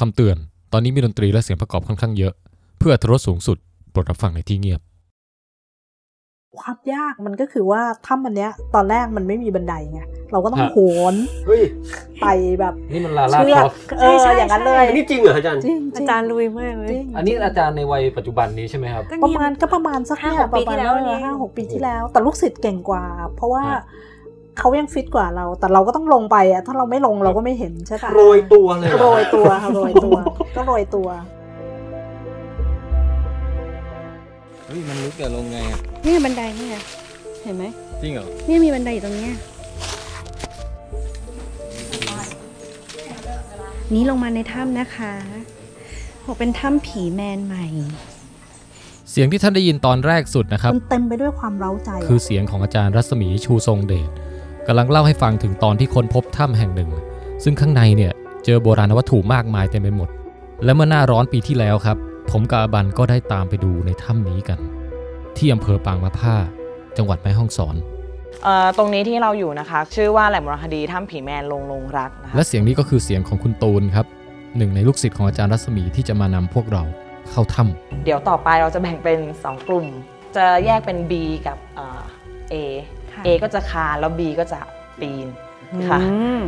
[0.00, 0.36] คำเตือน
[0.72, 2.32] ตอนนี้มีดนตรีและเสียงประกอบค่อนข้างเยอะ
[2.78, 3.56] เพื่ออรรถรสสูงสุด
[3.90, 4.80] โปรดรับฟังในที่เงียบ
[6.58, 10.00] ความยากมันก็คือว่าถ้ำอันเนี้ย ตอนแรกมันไม่มีบันไดไง
[10.32, 10.78] เราก็ต้องฮะโห
[11.12, 11.14] น
[11.46, 11.62] เฮ้ย
[12.22, 12.26] ไป
[12.60, 23.04] แบบนี่มันลาลาเชืคอกรอฟเอออย่างนั้นเลยอันนี้จริงเหรออาจารย์ จริงอาจารย์ลุยมากเลยจริงอันนี้อาจารย์ในวัยปัจจุบันนี้ใช่ไหมครับ ประมาณก็ประมาณสักห้าเนี่ยหกปีที่แล้วประมาณนี่ ห้าหกปีที่แล้ว แต่ลูกศิษย์เก่งกว่า
[23.36, 23.82] เพราะว่าฮะ
[24.58, 30.16] เขายังฟิตกว่าเรา แต่เราก็ต้องลงไปอะถ้าเราไม่ลงเราก็ไม่เห็นใช่ปะโรยตัวเลยเหรอโรยตัวค่ะโรยตัว
[30.56, 31.08] ก็โรยตัว
[34.66, 36.76] เฮ้ยมันลึกอะลงไงอะนี่บันไดนี่ไง
[37.42, 37.64] เห็นไหม
[38.02, 39.34] จริงเหรอนี่มีบันไดอยู่ตรงเนี้ย
[43.94, 45.12] นี่ลงมาในถ้ำนะคะ
[46.24, 47.66] บอกเป็นถ้ำผีแมนใหม่
[49.10, 54.08] เสียงที่ท่านได้ยินตอนแรกสุดนะครับ มันเต็มไปด้วยความเร้าใจอะคือเสียงของอาจารย์รัศมีชูทรงเดช
[54.66, 56.90] กำลังเล่าให้ฟังถึงตอนที่ค้นพบถ้ำแห่งหนึ่ง
[57.44, 58.12] ซึ่งข้างในเนี่ย
[58.44, 60.08] เจอโบราณวัตถุมากมายเต็มไปหมด
[60.64, 61.96] และเมื่อหน้าร้อนปีที่แล้วครับ
[62.30, 64.58] ผมกับอาบันก็ได้ตามไปดูในถ้ำนี้กัน
[65.36, 66.34] ที่อำเภอปางมะผ้า
[66.96, 67.76] จังหวัดแม่ฮ่องสอน
[68.44, 74.06] เอ่อตรงนี้ที่เราอยู่นะคะ ชื่อว่าแหล่งโบราณคดีถ้ำผีแมนลงลงรักนะคะและเสียงนี้ก็คือเสียงของคุณตูนครับ
[74.56, 76.82] หนึ่งในลูกศิษย์ของอาจารย์รัศมีที่จะมานำพวกเรา
[77.30, 79.86] เข้าถ้ำเดี๋ยวต่อไปเราจะแบ่งเป็น 2 กลุ่ม
[80.36, 81.12] จะแยกเป็น B
[81.46, 82.02] กับเอ่อ
[82.52, 82.54] A
[82.88, 84.58] ค่ะ A ก็จะคานแล้ว B ก็จะ
[85.00, 85.26] ปีน
[85.90, 86.40] ค่ะอืม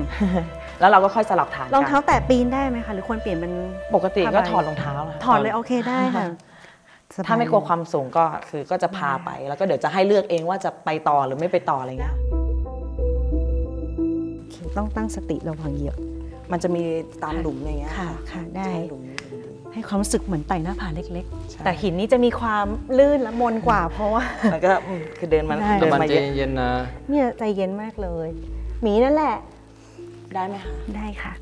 [0.81, 3.53] แล้วเราก็ค่อยสลับฐานรองเท้ากันแตะปีนได้ไหมคะหรือควรเปลี่ยนเป็น
[3.95, 6.27] ปกติก็ผ้าใบถอดรองเท้านะคะถอดเลยโอเคได้ค่ะ
[7.15, 12.17] สบยถ้าไม่กลัวความสูงก็คือก็จะพาไปแล้วก็เดี๋ยวจะให้เลือกเองว่าจะไปต่อหรือไม่ไปต่ออะไรเงี้ย
[14.37, 15.97] โอเคต้องตั้งสติระวังเหยียบ
[16.53, 16.83] มันจะมี
[17.25, 19.03] ตามหลุมอย่างเงี้ยค่ะค่ะได้จะมีหลุม
[19.73, 22.67] ให้ความรู้สึกเหมือนไต่หน้าผาเล็กใช่ๆแต่หินนี้จะมีความ
[22.99, 26.71] ลื่นและมนกว่า เพราะว่าแล้วก็อืมคือเดินมาได้เดินมาเยอะเย็นๆนะ
[27.11, 28.29] เนี่ยใจเย็นมากเลย
[28.83, 29.37] หมีนั่นแหละ
[30.35, 31.33] ได้ไหมคะได้ค่ะ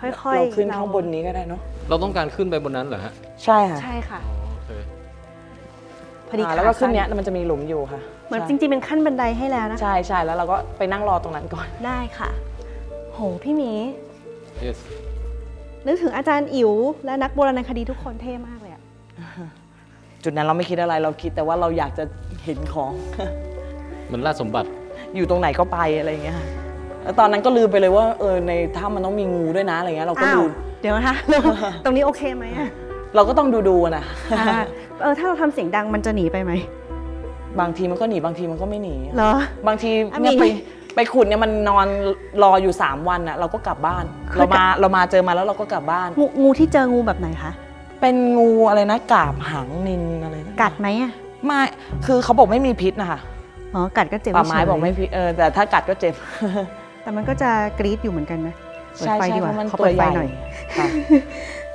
[0.00, 3.12] ค่อยๆเราขึ้นเรข้างบนนี้ก็ได้เนาะเราต้องการขึ้นไปบนนั้นเหรอฮะ
[3.44, 4.70] ใช่ค่ะใช่ค่ะโอเค
[6.28, 12.30] พอดีอ่าแล้วก็ขาขึ้นเนี้ยสั้มันจะมีหลุมอยู่ค่ะเหมือนใช่จริงๆเป็นขั้นบันไดให้แล้วนะคะใช่ใช่แล้วเราก็ไปนั่งรอตรงนั้นก่อนได้ค่ะ
[13.14, 13.72] โหพี่หมี
[14.66, 14.78] yes
[15.86, 16.72] นึกถึงอาจารย์อิ๋ว
[17.04, 18.82] และนักโบราณคดีทุกคนเท่มากเลยอะ
[20.24, 22.04] จุดนั้นเราไม่คิดอะไรเราคิดแต่ว่าเราอยากจะ
[22.44, 22.92] เห็นของ
[24.06, 24.68] เหมือนล่าสมบัติ
[25.16, 26.46] อยู่ตรงไหนก็ไปอะไรอย่างเงี้ยค่ะ
[27.02, 31.16] แล้วตอนนั้นก็ลืมไปเลยว่าเออในถ้ำมันต้องมีงูด้วยนะอะไรเงี้ยเราก็อ้าวลืมเดี๋ยวนะคะ
[31.84, 32.68] ตรงนี้โอเคไหมอะ
[33.14, 34.04] เราก็ต้องดูดูๆนะ
[34.38, 34.60] อ่า
[35.02, 36.52] เออถ้าเราทำเสียงดังมันจะหนีไปไหม
[37.60, 39.32] บางทีมันก็หนีบางทีมันก็ไม่หนีเหรอ
[39.66, 40.44] บางทีอะเนี่ยมีไป
[41.00, 41.86] ไปขุดเนี่ยมันนอน
[42.42, 47.52] รออยู่ 3 วันอะเราก็กลับบ้านเคยเรามาเรามาเจอมาแล้วเราก็กลับบ้าน งูงูที่เจองูแบบไหนคะ
[48.00, 51.12] เป็นงูอะไรนะกาบหางนินอะไรนะกัดไหมอะ
[51.44, 51.60] ไม่
[52.06, 53.20] คือเขาบอกไม่มีพิษนะคะ
[53.74, 56.14] อ๋อกัดก็เจ็บป่าไม้เฉยบอกไม่พิษเออแต่ถ้ากัดก็เจ็บ
[57.02, 58.54] แต่มันก็จะกรี๊ดอยู่เหมือนกันนะ
[58.96, 60.28] เปิดใช่ไฟใช่ดีกเพว่าราะมันเขาตัวเปิดใหไฟญ่หน่อย
[60.76, 60.86] ค่ะ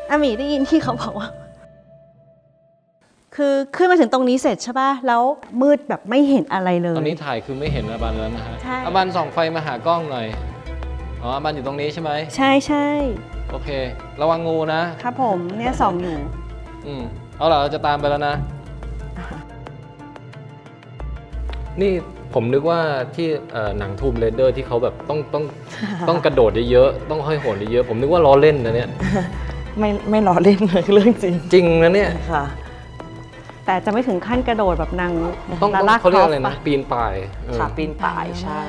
[0.09, 1.27] อาหมีได้ยินที่เขาบอกว่า
[3.35, 5.21] คือขึ้นมาถึงตรงนี้เสร็จใช่ป่ะ แล้ว
[5.61, 10.27] มืดแบบไม่เห็นอะไรเลย ตอนนี้ถ่ายคือไม่เห็นอาบันแล้วนะฮะใช่ อาบันส่องไฟมาหากล้องหน่อย
[11.21, 12.87] อ๋ออาบันอยู่ตรงนี้ใช่ไหม ใช่ใช่
[13.51, 13.69] โอเค
[14.21, 16.17] ระวังงูนะ ครับผมเนี่ยส่องอยู่
[16.85, 17.03] อืม
[17.37, 18.35] เอาล่ะเราจะตามไปแล้วนะ
[21.81, 21.91] นี่
[22.33, 22.79] ผมนึกว่า
[23.15, 25.43] ที่เอ่อหนังทูมเรเดอร์ที่เขาแบบต้องต้อง
[26.09, 28.89] ต้องกระโดดเยอะๆ ต้องห้อยโหนเยอะๆ ผมนึกว่าล้อเล่นนะเนี่ย
[29.79, 32.43] ไม่ไม่ล้อเล่นเลยเรื่องจริงจริงนะเนี่ย ค่ะ
[33.65, 35.11] แต่จะไม่ถึงขั้นกระโดดแบบนาง
[35.61, 37.13] ต้องลาต้องล่าเขาเรียกคฟอะไรนะปปีนป่าย
[37.45, 38.61] เออค่ะปีนป่ายใช่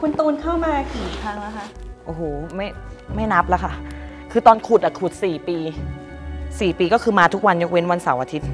[0.00, 1.66] คุณตูนเข้ามากี่ครั้งแล้วคะ
[2.06, 2.22] โอ้โห
[2.56, 2.66] ไม่
[3.14, 3.72] ไม่นับแล้วค่ะ
[4.32, 5.58] คือตอนขุดอะขุด 4 ปี
[6.18, 8.48] 4 ปีก็คือมาทุกวันยกเว้นวันเสาร์อาทิตย์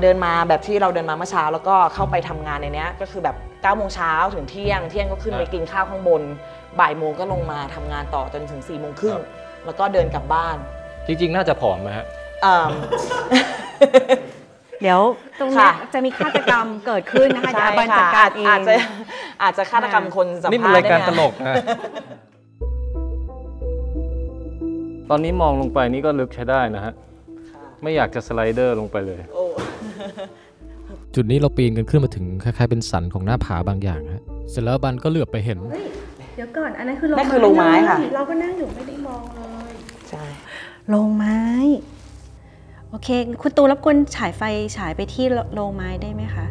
[0.00, 6.22] เดินมาแบบที่เราเดินมาเมื่อเช้า แล้วก็เข้าไปทำงานในเนี้ยก็คือแบบ9โมงเช้าถึงเที่ยง เที่ยงก็ขึ้นไปกินข้าวข้างบน
[6.80, 9.16] บ่ายโมงก็ลงมาทำงานต่อจนถึง4ี่โมงครึ่ง
[9.64, 10.56] แล้วก็เดินกลับบ้าน
[11.06, 12.06] จริงๆ น่าจะผอมนะฮะ
[12.42, 12.70] เอิ่ม
[14.82, 15.00] เดี๋ยว
[15.40, 18.74] ตรงเนี้ยค่ะจะมีฆาตกรรมเกิดขึ้นนะคะเดี๋ยวใช่อาบันจัค่ะดการเองอาจจะ
[19.42, 21.54] อาจจะฆาตกรรมคนสัมภาษณ์นี่มันรายการได้ตไหมลกนะ
[25.10, 26.92] ตอนนี้มองลงไปนี่ก็ลึกใช้ได้นะฮะ
[27.82, 29.44] ไม่อยากจะสไลเดอร์ลงไปเลยโอ้
[31.14, 35.58] จุดนี้เราปีนกันขึ้นมาถึงคล้ายๆเป็นสันของหน้าผาบางอย่างฮะเสร็จแล้วบันก็เหลือบไปเห็น
[36.36, 39.40] เดี๋ยวก่อน อันนั้นคือนั่นคือโรงไม้ค่ะ เราก็นั่งอยู่ไม่ได้มองเล
[39.70, 39.72] ย
[40.08, 40.24] ใช่
[40.88, 41.38] โรงไม้
[42.90, 43.08] โอเค
[43.42, 44.42] คุณตูนรบกวนฉายไฟ
[44.76, 45.24] ฉายไปที่
[45.54, 46.46] โรงไม้ได้ไหมคะ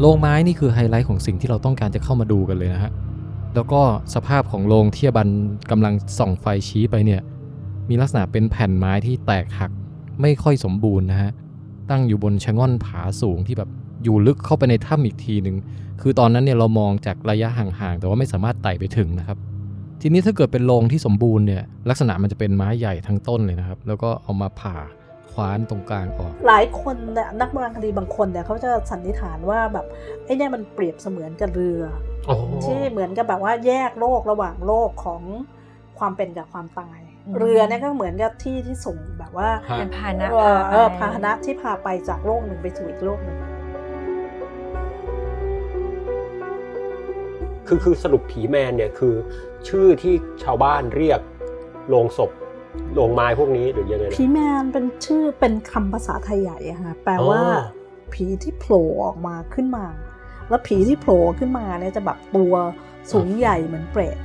[0.00, 2.92] โรงไม้นี่คือไฮไลท์ของสิ่งที่เราต้องการจะเข้ามาดูกันเลยนะฮะ
[3.54, 3.80] แล้วก็
[4.14, 5.28] สภาพของโรงที่บัน
[5.70, 7.20] กำลังส่องไฟชี้ไปเนี่ย
[7.88, 9.70] มีลักษณะเป็นแผ่นไม้ที่แตกหัก
[10.20, 11.30] ไม่ค่อยสมบูรณ์นะฮะ
[11.90, 13.70] ตั้งอยู่บนชะง่อนผาสูงที่แบบ
[14.04, 15.56] อยู่ลึกเข้าไปในถ้ำอีกทีหนึ่ง
[16.00, 19.38] คือตอนนั้นเนี่ยเรามองจากระยะห่างๆแต่ว่าไม่สามารถไต่ไปถึงนะครับ
[20.04, 24.76] ทีนี้ถ้าเกิดเป็นโรงที่สมบูรณ์เนี่ยลักษณะมันจะเป็นไม้ใหญ่ทั้งต้นเลยนะครับ แล้วก็เอามาผ่า
[25.32, 29.86] คว้านตรงกลางออก หลายคนเนี่ยนักโบราณคดีบางคนเนี่ยเขาจะสันนิษฐานว่าแบบ
[30.24, 31.82] ไอ้เนี่ยมันเปรียบเสมือนกับเรือ
[32.64, 35.22] ที่เหมือนกับแบบว่าแยกโลกระหว่างโลกของ
[35.98, 43.36] ความเป็นกับความตายอืมเรือเนี่ยก็เหมือนกับที่ที่ส่งแบบว่าฮะเป็นพาหนะเออเออไปพาหนะที่พาไปจากโลกหนึ่งไปสู่อีกโลกหนึ่ง
[47.66, 49.14] คือคือสรุปผีแมนเนี่ยคือ
[49.68, 51.20] ชื่อที่ชาวบ้านเรียก
[51.88, 52.30] โรงศพ
[52.94, 59.86] โรงไม้พวกนี้หรือยังไงนะผีแมนเป็นชื่อเป็นคำภาษาไทยใหญ่อะค่ะแปลว่าอ๋อผีที่โผล่ออกมาขึ้นมา
[60.48, 62.54] แล้วผีที่โผล่ขึ้นมาเนี่ยจะแบบตัว
[63.12, 64.16] สูงใหญ่เหมือนเปรต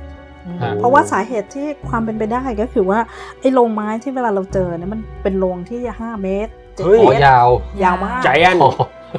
[0.62, 2.98] ฮะเพราะว่าสาเหตุที่ความเป็นไปได้ก็คือว่า
[3.40, 7.48] ไอ้โรงไม้ที่เวลาเราเจอเนี่ยมันเป็นโรงที่ห้าเมตรเจ็ดเฮ้ยอ๋เมอตรยาว
[7.82, 8.72] ยาวมากใจแอนอ๋อ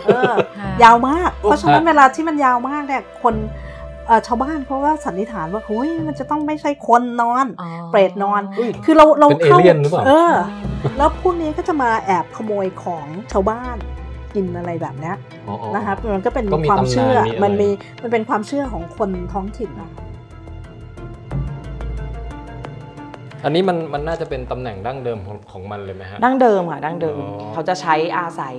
[0.06, 3.79] เออค่ะยาวมาก เพราะฉะนั้นฮะเวลาที่มันยาวมากเนี่ยคนเอ่อ
[4.28, 8.42] ชาวบ้านเขาก็สันนิษฐานว่าเฮ้ยมันจะต้องไม่ใช่คนนอนอ๋อเปรตนอน
[8.86, 10.34] คือเราเราเป็นเอข้าเลี่ยนหรือเปล่าเออ
[10.98, 13.78] แล้วพวกนี้ก็จะมาแอบขโมยของชาวบ้าน
[14.36, 15.16] กินอะไรแบบเนี้ย
[15.48, 17.70] อ๋ออ๋อนะคะมันก็เป็นก็มีความตำนานเชื่อมีอะไรมันมี
[18.02, 19.90] มันเป็นความเชื่อของคนท้องถิ่นนะ
[23.44, 28.56] อันนี้มันมันน่าจะเป็นตำแหน่งดั้งเดิมของของมันเลยไหมฮะ ดั้งเดิมค่ะดั้งเดิม อ๋อเขาจะใช้อาศัย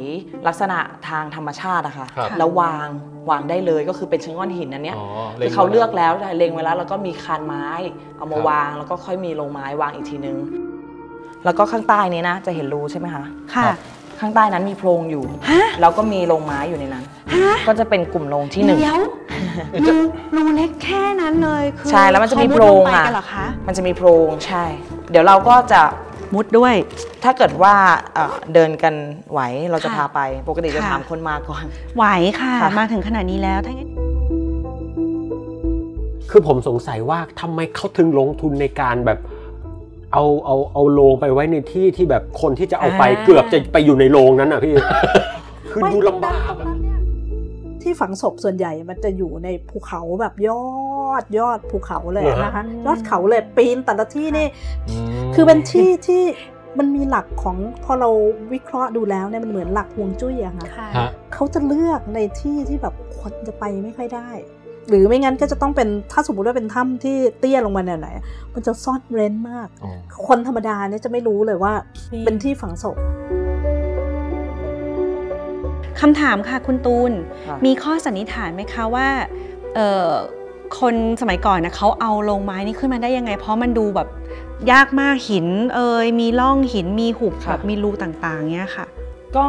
[0.46, 0.78] ลักษณะ
[1.08, 2.88] ทางธรรมชาติอะค่ะครับ แล้ววาง
[3.30, 5.06] วางได้เลยก็คือเป็นชิ้นก้อนหินอันเนี้ย อ๋อ
[5.44, 7.66] คือเขาเลือกแล้วเล็งไว้แล้วแล้วก็มีคานไม้
[8.16, 10.38] เอามาครับ วาง แล้วก็ค่อยมีโรงไม้วางอีกทีนึง
[11.44, 13.24] แล้วก็ข้างใต้นี้นะ จะเห็นรูใช่ไหมคะ
[13.54, 13.64] ค่ะ
[14.20, 19.00] ข้างใต้นั้นมีโพรงอยู่ ฮะ แล้วก็มีโรงไม้อยู่ในนั้น ฮะก็จะเป็นกลุ่มโรงที่หนึ่ง เดี๋ยว
[19.88, 19.96] รู
[20.36, 24.64] รูเล็กแค่นั้นเลยคือใช่แล้วมันจะมีเขาโพรงดลไปอะกันเหรอคะมันจะมีโพรงใช่
[25.10, 25.82] เดี๋ยวเราก็จะ
[26.34, 26.74] มุดด้วย
[27.24, 27.74] ถ้าเกิดว่า
[28.14, 28.94] เอ่อเดินกัน
[29.32, 29.40] ไหว
[29.70, 31.64] เราจะค่ะพาไปปกติจะค่ะ ถามคนมาก่อน
[31.96, 32.04] ไหว
[32.40, 33.90] ค่ะ ค่ะ มาถึงขนาดนี้แล้วถ้างั้น
[36.30, 39.18] คือผมสงสัยว่าทำไมเขาถึงลงทุนในการแบบ
[40.12, 44.74] เอาเอาเอาโรงไปไว้ในที่ที่แบบคนที่จะเอาไปอ่า เกือบจะไปอยู่ในโรงนั้นอะพี่
[45.70, 47.00] คือดูลำบากตรงนั้นเนี่ย
[47.82, 50.64] ที่ฝังศพส่วนใหญ่มันจะอยู่ในภูเขาแบบยอ
[51.22, 54.46] ดยอดภูเขาเลยเหรอฮะนะคะยอดเขาเลยปีนแต่ละที่นี่
[55.28, 56.22] มคือเป็นที่ที่
[56.78, 58.10] มันมีหลักของพอเรา
[58.52, 64.30] วิเคราะห์ดูแล้วเนี่ยมันเหมือนหลักฮวงจุ้ยอะค่ะค่ะ ฮะ เขาจะเลือกในที่ที่แบบคนจะไปไม่ค่อยได้
[64.88, 68.08] หรือไม่งั้นก็จะต้องเป็นถ้าสมมติว่าเป็นถ้ำที่เตี้ยลงมาแนวไหน
[68.54, 69.90] มันจะซ่อนเร้นมากอ๋อ
[70.26, 71.72] คนธรรมดาเนี่ยจะไม่รู้เลยว่า
[72.12, 72.96] อืมเป็นที่ฝังศพ
[76.00, 77.12] คำถามค่ะคุณตูน
[77.46, 79.08] ค่ะมีข้อสันนิษฐานไหมคะว่า
[79.74, 80.10] เอ่อ
[80.80, 84.08] คนสมัยก่อนนะเขาเอาโลงไม้นี้ขึ้นมาได้ยังไง เพราะมันดูแบบ
[84.72, 88.86] ยากมากหิน เอยมีร่องหินมีหุบค่ะแบบมีรูต่างๆเนี้ยค่ะ
[89.36, 89.46] ก็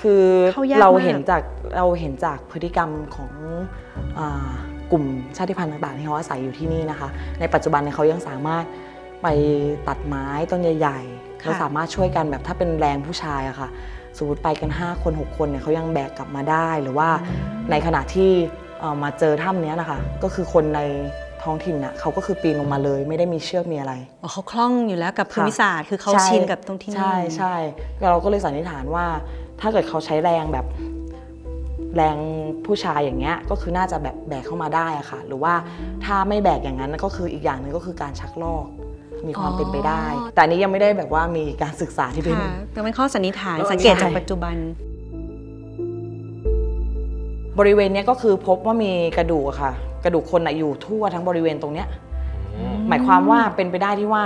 [0.00, 1.42] คือเข้ายากเรามากเห็นจาก
[1.76, 3.32] เราเห็นจากพฤติกรรมของ
[4.18, 4.50] อา
[4.92, 5.04] กลุ่ม
[5.36, 7.08] ชาติพันธุ์ต่างๆที่เขาอาศัยอยู่ที่นี่นะคะ
[7.40, 8.64] ในปัจจุบันเนี่ยเขายังสามารถ
[9.22, 9.26] ไป
[9.88, 13.68] ตัดไม้ต้นใหญ่ๆแล้วสามารถช่วยกันแบบถ้าเป็นแรงผู้ชายอะค่ะ
[14.18, 17.08] สมมติไปกัน 5 คน 6 คนเนี่ยเขายังแบกกลับมาได้หรือว่า
[17.70, 18.30] ในขณะที่
[18.80, 20.80] เอ่อมาเจอถ้ำเนี้ยนะคะ ก็คือคนใน
[21.42, 27.54] ท้องถิ่นน่ะเขาก็คือปีนลงมาเลยไม่ได้มีเชือกมีอะไรอ๋อเขาคล่องอยู่แล้วกับภูมิศาสตร์คือเขาใชินกับตรงที่นี่ใช่ใช่
[28.10, 29.06] เราก็เลยสันนิษฐานว่า
[29.60, 30.66] ถ้าเกิดเขาใช้แรงแบบ
[31.96, 32.16] แรง
[32.66, 35.54] ผู้ชายอย่างเงี้ยก็คือน่าจะแบบแบกเข้ามาได้อะค่ะ หรือว่า
[36.04, 38.66] ถ้าไม่แบกอย่างนั้นก็คืออีกอย่างหนึ่งก็คือการชักลอก
[39.28, 40.04] มีความเป็นไปได้
[40.34, 44.56] แต่อันนี้ยังไม่ได้แบบว่ามีการศึกษาที่เป็นค่ะแต่เป็นข้อสันนิษฐานเออสังเกตใช่จากปัจจุบัน
[47.58, 49.72] บริเวณเนี้ยก็คือพบว่ามีกระดูกอะค่ะ
[50.04, 51.88] กระดูกคนอะอยู่ทั่วทั้งบริเวณตรงเนี้ย
[52.56, 54.24] อืมหมายความว่าเป็นไปได้ที่ว่า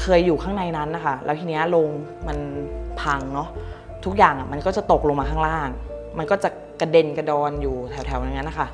[0.00, 1.88] เคยอยู่ข้างในนั้นนะคะ แล้วทีเนี้ยโรง
[2.26, 2.38] มัน
[3.00, 3.48] พังเนาะ
[4.06, 5.68] ทุกอย่างอะมันก็จะตกลงมาข้างล่าง
[6.18, 6.48] มันก็จะ
[6.80, 8.68] กระเด็นกระดอนอยู่แถวๆอย่างนั้นนะคะ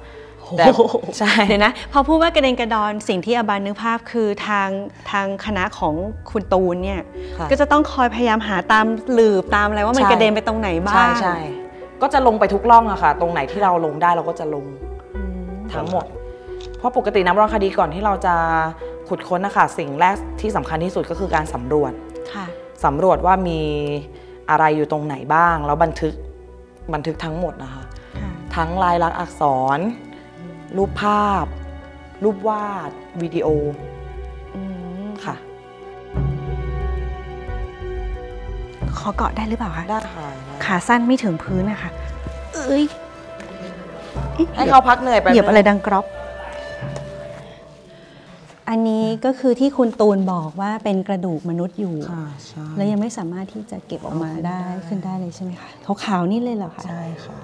[0.59, 4.69] แต่โอ้โหใช่เดี๋ยวนะ พอพูดว่ากระเด็นกระดอนสิ่งที่อบานนึกภาพคือทาง
[5.11, 5.95] ทางคณะของ
[6.31, 7.01] คุณตูนเนี่ย
[7.39, 11.37] ค่ะก็จะต้องคอยพยายามหาตามหลืบตามอะไรว่ามันใช่กระเด็นไปตรงไหนบ้างใช่ใช่
[12.03, 14.65] ก็จะลงไปทุกร่องอะค่ะ ตรงไหนที่เราลงได้เราก็จะลง
[15.17, 16.05] อืมทั้งหมด
[16.79, 18.35] เพราะปกติน้ำร้อนคดีก่อนที่เราจะ
[19.09, 21.93] ขุดค้นนะคะสิ่งแรกที่สำคัญที่สุดก็คือการสำรวจ
[22.35, 22.47] ค่ะ
[22.85, 23.61] สำรวจว่ามี
[24.51, 26.15] อะไรอยู่ตรงไหนบ้าง แล้วบันทึก
[26.95, 27.85] บันทึกทั้งหมดนะคะ
[28.21, 29.43] ค่ะทั้งลายลักษณ์อักษ
[29.77, 29.79] ร
[30.77, 31.47] รูปภาพ
[32.25, 32.91] รูปวาด
[33.23, 33.49] วิดีโอ
[34.55, 34.63] อื
[35.07, 35.37] มค่ะ
[38.99, 40.29] ขอเกาะได้หรือเปล่าคะได้ค่ะ
[40.65, 41.91] ขาสั้นไม่ถึงพื้นนะคะ
[42.55, 42.85] เอ้ย
[44.37, 46.05] อ๊ะให้เขาพักเหนื่อยไปเหยียบอะไรดังกรอบ
[48.69, 55.71] อันนี้ก็คือที่คุณตูนบอกว่าเป็นกระดูกมนุษย์อยู่ค่ะใช่แล้วยังไม่สามารถที่จะเก็บออกมาได้ขึ้นได้เลยใช่ไหมคะ
[56.05, 57.39] ขาวๆนี่เลยเหรอคะใช่ค่ะ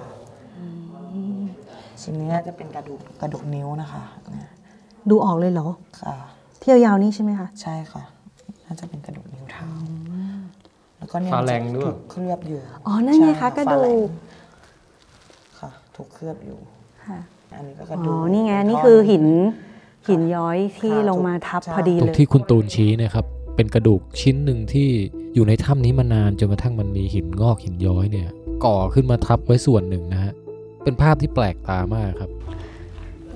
[2.01, 4.49] ชิ้นนี้จะเป็นกระดูกกระดูกนิ้วนะคะเนี่ย
[5.09, 5.67] ดูออกเลยเหรอ
[6.01, 6.15] ค่ะ
[6.59, 8.03] เที่ยวยาวนี่ใช่ไหมคะใช่ค่ะ
[8.65, 9.67] น่าจะเป็นกระดูกนิ้วเท้า
[10.97, 16.57] แล้วก็เนี่ยฟ้าแรงด้วยถูกเคลือบอยู่อ๋อนั่นไงใช่คะกระดูกฟ้าแงค่ะถูกเคลือบอยู่
[17.07, 17.19] ค่ะ
[17.55, 19.25] อันนี้ก็กระอ๋ดูอกนี่ไงนี่คือหิน
[20.09, 23.25] หินย้อยที่ค่ะลงมาทับใช่พอดีตรเลงยที่คุณตูนชี้เนะครับ
[23.55, 24.89] เป็นกระดูกชิ้นหนึ่งที่
[25.35, 28.29] อยู่ในถ้ำนี้มานานจนกระทั่งมันมีหินงอกหินย้อยเนี่ย
[28.65, 30.33] ก่อขึ้นมาทับไว้ส่วนหนึ่งนะฮะ
[30.83, 32.29] เป็นภาพที่แปลกตามากครับ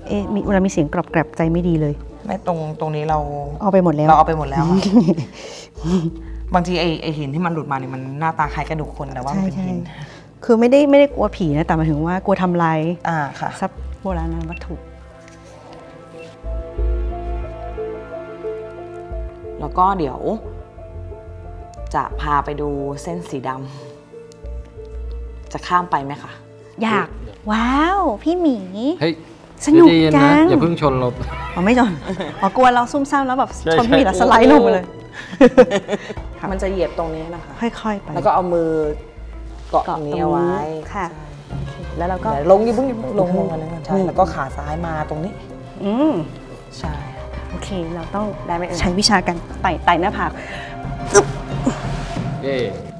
[0.08, 1.94] เอ๊ะมีเวลามีเสียงกรอบแกรบใจไม่ดีเลย
[2.26, 3.20] ไม่ตรงตรงนี้เรา
[3.62, 4.80] เอาไปหมดแล้วเราเอาไปหมดแล้วอะ
[6.54, 9.96] บางทีไอไอหินที่มันหลุดมาเนี่ยมันหน้าตาคล้ายกระดูกคนแต่ว่ามันเป็นใช่หินใช่
[10.46, 14.76] คือไม่ได้ไม่ได้กลัวผีนะแต่หมายถึงว่ากลัวทำลายอ่าค่ะทรัพย์โบราณวัตถุ
[19.64, 20.20] แล้วก็เดี๋ยว
[21.96, 22.70] จะพาไปดู
[23.04, 26.32] เส้นสีดำจะข้ามไปไหมคะ
[26.84, 27.08] อยาก
[27.52, 28.58] ว้าว พี่หมี
[29.02, 29.14] เฮ้ย
[29.66, 31.10] สนุกจังอย่าเพิ่งชนเรา
[31.56, 31.92] อ๋อไม่จน
[32.42, 34.86] อ๋อกลัวเราซุ่มซ่ามแล้วแบบใช่ชนพี่หมีแล้วสไลด์ลงมาเลย
[36.40, 38.70] ค่ะ มันจะเหยียบตรงนี้นะคะ ค่อยๆไป แล้วก็เอามือ
[39.72, 40.52] เกาะตรงนี้เอาไว้
[40.94, 41.26] ค่ะใช่
[41.98, 45.34] แล้วเราก็เดี๋ยวลงอยิ่าเพิ่งอย่าเพิ่งลงลงมาเลยใช่แล้วก็ขาซ้ายมาตรงนี้
[45.84, 46.14] อืม
[46.80, 47.13] ใช่โอ
[47.64, 50.32] เค เราต้องได้ไหมเอ่ยใช้วิชาการไต่ไต่หน้าผาก
[52.44, 52.58] เย้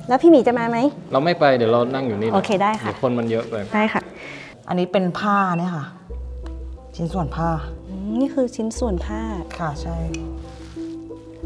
[0.08, 0.78] แล้วพี่หมีจะมาไหม
[1.12, 4.02] เราไม่ไปเดี๋ยวเรานั่งอยู่นี่โอเคได้ค่ะเดี๋ยวคนมันเยอะไป ได้ค่ะ
[4.68, 5.86] อันนี้เป็นผ้าเนี่ยค่ะ
[6.96, 7.50] ชิ้นส่วนผ้า
[7.88, 9.22] อืมนี่คือชิ้นส่วนผ้า
[9.60, 9.96] ค่ะใช่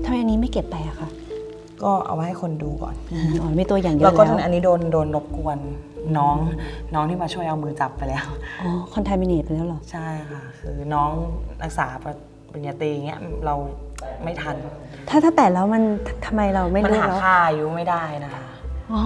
[0.03, 1.09] ทำไมอันนี้ไม่เก็บไปอะคะ
[1.83, 2.95] ก็เอาไว้ให้คนดูก่อน
[3.41, 5.57] อ๋อมีตัวอย่างเยอะแล้วก็แล้วอันนี้โดนโดนรบกวน
[6.17, 6.35] น้อง
[6.93, 8.25] น้องที่มาช่วยเอามือจับไปแล้ว
[8.61, 11.11] อ๋อคอนทามิเนตไปแล้วเหรอ ใช่ค่ะ คือน้อง
[11.61, 12.11] นักศึกษาปริ
[12.59, 13.55] ญญาตรีอย่างเงี้ยเรา
[14.23, 14.55] ไม่ทัน
[15.09, 15.83] ถ้าถ้าแต่แล้วมัน
[16.25, 18.45] ทำไมเราไม่มันรู้หาแล้วค่าอายุไม่ได้นะคะ
[18.93, 19.03] อ๋อ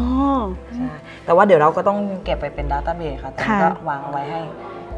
[0.76, 0.88] ใช่
[1.26, 4.42] แต่ว่าเดี๋ยวเราก็ต้องเก็บไปเป็นดัตต้าเบสค่ะแต่ค่ะ ก็วางเอาไว้ให้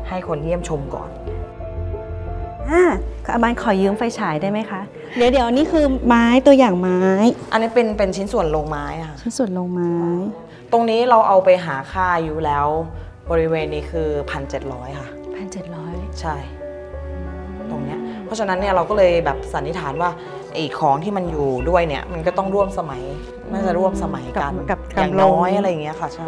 [0.10, 1.10] ให้คนเยี่ยมชมก่อน
[2.70, 2.84] อ่า
[3.34, 4.82] อาบานขอยืมไฟฉายได้ไหมคะ
[5.18, 7.00] เดี๋ยวเดี๋ยวนี่คือไม้ตัวอย่างไม้
[7.52, 9.94] อันนี้เป็นเป็นชิ้นส่วนโลงไม้อะค่ะ ชิ้นส่วนลงไม้
[10.72, 12.68] ตรงนี้เราเอาไปหาค่าอายุแล้ว
[13.32, 16.36] บริเวณนี้คือพันเจ็ดร้อยค่ะพันเจ็ดร้อยใช่
[17.72, 18.03] ตรงเนี้ยเพ
[18.34, 20.10] ราะฉะนั้นเนี่ยเราก็เลยแบบสันนิษฐานว่า
[20.54, 23.02] ไอ้ของที่มันอยู่ด้วยเนี่ยมันก็ต้องร่วมสมัย
[23.52, 26.28] น่าจะร่วมสมัยกันกับอกับย่างโรน้อยอะไรอย่างเงี้ยค่ะใช่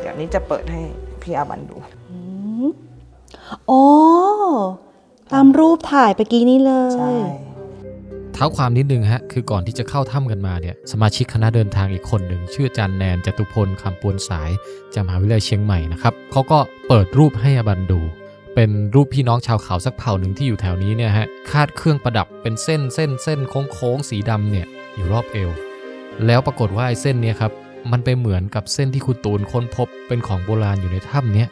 [0.00, 0.80] เดี๋ยวนี้จะเปิดให้
[1.22, 1.76] พี่อาบันดู
[3.68, 3.82] โอ้
[5.32, 7.16] ตามรูปถ่ายไปกี้นี่เลใช่ย
[8.34, 14.50] เท้าความนิดนึงฮะ คือก่อนที่จะเข้าถ้ำกันมาเนี่ย สมาชิกคณะเดินทางอีกคนหนึ่ง ชื่ออาจารย์แนนจตุพลคำปวนสาย
[14.94, 18.00] จากมหาวิทยาลัยเชียงใหม่นะครับเขาก็เปิดรูปให้อบันดู
[18.56, 25.50] เป็นรูปพี่น้องชาวเขาสักเผ่าหนึ่งที่อยู่แถวนี้เนี่ยฮะคาดเครื่องประดับเป็นเส้นเส้นเส้นโค้งโค้งๆสีดำเนี่ยอยู่รอบเอว
[26.26, 27.52] แล้วปรากฏว่าไอ้เส้นเนี่ยครับ
[27.92, 31.48] มันไปเหมือนกับเส้นที่คุณตูนค้นพบเป็นของโบราณอยู่ในถ้ำเนี้ย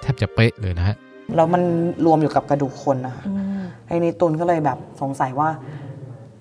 [0.00, 0.96] แทบจะเป๊ะเลยนะฮะ
[1.36, 1.62] แล้วมัน
[2.06, 5.48] รวมอยู่กับกระดูกคนนะคะอืมไอ้นี่ตุนก็เลยแบบสงสัยว่า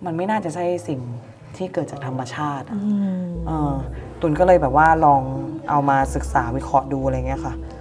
[0.06, 1.00] มันไม่น่าจะใช่สิ่ง
[1.58, 3.74] ที่เกิดจากธรรมชาติอะอืมเออ
[4.22, 5.22] ตุนก็เลยแบบว่าลอง
[5.70, 7.76] เอามาศึกษาวิเคราะห์ดูอะไรเงี้ยค่ะแล้ว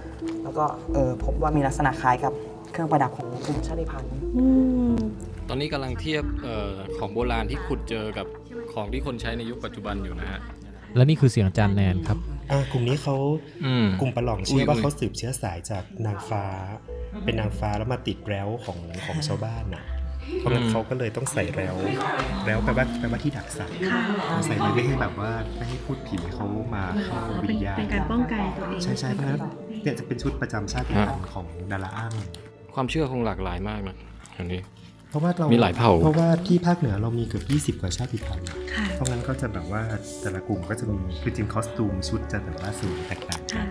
[0.57, 2.33] ก็เออพบว่ามีลักษณะคล้ายกับ
[2.71, 4.45] เครื่องประดับของกลุ่มชาติพันธุ์อื
[4.93, 4.95] ม
[5.49, 8.27] ตอนนี้กำลังเทียบออของโบราณที่ขุดเจอกับ
[8.73, 10.39] ของที่คนใช้ในยุคปัจจุบันอยู่นะฮะ
[10.95, 12.17] และนี่คือเสียงอาจารย์แนนครับ
[12.51, 13.15] อ่ากลุ่มนี้เขา
[13.65, 16.45] อืมกลุ่มประหลองเชื่ออุ้ยว่าอุ้ยเขาสืบเชื้อสายจากนางฟ้า
[17.25, 19.83] เป็นนางฟ้าแล้วมาติดแร้วของของชาวบ้านน่ะ
[20.39, 21.75] เพราะงั้นเขาก็เลยต้องใส่แร้ว
[22.45, 23.75] แร้วแปลว่าแปลว่าที่ดักสัตว์
[24.45, 29.39] ใส่ไว้ไม่ให้แบบว่าไม่ให้พูดผีเขามาเข้าวิญญาณเป็นการป้องกันตัวเองใช่ใช่เพราะฉะนั้น
[29.83, 32.11] เนี่ยจะเป็นชุดประจำชาติพันธุ์ของดาราอ้าง
[32.75, 33.95] ความเชื่อคงหลากหลายมากนะ
[34.37, 34.61] อันนี้
[35.09, 37.41] เพราะว่าเรามีมีหลายเผ่าเพราะว่าที่ภาคเหนือเรามีเกือ
[37.71, 39.81] บ20 กว่าชาติพันธุ์ค่ะเพราะงั้นก็จะแบบว่า
[40.21, 43.67] แต่ละกลุ่มก็จะมีคือจริงคอสตูมชุดจะแบบว่าสูงแตกต่างกัน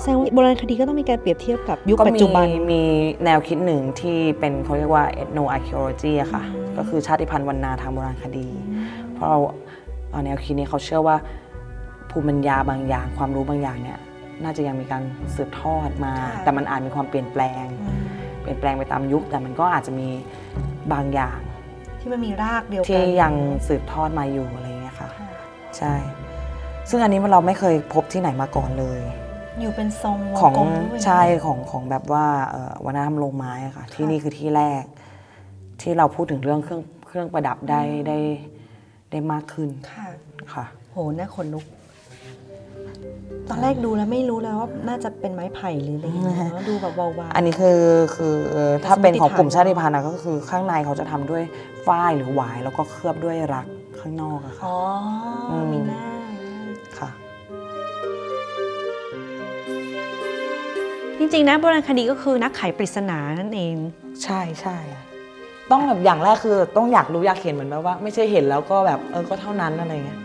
[0.00, 2.82] แสดงว่าโบราณคดีก็ต้องมีการเปรียบเทียบกับยุคก็ปัจมีจุบันมี
[3.24, 6.42] แนวคิดหนึ่งที่เป็นเขาเรียกว่า ethno archaeology อะค่ะ
[6.76, 8.48] ก็คือชาติพันธุ์วรรณาทางโบราณคดี
[9.14, 9.38] เพราะเรา
[10.10, 11.16] เอาแนวคิดนี้เขาเชื่อว่า
[12.10, 13.98] ภูมิปัญญาบางอย่าง ความรู้บางอย่างเนี่ย
[14.42, 15.02] น่าจะยังมีการ
[15.36, 17.66] สืบทอดมาค่ะแต่มันอาจมีความเปลี่ยนแปลง
[18.40, 20.08] เปลี่ยนแปลงไปตามยุค แต่มันก็อาจจะมี
[20.92, 21.38] บางอย่าง
[22.00, 23.34] ที่มันมีรากเดียวกัที่ยัง
[23.68, 25.08] สืบทอดมาอยู่อะไรอย่างเงี้ยค่ะ
[25.76, 25.94] ใช่
[26.88, 29.00] ซึ่งอันนี้มันเราไม่เคยพบที่ไหนมาก่อนเลย
[29.60, 34.84] อยู่เป็นทรงวของกลมด้วยนะใช่ของของแบบว่าเอ่อวัฒนธรรมโลงไม้อะค่ะ ที่นี่คือที่แรก
[35.80, 38.18] ที่เราพูดถึงเรื่องเครื่องเครื่องประดับได้ได้
[39.10, 40.08] ได้มากขึ้นค่ะ
[40.52, 41.64] ค่ะโหน่าขนลุก
[43.48, 47.80] ตอนแรกดูแล้วไม่รู้เลยว่าน่าจะเป็นไม้ไผ่หรืออะไรอย่างเงี้ยเนอะดูแบบเบาๆอันนี้คือ
[48.16, 48.36] คือ
[48.84, 51.42] ถ้าเป็นของกลุ่มสมมติฐานชาติพันธุ์อะก็คือข้างในเขาจะทำด้วย
[51.86, 53.66] ฝ้ายหรือหวายแล้วก็เคลือบด้วยรัก
[54.00, 54.76] ข้างนอกอะค่ะอ๋อ
[55.50, 56.02] อมมีหน้า
[61.18, 63.76] จริงๆนะโบราณคดีก็คือนักไขปริศนานั่นเอง
[64.22, 64.76] ใช่ใช่
[65.70, 70.20] ต้องแบบอย่างแรกคือต้องอยากรู้อยากเห็นเหมือนแบบว่า ไม่ใช่เห็นแล้วก็แบบเออก็เท่านั้นอะไรเงี้ย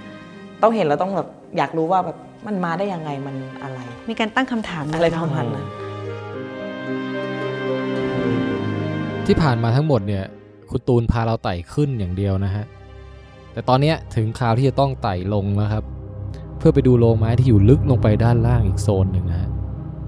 [0.62, 2.17] ต้องเห็นแล้วต้องแบบอยากรู้ว่าแบบ
[2.48, 3.79] มันมาได้ยังไงมันอะไร
[4.10, 5.65] มีการตั้งคำถามอะไรประมาณนั้น
[9.25, 10.24] ที่ผ่านมาทั้งหมดเนี่ย
[10.69, 12.65] คุณตูนพาเราไต่ขึ้นอย่างเดียวนะฮะ
[13.53, 15.83] แต่ตอนเนี้ยถึงคราวที่จะต้องไต่ลงแล้วครับ
[16.57, 19.50] เพื่อไปดูโรงไม้ที่อยู่ลึกลงไปด้านล่างอีกโซนหนึ่งนะฮะ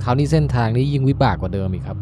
[0.03, 1.97] คราวนี้เส้นทางนี้ยิ่งวิบากกว่าเดิมอีกครับ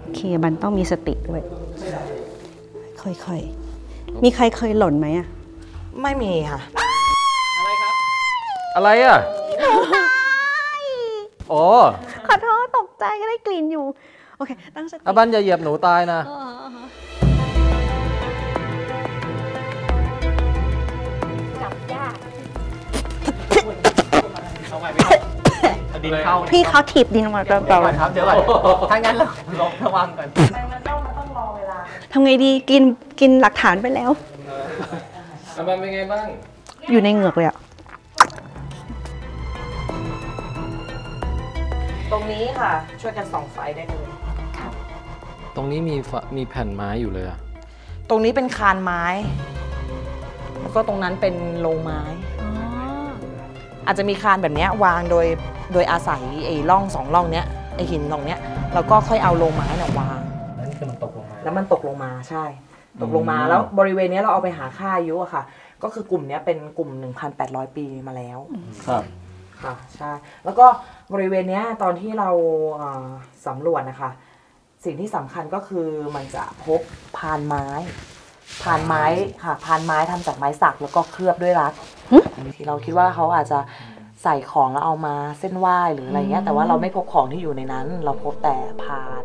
[0.00, 1.42] โอเค บันต้องมีสติด้วย
[3.02, 5.26] ค่อยๆ มีใครเคยหล่นไหมอะ
[6.02, 6.60] ไม่มีค่ะ
[8.76, 9.18] อะไรอะ
[11.48, 11.62] โอ้
[12.26, 13.84] ขอโทษตกใจก็ได้กลิ่นอยู่
[14.36, 16.86] โอเค ตั้งสติอาบันอย่าเหยียบหนูตายนะเออเออ
[26.04, 28.36] ดินเข้าพี่เขาถีบดินออกมาเปล่าครับเดี๋ยวก่อน
[28.90, 29.28] ถ้างั้นเรา
[29.60, 32.82] ลงระวังก่อนๆทำไงดีกิน
[33.20, 34.10] กินหลักฐานไปแล้ว
[35.56, 36.26] อาบันเป็นไงบ้าง
[36.90, 37.56] อยู่ในเหงือกเลยอะ
[42.12, 44.06] ตรงนี้ค่ะ ช่วยกันส่องไฟได้เลย
[45.56, 47.38] ตรงนี้มีฝมีแผ่นไม้อยู่เลยอะ
[48.08, 49.04] ตรงนี้เป็นคานไม้
[50.60, 52.00] แล้วก็ตรงนั้นเป็นโรงไม้
[53.88, 55.26] อาจจะมีคานแบบเนี้ยวางโดย
[55.72, 58.38] โดยอาศัยไอ้ร่องสองร่องเนี้ยไอ้หินตรงเนี้ย
[58.74, 60.20] แล้วก็ค่อยเอาโรงไม้เนี่ยวาง
[60.58, 62.44] นั่นคือมันตกลงมาแล้วมันตกลงมาใช่
[63.02, 65.42] ตกลงมาแล้วบริเวณเนี้ยเราเอาไปหาค่าอายุอะค่ะ
[65.82, 66.90] ก็คือกลุ่มเนี้ยเป็นกลุ่ม
[67.34, 68.38] 1,800 ปีมาแล้ว
[68.86, 69.02] ครับ
[69.62, 70.10] ค่ะใช่
[70.44, 70.66] แล้วก็
[71.12, 72.30] บริเวณเนี้ยตอนที่เรา
[72.76, 73.06] เอ่อ
[73.46, 74.10] สำรวจนะคะ
[74.84, 76.80] สิ่งที่สำคัญก็คือมันจะพบ
[77.16, 77.66] พานไม้
[78.62, 79.04] พานไม้
[79.44, 81.72] ค่ะพานไม้ทำจากไม้สักแล้วก็เคลือบด้วยรัก
[82.56, 83.58] ที่เราคิดว่าเขาอาจจะ
[84.22, 89.24] ใส่ของแล้วเอามาเส้นไหว้หรืออะไรเงี้ย แต่ว่าเราไม่พบของที่อยู่ในนั้น เราพบแต่พาน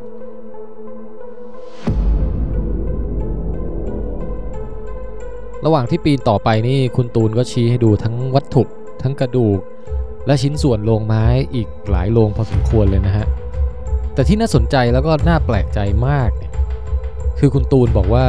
[5.66, 8.64] ระหว่างที่ปีนต่อไปนี่คุณตูนก็ชี้ให้ดูทั้งวัตถุ
[9.04, 9.60] ทั้งกระดูก
[10.28, 13.26] และชิ้นส่วนโลงไม้อีกหลายโลงพอสมควรเลยนะฮะ
[14.14, 16.52] แต่ที่น่าสนใจแล้วก็น่าแปลกใจมากเนี่ย
[17.40, 18.26] คือคุณตูนบอกว่า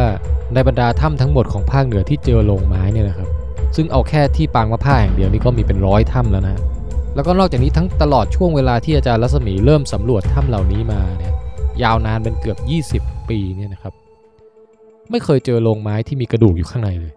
[0.55, 3.29] ในบรรดาถ้ำทั้งหมดของภาคเหนือที่เจอโลงไม้เนี่ยนะครับ
[3.77, 6.63] ซึ่งเอาแค่ที่ปางมะผ้าแห่งเดียวนี่ก็มีเป็นร้อยถ้ำแล้วนะฮะ
[7.15, 11.35] แล้วก็นอกจากนี้ทั้งตลอดช่วงเวลาที่อาจารย์รัศมีเริ่มสำรวจถ้ำเหล่านี้มาเนี่ย
[11.83, 12.59] ยาวนานเป็นเกือบ
[13.05, 13.93] 20 ปีเนี่ยนะครับ
[15.11, 17.13] ไม่เคยเจอโลงไม้ที่มีกระดูกอยู่ข้างในเลย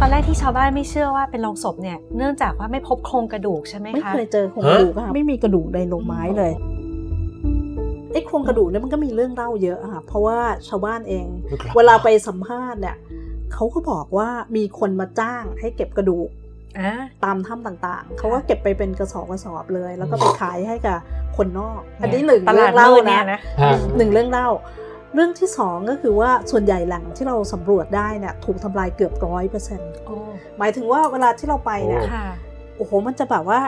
[0.00, 6.52] ตอนแรกที่ชาวบ้านไม่เชื่อว่าเป็นโลงศพเนี่ยเนื่องจากว่าไม่พบโครงกระดูกใช่ไหมไม่คะเคยเจอโครงกระดูกอะค่ะไม่มีกระดูกในโลงไม้เลย
[8.12, 11.26] ไอ้โครงกระดูกเนี่ยมันก็มีเรื่องเล่าเยอะอะค่ะเพราะว่าชาวบ้านเอง
[11.76, 12.96] เวลาไปสัมภาษณ์เนี่ย
[13.52, 16.28] เขาก็บอกว่ามีคนมาจ้างให้เก็บกระดูก
[16.78, 16.92] อ่า
[17.24, 20.98] ตามถ้ำต่างๆ เขาก็เก็บไปเป็นกระสอบกระสอบเลย แล้วก็ไปขายให้กับ
[21.36, 23.40] คนนอก อันนี้หนึ่งตเรื่ลาอดงเล่ามืดเนี่ยนะนะ
[23.96, 24.48] หนึ่งเรื่องเล่า
[25.14, 30.16] เรื่องที่สองก็คือว่าส่วนใหญ่แหล่งที่เราสำรวจได้เนี่ยถูกทำลายเกือบร้อยเปอร์เซ็นต์โอ้
[30.58, 32.26] หมายถึงว่าเวลาที่เราไปเนี่ยค่ะ
[32.80, 33.60] โอ้โหมันจะแบบว่า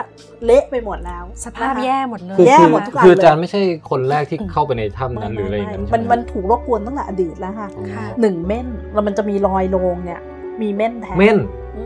[0.45, 10.21] เละไปหมดแล้ว สภาพนะคะแย่หมดเลยคือแย่คือหมดทุกอันคืออาจารย์เลยไม่ใช่คนแรกที่เข้าไปในถ้ำนั้นหรืออะไรอย่างไม่นั้นไม่ใช่ไหมันมันถูกรบกวนตั้งแต่อดีตแล้วค่ะค่ะหนึ่งเม่นแล้วมันจะมีรอยโลงเนี่ย
[10.61, 11.37] มีเม่นแทะเม่น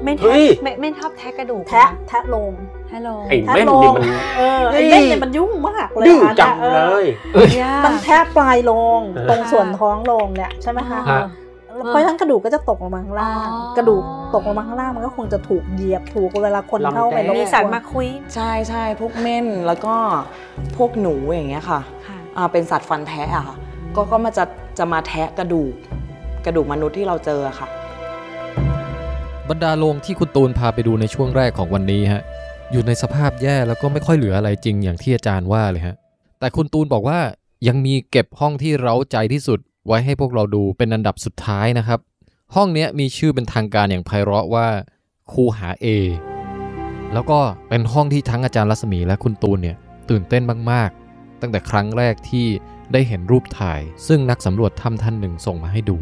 [0.03, 2.53] ไม่เฮ้แทะยไม่ไม่ชอบแทะกระดูกแทะแทะโลง
[2.91, 4.03] ฮัลโหลไอ้แทะเม่นโลนี่งมัน
[4.37, 7.05] เออไอ้เฮ้ยเม่นเนี่ยมันยุ่งมากเลยดื้ออะจังออเลย
[7.61, 11.23] ย่ามันแทะปลายโลงเออตรงส่วนท้องโลงเนี่ยใช่ไหมคะฮะ
[11.85, 19.95] เพราะฉะนั้นกระดูกก็จะตกลงมาข้างล่างอ๋อกระดูกตกลงมาข้างล่างมันก็คงจะถูกเหยียบถูกเวลาคนเข้าไปลำแดงรบกวนมีสัตว์มาคุย ใช่ใช่พวกเม่นแล้วก็
[20.77, 23.55] พวกหนูอย่างเงี้ยค่ะค่ะอ่าเป็นสัตว์ฟันแทะอะค่ะ
[23.95, 24.45] ก็ก็มาจะ
[24.77, 25.73] จะมาแทะกระดูก
[26.45, 27.67] กระดูกมนุษย์ที่เราเจออะค่ะ
[29.49, 32.21] บรรดาโรงที่คุณตูนพาไปดูในช่วงแรกของวันนี้ฮะ
[32.71, 35.95] อยู่ในสภาพแย่แล้วก็ไม่ค่อยเหลืออะไรจริงอย่างที่อาจารย์ว่าเลยฮะ
[36.39, 37.19] แต่คุณตูนบอกว่า
[37.67, 41.99] ยังมีเก็บห้องที่เร้าใจที่สุด ไว้ให้พวกเราดูเป็นอันดับสุดท้ายนะครับ
[42.55, 44.67] ห้องเนี้ยมีชื่อเป็นทางการอย่างไพเราะว่า
[45.31, 45.87] คูหา A
[47.13, 49.77] แล้วก็เป็นห้องที่ทั้งอาจารย์รัศมีและคุณตูนเนี่ย
[50.09, 52.45] ตื่นเต้นมากๆ ตั้งแต่ครั้งแรกที่
[52.93, 55.97] ได้เห็นรูปถ่าย ซึ่งนักสำรวจถ้ำท่านหนึ่งส่งมาให้ดู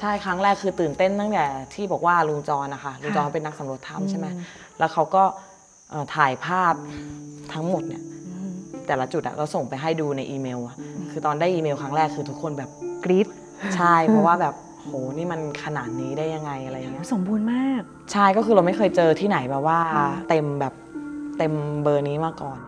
[0.00, 4.26] ใช่ครั้งแรกคือตื่นเต้นตั้งแต่ที่บอกว่าลุงจรนะคะลุงจรเขาเป็นนักสำรวจถ้ำใช่ไหม
[4.78, 5.24] แล้วเขาก็
[5.90, 6.74] เอ่อถ่ายภาพ
[7.52, 8.02] ทั้งหมดเนี่ย
[8.86, 10.76] แต่ละจุดอะเราส่งไปให้ดูในอีเมลอะ
[11.10, 12.70] คือตอนได้อีเมลครั้งแรกคือทุกคนแบบ
[13.04, 13.26] กรี๊ด
[13.76, 17.82] ใช่เพราะว่าแบบโหนี่มันขนาดนี้ได้ยังไงอะไรอย่างเงี้ยสมบูรณ์มาก
[18.12, 19.78] ใช่ก็คือเราไม่เคยเจอที่ไหนแบบว่า
[20.28, 20.74] เต็มแบบ
[21.38, 22.58] เต็มเบอร์นี้มาก่อน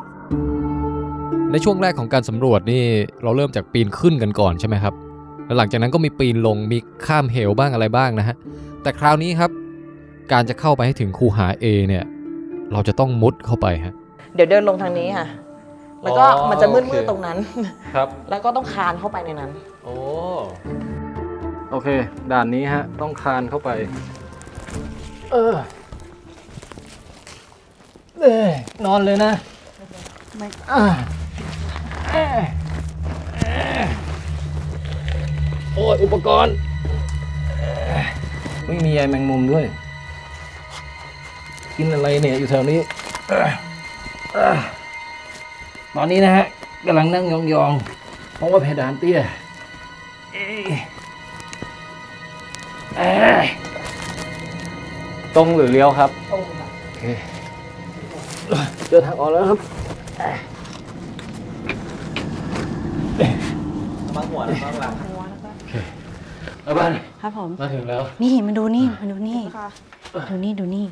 [1.53, 2.85] ในช่วงแรกของการสำรวจนี่
[3.23, 4.95] เราเริ่มจากปีนขึ้นกันก่อนใช่ไหมครับ
[5.47, 8.37] แล้วหลังจากนั้นก็มีปีนลงมีข้ามเหวบ้างอะไรบ้างนะฮะ
[8.83, 9.51] แต่คราวนี้ครับ
[10.33, 12.05] การจะเข้าไปให้ถึงคูหา A เนี่ย
[12.73, 13.95] เราจะต้องมุดเข้าไปฮะ
[14.35, 15.27] เดี๋ยวเดินลงทางนี้ค่ะ
[16.03, 17.37] แล้วก็อ๋อมันจะมืโอเคดๆตรงนั้น
[17.95, 19.51] ครับ แล้วก็ต้องคานเข้าไปในนั้น
[19.85, 19.95] โอ้
[21.71, 21.89] โอเค
[22.33, 23.71] ด่านนี้ฮะ ต้องคานเข้าไป
[25.33, 25.55] เออ
[28.21, 28.53] เอ้ย
[28.85, 29.33] นอนเลยนะ
[30.37, 30.83] ไม่อ่า
[32.11, 32.27] เอ้ย
[33.41, 33.87] เอ้ย
[35.75, 36.55] โอ้ยอุปกรณ์
[37.59, 38.07] เอ้ย
[38.67, 39.65] ไม่มีใยแมงมุมด้วย
[41.77, 42.79] กินอะไรเนี่ยอยู่แถวนี้
[43.29, 43.53] เอ้ย
[44.35, 44.59] เอ้ย
[45.97, 46.47] ตอนนี้นะฮะ
[46.87, 49.42] กำลังนั่งยองๆเพราะว่าเพดานเตี้ยเอ้ยเอ้ย
[55.37, 56.43] ตรงหรือเลี้ยวครับ ตรง
[56.85, 57.05] โอเค
[58.89, 59.59] เจอทางออกแล้วครับ
[64.17, 64.95] มาหัวแล้วก็หลัง
[66.65, 66.91] แล้วบ้าน
[67.23, 69.41] ครับผม มาถึงแล้ว นี่มาดูนี่มาดูนี่
[70.31, 70.85] ดูนี่ดูนี่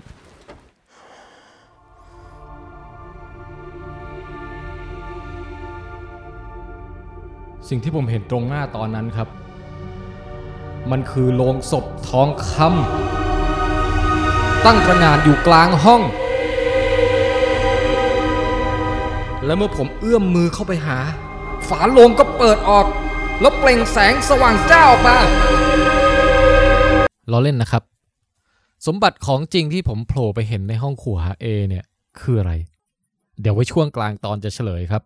[7.68, 9.28] สิ่งที่ผมเห็นตรงหน้าตอนนั้นครับ
[10.90, 16.02] มันคือโลงศพทองคำตั้งตระงานอยู่กลางห้อง
[19.44, 20.98] และเมื่อผมเอื้อมมือเข้าไปหา
[21.68, 22.86] ฝาโลงก็เปิดออก
[23.40, 25.16] แล้วเปล่งแสงสว่างเจ้าออกมา
[27.30, 27.82] ล้อเล่นนะครับ
[28.86, 31.84] สมบัติของจริงที่ผมโผล่ไปเห็นในห้องขัวเอเนี่ย
[32.20, 32.52] คืออะไร
[33.40, 35.02] เดี๋ยวไว้ช่วงกลางตอนจะเฉลยครับ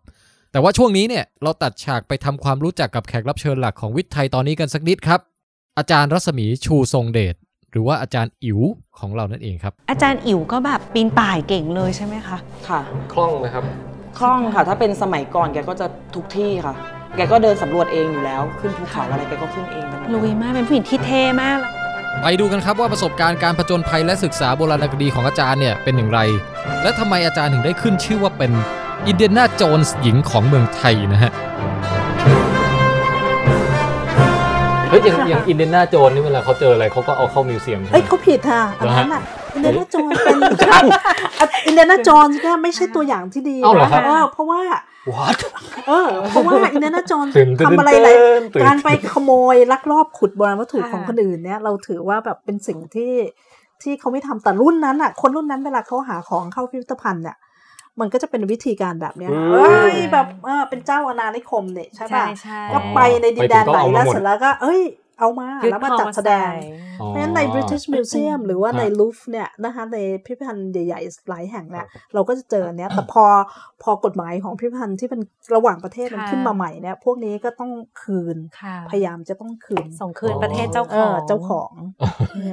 [0.55, 5.21] แต่ว่าช่วงนี้เนี่ยเราตัดฉากไปทำความรู้จักกับแขกรับเชิญหลักของวิทย์ไทยตอนนี้กันสักนิดครับ
[5.79, 7.35] อาจารย์รัศมีชูทรงเดช
[7.71, 8.61] หรือว่าอาจารย์อิ๋ว
[8.99, 12.39] ของเรานั่นเองครับ อาจารย์อิ๋วก็แบบปีนป่ายเก่งเลยใช่ไหมคะ
[12.69, 12.81] ค่ะ
[13.13, 13.65] คล่องไหมครับ
[14.19, 16.75] คล่องค่ะ ถ้าเป็นสมัยก่อนแกก็จะทุกที่ค่ะ
[17.17, 21.59] แกก็เดินสำรวจเองอยู่แล้ว ขึ้นภูเขาอะไรแกก็ขึ้นเองกันหมดลุยมากเป็นผู้หญิงที่เท่มาก
[22.23, 26.21] ไปดูกันครับว่าประสบการณ์การผจญภัยและศึกษาโบราณคดีของอาจารย์เนี่ยเป็นอย่างไร
[26.83, 28.53] และทำไมอาจารย์ถึงได้ขึ้นชื่อว่าเป็น
[29.09, 31.33] อินเดียนาโจนส์หญิงของเมืองไทยนะฮะ
[34.89, 39.23] เฮ้ยอย่างอย่างอินเดียนาโจนนี่เวลาเขาเจออะไรเขาก็เอาเข้ามิวเซียมใช่ไหเอ้ยมเขาผิดค่ะอันนั้นอะ
[39.55, 40.37] อินเดียนาโจนเป็น
[41.67, 44.61] อินเดียนาโจนก็ไม่ใช่ตัวอย่างที่ดีเอ้าเหรอครับเออเพราะว่า
[45.13, 45.39] What
[45.89, 48.17] เออเพราะว่าอินเดียนาโจนตื่นเต้นทำอะไรหลาย
[48.55, 53.13] ตื่นการไปขโมยลักลอบขุดโบราณวัตถุค่ะของคนอื่นเนี่ยเราถือว่าแบบเป็นสิ่งที่
[53.83, 57.37] ที่เขาไม่ทำแต่รุ่นนั้นอะ คนรุ่นนั้นเวลาเขาหาของเข้าพิพิธภัณฑ์เนี่ย
[58.01, 64.81] มันก็จะเป็นวิธีการแบบเนี้ยอืมเอ้ยแบบเออเป็นเจ้าอาณานิคมเนี่ยใช่ป่ะใช่ก็ไปในดินแดนไหนไปถึงก็เอามาแล้วหมดเสร็จแล้วก็ เอ้ย
[65.19, 66.55] เอามายึดแล้วมาคอจัดแสดงใส่
[67.01, 73.25] อ๋อเพราะฉะนั้นใน British Museum หรือว่าในฮะลูฟเนี่ยนะคะในพิพิธภัณฑ์ใหญ่ๆหลายแห่งเนี่ยเราก็จะเจออันเนี้ยแต่พอ
[73.83, 75.21] พอกฎหมายของพิพิธภัณฑ์ที่เป็น
[75.55, 77.71] ระหว่างประเทศมันค่ะขึ้นมาใหม่เนี่ยพวกนี้ก็ต้อง
[78.03, 81.73] คืนค่ะพยายามจะต้องคืนส่งคืนประเทศเจ้าเอของอเจ้าของ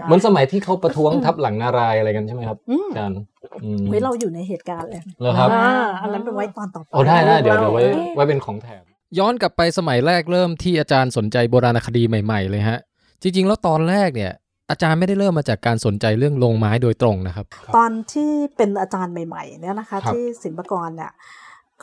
[0.05, 3.19] เหมือนสมัยที่เขาประท้วงทับหลังนารายอะไรกันใช่ไหมครับอืมอาจารย์
[3.63, 5.69] อืมเฮ้ยเราอยู่ในเหตุการณ์เลยเหรอครับอ่า
[6.01, 8.83] อันนั้นเป็นไว้ตอนต่อไปโอ้ได้ได้เดี๋ยวเดี๋ยวไว้ออไว้เป็นของแถม
[9.19, 12.79] ย้อนกลับไปสมัยแรกเริ่มที่อาจารย์สนใจโบราณคดีใหม่ ๆ เลยฮะ
[13.21, 14.31] จริง ๆ แล้วตอนแรกเนี่ย
[14.69, 17.45] อาจารย์ไม่ได้เริ่มมาจากการสนใจเรื่องโลงไม้โดยตรงนะครับ
[17.77, 21.11] ตอนที่เป็นอาจารย์ใหม่ ๆ เนี่ยนะคะครับที่ศิลปากรเนี่ย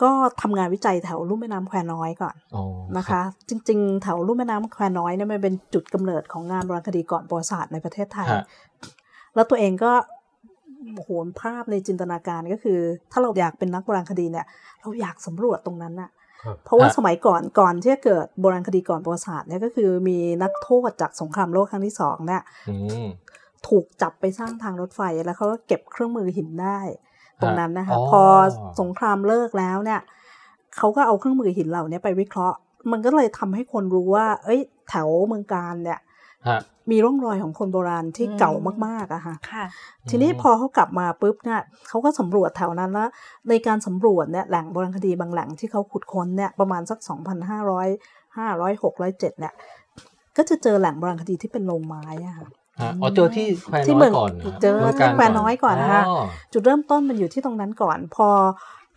[0.01, 0.11] ก็
[0.41, 2.63] ทำงานวิจัยแถวลุ่มแม่น้ำแควน้อยก่อนอ๋อ
[2.97, 8.45] นะคะ จริง ๆ แถวลุ่มแม่น้ำแควน้อยเนี่ยมันเป็นจุดกำเนิดของงานโบราณคดีก่อนประวัติศาสตร์ในประเทศไทยฮะ
[9.35, 9.91] แล้วตัวเองก็
[11.03, 12.79] โหนภาพในจินตนาการก็คือ
[13.11, 14.45] ถ้าเราอยากเป็นนักโบราณคดีเนี่ย
[14.81, 16.18] เราอยากสำรวจตรงนั้นน่ะครับ
[16.63, 23.07] เพราะว่าฮะสมัยก่อนก่อนที่จะเกิดโบราณคดีก่อนประวัติศาสตร์เนี่ยก็คือมีนักโทษจากสงครามโลกครั้งที่สองเนี่ยอืม
[23.67, 26.79] ถูกจับไปสร้างทางรถไฟแล้วเขาก็เก็บเครื่องมือหินได้
[27.41, 28.23] ตรงนั้นนะคะอ๋อพอ
[28.79, 30.01] สงครามเลิกแล้วเนี่ย
[30.77, 32.57] เขาก็เอาเครื่องมือหินเหล่านี้ไปวิเคราะห์
[32.91, 35.99] มันก็เลยทำให้คนรู้ว่า เอ้ย แถวเมืองการเนี่ย
[36.47, 36.59] ฮะ
[36.91, 38.53] มีร่องรอยของคนโบราณที่อืมเก่า
[38.85, 39.65] มากๆอะค่ะค่ะ
[40.09, 43.09] ทีนี้อืมพอเขากลับมาปุ๊บเนี่ยเขาก็สำรวจแถวนั้นแล้ว
[43.49, 46.99] ในการสำรวจเนี่ยแหล่งโบราณคดีบางแหล่งที่เขาขุดค้นเนี่ยประมาณสัก
[47.89, 49.53] 2,500 500 600 7เนี่ย
[50.37, 52.47] ก็จะเจอแหล่งโบราณคดีที่เป็นโรงไม้อะค่ะ
[52.79, 56.23] ฮะอ๋อเจอที่แควที่น้เมือยองก่อนนะเจอมืงที่แควน้อยก่อนนะคะอ๋อ
[56.53, 58.27] จุดเริ่มต้นมันอยู่ที่ตรงนั้นก่อน พอ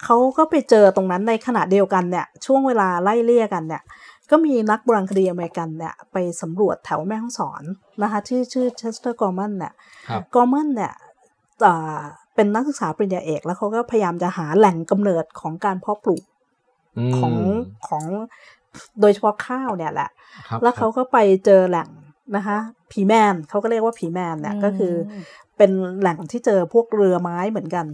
[0.04, 3.82] เขาก็ไปเจอตรงนั้นในขณะเดียวกันเนี่ย ช่วงเวลาไล่เลี่ยกันเนี่ย
[4.30, 7.62] ก็มีนักโบราณคดีอเมริกันเนี่ยไปสำรวจแถวแม่ฮ่องสอน
[8.02, 9.72] นะคะที่ชื่อเชสเตอร์กอร์มันเนี่ย
[10.08, 10.92] ครับกอร์มันเนี่ย
[11.62, 11.98] เอ่อ
[12.34, 16.22] เป็นนักศึกษาปริญญาเอกแล้วเขาก็พยายามจะหาแหล่งกำเนิดของการเพาะปลูก
[17.06, 17.34] มของ
[17.88, 18.04] ของ
[19.00, 20.10] โดยเฉพาะข้าวเนี่ยแหละ
[20.48, 21.88] ครับแล้วเขาก็ไปเจอแหล่ง
[22.36, 22.58] นะคะ
[22.92, 25.12] ผีแมนเขาก็เรียกว่าผีแมนเนี่ยก็คืออ
[25.56, 27.86] เป็นแหล่งที่เจอพวกเรือไม้เหมือนกัน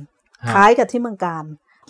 [0.45, 1.45] ฮะคล้ายกับที่เมืองการ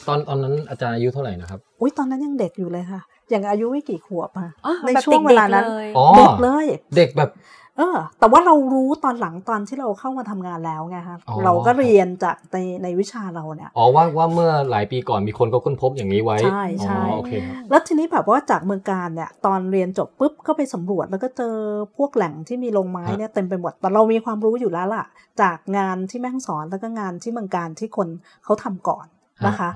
[0.09, 7.31] ตอนตอนนั้นอาจารย์อายุเท่าไหร่นะครับ อุ้ยตอนนั้นยังเด็กอยู่เลยค่ะ อย่างอายุไม่กี่ขวบอะอ๋อในแบบช่วงเวลานั้นด็กๆยอ๋อเด็กเลย เด็กแบบ
[7.79, 21.55] เออ แต่ว่าเรารู้ตอนหลังตอนที่เราเข้ามาทำงานแล้วไงคะอ๋อเราก็เรียนจากในในวิชาเราเนี่ยอ๋อว่าว่าเมื่อหลายปีก่อนมีคนก็ค้นพบอย่างนี้ไว้ ใช่ใช่อ๋อโอเคครับแล้วทีนี้แบบว่าจากเมืองการเนี่ย ตอนเรียนจบปุ๊บก็ไปสำรวจแล้วก็เจอ
[21.97, 25.05] พวกแหล่งที่มีโรงไม้เนี่ยเต็มไปหมดแต่เรามีความรู้อยู่แล้วล่ะ
[25.43, 28.09] จากงานที่แม่ฮ่องสอนแล้วก็งานที่เมืองการที่คน
[28.45, 29.07] เขาทำก่อน
[29.47, 29.71] นะคะ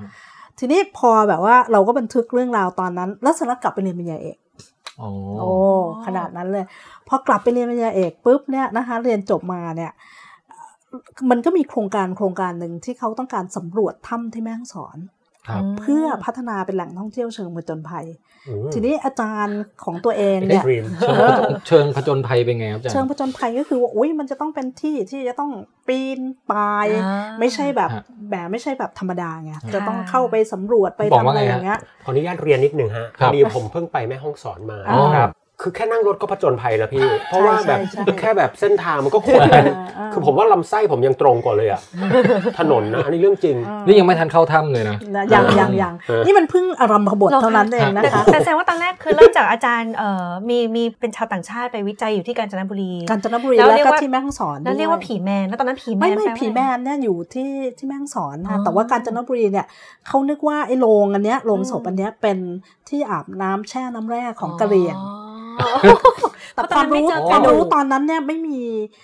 [0.59, 4.37] ทีนี้พอแบบว่าเราก็บันทึกเรื่องราวตอนนั้น แล้วเสร็จแล้วกลับไปเรียนปริญญาเอก
[5.01, 5.51] อ๋อโอ้
[6.07, 6.65] ขนาดนั้นเลย
[7.09, 9.93] พอกลับไปเรียนปริญญาเอกปุ๊บเนี่ยนะคะเรียนจบมาเนี่ย
[11.31, 15.22] มันก็มีโครงการโครงการหนึ่งที่เขาต้องการสำรวจถ้ำที่แม่ฮ่องสอนครับ
[15.81, 18.07] เพื่อพัฒนาเป็นแหล่งท่องเที่ยวเชิงผจญภัย
[18.49, 25.51] อืมทีนี้อาจารย์ของตัวเองเนี่ย Dream เชิงผจญเชิงผจญภัยเป็นไงครับอาจารย์เชิงผจญภัยก็คือว่าอุ้ยมันจะต้องเป็นที่ที่จะต้อง
[25.89, 35.31] ปีนป่ายอ่าไม่ใช่แบบฮะแบบไม่ใช่แบบธรรมดาไงค่ะจะต้องเข้าไปสำรวจไปบอกทำว่าอะไรไงอฮะย่างเงี้ยขออนุญาตเรียนนิดหนึ่งฮะคพรัอบดีผมเพิ่งไปแม่ห้องสอนมาอ๋อครับ
[35.63, 39.65] คือแค่นั่งรถก็ผจญภัยแล้วพี่ เพราะว่าแบบใช่ใช่แค่แบบเส้นทางมันก็ขนเป็น
[39.99, 41.81] อ่าคือผมว่าลำไส้ผมยังตรงกว่าเลยอะ
[42.59, 59.67] ถนนนะอันนี้เรื่องจริง นี่ยังไม่ทันเข้าถ้ำเลยนะนะยังยังยังเออนี่มันเพิ่งอารัมพบทหรอคะเท่านั้นเองนะแต่คะแต่แสดงว่าตอนแรกคือเริ่มจากอาจารย์เอ่อมีมีเป็นชาวต่างชาติไปวิจัยอยู่ที่กาญจนบุรีกาญจนบุรีแล้วแล้วเรียกก็ว่าที่แม่ฮ่องสอนแล้วเรียกว่าด้ผีแมนแล้วตอนนั้นผีแมนไม่ไม่แปลว่าผีอะไรแมนเนี่ยอยู่ที่ที่แม่ฮ่องสอนอ๋ค่ะอแต่ว่ากาญจนบุรีเนี่ย
[60.07, 62.39] เขานึกว่าไอ้โรงอันเนี้ยโรงศพอันเนี้ยเป็น
[62.89, 65.22] ที่อาบน้ำแช่น้ำแร่ของกะเหรี่ยงอ๋อ
[66.55, 68.61] แต่ความรู้เพราะตอนนั้นไม่เจอความรู้กระดูกตอนนั้นเนี่ยไม่มี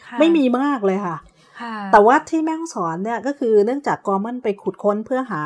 [0.07, 1.17] ค่ะไม่มีมากเลยค่ะ
[1.61, 5.43] ค่ะแต่ว่าที่แม่ฮ่องสอนเนี่ยก็คือเนื่องจากกอมันไปขุดค้นเพื่อหา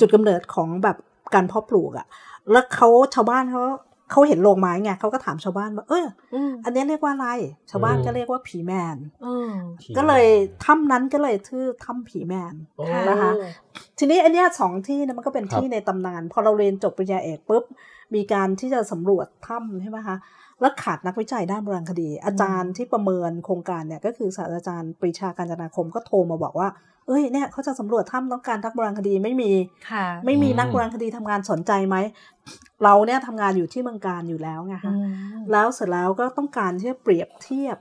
[0.00, 0.96] จุดกำเนิดของแบบ
[1.34, 2.06] การเพาะปลูกอะ
[2.52, 3.62] แล้วเขาชาวบ้านเขา
[4.12, 7.28] เขาเห็นโรงไม้ไงเขาก็ถามชาวบ้านว่าเอออืมอันเนี้ยเรียกว่าอะไร
[7.70, 8.96] ชาวบ้านอืมก็เรียกว่าผีแมน
[9.26, 9.52] อืม
[9.96, 10.26] ก็เลย
[10.64, 12.54] ถ้ำนั้นก็เลยชื่อถ้ำผีแมน
[12.90, 13.30] ค่ะนะคะ
[13.98, 17.64] ทีนี้อันเนี้ยสองที่เนี่ยมันก็เป็นครับที่ในตำนาน พอเราเรียนจบปริญญาเอกปุ๊บ
[18.14, 20.16] มีการที่จะสำรวจถ้ำใช่ไหมคะ
[20.60, 26.68] แล้วขาดนักวิจัยด้านโบราณคดี อาจารย์ที่ประเมินโครงการเนี่ยก็คือศาสตราจารย์ปรีชาการจนาคมก็โทรมาบอกว่า
[27.06, 29.52] เอ้ยเนี่ยเขาจะสำรวจถ้ำต้องการนักโบราณคดีไม่มี
[29.90, 31.96] ค่ะไม่มีอืมนักโบราณคดีทำงานสนใจไหม
[32.84, 34.92] เราเนี่ยทำงานอยู่ที่เมืองการอยู่แล้วไงอืคะ
[35.38, 37.76] มแล้วเสร็จแล้วก็ต้องการที่จะเปรียบเทียบ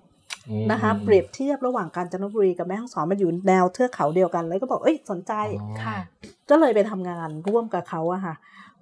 [0.50, 5.98] อืมนะคะเปรียบเทียบระหว่างกาญจนบุรีกับแม่ฮ่องสอนมันอยู่แนวเทือกเขาเดียวกันเลยก็บอกเอ้ยสนใจอ๋อค่ะ
[6.50, 8.36] ก็เลยไปทำงานร่วมกับเขาอะค่ะ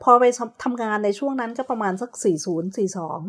[0.04, 0.26] พอไป
[0.64, 3.22] ทำงานในช่วงนั้นก็ประมาณสัก 40 42ครับ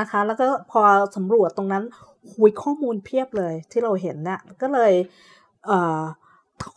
[0.00, 0.80] นะคะ แล้วก็พอ
[1.16, 1.84] สำรวจตรงนั้น
[2.32, 4.92] หุยข้อมูลเพียบเลยที่เราเห็นเนี่ยก็เลย
[5.66, 6.02] เอ่อ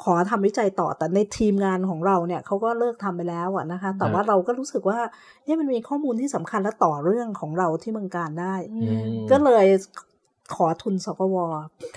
[0.03, 4.99] ขอทำวิจัยต่อแต่ในทีมงานของเราเนี่ยเขาก็เลิกทำไปแล้วอะนะคะ แต่ว่าเราก็รู้สึกว่า
[5.45, 9.65] เนี่ยมันมีข้อมูลที่สำคัญและต่อเรื่องของเราที่เมืองการได้อืมก็เลย
[10.55, 11.35] ขอทุนสกว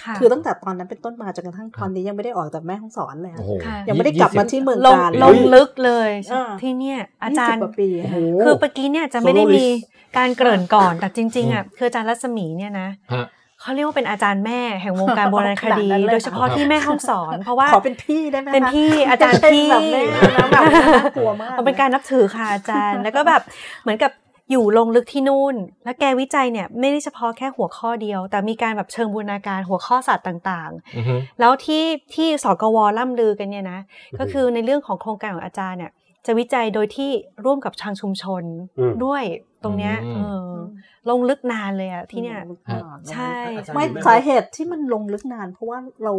[0.03, 8.11] ค่ะคือตั้งแต่ตอนนั้นเป็นต้นมาจนกระทั่งตอนนี้ยังไม่ได้ออกจากแม่ห้องสอนเลยอะโอ้โหค่ะยังไม่ได้กลับมาที่เมืองลงการลงลึกเลยอ่าที่เนี่ยอาจารย์20กว่าปีอะ
[8.45, 9.65] คือเมื่อกี้เนี่ยจะไม่ได้มี
[10.17, 13.27] การเกริ่นก่อนแต่จริงๆอะคืออาจารย์รัศมีเนี่ยนะฮะ
[13.63, 23.43] เขาเรียกว่าเป็นอาจารย์แม่แห่งวงการโบราณคดีขนาดนั้นเลยโดยเฉพาะที่แม่ห้องสอน เพราะว่าขอเป็นพี่ได้ไหมคะเป็นพี่อาจารย์ไม่ใช่พี่แบบแม่นะแบบนั้นน่ากลัวมากมันเป็นการนับถือค่ะอาจารย์ แล้วก็แบบ
[23.83, 24.11] เหมือนกับ
[24.51, 31.85] อยู่ลงลึกที่นู่น แล้วแกวิจัยเนี่ยไม่ได้เฉพาะแค่หัวข้อเดียว แต่มีการแบบเชิงบูรณาการหัวข้อศาสตร์ต่างอือฮึๆแล้วที่
[32.15, 33.81] ที่สกวล่ำลือกันเนี่ยนะ
[34.19, 35.93] ก็คือในเรื่องของโครงการของอาจารย์เนี่ย
[36.27, 37.11] จะวิจัยโดยที่
[37.45, 38.43] ร่วมกับทางชุมชน
[38.79, 39.23] อืมด้วย
[39.65, 40.53] ตรงเนี้ยอืมเออ
[41.11, 42.39] ลงลึกนานเลยอะที่เนี่ย
[42.71, 42.81] ฮะ
[43.13, 43.33] ใช่
[43.75, 46.15] ไม่สาเหตุที่มันลงลึกนาน เพราะว่าเรา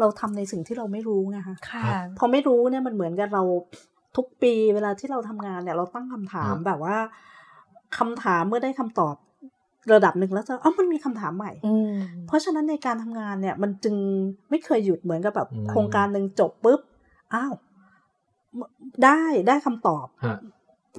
[0.00, 1.82] เราทำในสิ่งที่เราไม่รู้ไงคะค่ะ
[2.18, 3.42] พอไม่รู้เนี่ยมันเหมือนกับเรา
[4.16, 6.96] ทุกปีเวลาที่เราทำงานเนี่ยเราตั้งคำถามครับแบบว่า
[7.98, 9.14] คำถามเมื่อได้คำตอบ
[9.92, 11.92] ระดับหนึ่งแล้วจะเอ้ามันมีคำถามใหม่อืม
[12.26, 13.96] เพราะฉะนั้นในการทำงานเนี่ย มันจึง
[14.50, 16.80] ไม่เคยหยุดเหมือนกับแบบอืมโครงการหนึ่งจบปุ๊บ
[17.34, 17.52] อ้าว
[19.04, 20.38] ได้ได้คำตอบฮะ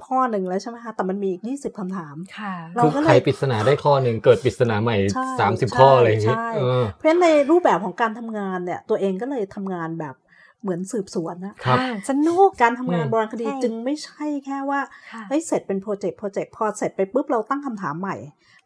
[0.06, 10.14] ข้อหนึ่งแล้วใช่ไหมคะแต่มันมีอีกยี่สิบคำถามค่ะเราคือก็เลยใครปริศนาได้ข้อหนึ่งเกิดปริศนาใหม่ใช่สามสิบใช่ข้ออะไรอย่างงี้ใช่เออเพราะฉะนั้นในรูปแบบของการทำงานเนี่ย ตัวเองก็เลยทำงานแบบ
[10.62, 14.80] เหมือนสืบสวนนะครับค่ะสนุกการทำงานอืมโบราณคดีใช่จึงไม่ใช่แค่ว่า
[15.12, 18.16] ค่ะเฮ้ยเสร็จเป็นโปรเจกต์โปรเจกต์พอเสร็จไปปุ๊บเราตั้งคำถามใหม่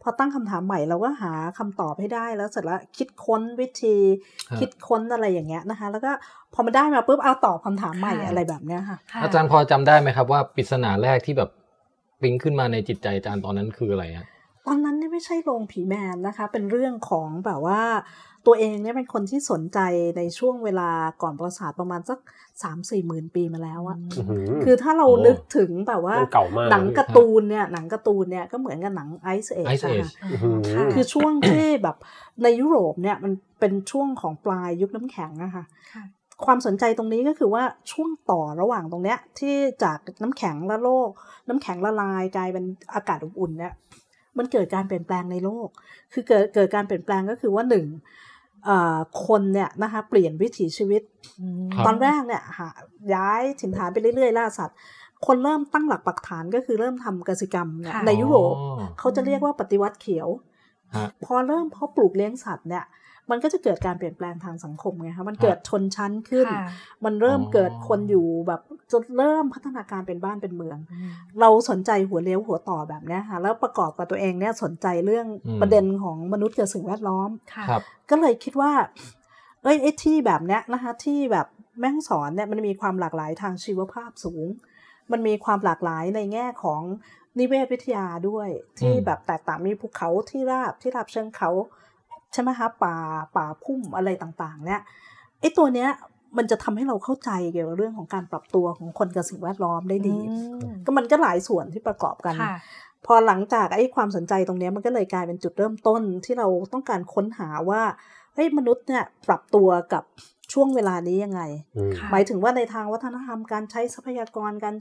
[0.02, 3.96] พอตั้งคำถามใหม่เราก็หาคำตอบให้ได้แล้วเสร็จแล้วคิดค้นวิธี
[4.50, 6.12] ฮะคิดค้นอะไรอย่างเงี้ยนะคะ แล้วก็
[6.54, 11.50] พอมันได้มาปุ๊บเอาตอบคำถามใหม่ค่ะอะไรแบบเนี้ยค่ะค่ะอาจารย์พอจำได้ไหมครับว่าปริศนาแรกที่แบบ
[12.22, 14.26] ปิ๊งขึ้นมาในจิตใจอาจารย์ตอนนั้นคืออะไรฮะ
[14.66, 17.80] ตอนนั้นเนี่ยไม่ใช่โรงผีแมนนะคะ เป็นเรื่องของแบบว่า
[18.46, 19.78] ตัวเองเนี่ยเป็นคนที่สนใจ
[20.16, 20.90] ในช่วงเวลา
[21.22, 22.18] ก่อนประวัติศาสตร์ประมาณสัก
[22.62, 31.96] สามสี่หมื่นปีมาแล้วอะอื้อหือคือถ้าเราโอ้นึกถึงแบบว่ามันเก่ามากหนังการ์ตูนเนี่ยหนังการ์ตูนเนี่ยก็เหมือนกับหนังไอซ์เอ Ice Age อื้อหือค่ะคือช่วงที่แบบ
[32.42, 36.04] ในยุโรปเนี่ยมันเป็นช่วงของปลายยุคน้ำแข็งนะคะค่ะ
[36.44, 39.54] ความสนใจตรงนี้ก็คือว่าช่วงต่อระหว่างตรงเนี้ยที่
[39.84, 41.08] จากน้ำแข็งและโลก
[41.48, 43.72] น้ำแข็งละลายกลายเป็นอากาศอบอุ่นเนี่ย
[44.38, 45.68] มันเกิดการเปลี่ยนแปลงในโลก
[46.12, 48.24] คือเกิดเกิดการเปลี่ยนแปลงก็คือว่าหนึ่งเอ่อ
[49.26, 51.02] คนเนี่ยนะคะเปลี่ยนวิถีชีวิต
[51.74, 52.68] ครับตอนแรกเนี่ยหา
[53.14, 54.76] ย้ายถิ่นฐานไปเรื่อยๆล่าสัตว์
[55.26, 60.28] คนเริ่มตั้งหลักปักฐานก็คือเริ่มทำกสิกรรมเนี่ยค่ะในยุโรปอ๋อเขาจะเรียกว่าปฏิวัติเขียว
[60.94, 62.84] ฮะพอเริ่มเพาะปลูกเลี้ยงสัตว์เนี่ย
[63.30, 66.68] มันก็จะเกิดการเปลี่ยนแปลงทางสังคมไงคะมันเกิดชนชั้นขึ้นค่ะ
[67.04, 68.60] มันเริ่มอ๋อเกิดคนอยู่แบบ
[68.92, 70.78] จนเริ่มพัฒนาการเป็นบ้านเป็นเมือง
[71.40, 75.26] เราสนใจหัวเลี้ยวหัวต่อแบบเนี้ยค่ะแล้วประกอบกับตัวเองเนี่ยสนใจเรื่อง
[75.60, 78.72] ประเด็นของมนุษย์กับสิ่งแวดล้อมค่ะครับก็เลยคิดว่า
[79.62, 81.46] เอ้ยไอ้ที่แบบเนี้ยนะคะที่แบบ
[81.80, 84.46] แม่ฮ่องสอนเนี่ยมันมีความหลากหลายทางชีวภาพสูง
[85.12, 86.82] มันมีความหลากหลายในแง่ของ
[87.38, 92.96] นิเวศวิทยาด้วย ที่อืมแบบแตกต่างมีภูเขาที่ราบที่ราบเชิงเขาใช่ไหมคะป่า
[93.36, 94.80] ป่าพุ่มอะไรต่างๆ เนี่ย
[95.40, 95.90] ไอ้ตัวเนี้ย
[96.36, 100.36] มันจะทำให้เราเข้าใจเกี่ยวกับเรื่องของการปรับตัวของคนกับสิ่งแวดล้อมได้ดีอื
[100.70, 102.56] มก็มันก็หลายส่วนที่ประกอบกันค่ะ
[103.06, 107.82] พอหลังจากไอ้ความสนใจตรงเนี้ยมันก็เลยกลายเป็นจุดเริ่มต้นที่เราต้องการค้นหาว่า
[108.34, 110.04] เฮ้ยมนุษย์เนี่ยปรับตัวกับ
[110.52, 111.42] ช่วงเวลานี้ยังไง
[111.76, 114.74] อืมค่ะหมายถึงว่าในทางวัฒนธรรมการใช้ทรัพยากรการ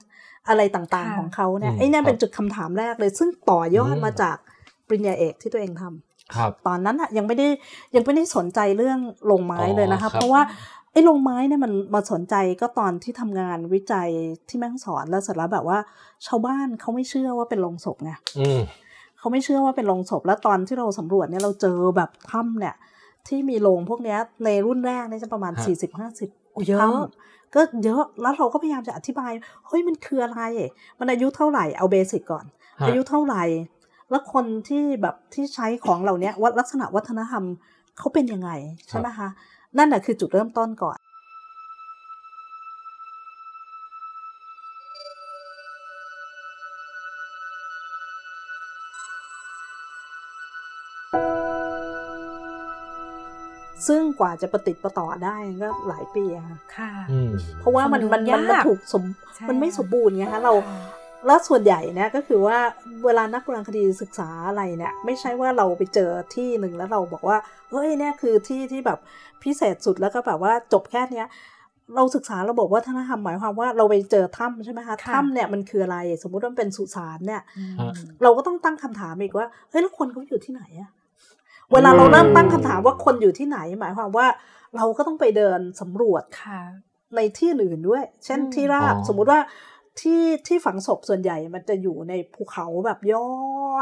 [0.48, 4.38] อะไรต่างค่ะๆของเขาเนี่ยอืมไอ้เนี่ยครับเป็นจุดคำถามแรกเลย ซึ่งต่อยอดอืมมาจาก
[4.88, 5.94] ปริญญาเอกที่ตัวเองทำครับ
[6.68, 7.48] ตอนนั้นอะยังไม่ได้
[7.96, 9.00] ยังไม่ได้สนใจเรื่อง
[9.32, 10.42] ลงไม้เลยนะอ๋อครัคะบเพราะว่า
[10.92, 14.10] ไอ้ลงไม้เนี่ยมันมาสนใจก็ตอนที่ทำงานวิจัย
[14.50, 15.78] ที่แม่ฮ่องสอนแล้วเสร็จแล้วแบบว่า
[16.28, 18.62] ชาวบ้านเขาไม่เชื่อว่าเป็นโลงศพไงอืม
[19.18, 22.76] เขาไม่เชื่อว่าเป็นโลงศพแล้วตอนที่เราสำรวจเนี่ยเราเจอแบบถ้ำเนี่ย
[23.28, 29.32] ที่มีโลงพวกเนี้ยในรุ่นแรกเนี่ยจะประมาณฮะสี่สิบห้าสิบโอ้เยอะถ้ำก็เยอะแล้วเราก็พยายามจะอธิบาย
[29.68, 30.42] เฮ้ยมันคืออะไร
[31.00, 32.46] มันอายุเท่าไหร่เอาเบสิกก่อน
[32.82, 33.44] ฮะอายุเท่าไหร่
[34.10, 37.44] แล้วคนที่แบบที่ใช้ของเหล่าเนี้ยวัดลักษณะวัฒนธรรม
[37.98, 38.50] เขาเป็นยังไง
[38.88, 39.30] ใช่ไหมคะ
[39.78, 40.98] นั่นแหะคือจุดเริ่มต้นก่อน
[53.88, 59.04] ซึ่งกว่าจะประติดประต่อได้ก็หลายปีอะค่ะค่ะอืมเพราะว่ามันมันมันมันยากถูกสม
[59.36, 60.54] ใช่มันไม่สมบูรณ์ไงคะเรา
[61.26, 62.58] แล้วส่วนใหญ่เนี่ยก็คือว่า
[63.06, 67.38] เวลานักโบราณคดีศึกษาอะไรเนี่ยไม่ใช่ว่าเราไปเจอที่หนึ่งแล้วเราบอกว่า
[67.72, 69.00] เฮ้ยเนี่ยคือที่ที่แบบ
[69.44, 71.28] พิเศษสุดแล้วก็แบบว่าจบแค่เนี้ย
[71.96, 77.42] เราศึกษาระบบวัฒนธรรมหมายความว่าเราไปเจอถ้ำใช่ไหมคะค่ะถ้ำเนี่ยมันคืออะไร สมมุติว่ามันเป็นสุสานเนี่ย
[77.80, 77.92] ฮะ
[78.24, 80.92] เราก็ต้องตั้งคำถามอีกว่าเฮ้ยแล้วคนเขาอยู่ที่ไหนอะ
[81.72, 84.28] เวลาเราเริ่มตั้งคำถามว่าคนอยู่ที่ไหน หมายความว่า
[84.76, 86.62] เราก็ต้องไปเดินสำรวจค่ะ
[87.16, 89.40] ในที่อื่นด้วย เช่นอืมที่ราบอ๋อสมมุติว่า
[90.02, 93.30] ที่ที่ฝังศพส่วนใหญ่มันจะอยู่ในภูเขาแบบยอ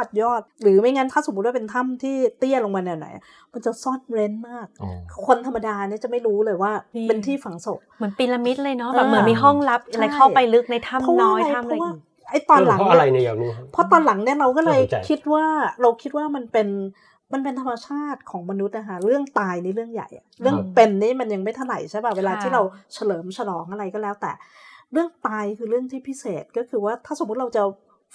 [0.06, 3.08] ดยอด หรือไม่งั้นถ้าสมมุติว่าเป็นถ้ำที่เตี้ยลงมาแนวไหน
[3.54, 4.90] มันจะซ่อนเร้นมากอ๋อ
[5.28, 11.98] คนธรรมดาเนี่ยจะไม่รู้เลยว่านี่เป็นที่ฝังศพเหมือนพีระมิดเลยเนาะเออแบบเหมือนมีห้องลับอะไรใช่เข้าไปลึกในเพราะถ้ำว่าน้อยอะไรถ้ำเพอะไรราะว่าอีก
[12.30, 15.46] ไอ้ตอนหลังเพราะเนี่อะไรยเนี่ยอยากรู้เพราะตอนหลังเนี่ยเราก็เลยน่าสนใจคิดว่า
[15.82, 16.68] เราคิดว่ามันเป็น
[17.34, 22.62] มันเป็นธรรมชาติของมนุษย์นะคะเรื่องตายนี่เรื่องใหญ่อะเรื่องเป็นนี่มันยังไม่เท่าไหร่ใช่ป่ะเวลาค่ะที่เรา
[22.94, 24.32] เฉลิมฉลองอะไรก็แล้วแต่
[24.94, 27.64] เรื่องตายคือเรื่องที่พิเศษก็คือว่าถ้าสมมุติเราจะ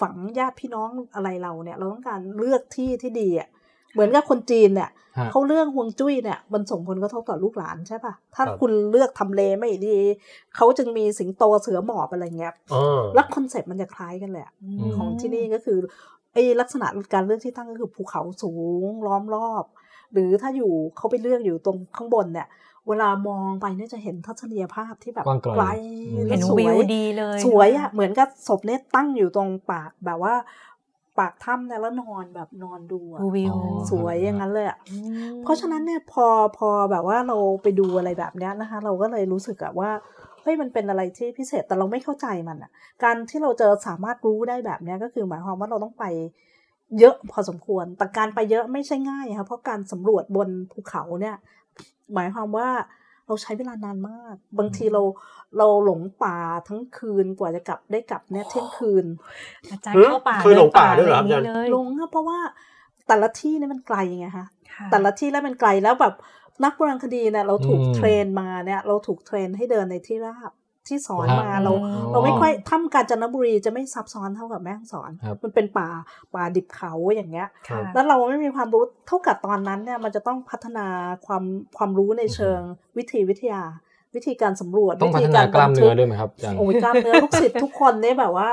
[0.00, 3.48] ฝังญาติพี่น้องอะไรเราเนี่ย เราต้องการเลือกที่ที่ดีอะ
[3.92, 9.98] เหมือนกับคนจีนเนี่ยฮะเขาเลือกฮวงจุ้ยเนี่ยมันส่งผลกระทบต่อลูกหลานใช่ป่ะถ้าครับคุณเลือกทำเลไม่ดี
[10.56, 15.78] เขาจึงมีสิงโตเสือหมอบอะไรเงี้ยอ๋อแล้วคอนเซ็ปต์มันจะคล้ายกันเลยอะอืมของที่นี่ก็คือ
[16.32, 18.52] ไอ้ลักษณะการเลือกที่ตั้งก็คือภูเขาสู
[18.90, 19.64] งล้อมรอบ
[20.12, 22.46] หรือถ้าอยู่เขาไปเลือกอยู่ตรงข้างบนเนี่ย
[22.88, 25.66] เวลามองไปเนี่ยจะเห็นทัศนียภาพที่แบบกว้างไกลไกล
[26.06, 30.34] อืมและเห็นสววิวยดีเลย สวยอะเหมือนกับศพเนี่ยตั้งอยู่ตรงปากแบบว่า
[31.18, 34.96] ปากถ้ำเนี่ยแล้วนอนแบบนอนดูอะดูวิวอ๋อสวยอย่างนั้นเลยอะอื
[35.34, 36.26] มเพราะฉะนั้นเนี่ยพอ
[36.58, 39.90] พอแบบว่าเราไปดูอะไรแบบเนี้ยนะคะ เราก็เลยรู้สึกอะว่า
[40.42, 42.70] เฮ้ยมันเป็นอะไรที่พิเศษแต่เราไม่เข้าใจมันอะ
[43.04, 46.04] การที่เราจะสามารถรู้ได้แบบเนี้ยก็คือหมายความว่าเราต้องไป
[46.98, 51.36] เยอะพอสมควร แต่การไปเยอะไม่ใช่ง่ายค่ะเพราะการสำรวจบนภูเขาเนี่ย
[52.14, 52.68] หมายความว่า
[53.26, 55.02] เราใช้เวลานานมาก บางทีเรา
[55.58, 56.36] เราหลงป่า
[56.68, 59.06] ทั้งคืนกว่าจะกลับได้กลับเนี่ยเที่ยงคืน
[59.70, 62.38] อาจารย์เข้าป่าเคยหลงป่าด้วยเหรอครับดินอาจารย์เลยหลงค่ะเพราะว่า
[63.08, 66.14] แต่ละที่เนี่ยมันไกลไงคะค่ะแต่ละที่แล้วมันไกลแล้วแบบ
[66.64, 70.52] นักโบราณคดีเนี่ยเราถูกอืมเทรนมาเนี่ยเราถูกเทรนให้เดินในที่ราบ
[70.88, 75.88] ที่สอนฮะมาเราอ๋อเราไม่ค่อยถ้ำกาญจนบุรีจะไม่ซับซ้อนเท่ากับแม่ฮ่องสอนครับมันเป็นป่า
[76.34, 80.86] ป่าดิบเขาอย่างเงี้ยค่ะแล้วเราไม่มีความรู้เท่ากับตอนนั้นเนี่ยมันจะต้องพัฒนา
[81.26, 81.42] ความ
[81.76, 82.58] ความรู้ในเชิง
[82.96, 83.62] วิธีวิทยา
[84.16, 88.48] วิธีการสำรวจต้องพัวิฒธีนากล้ามบัเนื้อทึกด้วยไหมครับอาจารย์โอ้ยกล้ามเนื้อลูกศิษย์ทุกคนเนี่ยแบบว่า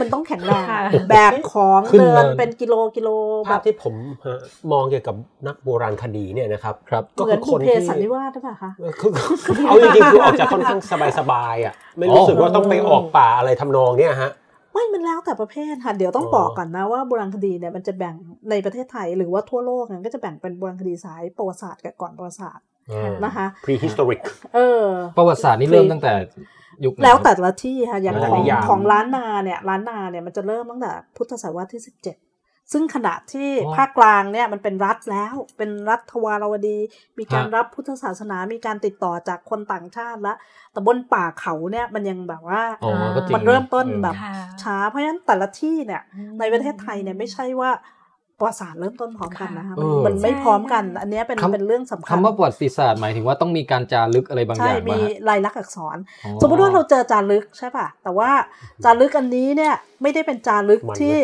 [0.00, 3.08] มันต้องแข็งแรงค่ะแบกของขึ้นเดินเนินเป็นกิโลกิโล
[3.44, 3.94] แบภาพบที่ผม
[4.26, 4.38] ฮะ
[4.72, 9.10] มองเกี่ยวกับนักโบราณคดีเนี่ยนะครับครับก็เหมืคืออนคบุนพเพที่สันนิวาสหรือเปล่าคะคือ
[9.66, 10.80] เอาจริงๆคือออกจากค่อนข้าง
[11.18, 14.30] สบายๆอะไม่รู้สึกว่าต้องไปออกป่าอะไรทำนองเนี่ยฮะ
[14.72, 18.14] ไม่มันแล้วแต่ประเภทค่ะเดี๋ยวต้องอ๋อบอกก่อนนะว่าโบราณคดีเนี่ยมันจะแบ่ง
[18.50, 22.73] ในประเทศไทยหรือว่าทั่วโลกเนี่ยก็จะแบ่งเป็นโบราณคดีสายประวัติศาสตร์กับก่อนประวัติศาสตร์เออ
[23.24, 24.20] นะคะ prehistoric
[24.54, 26.12] เออ ประวัติศาสตร์นี่เริ่มตั้งแต่
[26.84, 36.78] ยุคไหนแล้วแต่ละที่ค่ะอย่างแล้วแต่ของนิยามของล้านนาเนี่ยล้านนาเนี่ยมันจะเริ่มตั้งแต่พุทธศตวรรษที่17ซึ่งขณะที่ภาคกลางเนี่ยมันเป็นรัฐแล้ว เป็นรัฐทวารวดี
[37.18, 40.34] มีการรับพุทธศาสนามีการติดต่อจากคนต่างชาติละ
[40.72, 46.02] แต่บนป่าเขาเนี่ยมันยังแบบว่าอ๋อก็จริงมันเริ่มต้นออแบบค่ะช้าเพราะฉะนั้นแต่ละที่เนี่ย
[46.38, 47.70] ในประเทศไทยเนี่ยไม่ใช่ว่า
[48.38, 58.30] ประวัติศาสตร์เริ่มต้นพร้อมกันนะคะเอมันอมันไม่พร้อมกันใช่อันเนี้ยเป็นคำเป็นเรื่องสำคัญคำว่าประวัติศาสตร์หมายถึงว่าต้องมีการจารึกอะไรบางอใช่ย่างมีป่ะฮะลายลักษณ์อักษรอ๋อสมมติว่าเราเจอจารึกใช่ป่ะแต่ว่า
[58.84, 61.16] จารึกอันนี้เนี่ยไม่ได้เป็นจารึกมันที่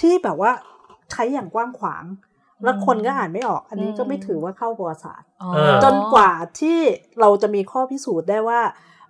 [0.00, 0.52] ที่แบบว่า
[1.12, 2.04] ใช้อย่างกว้างขวาง
[2.64, 6.78] แล้วคนก็อ่านไม่ออก อันนี้ก็ไม่อืมถือว่าเข้าประวัติศาสตร์อ๋อเออจนกว่าที่
[7.20, 8.60] เราจะมีข้อพิสูจน์ได้ว่า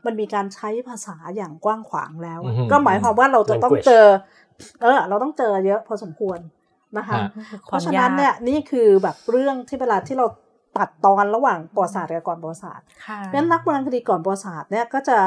[0.05, 4.07] มันมีการใช้ภาษาอย่างกว้างขวางแล้วอือฮึก็หมายความว่าเราจะต้อง Language เจอ
[4.83, 6.39] เออ เราต้องเจอเยอะพอสมควร
[6.99, 7.29] นะคะฮะ
[7.67, 10.27] เพราะฉะนั้นเนี่ยนี่คือแบบเรื่องที่เวลาที่เรา
[10.77, 15.19] ตัดตอนระหว่างประวัติศาสตร์กับก่อนประวัติศาสตร์ค่ะเพราะฉะนั้นนักโบราณคดีก่อนประวัติศาสตร์เนี่ยก็จะ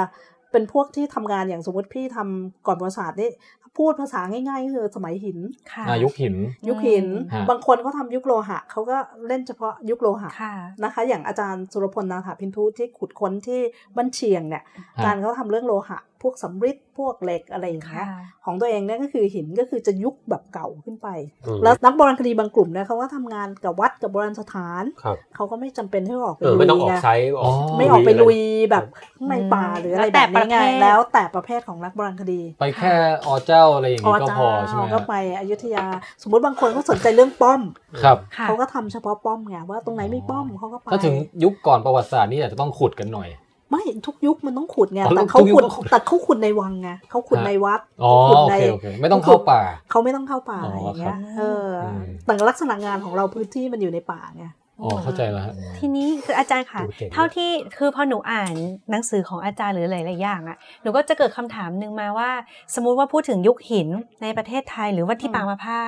[0.51, 3.29] เป็นพวกที่ทำงานอย่างสมมติพี่ทำก่อนประวัติศาสตร์นี่
[3.77, 5.37] พูดภาษาง่ายๆก็คือสมัยหิน
[5.73, 6.35] ค่ะอายุคหิน
[6.67, 8.97] ยุคหินฮะบางคนเขาทำยุคโลหะเขาก็
[9.27, 10.53] เล่นเฉพาะยุคโลหะค่ะ
[10.83, 13.59] นะคะ อย่างอาจารย์สุรพลนาถาพินทุที่ขุดค้นที่
[13.95, 14.63] บ้านเชียงเนี่ย
[14.97, 21.07] ฮะการเขาทำเรื่องโลหะพวกสำริดพวกเหล็กอะไรอย่างเงี้ค่ะยของตัวเองเนี่ยก็คือหินก็คือจะยุคแบบเก่าขึ้นไป
[21.47, 28.37] อืมแล้วนักโบราณคดีบางกลุ่มเนี่ยเขาก็ทำงานกับวัดกับโบราณสถานครับเขาก็ไม่จำเป็นที่จะออกไปเออลุไม่ยต้องออกไงไซต์อ๋อไม่ออกไปลุย
[28.71, 32.93] แบบครับข้างในป่าหรืออะไรแล้วแบแต่บนี้ไงประเภทแล้วแต่ประเภทของนักโบราณคดี ไปแค่
[33.27, 35.85] อเจ้าอะไรอย่างอ๋องี้ก็เจ้าพอใช่ไหมก็ฮะไปอยุธยา
[36.21, 37.61] สมมติบางคนเขาสนใจเรื่องป้อม
[38.03, 43.29] ครับค่ะเขาก็ทำเฉพาะป้อมไงว่าตรงไหนไม่ป้อมเขาก็ไปถ้าถึงยุคก่อนประวัติศาสตร์นี่อาจจะต้องขุดกันหน่อย
[43.71, 54.47] ไม่ทุกยุคมันต้องขุดไงอ๋อแต่ทุเขากยุคขุดต้องขุดแต่เขาขุดในวังไงเขาขุดฮะในวัดอ๋อเขาขุดโอในเคโอเคไม่ต้องเข้าป่าเขาไม่ต้องเข้าป่าอ๋ออย่างเงี้ครัยบเอออมแต่ลักษณะงานของเราพื้นที่มันอยู่ในป่าไง
[54.81, 58.53] อ๋อเข้าใจแล้วฮะทีนี้คืออาจารย์ค่ะดูเก่งเท่าที่คือพอหนูอ่าน
[58.91, 62.29] หนังสือของอาจารย์หรือหลายๆอย่างอะหนูก็จะเกิดคำถามหนึ่งมาว่า
[62.75, 63.87] สมมุติว่าพูดถึงยุคหิน
[64.21, 65.81] ในประเทศไทยหรือว่าที่อืมปางมะผ้า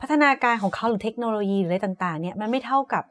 [0.00, 3.02] พัฒนาการของเขาหรือเทคโนโลยีหรืออะไรต่าง ๆเนี่ยมันไม่เท่ากับ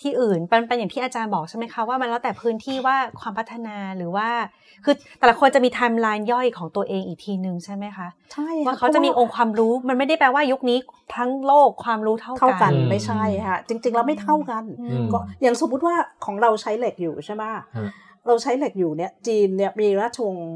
[0.00, 4.28] ที่อื่นเป็นเป็นอย่างที่อาจารย์บอกใช่ไหมคะว่ามันแล้วแต่พื้นที่ว่าความพัฒนาหรือว่า
[4.84, 10.78] คือแต่ละคนจะมีไทม์ไลน์ย่อยของตัวเองอีกทีนึงใช่ไหมคะใช่ว่าเขาจะมีองค์ความรู้มันไม่ได้แปลว่ายุคนี้
[11.16, 15.94] ทั้งโลกความรู้เท่าเท่ากันอืมไม่ใช่ค่ะจริงๆแล้วไม่เท่ากันอืมก็อย่างสมมุติว่า
[16.24, 17.62] ของเราใช้เหล็กอยู่ใช่ไหมฮะ
[18.26, 20.50] เราใช้เหล็กอยู่เนี่ยจีนเนี่ยมีราชวงศ์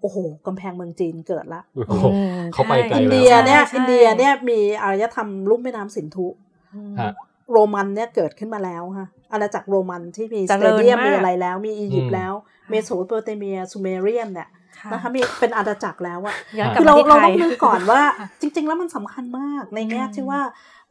[0.00, 6.26] โอ้โหกำแพงเมืองจีนเกิดละโอ้โหอืมเขาไปไกลอินแล้วเดียเนี่ยใช่ใช่อินเดียเนี่ยมีอารยธรรมลุ่มแม่น้ำสินธุ
[6.74, 7.12] อืมฮะ
[7.52, 12.32] โรมันเนี่ยเกิดขึ้นมาแล้วฮะอาณาจักรโรมันที่มีเจสริเตญเดียมมากมีอะไรแล้ว มีอียิปอืต์มแล้ว
[12.70, 20.40] เมโสโปเตเมียซูเมเรียนเนี่ยค่ะนะคะมีเป็นอาณาจักรแล้วอะย้อนกลับคือมาเราที่เราไทต้ยองนึกก่อนว่าค่ะจริง ๆ แล้วมันสำคัญมากในแง่อืมที่ว่า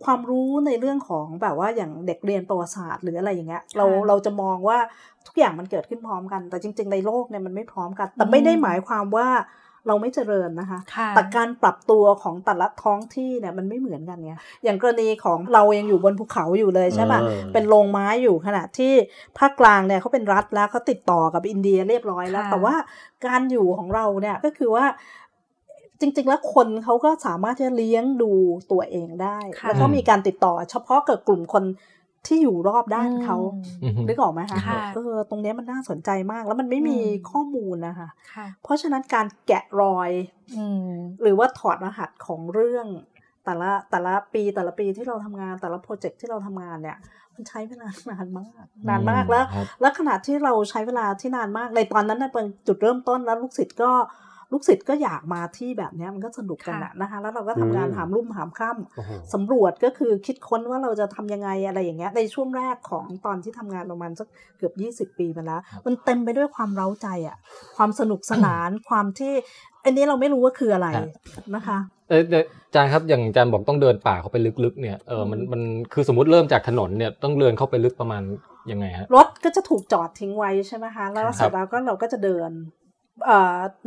[0.04, 4.78] ความรู้ในเรื่องของแบบว่าอย่างเด็กเรียนประวัติศาสตร์หรืออะไรอย่างเงี้ยเราค่ะเราจะมองว่า
[5.28, 9.28] ทุกอย่างมันเกิดขึ้นพร้อมกัน แต่จริง ๆ ในโลกเนี่ยมันไม่พร้อมกัน แต่ไม่ได้หมายความว่า
[9.88, 18.94] เราไม่เจริญนะคะค่ะแต่การปรับตัวของแต่ละท้องที่เนี่ยมันไม่เหมือนกันไงอย่างกรณีของเรายังอยู่บนภูเขาอยู่เลยใช่ปะเออเป็นโรงไม้อยู่ขณะที่
[19.38, 22.76] ภาคกลางเนี่ยเขาเป็นรัฐแล้วเขาติดต่อกับอินเดียเรียบร้อยแล้วค่ะแต่ว่า
[23.26, 24.86] การอยู่ของเราเนี่ยก็คือว่า
[26.00, 28.32] จริง ๆ แล้วคนเขาก็สามารถที่จะเลี้ยงดู
[28.72, 31.64] ตัวเองได้ค่ะแล้วก็มีการติดต่อเฉพาะกับกลุ่มคน
[32.28, 33.38] ที่อยู่รอบด้านเขา
[33.84, 40.10] อืมนึกออกไหมคะค่ะเออตรงเนี้ยมันน่าสนใจมาก แล้วมันไม่มีอืมข้อมูลนะคะค่ะเพราะฉะนั้นการแกะรอย
[40.58, 40.90] อืม
[41.22, 42.88] หรือว่าถอดรหัสของเรื่อง
[43.46, 46.98] แต่ละแต่ละปีแต่ละปีที่เราทำงานแต่ละโปรเจกต์ที่เราทำงานเนี่ย
[47.36, 53.92] มันใช้เวลานานมาก นานมากแล้วครับแล้วขณะที่เราใช้เวลาที่นานมากในตอนนั้นน่ะเป็นจุดเริ่มต้นแล้วลูกศิษย์ก็
[54.52, 64.28] ลูกศิษย์ก็อยากมาที่แบบเนี้ยมันก็สนุกกันอะนะคะ แล้วเราก็ทำงานอืมหามรุ่มหามค่ำโอ้โหสำรวจก็คือคิดค้นว่าเราจะทำยังไงอะไรอย่างเงี้ยในช่วงแรกของตอนที่ทำงานประมาณสัก
[64.58, 67.38] เกือบ 20 ปีมาแล้ว มันเต็มไปด้วยความเร้าใจอะ
[67.78, 69.34] ความสนุกสนานความที่
[69.86, 71.08] อันนี้เราไม่รู้ว่าคืออะไรฮะ
[71.56, 71.78] นะคะ
[72.10, 75.62] เออเดี๋ยวอาจารย์ครับอย่างอาจารย์บอกต้องเดินป่าเข้าไปลึกๆเนี่ยเออมันมัน
[75.94, 78.24] คือสมมติเริ่มจากถนนเนี่ยต้องเดินเข้าไปลึกประมาณ
[78.72, 82.81] ยังไงฮะรถก็จะถูกจอดทิ้งไว้ใช่ไหมคะแล้วครับเสร็จแล้วก็เราก็จะเดินเอ่อ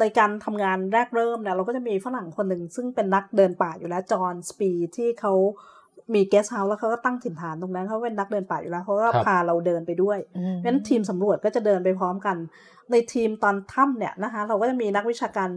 [0.01, 5.33] ในการทำงานแรกเริ่มเนี่ยเราก็จะมีฝรั่งคนหนึ่งซึ่งเป็นนักเดินป่าอยู่แล้วจอห์นสปีที่เขา
[6.15, 12.37] มีเกสต์เฮาส์แล้วเขาก็ตั้งถิ่นฐานตรงนั้นเขาเป็นนักเดินป่าอยู่แล้วเขาก็พาเราเดินไปด้วยอืมเพราะฉะนั้นทีมสำรวจก็จะเดินไปพร้อมกัน
[12.91, 15.49] ในทีมตอนถ้ำเนี่ยนะคะเราก็จะมีนักวิชาการ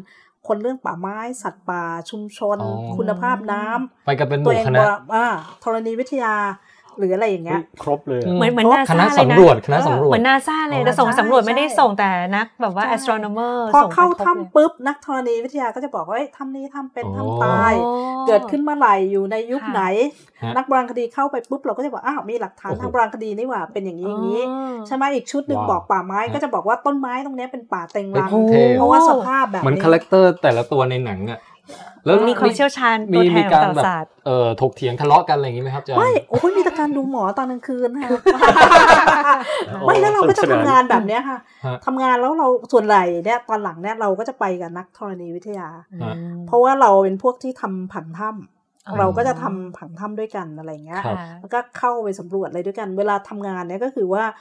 [0.47, 5.25] คนเรื่องป่าไม้ สัตว์ป่าชุมชนอ๋อคุณภาพน้ำไปกันเป็นหตัวมู่เองคบณะอกอ่า
[5.63, 6.35] ธรณีวิทยา
[6.99, 17.91] หรืออะไรอย่างเงี้ยครบเลยอะเหมือนเหมือนนาคซาณะเลยนะสำรวจคณะสำรวจเหมือนนาซาเลยแต่ส่งใช่สำรวจไม่ได้ใช่ส่งแต่นักแบบว่าใช่ astronomer พอส่งไปเข้าครบเลยถ้ำปุ๊บนักธรณีวิทยาก็จะบอกว่าเอ้ยถ้ำนี้ถ้ำเป็นอ๋อถ้ำตายโอ้
[18.27, 19.83] เกิดขึ้นเมื่อไหร่อยู่ในยุคค่ะไหน
[20.43, 31.39] ฮะนักโบราณคดีเข้าไปปุ๊บเราก็จะบอกอ้าวมีหลักฐานโอ้โหทางโบราณคดีนี่หว่าเป็นอย่างนี้อย่างนี้อ๋อใช่ไหมอีกชุดหนึ่งว้าวบอกป่าไม้ฮะก็จะบอกว่าต้นไม้ตรงเนี้ยเป็นป่าเต็งรังเฮ้ยเท่เพราะว่าสภาพแบบเหมือนนี้คาแรคเตอร์แต่ละตัวในหนังอะ
[32.05, 38.09] แล้วมีความเชี่ยวชาญมีตัวแทมีนขกาองรตแบบศาสตร์เอ่อถกเถียงทะเลาะกันอะไรอย่างนี้ไหมครับอาจารย์ไม่โอ้ยมีแต่การดูหมอตอนกลางคืนค่ะ
[39.85, 45.67] ไม่แล้วเราก็จะทำงานแบบเนี้ยค่ะฮะทำงานแล้วเราส่วนใหญ่เนี่ยตอนหลังเนี่ยเราก็จะไปกับนักธรณีวิทยา
[46.03, 46.15] ฮะ
[46.47, 48.29] เพราะว่าเราเป็นพวกที่ทำผังถ้
[48.87, 54.37] อ๋อำเราก็จะทำผังถ้ำด้วยกันอะไรเงี้ยครับแล้วก็เข้าไปสำรวจอะไรด้วยกัน เวลาทำงานเนี่ยก็คือว่าเ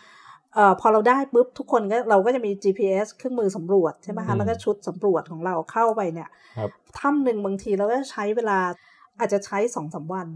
[0.58, 6.28] อ่อพอเราได้ปุ๊บทุกคนก็เราก็จะมี GPS เครื่องมือสำรวจใช่ไหมอืคะมแล้วก็ชุดสำรวจของเราเข้าไปเนี่ย
[6.58, 8.58] ครับถ้ำหนึ่งบางทีเราก็ใช้เวลา
[9.18, 10.28] อาจจะใช้สองสามวัน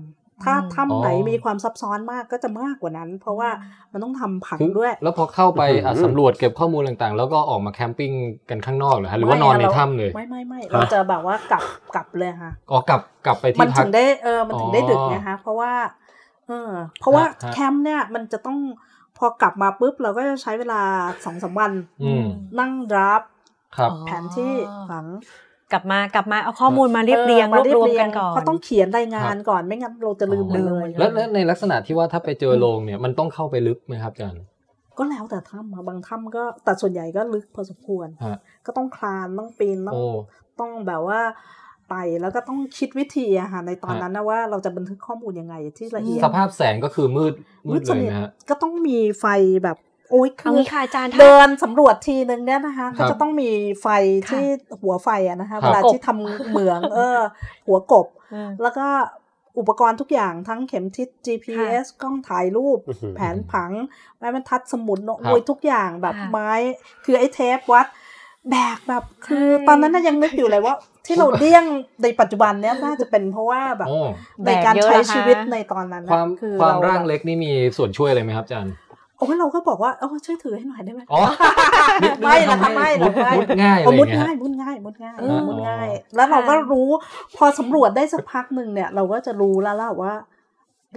[0.43, 3.51] ถ้าอืมถ้ำไหนอ๋อมีความซับซ้อนมากก็จะมากกว่านั้น เพราะว่า
[3.93, 8.11] มันต้องทำผังคือด้วย แล้วพอเข้าไปอะอื้อหือสำรวจเก็บข้อมูลต่างๆ แล้วก็ออกมาแคมปิ้ง
[8.51, 11.65] กันข้างนอกเหรอฮะหรือว่านอนในไม่ะถ้ำเลย ไม่ไม่ไม่เราจะแบบว่ากลับ
[11.95, 15.73] กลับเลยค่ะอ๋อกลับกลับไปมัที่นพัถึกงได้เออมันถึงได้อ๋อดึกนะคะเพราะว่า
[16.49, 18.59] เออเพราะว่าฮะฮะแคมป์เนี่ยมันจะต้อง
[19.21, 20.83] พอกลับมาปุ๊บเราก็จะใช้เวลา
[21.25, 22.27] สองสามวันอืม
[22.61, 23.23] นั่งดราฟ
[23.77, 24.53] ครับอ๋อแผนที่
[24.91, 25.07] ฝัง
[25.73, 34.43] กลับมากลับมาเอาข้อมูลมาเรียบเรียงออรวบรวมเยกันก่อนเพราะต้องเขียนรายงานก่อนไม่งั้นเราจะลืมหมดเลยแล้วแล้วในลักษณะที่ว่าถ้าไปเจอโรงเนี่ยมันต้องเข้าไปลึกไหมครับอาจารย์
[34.99, 40.05] ก็แล้วแต่ถ้ำอะบางถ้ำก็แต่ส่วนใหญ่ก็ลึกพอสมควรฮะก็ต้องคลานต้องปีนต้องโอ้
[40.61, 41.21] ต้องแบบว่า
[41.91, 47.35] ไต่แล้วก็ต้องคิดวิธีอะค่ะในตอนฮะนั้นนะว่าเราจะบันทึกข้อมูลยังไงที่ละเอียดสภาพแสงก็คือมืด
[47.69, 49.27] มืดสเลยนิทนะฮะก็ต้องมีไฟ
[49.65, 49.77] แบบ
[50.11, 53.51] โอ้ยคืเอาองี้ค่ะอาจารย์ถ้าเดินสำรวจทีนึงเนี่ยนะคะครัก็บจะต้องมี
[53.83, 53.87] ไฟ
[54.27, 54.45] ค่ะที่
[54.81, 57.19] หัวไฟอะนะคะครับเวลาที่ทำเหมือง เออ
[57.67, 58.87] หัวกบอืมแล้วก็
[59.59, 63.71] อุปกรณ์ทุกอย่างทั้งเข็มทิศ GPS กล้องถ่ายรูปอื้อหือแผนผัง
[64.17, 66.53] ไม้บรรทัดสมุดโน้ตครับโอ้ยทุกอย่างแบบค่ะไม้
[67.05, 67.87] คือไอ้เทปวัด
[68.51, 70.75] แบกแบบคือใช่ตอนนั้นน่ะยังนึกอยู่เลยว่า
[71.11, 71.65] ที่เราเลี่ยง
[72.03, 73.99] ในปัจจุบันเนี้ยน่าจะเป็นเพราะว่าแบบโอ้
[74.47, 78.75] ในการแบกเยอะใช้เหรอคะชีวิตในตอนนั้นคน่ะวามคือความเร่างเล็กนี่มีส่วนช่วยอะไรไหมครับอาจารย์
[79.19, 81.21] โอ้ยเราก็บอกว่าเออช่วยถือให้หน่อยได้ไหมอ๋อ
[82.23, 86.89] ไม่ละค่ะไม่มุละดไม่มุดง่ายอะไรเอาอมุดย่างเงี้ยง่ายมุดง่ายมุดง่ายอ๋อมุดง่าย แล้วเราก็รู้
[87.37, 90.15] พอสำรวจได้สักพักหนึ่งเนี่ย เราก็จะรู้แล้วล่ะว่า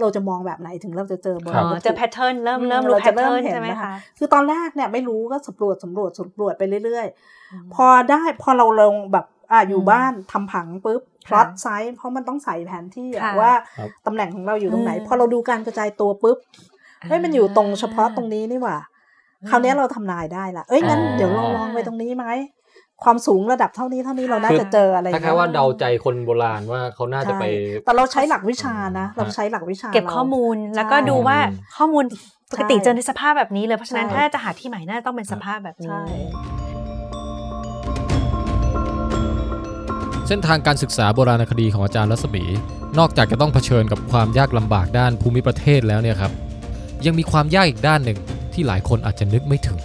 [0.00, 16.36] เราจะมองแบบไหนถึงเราจะเจอโบครัราบณอ๋วัอตเจถุอแพทเทิร์นเริ่มเริ่มอืรู้เราแพจะทเริ่เทิมร์นเห็นใช่ไหมนะคะคะคือตอนแรกเนี่ยไม่รู้ก็สำรวจสำรวจสำรวจไปเรื่อยๆ พอได้พอเราลงแบบ อะอยู่อืมบ้านทำผังปุ๊บพค่ะลอตไซส์เพราะมันต้องใส่แผนที่อะค่ะว่าครับตำแหน่งของเราอยู่ตรงไหนอืมพอเราดูการกระจายตัวปุ๊บ
[17.08, 18.78] เฮ้ยมันอยู่ตรงเฉพาะตรงนี้นี่หว่า
[19.50, 22.26] คราวเนี้ยเราทำนายได้ละเอ้ยงั้นอ๋อเดี๋ยวเราลองไปตรงนี้ไหม
[23.04, 31.38] ความสูงระดับเท่านี้เท่านี้เราน่าคือจะเจออะไรคล้ายๆว่าเดาใจคนโบราณว่าเขาน่าจะไปใช่แต่เราใช้หลักวิชานะ เราใช้หลักวิชา เก็บราข้อมูลแล้วก็ใช่ดูว่า
[31.76, 32.04] ข้อมูล
[32.52, 35.94] ปกติใช่เจอในสภาพแบบนี้เลยเพราะฉะนั้นใช่ถ้าจะหาที่ใหม่น่าจะต้องเป็นสภาพแบบนี้
[40.28, 42.44] เส้นทางการศึกษาโบราณคดีของอาจารย์รัศมี
[42.98, 46.32] นอกจากจะต้องเผชิญกับความยากลำบากด้านภูมิประเทศแล้วเนี่ยครับ
[47.06, 48.18] ยังมีความยากอีกด้านหนึ่ง
[48.52, 49.78] ที่หลายคนอาจจะนึกไม่ถึง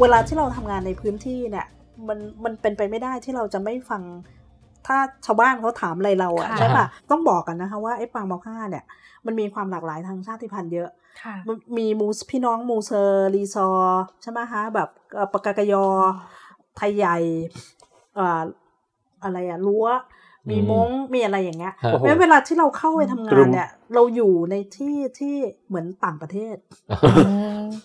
[0.00, 1.66] เวลาที่เราทำงานในพื้นที่เนี่ย
[2.08, 4.02] มันมันเป็นไปไม่ได้ที่เราจะไม่ฟัง
[4.86, 4.96] ถ้า
[5.26, 8.84] ชาวบ้านเขาถามอะไรเราอะค่ะใช่ปะต้องบอกกันนะคะว่าไอ้ปางมอค่าเนี่ย
[9.26, 10.88] มันมีความหลากหลายทางชาติพันธุ์เยอะ
[11.22, 15.86] ค่ะมันมีมูสพี่น้องมูเซอร์รีซอร์ใช่ไหมคะแบบเอ่อปากกากยอ
[16.76, 17.16] ไทยใหญ่
[18.18, 18.44] อ่า
[19.24, 19.86] อะไรอะรั้ว
[20.50, 25.36] มีอืมมงมีอะไรอย่างเงี้ยฮะโอ้โหเพราะฉะนั้นเวลาที่เราเข้าไปทำกรุงานมเนี่ย เราอยู่ในที่ที่
[25.68, 26.56] เหมือนต่างประเทศ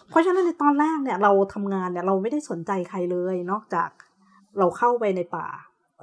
[0.10, 3.90] เพราะฉะนั้นในตอนแรกเนี่ย เราทำงานเนี่ย เราไม่ได้สนใจใครเลยนอกจาก
[4.60, 5.48] เราเข้าไปในป่า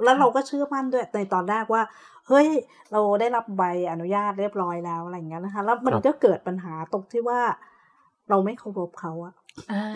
[0.05, 1.83] แล้วเราก็เชื่อมั่นด้วยในตอนแรกว่า
[2.29, 2.49] เฮ้ย
[2.93, 3.63] เราได้รับใบ
[3.93, 7.41] อนุญาตเรียบร้อยแล้วอะไรอย่างเงี้ยนะคะ แล้วมันครับก็เกิดปัญหาตรงที่ว่า
[8.31, 9.38] เราไม่เคารพเขาอะอ่า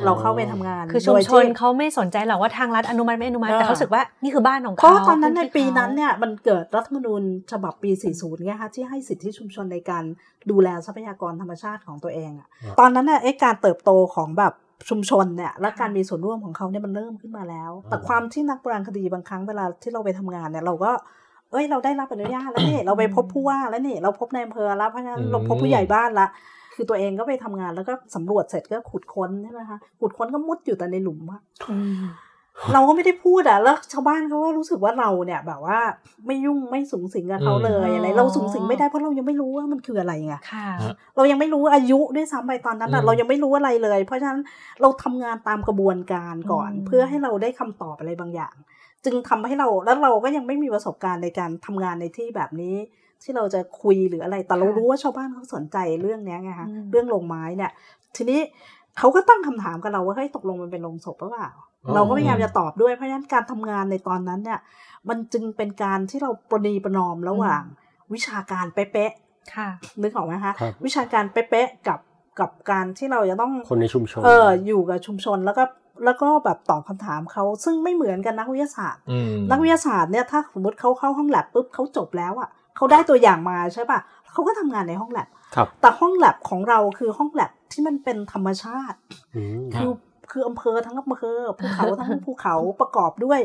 [0.05, 10.05] เราเข้าไปทำงานคือชุมโดยชที่นเขาไม่สนใจหรอกว่าทางรัฐอนุมัติไม่อนุมัติเออแต่เขารู้สึกว่านี่คือบ้านของเพเขาราะว่าตอนนั้นในพื้ปีที่ขานั้นเนี่ยมันเกิดรัฐธรรมนูญฉบับปี 40เนี่ยค่ะที่ให้สิทธิชุมชนในการ
[10.51, 14.53] ดูแลทรัพยากรธรรมชาติของตัวเองอะครับตอนนั้นเนี่ยไอ้การเติบโตของแบบ
[14.91, 20.93] ชุมชนเนี่ยและการมีส่วนร่วมของเขาเนี่ยมันเริ่มขึ้นมาแล้ว แต่ความที่นักโบราณคดีบางครั้งเวลาที่เราไปทำงานเนี่ยเราก็
[21.53, 26.27] เอ้ยเราได้รับอนุญาตแล้วนี่เราไปพบผู้ว่าแล้วนี่เราพบในอำเภอแล้วเพราะฉะนั้นอืมเราพบผู้ใหญ่บ้านละ
[26.75, 32.03] คือตัวเองก็ไปทำงานแล้วก็สำรวจเสร็จก็ขุดค้นใช่ไหมคะขุดค้นก็มุดอยู่แต่ในหลุมอะอืม
[32.73, 35.79] เราก็ไม่ได้พูดอะแล้วชาวบ้านเขาก็รู้สึกว่าเราเนี่ย แบบว่า
[36.27, 40.69] ไม่ยุ่งไม่สูงสิงกับเขาเลยอืมอะไรเราสูงสิงไม่ได้เพราะเรายังไม่รู้ว่ามันคืออะไรไงค่ะ
[41.17, 44.41] เรายังไม่รู้อายุด้วยซ้ำไปตอนนั้นอะอืมเรายังไม่รู้อะไรเลย เพราะฉะนั้น
[44.81, 48.55] เราทำงานตามกระบวนการก่อนอืมเพื่อให้เราได้คำตอบอะไรบางอย่าง
[49.05, 52.77] จึงทำให้เราแล้วเราก็ยังไม่มีประสบการณ์ในการทำงานในที่แบบนี้
[53.25, 57.71] ที่เราจะคุยหรืออะไร แต่เรารู้ว่าชาวบ้านเขาสนใจเรื่องเนี้ยไงคะอืมเรื่องโรงไม้เนี่ย
[58.17, 58.41] ทีนี้
[58.99, 61.51] เขาก็ตั้งคำถามกับเราว่าเฮ้ยตกลงมันเป็นโรงศพหรือเปล่า
[61.85, 64.61] อ๋อเราก็พยายามจะตอบด้วยเพราะฉะนั้นการทำงานในตอนนั้นเนี่ย
[65.09, 67.63] มันจึงเป็นการที่เราประนีประนอมระหว่าง
[68.15, 69.13] วิชาการเป๊ะ
[69.55, 72.01] ค่ะๆนึกออกไหมคะครับวิชาการเป๊ะๆกับ
[72.41, 75.65] กับการที่เราจะต้องคนในชุมชน เอออยู่กับชุมชนแล้วก็
[76.05, 83.99] แล้วก็แบบตอบคำถามเขาซึ่งไม่เหมือนกันนักวิทยาศาสตร์อืมนักวิทยาศาสตร์เนี่ยถ้าสมมติเขาเข้าห้องแลบปุ๊บเขาจบแล้วอะ เขาได้ตัวอย่างมาใช่ป่ะ
[84.33, 88.99] เขาก็ทำงานในห้องแลบครับแต่ห้องแลบของเราคือห้องแลบที่มันเป็นธรรมชาติ
[89.37, 89.93] อืมคือ
[90.31, 93.41] คืออำเภอทั้งอำเภอภูเขาทั้งภูเขาประกอบด้วย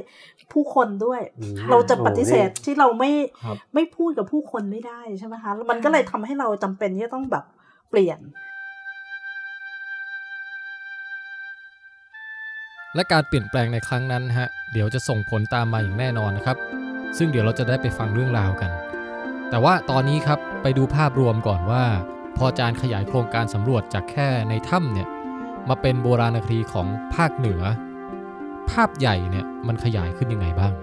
[0.54, 3.12] ผู้คนด้วยอืมเราจะปฏิเสธโอ้ที่เราไม่
[3.46, 7.44] ครับไม่พูดกับผู้คนไม่ได้ใช่ไหมคะแล้วมันก็เลยทำให้เราจำเป็นที่จะต้องแบบ
[7.90, 8.20] เปลี่ยน
[12.96, 16.58] และการเปลี่ยนแปลงในครั้งนั้นฮะเดี๋ยวจะส่งผลตามมาอย่างแน่นอนนะครับ
[17.18, 18.72] ซึ่งเดี๋ยวเราจะได้ไปฟังเรื่องราวกัน
[19.50, 21.84] แต่ว่าตอนนี้ครับไปดูภาพรวมก่อนว่า
[22.38, 25.08] พออาจารย์ขยายโครงการสำรวจจากแค่ในถ้ำเนี่ย
[25.70, 27.62] มาเป็นโบราณคดีของภาคเหนือ
[28.72, 30.74] ภาพใหญ่เนี่ยมันขยายขึ้นยังไงบ้าง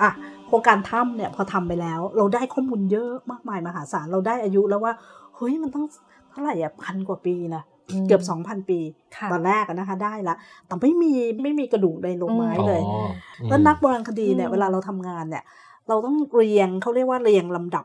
[0.00, 0.10] อะ
[0.46, 4.92] โครงการถ้ำเนี่ยพอทำไปแล้ว เราได้ข้อมูลเยอะมากมายมหาศาลเราได้อายุแล้วว่า
[5.36, 5.84] เฮ้ยมันต้อง
[6.30, 7.62] เท่าไหร่อะพันกว่าปีนะ
[8.06, 8.80] เกือบสองพันปี
[9.16, 10.34] ค่ะตอนแรกอะนะคะได้ละ
[10.66, 11.12] แต่ไม่มี
[11.42, 13.06] ไม่มีกระดูกในโรงไม้เลยอ๋อ
[13.40, 15.44] อืมแล้วนักโบราณคดีเนี่ยอืมเวลาเราทำงานเนี่ย
[15.88, 17.84] เราต้องเรียงเขาเรียกว่าเรียงลำดับ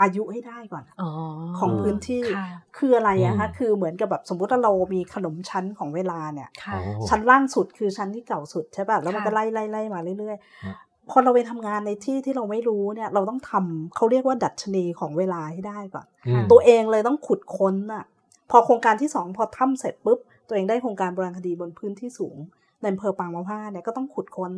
[0.00, 1.10] อายุให้ได้ก่อนอ๋อ
[1.58, 2.46] ของพื้นที่ค่ะ
[2.78, 18.04] คืออะไรอะคะอืมคือเหมือนกับแบบสมมติว่าเรามีขนมชั้นของเวลาเนี่ยค่ะโอ้ชั้นล่างสุดคือชั้นที่เก่าสุดใช่ป่ะแล้วมันค่ะก็ไล่ไล่ไล่มาเรื่อยฮะๆพอเราไปทำงานในที่ที่เราไม่รู้เนี่ย เราต้องทำเขาเรียกว่าดัชนีของเวลาให้ได้ก่อนอืมตัวเองเลยต้องขุดค้นน่ะ
[18.50, 22.36] พอโครงการที่สองพอถ้ำเสร็จปุ๊บ ตัวเองได้โครงการโบราณคดีบนพื้นที่สูง
[22.84, 24.52] ในอำเภอปางมะผ้าเนี่ยก็ต้องขุดค้น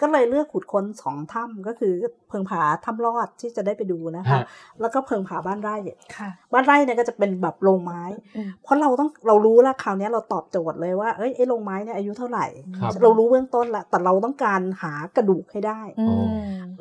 [0.00, 1.92] ก็เลยเลือกขุดค้นสองถ้ำก็คือ
[2.28, 4.44] เพิงผาถ้ำรอดที่จะได้ไปดูนะคะฮะ
[4.80, 5.76] แล้วก็เพิงผาบ้านไร่
[6.16, 8.02] ค่ะบ้านไร่เนี่ยก็จะเป็นแบบโรงไม้
[8.36, 12.46] อืมเพราะเราต้องเรารู้แล้วคราวเนี้ยเราตอบโจทย์เลยว่าเอ้ยไอ้โรงไม้เนี่ยอายุเท่าไหร่
[12.78, 16.24] ครับเรารู้เบื้องต้นละแต่เราต้องการหากระดูกให้ได้อืม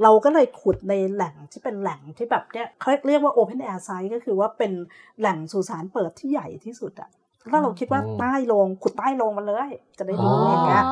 [0.04, 4.72] เราก็เลยขุดในแหล่งที่เป็นแหล่งที่แบบเนี้ยเขาเรียกว่า Open Air Site ก็คือว่าเป็น
[5.20, 7.10] แหล่งสุสานเปิดที่ใหญ่ที่สุดอะ
[7.52, 10.84] ถ้าเราคิดว่าอ๋อใต้โลงขุดใต้โลงมาเลย จะได้อ๋ดูออย่างเงี้ย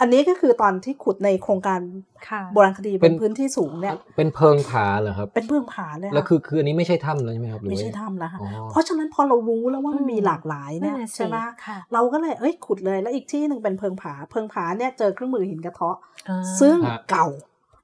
[0.00, 1.80] อันนี้ก็คือตอนที่ขุดในโครงการ
[2.28, 15.96] ค่ะโบราณคดีบเป็นนพื้นที่สูงเนี่ย เป็นเพิงผาเหรอครับ เป็นเบื้องผาเลยแล้วค่ะคือคืออันนี้ไม่ใช่ถ้ำเลยใช่ไหมครับหรือไม่ใช่ว่าถ้ำแล้วค่ะอ๋อเพราะฉะนั้นพอเรารู้แล้วว่ามันมีอืมหลากหลายเนี่ยนั่นน่ะสิใช่ไหมค่ะเราก็เลยเอ้ยขุดเลยแล้วอีกที่หนึ่งเป็นเพิงผา เพิงผาเนี่ยเจอเครื่องมือหินกระเทาะ
[16.28, 17.26] อ่าซึ่งฮะเก่า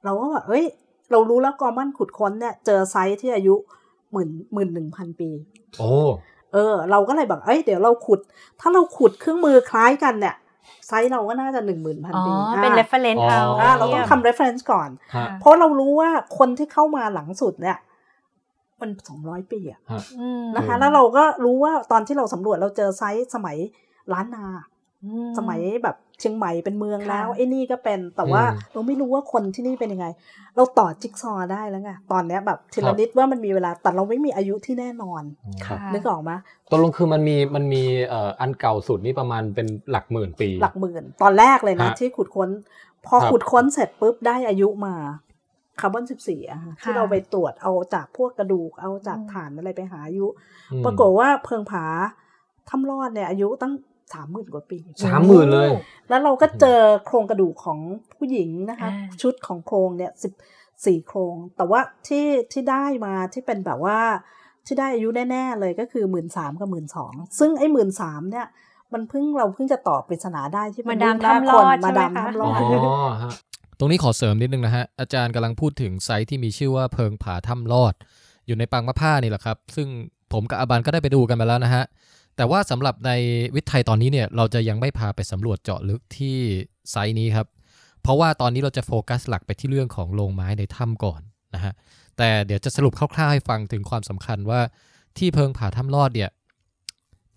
[0.04, 0.64] เราก็แบบเอ้ย
[1.10, 3.54] เรารู้แล้วกอมันขุดค้นเนี่ยเจอ site ที่อายุ
[4.12, 5.30] หมื่นหมื่นหนึ่งพันปี
[5.78, 5.90] โอ้
[6.53, 8.20] เออ เราก็เลยแบบเอ้ยเดี๋ยวเราขุด
[8.61, 10.34] ถ้าเราขุดเครื่องมือคล้ายกันเนี่ย
[10.86, 12.32] site เราก็น่าจะหนึ่งหมื่นพันอ๋อปี
[12.62, 17.78] เป็นอ่า reference อ๋อเอาอ่าเราต้องทำ reference ก่อนฮะเพราะเรารู้ว่าคนที่เข้ามาหลังสุดเนี่ย
[18.80, 19.80] มันสองร้อยปีอะ
[20.18, 23.57] อืมนะคะ แล้วเราก็รู้ว่าตอนที่เราสำรวจเราเจอไซส์สมัย
[24.12, 24.71] ล้านนาอื
[25.38, 30.07] สมัยแบบเชียงใหม่เป็นเมืองแล้วค่ะไอ้นี่ก็เป็นแต่ว่าอืมเราไม่รู้ว่าคนที่นี่เป็นยังไง
[30.57, 35.22] เราต่อจิ๊กซอว์ได้แล้วไงตอนเนี้ยแบบทีครัละบนิดว่ามันมีเวลาแต่เราไม่มีอายุที่แน่นอน
[35.64, 36.30] ครับค่ะนึกออกไหม
[36.70, 42.48] ตกลงคือมันมีมันมีเอ่ออันเก่าสุดนี่ประมาณเป็นหลักหมื่นปี หลักหมื่น ตอนแรกเลยนะฮะที่ขุดค้น
[43.07, 44.94] พอครับขุดค้นเสร็จปุ๊บได้อายุมา
[45.80, 50.26] คาร์บอนสิบสี่อะค่ะที่ค่ะเราไปตรวจเอาจากพวกกระดูกเอาจากอืมฐานอะไรไปหาอายุ
[50.72, 51.84] อืมปรากฏว่าเพิงผา
[52.68, 53.72] ถ้ำรอดเนี่ยอายุตั้ง
[54.14, 55.68] สามหมื่นกว่าปีสามหมื่นเลย
[56.08, 57.78] แล้วเราก็เจอโครงกระดูกของ
[58.14, 60.32] ผู้หญิงนะคะอ่าชุดของโครงเนี่ยสิบ
[60.84, 63.98] สี่โครง แต่ว่าที่ที่ได้มาที่เป็นแบบว่า
[64.66, 68.46] ที่ได้อายุแน่ๆเลยก็คือหมื่นสามกับหมื่นสองซึ่งไอ้หมื่นสามเนี่ย
[68.92, 73.32] มันเพิ่งเราเพิ่งจะตอบปริศนาได้ที่เป็นมาดามรูปหน้ถ้ำรอดคนมาดามใช่ไหมคะถ้ำรอ๋ออดฮะ
[73.78, 77.94] ตรงนี้ขอเสริมนิดนึงนะฮะ อาจารย์กำลังพูดถึงไซต์ที่มีชื่อว่าเพิงผาถ้ำลอด
[78.46, 79.88] อยู่ในปางมะผ้านี่แหละครับ ซึ่ง
[80.32, 81.84] ผมกับอาบันก็ได้ไปดูกันมาแล้วนะฮะ
[82.36, 83.10] แต่ว่าสำหรับใน
[83.54, 86.36] วิทย์ไทยตอนนี้เนี่ยเราจะยังไม่พาไปสำรวจเจาะลึกที่
[86.90, 87.46] ไซต์นี้ครับ
[88.02, 91.20] เพราะว่าตอนนี้เราจะโฟกัสหลักไปที่เรื่องของโรงไม้ในถ้ำก่อน
[91.54, 91.72] นะฮะ
[92.18, 94.60] แต่เดี๋ยวจะสรุปคร่าวๆให้ฟังถึงความสำคัญว่า
[95.18, 96.30] ที่เพิงผาถ้ำลอดเนี่ย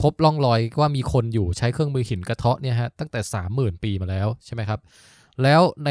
[0.02, 3.20] พบร่องรอยว่ามีคนอยู่ใช้เครื่องมือหินกระเทาะเนี่ยฮะตั้งแต่
[3.52, 4.80] 30,000 ปีมาแล้วใช่ไหมครับ
[5.44, 5.90] แล้วใน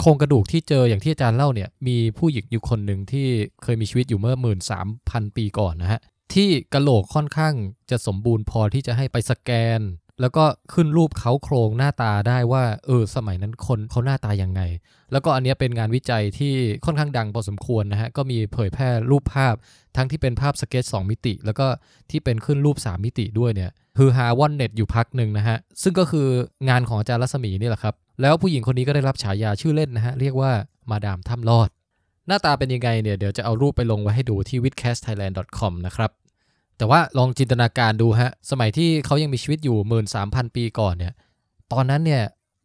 [0.00, 3.26] โครงกระดูกที่เจออย่างที่อาจารย์เล่าเนี่ยมีผู้หญิงอยู่คนหนึ่งที่
[3.62, 4.34] เคยมีชีวิตอยู่เมื่อ
[4.86, 6.00] 13,000 ปีก่อนนะฮะ
[6.34, 7.54] ที่กระโหลกค่อนข้าง
[7.90, 9.80] จะสมบูรณ์พอที่จะให้ไปสแกน
[10.20, 14.60] แล้วก็ขึ้นรูปเขาโครงหน้าตาได้ว่า เออ สมัยนั้นคนเขาหน้าตายังไง
[15.12, 16.54] แล้วก็อันนี้เป็นงานวิจัยที่
[16.84, 19.54] ค่อนข้างดังพอสมควรนะฮะ ก็มีเผยแพร่รูปภาพ
[19.96, 21.66] ทั้งที่เป็นภาพสเก็ต2มิติ แล้วก็
[22.10, 26.26] ที่เป็นขึ้นรูป 3 มิติด้วยเนี่ยฮือฮาว่อนเน็ตอยู่พักหนึ่งนะฮะ ซึ่งก็คือ
[26.68, 30.52] งานของอาจารย์รัศมีนี่แหละครับ แล้วผู้หญิงคนนี้ก็ได้รับฉายาชื่อเล่นนะฮะ เรียกว่า
[30.90, 31.68] มาดามถ้ำลอด
[32.26, 35.26] หน้าตาเป็นยังไงเนี่ย เดี๋ยวจะเอารูปไปลงไว้ให้ดูที่ w i t c a s t t h a i l a
[35.28, 36.10] n d c o m นะครับ
[36.80, 39.76] แต่ว่าลองจินตนาการดูฮะ สมัยที่เขายังมีชีวิตอยู่
[40.16, 41.12] 13,000 ปีก่อนเนี่ย
[41.72, 42.22] ตอนนั้นเนี่ย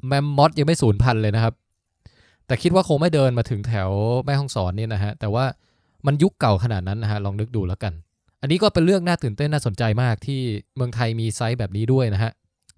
[0.08, 1.54] แมมมอสยังไม่สูญพันธุ์เลยนะครับ
[2.48, 3.90] แต่คิดว่าคงไม่เดินมาถึงแถว
[4.26, 5.46] แม่ห้องสอนนี่นะฮะ แต่ว่า
[6.06, 7.94] มันยุคเก่าขนาดนั้นนะฮะ ลองนึกดูแล้วกัน
[8.42, 10.42] อันนี้ก็เป็นเรื่องน่าตื่นเต้นน่าสนใจมากที่
[10.76, 12.32] เมืองไทยมีไซต์แบบนี้ด้วยนะฮะ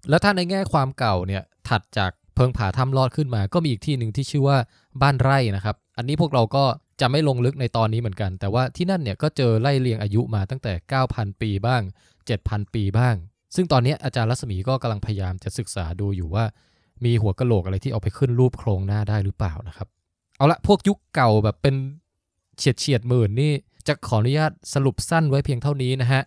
[0.08, 4.56] แล้วถ้าในแง่ความเก่าเนี่ย ถัดจากเพิงผาถ้ำลอดขึ้นมา ก็มีอีกที่หนึ่งที่ชื่อว่า
[5.02, 6.64] บ้านไร่นะครับ อันนี้พวกเราก็
[7.00, 10.72] จะไม่ลงลึกในตอนนี้เหมือนกัน แต่ว่าที่นั่นเนี่ยก็เจอไล่เรียงอายุมาตั้งแต่
[11.06, 11.82] 9,000 ปีบ้าง
[12.28, 13.14] 7,000 ปีบ้าง
[13.54, 16.44] ซึ่งตอนนี้อาจารย์รัศมีก็กำลังพยายามจะศึกษาดูอยู่ว่า
[17.04, 19.88] มีหัวกะโหลกอะไรที่เอาไปขึ้นรูปโครงหน้าได้หรือเปล่านะครับ
[20.36, 21.74] เอาละพวกยุคเก่าแบบเป็น
[22.58, 23.52] เฉียดเฉียดหมื่นนี่
[23.88, 26.22] จะขออนุญาตสรุปสั้นไว้เพียงเท่านี้นะฮะ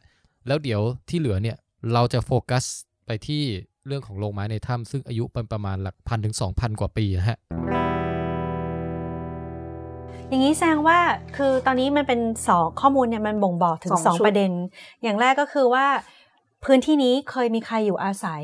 [0.47, 1.57] แล้วเดี๋ยวที่เหลือเนี่ย
[1.93, 2.63] เราจะโฟกัส
[3.05, 3.43] ไปที่
[3.87, 7.37] เรื่องของโรงไม้ในถ้ำซึ่งอายุเป็นประมาณหลักพันถึงสองพันกว่าปีนะฮะ
[10.31, 10.99] อย่างนี้แสดงว่า
[11.37, 14.51] คือตอนนี้มันเป็นสองข้อมูลเนี่ยมันบ่งบอกถึงสองสองชุดประเด็น
[15.03, 15.85] อย่างแรกก็คือว่า
[16.65, 18.43] พื้นที่นี้เคยมีใครอยู่อาศัย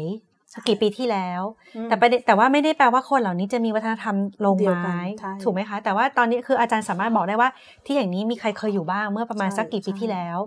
[0.67, 1.41] กี่ปีที่แล้ว
[1.89, 7.49] แต่ประเด็นแต่ว่าไม่ได้แปลว่าคนเหล่านี้จะมีวัฒนธรรมโรงเดียวกัไม้นใช่ถูกไหมคะ แต่ว่าตอนนี้คืออาจารย์สามารถบอกได้ว่า
[7.85, 10.37] ที่อย่างนี้มีใครเคยอยู่บ้างเมื่อประมาณใช่สักกี่ปีใช่ที่แล้ว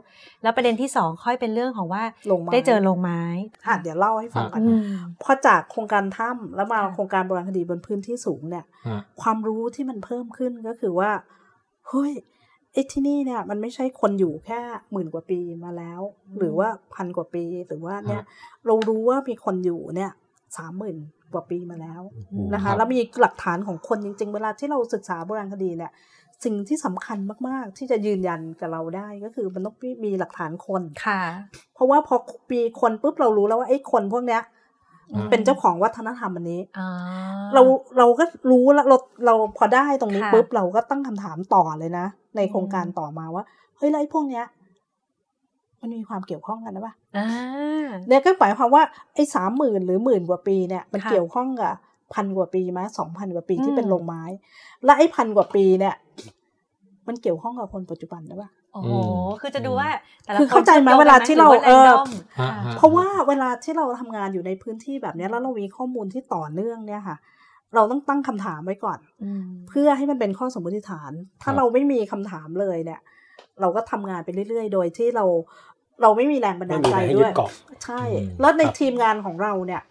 [0.42, 3.22] แล้วประเด็นที่สองค่อยเป็นเรื่องของว่าโรงไม้ได้เจอโรงไม้
[3.66, 4.82] อะเดี๋ยวเล่าให้ฟังกันอืม
[5.22, 11.10] พอจากโครงการถ้ำแล้วมาค่ะโครงการโบราณคดีบนพื้นที่สูงเนี่ยฮะความรู้ที่มันเพิ่มขึ้นก็คือว่า
[11.88, 12.12] เฮ้ย
[12.72, 14.60] ไอ้ที่นี่เนี่ยมันไม่ใช่คนอยู่แค่
[14.92, 16.00] หมื่นกว่าปีมาแล้ว
[16.38, 18.22] หรือว่าพันกว่าปีหรือว่าเนี่ย
[18.66, 20.12] เรารู้ว่ามีคนอยู่เนี่ย
[20.56, 20.96] สามหมื่น
[21.32, 22.02] กว่าปีมาแล้ว
[22.54, 25.92] นะคะแล้วมีหลักฐานของคนจริง ๆ เวลาที่เราศึกษาโบราณคดีเนี่ย
[26.44, 27.18] สิ่งที่สำคัญ
[27.48, 31.22] มาก ๆ ที่จะยืนยันกับเราได้ก็คือมันต้องมีหลักฐานคนค่ะ
[31.74, 32.16] เพราะว่าพอ
[32.50, 34.59] ปีคนปุ๊บเรารู้แล้วว่าไอ้คนพวกเนี้ยอืม
[35.30, 36.88] เป็นเจ้าของวัฒนธรรมอันนี้อ่า
[37.54, 37.62] เรา
[37.98, 38.96] เราก็รู้แล้วเรา
[39.26, 42.06] เราพอได้ตรงนี้ค่ะปุ๊บเราก็ตั้งคำถามต่อเลยนะ
[42.36, 43.44] ในโครงการต่อมาว่า
[43.76, 44.44] เฮ้ยแล้วไอ้พวกเนี้ย
[45.80, 48.82] มันมีความเกี่ยวข้องกันนะปะอ่าเนี่ยก็หมายความว่า
[49.14, 51.72] ไอ้สามหมื่นหรือหมื่นกว่าปีเนี่ยมันค่ะเกี่ยวข้องกับ
[52.14, 54.22] พันกว่าปีไหมสองพันกว่าปีอืที่มเป็นโรงไม้
[54.84, 55.94] และไอ้พันกว่าปีเนี่ย
[57.10, 58.96] มันเกี่ยวข้องกับคนปัจจุบันนะปะโอ้โหอื
[59.36, 59.88] มคือจะดูว่า
[60.24, 67.16] แต่ละคือคนเข้าใจไหมชื่อมเวลาที่เรากันไหมหเออว่ random ฮะค่ะฮะเพราะว่าเวลาที่เราทำงานอยู่ในพื้นที่แบบเนี้ยแล้วเรามีข้อมูลที่ต่อเนื่องเนี่ยค่ะ
[67.74, 73.00] เราต้องตั้งคำถามไว้ก่อนอืมเพื่อให้มันเป็นข้อสมมติฐาน ถ้าครับเราไม่มีคำถามเลยเนี่ย
[73.60, 75.24] เราก็ทำงานไปเรื่อย ๆ โดยที่เรา
[76.02, 77.50] เราไม่มีแรงบันไม่ดาลมีใจอะไรให้ด้ยึวดยเกาะ
[77.84, 79.82] ใช่อืมแล้วในครับทีมงานของเราเนี่ย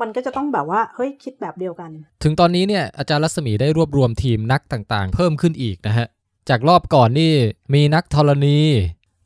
[0.00, 1.90] มันก็จะต้องแบบว่า เฮ้ย คิดแบบเดียวกัน
[2.22, 6.06] ถึงตอนนี้เนี่ยอาจารย์รัศมีได้รวบรวมทีมนักต่างๆ เพิ่มขึ้นอีกนะฮะ
[6.48, 7.34] จากรอบก่อนนี่
[7.74, 8.58] มีนักธรณี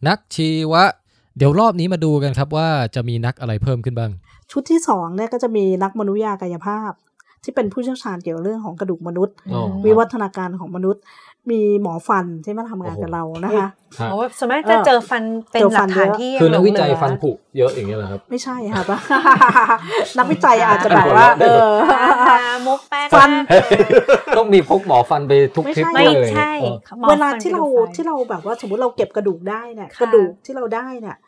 [0.08, 0.84] นักชีวะ
[1.36, 4.10] เดี๋ยวรอบนี้มาดูกันครับว่าจะมีนักอะไรเพิ่มขึ้นบ้าง
[4.50, 6.92] ชุดที่สองเนี่ยก็จะมีนักมนุษยากายภาพ
[7.44, 11.02] ที่เป็นผู้เชี่ยวชาญเกี่ยวกับเรื่องของกระดูกมนุษย์อ๋อวิวัฒนาการของมนุษย์
[11.50, 13.68] มีหมอฟันที่มาทำงานกับเรานะคะ
[14.00, 15.22] ฮะโอ้ส่วนมากจะเจอฟัน
[15.52, 18.82] เป็นเจอหลัฟักนฐานเยอะที่คือนักหลงวิจัยเหลือฟันผุเยอะอย่างเงี้ยเหรอครับ ไม่ใช่ค่ะ
[20.18, 21.68] นักวิจัยอาจจะแบบว่า เออ
[22.30, 23.90] อ่ามุกแป้งฟันมากเลย
[24.36, 31.18] ต้องมีพกหมอฟันไปทุกทริปไม่ไม่เลยใช่เออหมอเวลาฟันที่เราไปดูไฟที่เราแบบว่าสมมติเราเก็บกระดูกได้เนี่ยค่ะกระดูกที่เราได้เนี่ยฮะ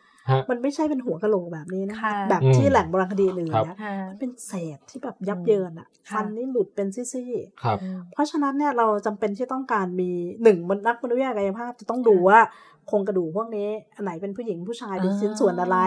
[0.49, 7.31] มันไม่ใช่เป็นหัวกะโหลกแบบนี้นะค่ะแบบอืมที่แหล่งโบราณคดีอื่นครับนะค่ะมันเป็นเศษที่แบบยับเยินอะค่ะฟันนี่หลุดเป็นซี่
[7.63, 10.11] ครับๆเพราะฉะนั้นเนี่ยเราจำเป็นที่ต้องการมี
[10.43, 12.39] หนึ่งมันนักมนุษยกายภาพจะต้องดูว่า
[12.87, 15.77] โครงกระดูกพวกนี้อันไหนเป็นผู้หญิงผู้ชายเป็นอ่าชิ้นส่วนอะไร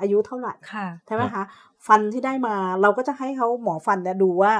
[0.00, 1.42] อายุเท่าไหร่ค่ะใช่ไหมคะ
[1.86, 4.52] ฟันที่ได้มาเราก็จะให้เขาหมอฟันเนี่ยดูว่า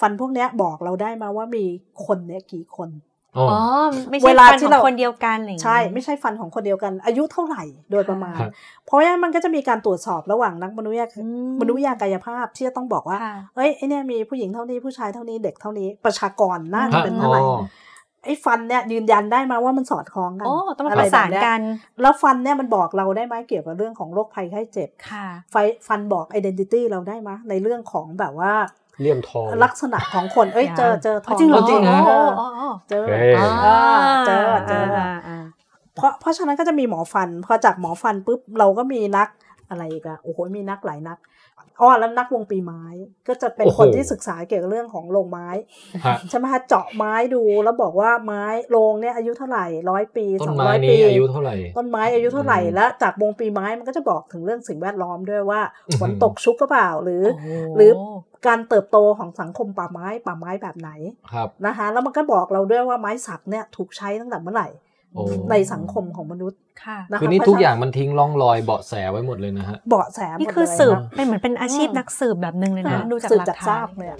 [0.00, 1.64] ฟันพวกเนี้ยบอกเราได้มาว่ามี
[2.06, 2.88] คนเนี่ยกี่คน
[3.36, 3.60] อ๋ออ๋อ
[4.10, 8.50] ไม่เวใช่ลาฟันที่ของเราคนเดียวกันอะไรอย่างงี้ใช่ ไม่ใช่ฟันของคนเดียวกัน อายุเท่าไหร่โดยประมาณครับ
[8.86, 17.60] เพราะว่ามันก็จะมีการตรวจสอบระหว่างนักมนุษยอืมมนุษยกายภาพที่จะต้องบอกว่าค่ะเฮ้ยไอเนี่ยมีผู้หญิงเท่านี้ผู้ชายเท่านี้เด็กเท่านี้ประชากรน่าจะฮะเป็นเท่าไหร่อ๋อ
[18.24, 21.60] ไอ้ฟันเนี่ยยืนยันได้มาว่ามันสอดคล้องกันโอ้ต้องมาอะปไรระแบสาบนเนี้ยกัน
[22.02, 25.56] แล้วฟันเนี่ยมันบอกเราได้ไหมเกี่ยวกับเรื่องของโรคภัยไข้เจ็บค่ะ ไฟ
[25.86, 28.52] ฟันบอก identity เราได้ไหมในเรื่องของแบบว่า
[29.00, 35.38] เลี่ยมทอง ลักษณะของคนเอ้ยเจอเจอทองจริงเหรอจริงเหรอเอออ๋ออ๋อเจอเฮ้ยเออเจอเจอาอ่า
[35.94, 39.28] เพราะเพราะฉะนั้นก็จะมีหมอฟัน พอจากหมอฟันปุ๊บเราก็มีนัก
[39.70, 41.18] อะไรอีกอะโอ้โหมีนักหลายนัก
[41.80, 42.82] อ๋อแล้วนักวงปีไม้
[43.28, 45.48] ก็จะเป็นโอ้โหคนที่ศึกษาเกี่ยวกับเรื่องของโรงไม้
[46.06, 57.90] ฮะใช่ไหมคะเจาะไม้ดูแล้วบอกว่าไม้โรงเนี่ยอายุเท่าไหร่ร้อยปีต้สนองไม้ร้อยนี้ปีอายุเท่าไหร่ต้นไม้อายุเท่าไหร่อืมและจากวงปีไม้มันก็จะบอกถึงเรื่องสิ่งแวดล้อมด้วยว่าอื้อหือฝนตกชุกก็เปล่าหรือโอ้โหหรือ
[58.46, 60.90] การเติบโตของสังคมป่าไม้ป่าไม้แบบไหน
[61.32, 64.87] ครับนะคะ แล้วมันก็บอกเราด้วยว่าไม้สักเนี่ยถูกใช้ตั้งแต่เมื่อไหร่โอ้
[65.50, 74.16] ในสังคมของมนุษย์ค่ะนะคะคือนี่เพระทุกฉะอย่างมันทิ้งร่องรอยเบาะแสไว้หมดเลยนะฮะเบาะแสหมดนี่คือเลยสืบนะเป็นเหมือนเป็นอาชีพนักสืบแบบหนึ่งเลยนะอ่าดูจากสืบหลักจากฐาทราบนเนี่ย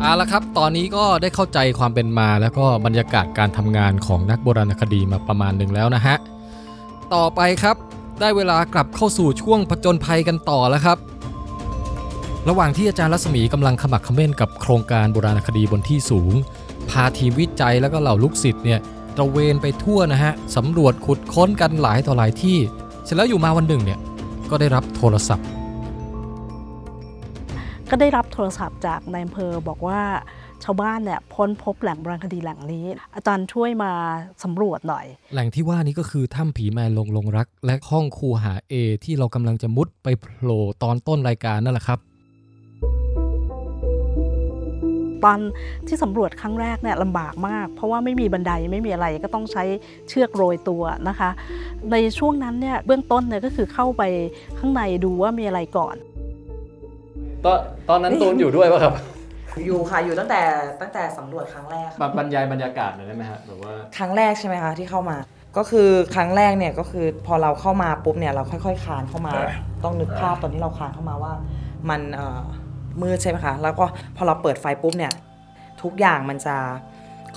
[0.00, 6.16] เอาละครับ ตอนนี้ก็ได้เข้าใจความเป็นมาแล้วก็บรรยากาศการทำงานของนักโบราณคดีมาประมาณหนึ่งแล้วนะฮะ
[7.14, 7.76] ต่อไปครับ
[8.20, 10.98] ได้เวลากลับเข้าสู่ช่วงผจญภัยกันต่อแล้วครับ
[12.48, 16.34] ระหว่างที่อาจารย์รัศมีกำลังขมักเขม้นกับโครงการโบราณคดีบนที่สูง
[16.90, 18.80] พาทีมวิจัยแล้วก็เหล่าลูกศิษย์เนี่ย
[19.16, 22.58] ตระเวนไปทั่วนะฮะสำรวจขุดค้นกันหลายต่อหลายที่
[23.04, 23.98] เสร็จแล้วอยู่มาวันหนึ่งเนี่ย
[24.50, 25.46] ก็ได้รับโทรศัพท์
[27.90, 30.00] ก็ได้รับโทรศัพท์จากนายอำเภอบอกว่า
[30.64, 33.92] ชาวบ้านเนี่ยพ้นพบแหล่งโบราณคดีแหล่งนี้ อาจารย์ช่วยมา
[34.44, 38.74] สำรวจหน่อย แหล่งที่ว่านี้ก็คือถ้ำผีแมนลงลงรัก และห้องคูหาเอ
[39.04, 41.98] ที่เรากำลังจะมุดไปโผล่ตอนต้นรายการนั่นแหละครับ
[45.24, 45.38] ตอน
[45.86, 49.64] ที่สำรวจครั้งแรกเนี่ยลำบากมาก เพราะว่าไม่มีบันไดไม่มีอะไรก็ต้องใช้
[50.08, 51.30] เชือกโรยตัวนะคะ
[51.92, 54.02] ในช่วงนั้นเนี่ยเบื้องต้นเนี่ยก็คือเข้าไป
[54.58, 55.96] ข้างในดูว่ามีอะไรก่อน
[57.44, 57.58] ตอน
[57.88, 58.94] ตอนนั้นตูนอยู่ด้วยป่ะครับ
[59.66, 60.40] อยู่ค่ะอยู่ตั้งแต่
[60.80, 65.16] ตั้งแต่สำรวจครั้งแรกค่ะบรรยายบรรยากาศหน่อยได้ไหมฮะแบบว่า ครั้งแรกใช่ไหมคะที่เข้ามา
[65.56, 69.32] ก็คือครั้งแรกเนี่ยก็คือพอเราเข้ามาปุ๊บเนี่ยเราค่อยๆคลานเข้ามา
[69.84, 71.32] ต้องนึกภาพตอนที่เราคลานเข้ามาว่า
[71.90, 72.40] มันเอ่อ
[73.02, 73.84] มืดใช่ไหมคะ แล้วก็
[74.16, 75.12] พอเราเปิดไฟปุ๊บเนี่ย
[75.82, 76.56] ทุกอย่างมันจะ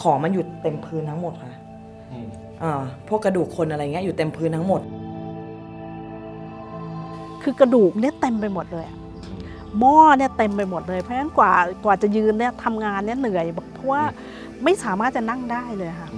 [0.01, 1.53] ของมันอยู่เต็มพื้นทั้งหมดค่ะ
[2.59, 4.81] เอ่อพวกกระดูกคนอะไรเงี้ยอยู่เต็มพื้นทั้งหมด
[7.43, 8.97] คือกระดูกเนี่ยเต็มไปหมดเลยอะ
[9.79, 11.53] หม้อเนี่ยเต็มไปหมดเลยเพราะฉะนั้นกว่า
[11.85, 14.03] กว่าจะยืนเนี่ยทำงานเนี่ยเหนื่อยเพราะว่า
[14.63, 16.09] ไม่สามารถจะนั่งได้เลยค่ะ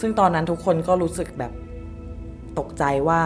[0.00, 1.52] ซึ่งตอนนั้นทุกคนก็รู้สึกแบบ
[2.58, 3.20] ตกใจว่า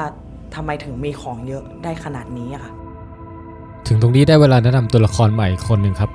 [0.54, 2.72] ทำไมถึงมีของเยอะได้ขนาดนี้อะค่ะ
[3.86, 6.10] ถึงตรงนี้ได้เวลาแนะนำตัวละครใหม่อีกคนหนึ่งครับ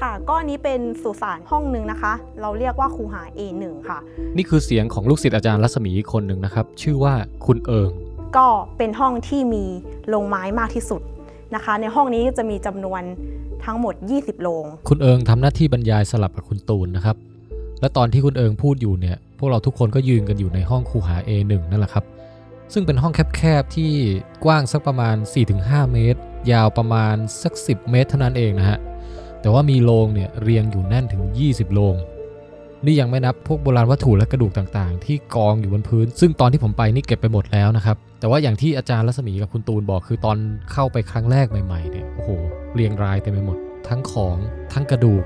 [0.02, 3.98] ่ะก็อันนี้เป็นสุสานห้องหนึ่งนะคะ เราเรียกว่าคูหา A1 ค่ะ
[4.36, 7.14] นี่คือเสียงของลูกศิษย์อาจารย์รัศมีอีกคนหนึ่งนะครับ ชื่อว่า
[7.46, 7.90] คุณเอิง
[8.36, 8.46] ก็
[8.78, 9.64] เป็นห้องที่มี
[10.08, 11.02] โรงไม้มากที่สุด
[11.54, 13.02] นะคะ ในห้องนี้จะมีจำนวน
[13.64, 17.16] ทั้งหมด 20 โรง คุณเอิงทำหน้าที่บรรยายสลับกับคุณตูนนะครับ
[17.86, 22.04] และตอนที่คุณเอิงพูดอยู่เนี่ยพวกเราทุกคนก็ยืนกันอยู่ในห้องคูหา A1 นั่นแหละครับ
[22.72, 23.92] ซึ่งเป็นห้องแคบๆที่
[24.44, 25.16] กว้างสักประมาณ
[25.54, 26.20] 4-5 เมตร
[26.52, 28.78] ยาวประมาณสัก 10 เมตรเท่านั้นเองนะฮะ
[29.40, 31.96] แต่ว่ามีโรงเนี่ยเรียงอยู่แน่นถึง 20โรง
[32.84, 40.36] นี่ยังไม่นับพวกโบราณวัตถุและกระดูกต่างๆ ที่กองอยู่บนพื้น ซึ่งตอนที่ผมไปนี่เก็บไปหมดแล้วนะครับ แต่ว่าอย่างที่อาจารย์รัศมีกับคุณตูนบอกคือตอน
[40.72, 42.30] เข้าไปครั้งแรกใหม่ๆเนี่ยโอ้โห
[42.74, 43.58] เรียงรายเต็มไปหมด
[43.88, 44.36] ทั้งของ
[44.72, 45.24] ทั้งกระดูก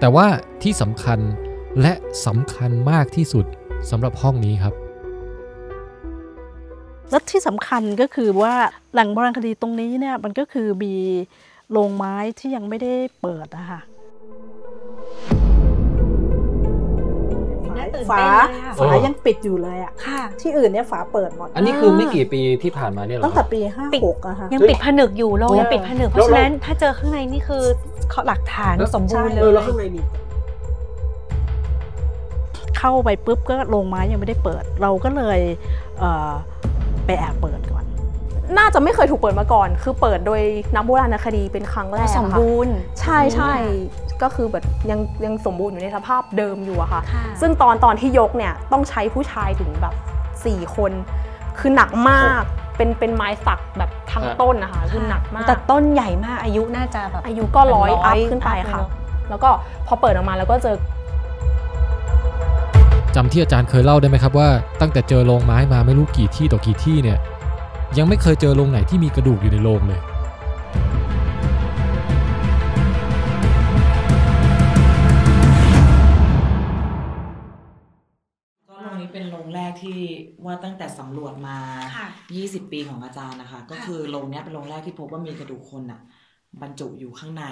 [0.00, 0.26] แต่ว่า
[0.62, 1.18] ที่สำคัญ
[1.80, 1.94] และ
[2.26, 3.44] สำคัญมากที่สุด
[3.90, 4.74] สำหรับห้องนี้ครับ
[7.10, 8.54] และที่สำคัญก็คือว่า
[8.92, 10.94] แหล่งโบราณคดีตรงนี้เนี่ยมันก็คือมี
[11.70, 13.80] โรงไม้ที่ยังไม่ได้เปิดนะคะ
[17.78, 23.60] น่าตื่นฝาเต้นเลยอะฝายังปิดอยู่เลยอะค่ะ ที่อื่นเนี่ยฝาเปิดหมด อันนี้คือไม่กี่ปีที่ผ่านมาเนี่ยหรอตั้งแต่ปี
[23.94, 27.64] 56อะค่ะยังปิดผนึกอยู่โรงยังปิดผนึกเพราะฉะนั้นถ้าเจอข้างในนี่คือ
[28.26, 30.02] หลักฐานสมบูรณ์เลเออยแล้วข้างในมี
[32.78, 35.40] เข้าไปปุ๊บก็โรงไม้ยังไม่ได้เปิด เราก็เลย
[35.98, 36.30] เอ่อ
[37.06, 37.84] ไปแอบเปิดก่อน
[38.58, 40.40] น่าจะไม่เคยถูกเปิดมาก่อน คือเปิดโดย
[40.74, 43.52] นักโบราณคดีเป็นครั้งแรกสมค่ะบูรณ์ ใช่ใช่
[44.22, 49.94] ก็คือแบบยังยังสมบูรณ์อยู่ในสภาพเดิมอยู่อะค่ะค่ะ ซึ่งตอนตอนที่ยกเนี่ยต้องใช้ผู้ชายถึงแบบ
[50.34, 50.92] 4คน
[51.58, 52.42] คือหนักมาก
[52.76, 58.90] เป็นเป็นไม้สักแบบทั้งต้นนะคะคือหนักมาก แต่ต้นใหญ่มากอายุน่าจะแบบอายุก็ร้อยเป็นร้อัอยพขึ้นไปอัพเลยค่ะเนอะ
[59.30, 59.50] แล้วก็
[59.86, 60.76] พอเปิดออกมาแล้วก็เจอ
[63.14, 64.48] จำที่อาจารย์เคยเล่าได้ไหมครับว่า
[64.80, 67.18] ตั้งแต่เจอโรงไม้มาไม่รู้กี่ที่ต่อกี่ที่เนี่ย
[67.98, 70.00] ยังไม่เคยเจอโรงไหนที่มีกระดูกอยู่ในโรงเลย
[78.68, 79.90] ก็โรงนี้เป็นโรงแรกที่
[80.46, 81.52] ว่าตั้งแต่สำรวจมา
[81.92, 82.06] ค่ะ
[82.36, 85.98] 20 ปีของอาจารย์นะคะ ก็คือโรงเนี้ยเป็นโรงแรกที่พบว่ามีกระดูกคนอะ
[86.60, 87.42] บรรจุอยู่ข้างใน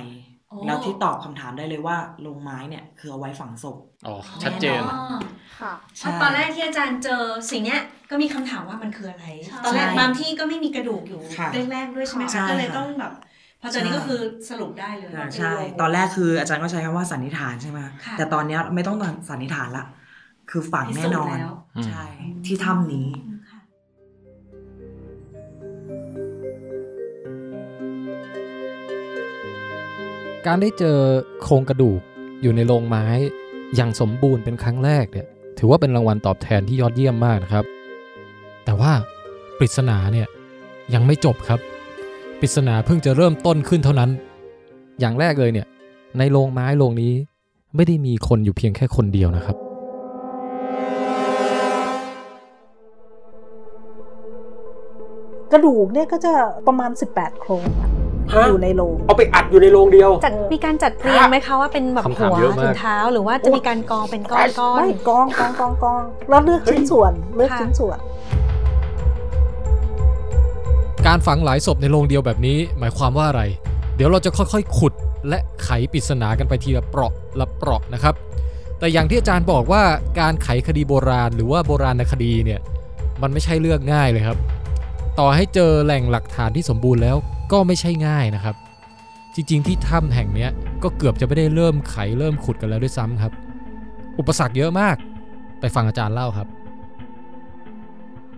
[0.49, 3.77] โอ้แล้วที่ตอบคำถามได้เลยว่าโรงไม้เนี่ยคือเอาไว้ฝังศพ
[4.07, 5.23] อ๋อชัดเจนแน่นอน
[5.61, 7.81] ค่ะใช่ตอนแรกที่อาจารย์เจอสิ่งเนี้ย
[8.11, 13.13] ก็มีคำถามว่ามันคืออะไรใช่ตอนแรกบางที่ก็ไม่มีกระดูกอยู่ค่ะแรกๆด้วยใช่ไหมใช่คะก็เลยค่ะต้องแบบ
[13.61, 14.21] พอเจอนี้ก็คือ
[14.51, 18.97] สรุปได้เลยอ่าว่าเป็นใช่โรงตอนแรกคืออาจารย์ก็ใช้คำว่าสันนิษฐานใช่ไหมค่ะแต่ตอนเนี้ยไม่ต้อง
[19.31, 19.85] สันนิษฐานละ
[20.51, 21.55] คือฝังแน่นอนพิสูจน์แล้ว
[21.87, 22.05] ใช่
[22.47, 23.09] ที่ถ้ำนี้
[23.51, 23.61] ค่ะ
[30.47, 30.99] การได้เจอ
[31.43, 32.01] โครงกระดูก
[32.43, 33.07] อยู่ในโรงไม้
[33.77, 35.27] อย่างสมบูรณ์เป็นครั้งแรกเนี่ย
[35.59, 37.65] ถือว่าเป็นรางวัลตอบแทนที่ยอดเยี่ยมมากนะครับ
[38.65, 38.93] แต่ว่า
[39.59, 40.27] ปริศนาเนี่ย
[40.95, 41.61] ยังไม่จบครับ
[42.41, 44.11] ปริศนาเพิ่งจะเริ่มต้นขึ้นเท่านั้น
[45.01, 45.67] อย่างแรกเลยเนี่ย
[46.19, 47.13] ในโรงไม้โรงนี้
[47.77, 49.57] ไม่ได้มีคนอยู่เพียงแค่คนเดียวนะครับ
[55.53, 56.33] กระดูกเนี่ยก็จะ
[56.67, 58.00] ประมาณ 18 โครงอะ
[58.49, 67.99] อยู่ในโรงเอาไปอัดอยู่ในโรงเดียวจัดมีการจัดเรียงไหมคะว่าเป็นแบบคำถามหัวเยอะมากถึงเท้าหรือว่าจะมีการกองเป็นก้อนก้อนไม่กองกองกองกองแล้วเลือกชิ้นส่วนเลือกค่ะชิ้นส่วน
[71.07, 73.43] การฝังหลายศพในโรงเดียวแบบนี้หมายความว่าอะไร
[73.97, 74.93] เดี๋ยวเราจะค่อยๆ ขุด
[75.29, 78.15] และไขปริศนากันไปทีละเปราะละเปราะนะครับ
[78.79, 79.83] แต่อย่างที่อาจารย์บอกว่า
[80.21, 82.61] การไขคดีโบราณหรือว่าโบราณคดีเนี่ย
[83.23, 84.39] มันไม่ใช่เรื่องง่ายเลยครับ
[85.19, 87.17] ต่อให้เจอแหล่งหลักฐานที่สมบูรณ์แล้ว
[87.53, 88.55] ก็ไม่ใช่ง่ายนะครับ
[89.35, 90.51] จริงๆ ที่ถ้ำแห่งเนี้ย
[90.83, 93.33] ก็เกือบจะไม่ได้เริ่มไขเริ่มขุดกันแล้วด้วยซ้ำครับ
[94.19, 94.97] อุปสรรคเยอะมาก
[95.61, 96.49] ไปฟังอาจารย์เล่าครับ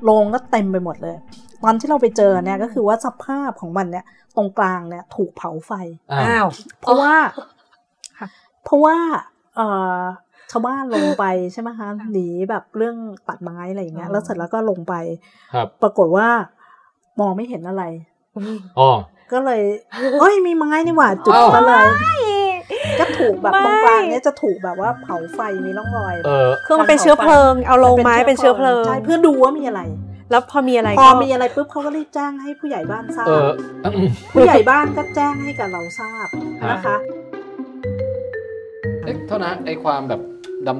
[0.03, 1.17] โรงก็เต็มไปหมดเลย
[1.63, 4.05] ตอนที่เราไปเจอเนี่ยก็คือว่าสภาพของมันเนี่ย
[4.37, 5.73] ตรงกลางเนี่ยถูกเผาไฟ
[6.13, 6.47] อ้าว
[6.81, 7.15] เพราะว่า
[8.19, 8.29] ค่ะ
[8.65, 8.97] เพราะว่า
[9.57, 10.01] เอ่อ
[10.51, 12.97] ชาวบ้านลงไปใช่ไหมคะหนีแบบเรื่อง
[13.29, 14.95] ตัดไม้อะไรอย่างเงี้ยแล้วเสร็จแล้วก็ลงไป
[15.55, 16.29] ครับ ปรากฏว่า
[17.21, 17.85] มองไม่เห็นอะไร
[18.79, 18.91] อ๋อ
[19.33, 19.63] ก็เลย
[20.21, 21.87] เอ้ยมีไม้นี่หว่าจุดอ้าวมาเลย
[23.01, 29.83] ก็ถูกแบบไม่ตรงกลางเนี่ยจะถูกแบบว่าเผาไฟมีร่องรอยเออคือมันเป็นเชื้อเพลิงเอาลงไม้เป็นเชื้อเพลิงใช่เพื่อดูว่ามีอะไร
[30.31, 33.49] แล้วพอมีอะไรพอก็มีอะไรปุ๊บเขาก็รีบแจ้งให้ผู้ใหญ่บ้านทราบเออ
[34.33, 36.27] ผู้ใหญ่บ้านก็แจ้งให้กับเราทราบ
[36.71, 36.97] นะคะ
[39.05, 40.21] เอ๊ะเท่านะไอความแบบ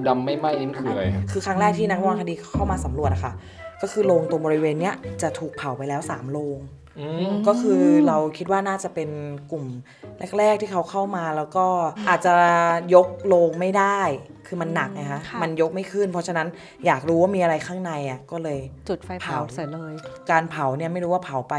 [0.09, 3.33] ดำๆไม่ไหม้นี่มันคืออะไรครับคือครั้งแรกที่นักโบราณคดีเข้ามาสำรวจอะค่ะ
[3.83, 6.82] ก็คือโรงตรงบริเวณเนี้ยจะถูกเผาไปแล้ว3โรงอืม
[7.47, 9.11] ก็คือเราคิดว่าน่าจะเป็น
[9.51, 9.65] กลุ่ม
[10.39, 11.67] แรก ๆ ที่เขาเข้ามาแล้วก็
[12.09, 12.35] อาจจะ
[12.95, 14.01] ยกโรงไม่ได้
[14.47, 16.49] คือมันหนักไงคะค่ะมันยกไม่ขึ้น เพราะฉะนั้น
[16.87, 19.95] อยากรู้ว่ามีอะไรข้างในอะก็เลยจุดไฟเผาเผาเสร็จเลย
[20.31, 21.55] การเผาเนี่ยไม่รู้ว่าเผาไป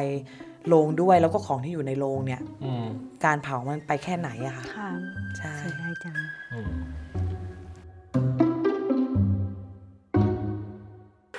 [0.68, 2.86] โรงด้วยแล้วก็ของที่อยู่ในโรงเนี่ยอืม
[3.26, 4.90] การเผามันไปแค่ไหนอะค่ะค่ะ
[5.38, 6.16] ใช่เสียดายจัง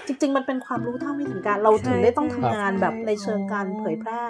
[0.07, 4.22] จริง ๆ มันเป็นความรู้เท่าไม่ถึงการเราถึงได้ต้องทำงานแบบในเชิงการเผยแพร่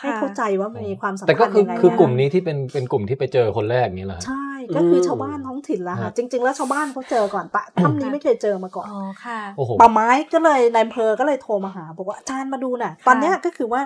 [0.00, 13.80] ให้เข้าใจว่ามันมีความสำคัญแต่ก็คือยังไงคือกลุ่มนะนี้ที่เป็นเป็นกลุ่มที่ไปเจอคนแรกอย่างนี้เหรอฮะใช่ก็คือชาวบ้านท้องถิ่นละครัค่ะบจริง ๆ แล้วชาวบ้านเขาเจอก่อนปะถ้ำนี้ไม่เคยเจอมาก่อนอ๋อค่ะโอ้โหป่าไม้ก็เลยนายอำเภอก็เลยโทรมาหาบอกว่าอาจารย์มาดูหน่ะ ตอนเนี้ยก็คือว่า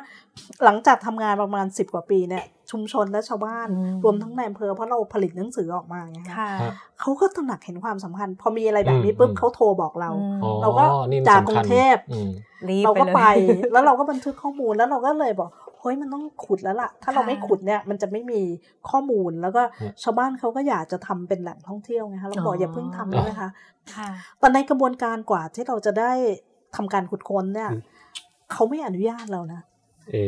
[0.64, 12.30] หลังจากทำงานประมาณ 10 กว่าปีเนี่ย ชุมชนและชาวบ้านอืมรวมทั้งนายอำเภอเพราะเราผลิตหนังสือออกมาไงคะค่ะครับเขาก็ตระหนักเห็นความสำคัญ พอมีอะไรแบบนี้อืมปุ๊บอืมเขาโทรบอกเราอืมอ๋อเราก็นี่จากสำกรุคัญงเทพอืม
[12.68, 13.22] รีบเราไปก็เลยไป
[13.72, 15.50] แล้วเราก็บันทึกข้อมูลแล้วเราก็เลยบอก
[15.80, 18.40] เฮ้ยมันต้องขุดแล้วล่ะ ถ้าเราค่ะไม่ขุดเนี่ยมันจะไม่มี
[18.90, 23.48] ข้อมูลแล้วก็อืมชาวบ้านเขาก็อยากจะทำเป็นแหล่งท่องเที่ยวไงคะเราบอกอย่าเพิ่งทำได้ไหมคะ
[23.94, 24.08] ค่ะ
[24.38, 26.12] แต่ในกระบวนการกว่าที่เราจะได้
[26.76, 27.82] ทำการขุดค้นเนี่ยอืม
[28.52, 29.60] เขาไม่อนุญาตเรานะ
[30.10, 30.26] เอ๊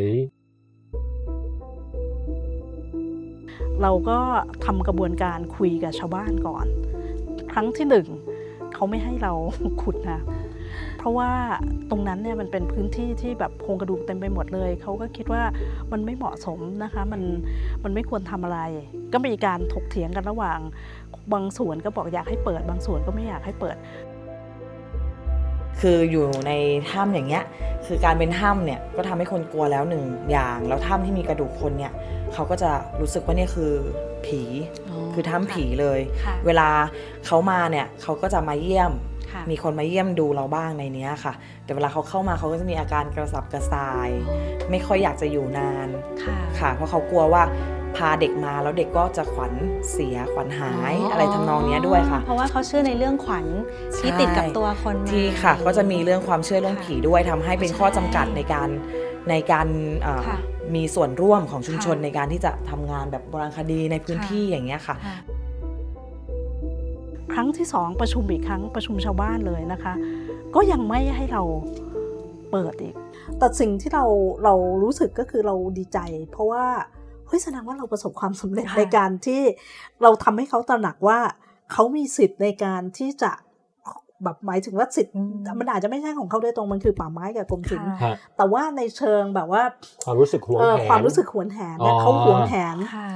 [3.82, 4.18] เราก็
[4.64, 6.66] ทำกระบวนการคุยกับชาวบ้านก่อน
[7.52, 8.06] ครั้งที่หนึ่ง
[8.74, 9.32] เขาไม่ให้เรา
[9.82, 10.20] ขุดนะ
[10.98, 11.30] เพราะว่า
[11.90, 15.42] ตรงนั้นเนี่ยมันเป็นพื้นที่ที่แบบโครงกระดูกเต็มไปหมดเลย เขาก็คิดว่า
[15.92, 17.22] มันไม่เหมาะสมนะคะมัน
[17.84, 18.60] มันไม่ควรทำอะไร
[19.12, 20.58] ก็มีการถกเถียงกันระหว่าง
[21.32, 23.76] บางส่วนก็บอกอยากให้เปิด บางส่วนก็ไม่อยากให้เปิด
[25.80, 26.52] คืออยู่ใน
[26.90, 27.44] ถ้ำอย่างเงี้ย
[27.86, 31.92] คือการเป็นถ้ำเนี่ยก็ทำให้คนกลัวแล้วหนึ่งอย่าง แล้วถ้ำที่มีกระดูกคนเนี่ย
[32.32, 32.70] เขาก็จะ
[33.00, 33.72] รู้สึกว่าเนี่ยคือ
[34.26, 34.42] ผี
[35.14, 36.68] คือถ้ำผีเลยค่ะเวลา
[37.26, 38.92] เขามาเนี่ยเขาก็จะมาเยี่ยม
[39.32, 41.32] ค่ะมีคนมาเยี่ยมดูเราบ้างในเนี้ยค่ะ
[41.64, 44.10] แต่เวลาเขาเข้ามาเขาก็จะมีอาการกระสับกระส่าย
[44.70, 45.88] ไม่ค่อยอยากจะอยู่นาน
[46.22, 47.42] ค่ะค่ะเพราะเขากลัวว่า
[47.96, 49.52] พาเด็กมาแล้วเด็กก็จะขวัญ
[49.92, 53.46] เสียขวัญหายอะไรทำนองเนี้ยด้วยค่ะ เพราะว่าเขาเชื่อในเรื่องขวัญ
[53.98, 58.68] ที่ใช่ติดกับตัวคนมาที่ค่ะ ก็จะมีเรื่องความเชื่อเรื่องค่ะผีด้วยทำให้เป็นข้อจำกัดในการ
[59.30, 59.68] ในการ
[60.02, 60.38] เอ่อค่ะ
[60.74, 65.18] มีส่วนร่วมของชุมชนค่ะในการที่จะทำงานแบบโบราณคดีในพื้นค่ะที่อย่างเงี้ยค่ะค่ะ
[67.32, 69.94] ครั้งที่สองประชุมอีกครั้งประชุมชาวบ้านเลยนะคะ
[70.54, 71.42] ก็ยังไม่ให้เรา
[72.50, 72.94] เปิดอีก
[73.38, 74.04] แต่สิ่งที่เรา
[74.44, 75.98] เรารู้สึกก็คือเราดีใจ
[76.32, 76.64] เพราะว่า
[77.28, 79.42] เฮ้ยแสดงว่าเราประสบความสำเร็จค่ะในการที่
[80.02, 81.18] เราทำให้เขาตระหนักว่า
[81.72, 83.32] เขามีสิทธิ์ในการที่จะ
[84.24, 85.14] แบบหมายถึงว่าสิทธิ์
[85.60, 89.62] มันอาจจะไม่ใช่ของเขาโดยตรงมันคือป่าไม้กับกรมศิลป์ค่ะฮะแต่ว่าในเชิงแบบว่า
[90.04, 93.08] ความรู้สึกหวงเอ่อแหนความรู้สึกหวงแหนเนี่ยอ๋อเขาหวงแหนค่ะ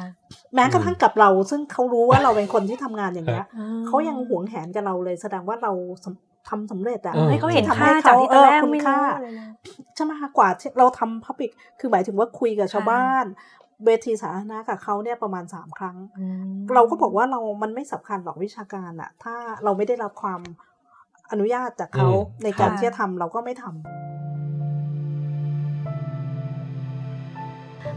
[0.54, 5.72] แม้กระทั่งกับเรา ซึ่งเขารู้ว่าเราเป็นคนที่ทำงานอย่างเงี้ยอืมเขายังหวงแหนกับเราเลย แสดงว่าเรา
[6.04, 9.48] สำทำสำเร็จอะเออให้เขาเห็นทำค่าให้จากที่ตอนแรกเออคุณไม่รู้ค่าเลยนะ
[9.94, 11.50] ใช่ไหมคะกว่าที่เราทำพับ l ิ c
[11.80, 13.24] คือหมายถึงว่าคุยกับชาวบ้าน
[13.86, 20.40] เวทีสาธารณะกับเขาเนี่ยประมาณสามครั้งอืมเราก็บอกว่าเรามันไม่สำคัญหรอกวิชาการอะถ้าเราไม่ได้รับความ
[21.30, 23.76] อนุญาตจากเขาอืมในการค่ะที่จะทำเราก็ไม่ทำ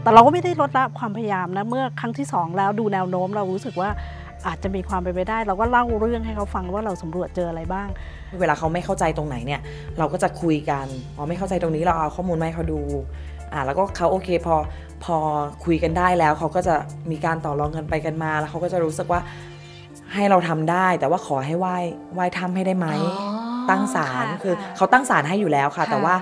[0.02, 3.90] แต่เราก็ไม่ได้ลดละความพยายามนะ เมื่อครั้งที่สองแล้วดูแนวโน้มเรารู้สึกว่า
[4.46, 7.88] อาจจะมีความเป็นไปได้ เราก็เล่าเรื่องให้เขาฟังว่าเราสำรวจเจออะไรบ้าง
[8.40, 9.60] เวลาเขาไม่เข้าใจตรงไหนเนี่ย
[9.98, 12.80] เราก็จะคุยกันพอไม่เข้าใจตรงนี้เราเอาข้อมูลมาให้เขาดู
[13.52, 14.56] อ่าแล้วก็เขาโอเคพอ
[15.04, 15.16] พอ
[15.64, 16.74] คุยกันได้แล้วเขาก็จะ
[17.10, 19.20] มีการต่อรองกันไปกันมา แล้วเขาก็จะรู้สึกว่า
[20.14, 21.76] ให้เราทำได้ แต่ว่าขอให้ไหว้
[22.14, 26.14] ไหว้ทำให้ได้ไหมอ๋อตั้งศาลค่ะคือค่ะเขาตั้งศาลให้อยู่แล้วค่ะค่ะ แต่ว่า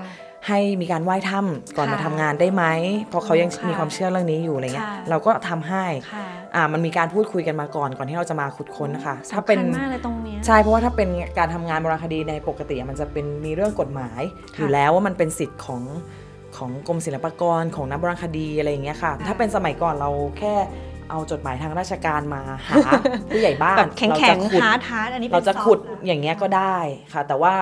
[0.47, 2.63] ให้มีการไหว้ถ้ำก่อนค่ะมาทำงานได้ไหม
[3.09, 14.21] เพราะเขายังค่ะมีความเชื่อเรื่องนี้อยู่อะไรเงี้ยค่ะเราก็ทำให้ค่ะอ่ามันมีการพูดคุยกันมาก่อนก่อนที่เราจะมาขุดค้นนะคะถ้าเป็นสำคัญมากเลยตรงเนี้ยใช่เพราะว่าถ้าเป็นการทำงานโบราณคดีในปกติอะมันจะเป็นมีเรื่องกฎหมาย
[14.55, 15.81] ค่ะอยู่แล้วว่ามันเป็นสิทธิ์ของ
[16.57, 20.53] ของกรมศิลปากรของนักโบราณคดีอะไรอย่างเงี้ยค่ะ ถ้าเป็นสมัยก่อนเราแค่
[21.09, 22.91] เอาจดหมายทางราชการมาหา
[23.29, 26.77] ผู้ใหญ่บ้านแบบแข็งเราแข็จะงขุดฮาร์ดฮาร์ดอันนี้ป็นเราจะซอฟต์ขุดแล้วอย่างเงี้ยก็ได้
[27.13, 27.53] ค่ะ แต่ว่า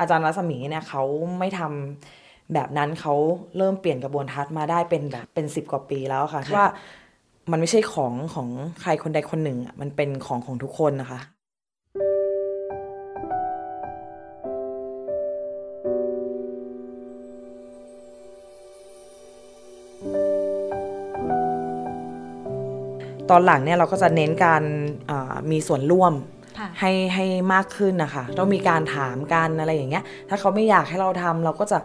[0.00, 1.02] อาจารย์รัศมีเนี่ยเขา
[1.38, 3.14] ไม่ทำแบบนั้นเขา
[3.56, 6.66] เริ่มเปลี่ยนกระบวนทัศน์มาได้เป็นแบบเป็นสิบกว่าปีแล้วค่ะว่า
[7.50, 8.48] มันไม่ใช่ของของ
[8.80, 11.20] ใครคนใดคนหนึ่งอะมันเป็นของของทุกคนนะคะ
[23.30, 24.62] ตอนหลังเนี่ยเราก็จะเน้นการ
[25.10, 26.12] อ่ามีส่วนร่วม
[26.58, 31.78] ค่ะให้ให้มากขึ้นนะคะต้องมีการถามกันอะไรอย่างเงี้ย ถ้าเขาไม่อยากให้เราทำเราก็จะ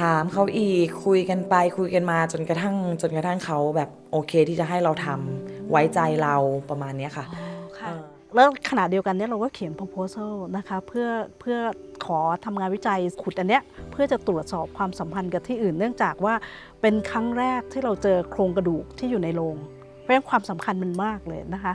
[0.00, 6.36] ถามเขาอีกคุยกันไปคุยกันมาจนกระทั่งจนกระทั่งเขาแบบโอเคที่จะให้เราทำไว้ใจเรา
[6.70, 7.46] ประมาณเนี้ยค่ะอ๋อ
[7.78, 8.02] ค่ะเออ
[8.34, 11.08] แล้วขณะเดียวกันเนี่ยเราก็เขียน proposal นะคะเพื่อ
[11.40, 11.58] เพื่อ
[12.04, 16.34] ขอทำงานวิจัยขุดอันเนี้ยเพื่อจะตรวจสอบความสัมพันธ์กับที่อื่น เนื่องจากว่า
[16.80, 19.79] เป็นครั้งแรกที่เราเจอโครงกระดูกที่อยู่ในโรงเพ
[20.10, 21.72] ราะฉะนั้นความสำคัญมันมากเลยนะคะ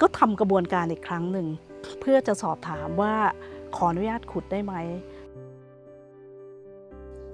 [0.00, 1.46] ก็ทำกระบวนการอีกครั้งหนึ่ง
[2.00, 3.14] เพื่อจะสอบถามว่า
[3.76, 4.74] ขออนุญาตขุดได้ไหม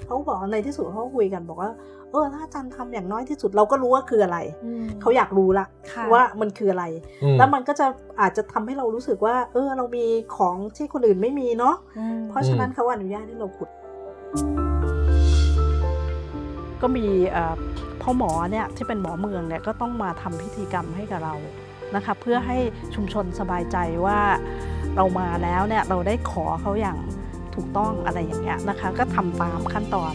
[0.05, 1.71] เขาบอกในที่สุดเขาก็คุยกันบอกว่า
[2.11, 4.39] เออถ้าอาจารย์ทำอย่างน้อยที่สุดเราก็รู้ว่าคืออะไร
[5.01, 6.85] เขาอยากรู้ละค่ะว่ามันคืออะไร
[7.23, 7.87] อืมแล้วมันก็จะ
[8.21, 10.05] อาจจะทำให้เรารู้สึกว่า เออ เรามี
[10.37, 13.69] ของที่คนอื่นไม่มีเนาะอืมเพราะฉะนั้นเขาอนุญาตให้เราขุด
[16.83, 17.55] ก็มีเอ่อ
[18.05, 21.35] พ่อหมอเนี่ยที่เป็นหมอเมืองเนี่ยก็ต้องมาทำพิธีกรรมให้กับเรา
[21.95, 22.57] นะคะเพื่อให้
[22.95, 23.77] ชุมชนสบายใจ
[24.07, 24.21] ว่า
[24.97, 26.99] เรามาแล้วเนี่ยเราได้ขอเขาอย่าง
[27.55, 30.15] ถูกต้องอะไรอย่างเงี้ยนะคะก็ทำตามขั้นตอน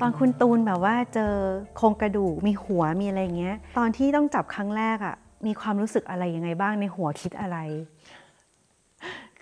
[0.00, 1.34] ตอนคุณตูนแบบว่าเจอ
[1.76, 7.58] โครงกระดูกมีหัวมีอะไรอย่างเงี้ย ตอนที่ต้องจับครั้งแรกอะ่ะมีความรู้สึกอะไรยังไงบ้างในหัวคิดอะไร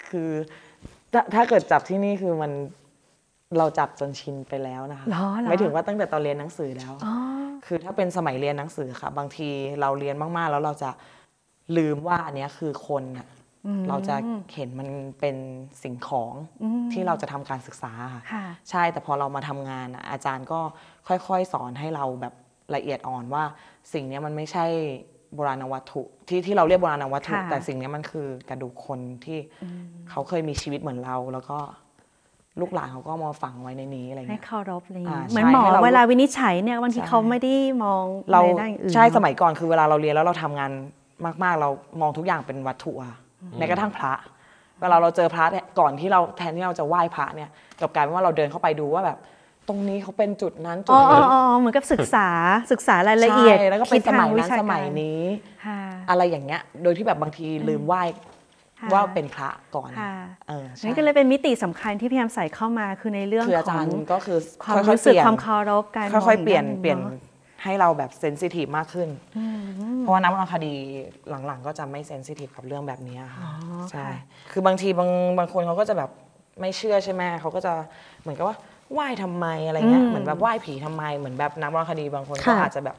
[0.07, 0.31] คือ
[1.13, 2.53] ถ้าถ้าเกิดจับที่นี่คือมัน
[3.59, 7.15] เราจับจนชินไปแล้วนะคะเหรอเหรอไม่ถึงว่าตั้งแต่ตอนเรียนหนังสือแล้วอ๋อ
[7.67, 9.49] คือถ้าเป็นสมัยเรียนหนังสือค่ะ บางที
[9.81, 10.91] เราเรียนมากๆ แล้วเราจะ
[11.77, 13.27] ลืมว่าอันเนี้ยคือคนอะ
[13.67, 14.17] อืมเราจะ
[14.55, 14.89] เห็นมัน
[15.21, 15.37] เป็น
[15.83, 20.61] สิ่งของอืมที่เราจะทำการศึกษาค่ะค่ะใช่แต่พอเรามาทำงานอะอาจารย์ก็
[21.09, 22.35] ค่อยๆ สอนให้เราแบบ
[22.75, 23.45] ละเอียดอ่อนว่า
[23.93, 24.67] สิ่งเนี้ยมันไม่ใช่
[25.35, 29.39] โบราณวัตถุที่ที่เราเรียกโบราณวัตถุค่ะแต่สิ่งเนี้ยมันคือกระดูกคนที่
[30.11, 31.59] เขาเคยมีชีวิตเหมือนเราแล้วก็
[32.61, 37.55] ลูกหลานเขาก็เอามาฝังไว้ในนี้อะไรให้เงี้ยเคารพอะไรอย่างอ่าเงี้ยเหมือนหมอใช่ให้เราเวลาวินิจฉัยเนี่ยบางทีใช่เขาไม่ได้
[37.85, 40.71] มองเราในด้านอื่นใช่เนอะสมัยก่อนคือเวลาเราเรียนแล้วเราทำงาน
[41.45, 41.71] มาก ๆ เรา
[42.01, 43.15] มองทุกอย่างเป็นวัตถุอะ
[43.59, 44.13] แม้กระทั่งพระ
[44.81, 47.51] เวลาเราเจอพระเนี่ยก่อนที่เราแทนที่เราจะไหว้พระเนี่ย
[47.81, 49.19] กลับกลายเป็นว่าเราเดินเข้าไปดูว่าแบบ
[49.69, 52.29] ตรงนี้เขาเป็นจุดนั้นจุอ๋ดออ๋อนี้อ๋อเหมือนกับศึกษา
[52.73, 55.21] ศึกษารายละเอียดใช่แล้วก็เป็นคิดสทางมัยวินั้นชาสการมัยนี้
[55.67, 58.03] ค่ะ อะไรอย่างเงี้ย โดยที่แบบบางทีลืมไหว้
[58.81, 60.13] ค่ะว่าเป็นพระก่อนค่ะ
[60.49, 67.23] เออใช่นั่นก็เลยเป็นมิติสำคัญที่พยายามใส่เข้ามาคือในเรื่องคืออาขจาอรงย์ก็คือความค่อยรู้ๆสึเปกลี่ยน ความเคารพการค่อยๆ เปลี่ยนมงกเปลี่ยนด้าหง
[67.63, 69.61] ให้เราแบบเซนซิทีฟมากขึ้นอืม
[70.01, 70.75] เพราะว่านักวรรณคดี
[71.47, 73.53] หลังๆ ก็จะไม่เซนซิทีฟกับเรื่องแบบนี้ค่ะอ๋อ
[73.91, 76.11] ใช่ค่ะคือบางทีบางบางคนเขาก็จะแบบ
[76.61, 77.73] ไม่เชื่อใช่ไหมเขาก็จะ
[78.23, 78.57] เหมือนกับว่า
[78.93, 82.97] ไหว้ทำไมอะไรเงี้ยอืมเหมือนแบบไหว้ผีทำไมเหมือนแบบนักวรรณคดีบางคนก็ค่ะอาจจะแบบ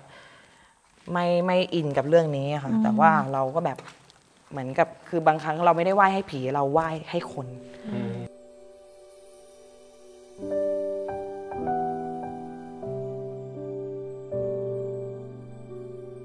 [1.11, 3.77] ไม่ไม่อินกับเรื่องนี้อะค่ะ แต่ว่าเราก็แบบ
[4.51, 7.47] เหมือนกับคือบางครั้งเราไม่ได้ไหว้ให้ผีเราไหว้ให้คน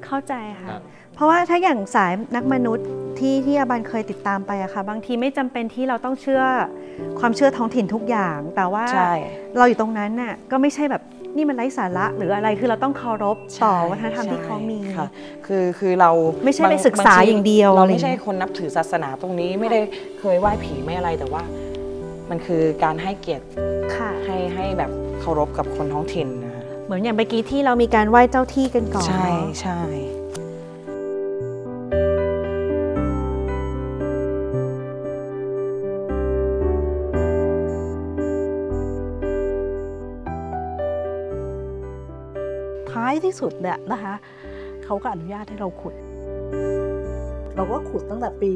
[0.04, 0.82] เข้าใจค่ะครับ
[1.14, 2.86] เพราะว่าถ้าอย่างสายนักมนุษย์
[3.22, 6.42] ที่ที่อาบันเคยติดตามไปอะค่ะบางทีไม่จำเป็นที่เราต้องเชื่อ
[7.20, 9.12] ความเชื่อท้องถิ่นทุกอย่าง แต่ว่าใช่
[9.56, 11.02] เราอยู่ตรงนั้นน่ะก็ไม่ใช่แบบ
[11.36, 15.08] นี่มันไร้สาระหรืออะไรคือเราต้องเคารพต่อวัฒนธรรมที่เขามีค่ะ
[15.46, 16.10] คือคือเรา
[16.44, 19.80] ไม่ใช่บงไปศึกษาบทีอย่างเดียวเราอะไรไม่ใช่คนนับถือศาสนาตรงนี้ไม่ได้
[20.20, 21.42] เคยไหว้ผีไม่อะไรแต่ว่า
[22.30, 23.44] มันคือการให้เกียรติ
[23.96, 24.90] ค่ะให้ให้แบบ
[25.20, 29.78] เคารพกับคนท้องถิ่นนะคะเหมือนอย่างเมื่อกี้ที่เรามีการไหว้เจ้าที่กันก่อนใช่เนาะใช่
[43.24, 44.14] ที่สุดเนี่ยนะคะ
[44.84, 45.94] เขาก็อนุญาตให้เราขุด
[47.56, 48.52] เราก็ขุดตั้งแต่ปี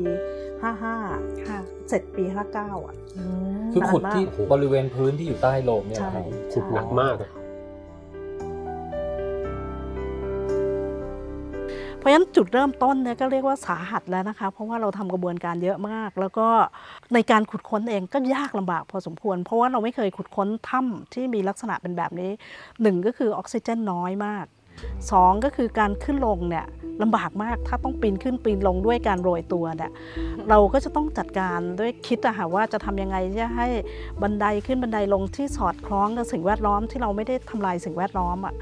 [0.71, 1.59] 55ค่ะ
[1.89, 2.25] เสร็จปี
[2.57, 2.97] 59 อะ
[3.73, 7.15] คือขุดนานมากที่บริเวณพื้นที่อยู่ใต้โลงเนี่ยใช่ครับขุดหนักมาก
[12.07, 16.49] ราะฉะนั้นจุดเริ่มต้นเนี่ยก็เรียกว่าสาหัสแล้วนะคะ เพราะว่าเราทำกระบวนการเยอะมาก แล้วก็
[17.15, 22.31] ในการขุดค้นเองก็ยากลำบากพอสมควร เพราะว่าเราไม่เคยขุดค้นถ้ำที่มีลักษณะเป็นแบบนี้
[22.83, 24.47] หนึ่งก็คือออกซิเจนน้อยมาก
[25.11, 26.67] สองก็คือการขึ้นลงเนี่ย
[27.03, 29.93] ลำบากมากถ้าต้องปีนขึ้นปีนลงด้วยการโรยตัวเนี่ย
[30.49, 33.69] เราก็จะต้องจัดการด้วยคิดอะค่ะว่าจะทำยังไงจะให้
[34.23, 38.55] บันไดขึ้นบันไดลงที่สอดคล้องกับสิ่งแวดล้อมที่เราไม่ได้ทำลายสิ่งแวดล้อมอะ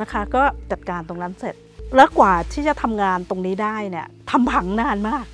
[0.00, 0.42] นะคะ ก็
[0.72, 1.54] จัดการตรงนั้นเสร็จ
[1.96, 5.26] แล้วกว่าที่จะทำงานตรงนี้ได้เนี่ยทำผังนานมาก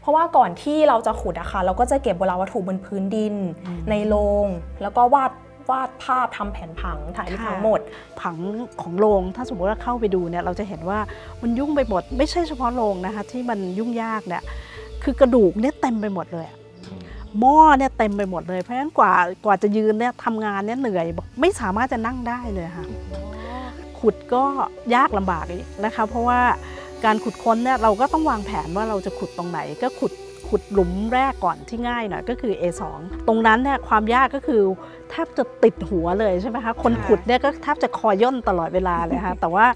[0.00, 3.34] เพราะว่าก่อนที่เราจะขุดอะค่ะเราก็จะเก็บโบราณวัตถุบนพื้นดิน
[3.66, 4.46] อืมในโรง
[4.82, 5.32] แล้วก็วาด
[5.70, 7.80] วาดภาพทำแผนผังถ่ายรูปค่ะทั้งหมด
[8.20, 8.36] ผัง
[8.80, 10.98] ของโรงถ้าสมมติว่าเข้าไปดูเนี่ยเราจะเห็นว่า
[11.42, 14.42] มันยุ่งไปหมด ไม่ใช่เฉพาะโรงนะคะที่มันยุ่งยากเนี่ย
[15.02, 16.58] คือกระดูกเนี่ยเต็มไปหมดเลยอะ
[17.38, 19.12] หม้อเนี่ยเต็มไปหมดเลยเพราะฉะนั้นกว่า
[19.44, 22.86] กว่าจะยืนเนี่ยทำงานเนี่ยเหนื่อยบอกไม่สามารถจะนั่งได้เลยค่ะ
[24.00, 24.44] ขุดก็
[24.94, 26.40] ยากลำบากอีกนะคะ เพราะว่า
[27.04, 30.12] การขุดค้นเนี่ยเราก็ต้องวางแผนว่าเราจะขุดตรงไหน ก็ขุด
[30.48, 32.82] ขุดหลุมแรกก่อนที่ง่ายหน่อยก็คือ A2
[33.26, 34.62] ตรงนั้นเนี่ยความยากก็คือ
[35.10, 39.66] แทบจะติดหัวเลยใช่ไหมคะคนขุดเนี่ยก็แทบจะคอย่นตลอดเวลาเลยค่ะแต่ว่า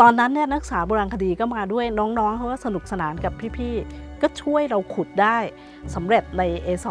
[0.00, 5.38] ตอนนั้นเนี่ยนักศึกษาโบราณคดีก็มาด้วยน้องๆเขาก็สนุกสนานกับพี่ๆก็ช่วยเราขุดได้
[5.94, 6.88] สำเร็จใน A2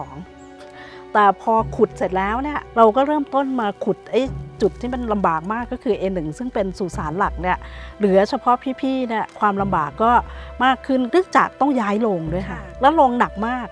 [1.13, 4.21] แต่พอขุดเสร็จแล้วเนี่ยเราก็เริ่มต้นมาขุดไอ้
[4.61, 7.57] จุดที่มันลำบากมากก็คือ A1 ซึ่งเป็นสุสานหลักเนี่ย
[7.97, 10.11] เหลือเฉพาะพี่ๆเนี่ยความลำบากก็
[10.63, 13.67] มากขึ้นเนื่องจากต้องย้ายโรงด้วยค่ะค่ะแล้วโรงหนักมาก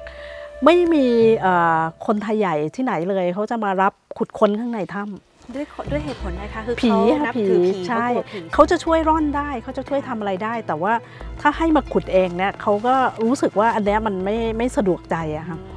[0.66, 1.06] ไม่มี
[1.42, 10.94] เอ่อคนไทยใหญ่ที่ไหนเลยเขาจะมารับขุดค้นข้างในถ้ำด้วยด้วยเหตุผลนะคะคือผีเขาค่ะนับผีถือผีใช่เขากลัวผีเขาจะช่วยร่อนได้เขาจะช่วยทำอะไรได้ แต่ว่า
[11.42, 15.58] ถ้าให้มาขุดเองเนี่ยเขาก็รู้สึกว่าอันเนี้ยมันไม่ไม่สะดวกใจอะค่ะ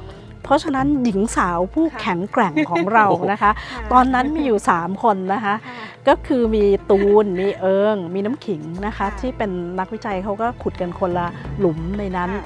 [0.51, 5.75] ราะฉะนั้นหญิงสาวผู้ค่ะแข็งแกร่งของเรานะคะค่ะตอนนั้นมีอยู่ 3 คนนะคะค่ะ
[6.07, 11.27] ก็คือมีตูน มีเอิง มีน้ำขิงนะคะค่ะที่เป็นนักวิจัยเขาก็ขุดกันคนละ
[11.59, 12.45] หลุมในนั้นค่ะ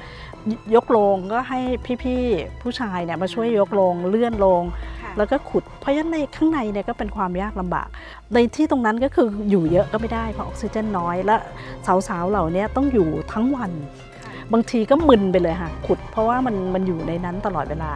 [0.52, 1.60] ยยกโลงก็ให้
[2.02, 4.62] พี่ๆผู้ชายเนี่ยมาช่วยยกโลงเลื่อนโลง
[5.02, 7.88] ค่ะแล้วก็ขุด เพราะฉะนั้นในข้างในเนี่ยก็เป็นความยากลำบาก
[8.34, 11.36] ในที่ตรงนั้นก็คืออยู่เยอะก็ไม่ได้เพราะออกซิเจนน้อยและ
[12.08, 13.70] สาวๆเหล่านี้ต้องอยู่ทั้งวัน
[14.52, 17.90] บางทีก็มึนไปเลยค่ะ ขุด เพราะว่ามันมันอยู่ในนั้นตลอดเวลา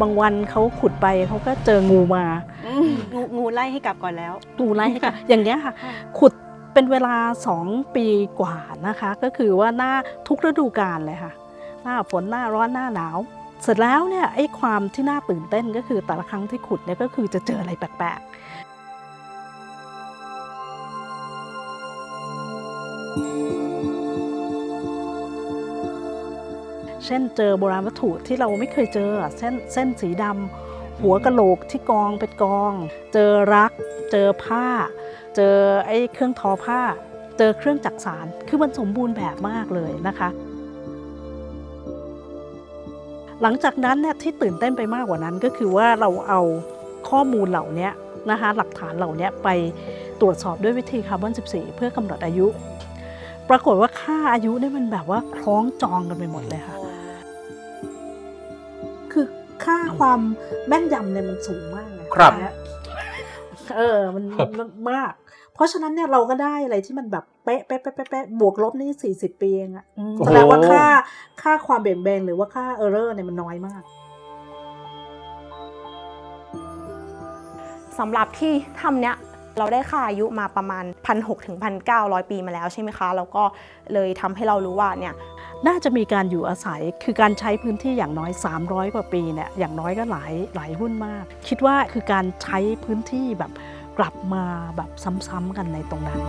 [0.00, 2.24] บางวันเขาขุดไปเขาก็เจองูมา
[3.14, 5.72] งูงูไล่ให้กลับก่อนแล้ว งูไล่ให้กับอย่างเงี้ยค่ะ
[6.18, 6.32] ขุด
[6.74, 7.14] เป็นเวลา
[7.56, 8.06] 2 ปี
[8.40, 8.56] กว่า
[8.86, 9.92] นะคะ ก็คือว่าหน้า
[10.28, 11.32] ทุกฤดูกาลเลยค่ะ
[11.82, 13.18] หน้าฝนหน้าร้อนหน้าหนาว
[13.62, 18.32] เสร็จแล้วเนี่ยไอ้ความที่น่าตื่นเต้นก็คือแต่ละครั้งที่ขุดเนี่ยก็คือจะเจออะไรแปลกๆ
[27.06, 32.72] เช่นเจอโบราณวัตถุที่เราไม่เคยเจอเส้นเส้นสีดำหัวกะโหลกที่กองเป็นกอง
[33.12, 33.72] เจอรัก
[34.12, 34.66] เจอผ้า
[35.36, 35.56] เจอ
[35.86, 36.80] ไอ้เครื่องทอผ้า
[37.38, 40.28] เจอเครื่องจักสารคือมันสมบูรณ์แบบมากเลยนะคะ
[43.42, 46.40] หลังจากนั้นเนี่ยที่ตื่นเต้นไปมากกว่านั้นก็คือว่าเราเอา
[47.08, 47.88] ข้อมูลเหล่านี้
[48.30, 49.48] นะคะหลักฐานเหล่านี้ไป
[50.20, 52.46] ตรวจสอบด้วยวิธีคาร์บอน14 เพื่อกำหนดอายุ
[53.50, 56.76] ปรากฏว่าค่าอายุเนี่ยมันแบบว่าคล้องจองกันไปหมดเลยค่ะ
[59.64, 60.20] คือค่าความ
[60.68, 62.54] แม่นยำเนี่ยมันสูงมากไงครับนะ
[63.76, 64.24] เออมัน
[64.58, 65.12] มันมาก
[65.54, 70.84] เพราะฉะนั้นเนี่ยเราก็ได้อะไรที่มันแบบเป๊ะเป๊ะเป๊ะเป๊ะเป๊ะบวกลบนี่40ปีเองอะโอ้แสโหดงว่าค่า
[71.42, 73.82] ค่าความเบี่ยงเบนหรือว่าค่าเออร์เรอร์เนี่ยมันน้อยมาก
[77.98, 79.16] สำหรับที่ถ้ำเนี้ย
[79.58, 80.84] เราได้ค่าอายุมาประมาณ
[81.16, 81.56] 1,600ถึง
[81.92, 83.42] 1,900 ปีมาแล้วใช่ไหมคะ แล้วก็
[83.94, 85.14] เลยทำให้เรารู้ว่าเนี่ย
[85.68, 88.30] น่าจะมีการอยู่อาศัย คือการใช้พื้นที่อย่างน้อย
[88.62, 93.52] 300 กว่าปีเนี่ยอย่างน้อยก็หลายหลายรุ่นมาก คิดว่าคือการใช้พื้นที่แบบ
[93.98, 94.44] กลับมา
[94.76, 94.90] แบบ
[95.28, 96.20] ซ้ำๆกันในตรงนั้น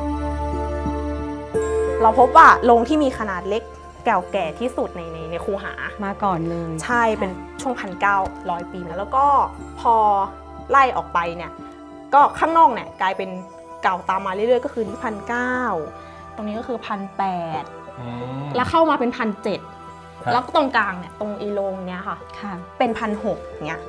[2.01, 3.63] เราพบว่าโรงที่มีขนาดเล็ก
[4.05, 5.73] เก่าแก่ที่สุดในในในคูหา
[6.03, 7.31] มาก่อนเลย ใช่เป็น
[7.61, 8.17] ช่วงพันเก้า
[8.49, 9.25] ร้อยปีมาแล้วก็
[9.79, 9.95] พอ
[10.69, 11.51] ไล่ออกไปเนี่ย
[12.13, 13.29] ก็ข้างนอกเนี่ยกลายเป็น
[13.83, 15.57] เก่าตามมาเรื่อยๆ ก็คือที่พันเก้า
[16.35, 17.25] ตรงนี้ก็คือพันแป
[17.61, 17.63] ด
[18.55, 19.59] แล้วเข้ามาเป็นพันเจ็ด
[20.23, 23.37] ครับแล้วก็ตรงกลางเนี่ยตรงอีโรงเนี่ยค่ะค่ะ เป็นพันหก
[23.67, 23.81] เงี้ย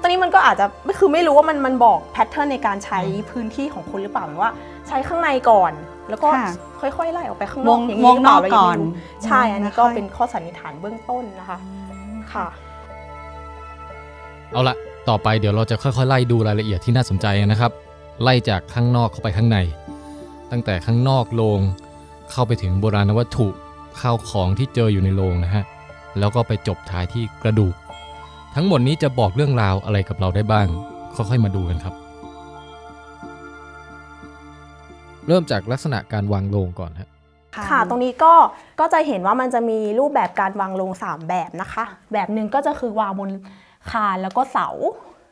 [0.00, 4.50] ตอนนี้มันก็อาจจะไม่คือไม่รู้ว่ามันมันบอกแพทเทิร์นในการใช้พื้นที่ของคุณหรือเปล่าหรือว่า
[4.88, 5.72] ใช้ข้างในก่อน
[6.10, 11.58] แล้วก็ค่ะค่อยๆไล่ออกไปข้างนวอกงอย่างวงนอกหรืเปล่าก่อนเรายังไม่รู้ใช่อันนี้ก็แล้วค่อยเป็นข้อสันนิษฐานเบื้องต้นนะคะ
[12.32, 12.46] ค่ะ
[14.52, 14.76] เอาละ
[15.08, 17.72] ต่อไปเดี๋ยวเราจะค่อยๆ ไล่ดูรายละเอียดที่น่าสนใจนะครับ
[18.22, 19.58] ไล่จากข้างนอกเข้าไปข้างใน
[20.50, 21.60] ตั้งแต่ข้างนอกโรง
[22.32, 23.48] เข้าไปถึงโบราณวัตถุ
[24.00, 25.64] ข้าวของที่เจออยู่ในโรงนะฮะ
[26.18, 27.74] แล้วก็ไปจบท้ายที่กระดูก
[28.54, 30.66] ทั้งหมดนี้จะบอกเรื่องราวอะไรกับเราได้บ้าง
[31.14, 31.94] ค่อยๆมาดูกันครับ
[35.26, 37.08] เริ่มจากลักษณะการวางโรงก่อนฮะ
[37.70, 38.34] ค่ะ ตรงนี้ก็
[38.80, 43.30] ก็จะเห็นว่ามันจะมีรูปแบบการวางโลง3 แบบนะคะ แบบหนึ่งก็จะคือวางบน
[43.90, 44.68] คานแล้วก็เสา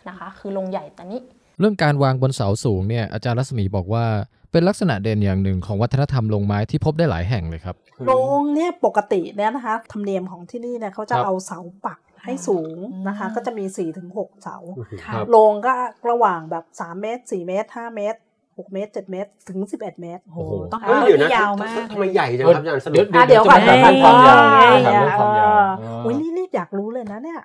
[0.08, 1.20] นะคะ คือโลงใหญ่ตัวนี้
[1.58, 4.04] เรื่องการวางบนเสาสูงเนี่ยอาจารย์รัศมีบอกว่า
[4.52, 12.76] เป็นลักษณะเด่นอย่างหนึ่งของวัฒนธรรมลงไม้ที่พบได้หลายแห่งเลยครับโรงเนี่ยปกติเนี่ยนะคะธรรมเนียมของที่นี่เนี่ยเขาจะครับเอาเสาปักให้สูง
[13.08, 14.56] นะคะอืมก็จะมี4ี่ถึงหเสา
[15.04, 15.74] ค่ะครับโรงก็
[16.10, 18.18] ระหว่างแบบ 3 เมตร 4 เมตร 5 เมตร
[18.58, 27.40] 6 เมตร 7 เมตร ถึง 11 เมตรโอ้โหต้องเฮ้ยต้นเดี๋ยวนะที่ยาวมากทำไมใหญ่จังครับอาจารย์สรุปอะเดี๋ยวก่อนจะมาถามเรื่องความยาวเอ้ยถามเรื่องความยาวเอออุ้ยนี่รีบอยากรู้เลยนะเนี่ย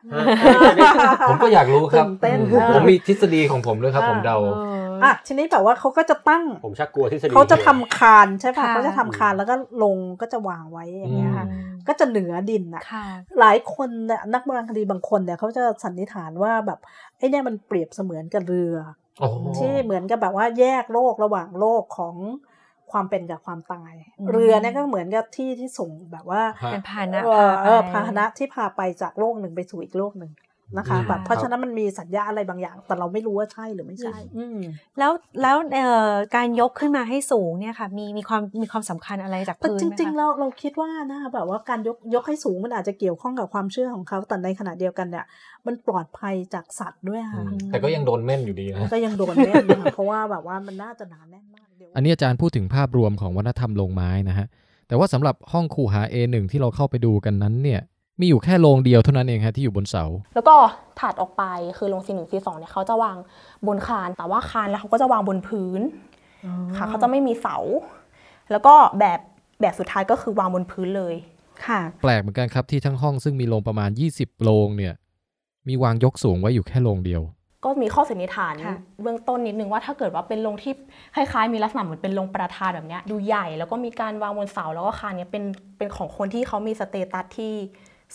[1.30, 2.38] ผมก็อยากรู้ครับตื่นเต้น
[2.74, 4.38] ผมมีทฤษฎีของผมด้วยครับ ผมเดา
[5.04, 13.06] อะทีนี้แบบว่าเขาก็จะตั้งผมชักกลัวที่สดีเขาจะทำคานใช่ป่ะค่ะเขาจะทำคานแล้วก็ลงก็จะวางไว้อย่างเงี้ยค่ะอืมก็จะเหนือดินอะค่ะ
[13.40, 16.80] หลายคนเนี่ยนักโบราณคดีบางคนเนี่ยเขาจะสันนิษฐานว่าแบบ
[17.18, 19.01] ไอ้เนี่ยมันเปรียบเสมือนกับเรือโอ้
[19.58, 22.16] ที่เหมือนกับแบบว่าแยกโลกระหว่างโลกของ
[22.92, 30.32] ความเป็นกับความตายอืมเรือเนี่ยก็เหมือนกับที่ที่ส่งแบบว่าเป็นพาหนะเออเออไปพาหนะที่พาไปจากโลกหนึ่งไปสู่อีกโลกหนึ่ง
[30.78, 34.60] นะคะค่ะแบบเพราะฉะนั้นมันมีสัญญาอะไรบางอย่าง แต่เราไม่รู้ว่าใช่หรือไม่ใช่อืม
[35.00, 35.12] แล้ว
[35.42, 45.26] แล้วเอ่อการยกขึ้นมาให้สูงเนี่ยค่ะ มีมีความมีความสำคัญอะไรจากแต่พื้นจไหมริงๆคะเราเราคิดว่านะแบบว่าการยกยกให้สูงมันอาจจะเกี่ยวข้องกับความเชื่อของเขาแต่ในขณะเดียวกันเนี่ย
[45.66, 54.48] มันปลอดภัยจากสัตว์ด้วยค่ะแต่ก็ยังโดนเม่นอยู่ดีนะก็ยังโดนแน่นนะคะเพราะว่าแบบว่ามันน่าจะหนาแน่นมากเดี๋ยวอันนี้อาจารย์พูดถึงภาพรวมของวัฒนธรรมโรงไม้นะฮะ
[54.88, 57.82] แต่ว่าสำหรับห้องคูหา A1 ที่เราเข้าไปดูกันนั้นเนี่ย
[58.20, 60.06] มีอยู่แค่โรงเดียวเท่านั้นเองฮะที่อยู่บนเสา
[60.36, 60.56] แล้วก็
[61.00, 61.44] ถัดออกไป
[61.78, 63.18] คือลงซีหนึ่งซีสองเนี่ยเขาจะวาง
[63.68, 65.82] บนคาน แต่ว่าคานแล้วเขาก็จะวางบนพื้น
[66.78, 67.58] ค่ะเขาจะไม่มีเสา
[68.52, 69.20] แล้วก็แบบ
[69.62, 71.16] แบบสุดท้ายก็คือวางบนพื้นเลย
[71.66, 74.94] ค่ะ แปลกเหมือนกันครับที่ทั้งห้องซึ่งมีโรงประมาณ 20 โรงเนี่ย
[75.68, 77.22] มีวางยกสูงไว้อยู่แค่โรงเดียว
[77.66, 80.74] ก็มีข้อสันนิษฐานค่ะเบื้องต้นนิดนึงว่าถ้าเกิดว่าเป็นโรงที่
[81.16, 85.44] คล้ายๆ มีลักษณะเหมือนเป็นโรงประธานแบบเนี้ยดูใหญ่ แล้วก็มีการวางบนเสาแล้วก็คานเนี้ยเป็น
[85.78, 87.54] เป็นของคนที่เขามีสเตตัสที่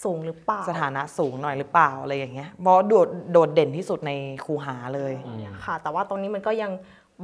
[0.04, 4.12] สูงหรือเปล่าสถานะสูงหน่อยหรือเปล่าอะไรอย่างเงี้ยเพราะโดดโดดเด่นที่สุดใน
[4.44, 5.12] คูหาเลย
[5.64, 6.72] ค่ะ แต่ว่าตรงนี้มันก็ยัง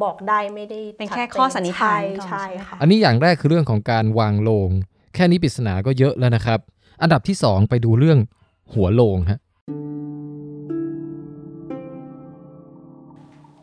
[0.02, 4.70] บอกได้ไม่ได้เป็นแค่ชัดจข้อสันนิษฐานใช่ก่อนใช่ใช่ไหมค่ะอันนี้อย่างแรกคือเรื่องของการวางโลง
[5.14, 6.58] แค่นี้ปริศนาก็เยอะแล้วนะครับ
[7.02, 8.18] อันดับที่ 2 ไปดูเรื่อง
[8.74, 9.40] หัวโลงฮะ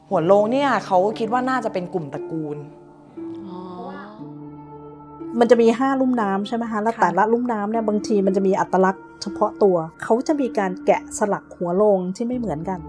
[0.09, 2.57] หัวโลงเนี่ยเขาคิดว่าน่าจะเป็นกลุ่มตระกูล
[5.39, 12.79] มันจะมีห้าลุ่มน้ำใช่ไหมคะแล้วค่ะแต่ละลุ่มน้ำเนี่ยบางทีมันจะมีอัตลักษณ์เฉพาะตัว เขาจะมีการแกะสลักหัวโลงที่ไม่เหมือนกัน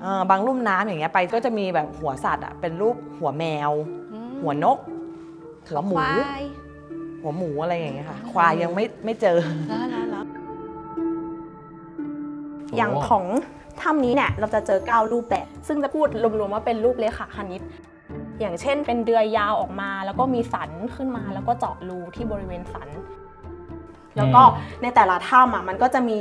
[0.00, 3.70] เอ่อบางรุ่มน้ำอย่างเงี้ยไปก็จะมีแบบหัวสัตว์อะเป็นรูปหัวแมว
[4.42, 4.78] หัวนก
[5.68, 5.96] หัวหมู
[7.22, 9.38] หัวหมูอะไรอย่างเงี้ยค่ะ ควายยังไม่ไม่เจอ
[12.76, 13.24] อย่างของ
[13.80, 16.06] ถ้ำนี้เนี่ยเราจะเจอ9รูปแบบ ซึ่งจะพูด
[16.38, 17.62] รวมๆว่าเป็นรูปเลขาคณิต
[18.42, 22.88] อย่างเช่น เป็นเดือยยาวออกมา แล้วก็มีสันขึ้นมา แล้วก็เจาะรูที่บริเวณสัน
[24.16, 24.42] แล้วก็
[24.82, 26.18] ในแต่ละถ้ำอะมันก็จะมี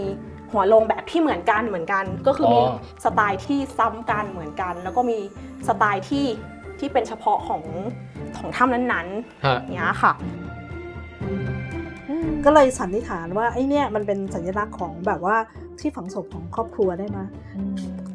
[0.52, 2.74] หัวลงแบบที่เหมือนกันเหมือนกัน ก็คือมีอ๋อ
[3.04, 5.18] สไตล์ที่ซ้ำกันเหมือนกัน แล้วก็มี
[5.68, 6.26] สไตล์ที่
[6.80, 7.62] ที่เป็นเฉพาะของ
[8.38, 9.08] ของถ้ำนั้น
[9.46, 10.14] ฮะๆเนี้ยค่ะ
[12.46, 15.38] ก็เลยสันนิษฐานว่าไอ้เนี่ยมันเป็นสัญลักษณ์ของแบบว่า
[15.80, 17.20] ที่ฝังศพของครอบครัวได้ไหม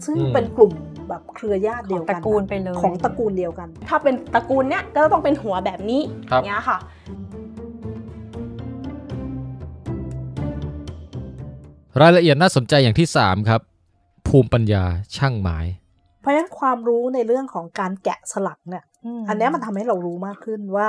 [0.04, 0.72] ซึ่งอืมเป็นกลุ่ม
[1.08, 6.00] แบบเครือญาติเดียวกันของตระกูลไปเลยของตระกูลเดียวกัน ถ้าเป็นตระกูลเนี้ยก็จะต้องเป็นหัวแบบนี้
[6.30, 6.78] ครับเนี้ยค่ะ
[12.02, 13.60] รายละเอียดน่าสนใจอย่างที่ 3 ครับ
[14.28, 14.84] ภูมิปัญญา
[15.16, 15.58] ช่างไม้
[16.20, 18.84] เพราะฉะนั้นความรู้ในเรื่องของการแกะสลักเนี่ย
[19.28, 20.88] อันเนี้ยมันทำให้เรารู้มากขึ้นว่า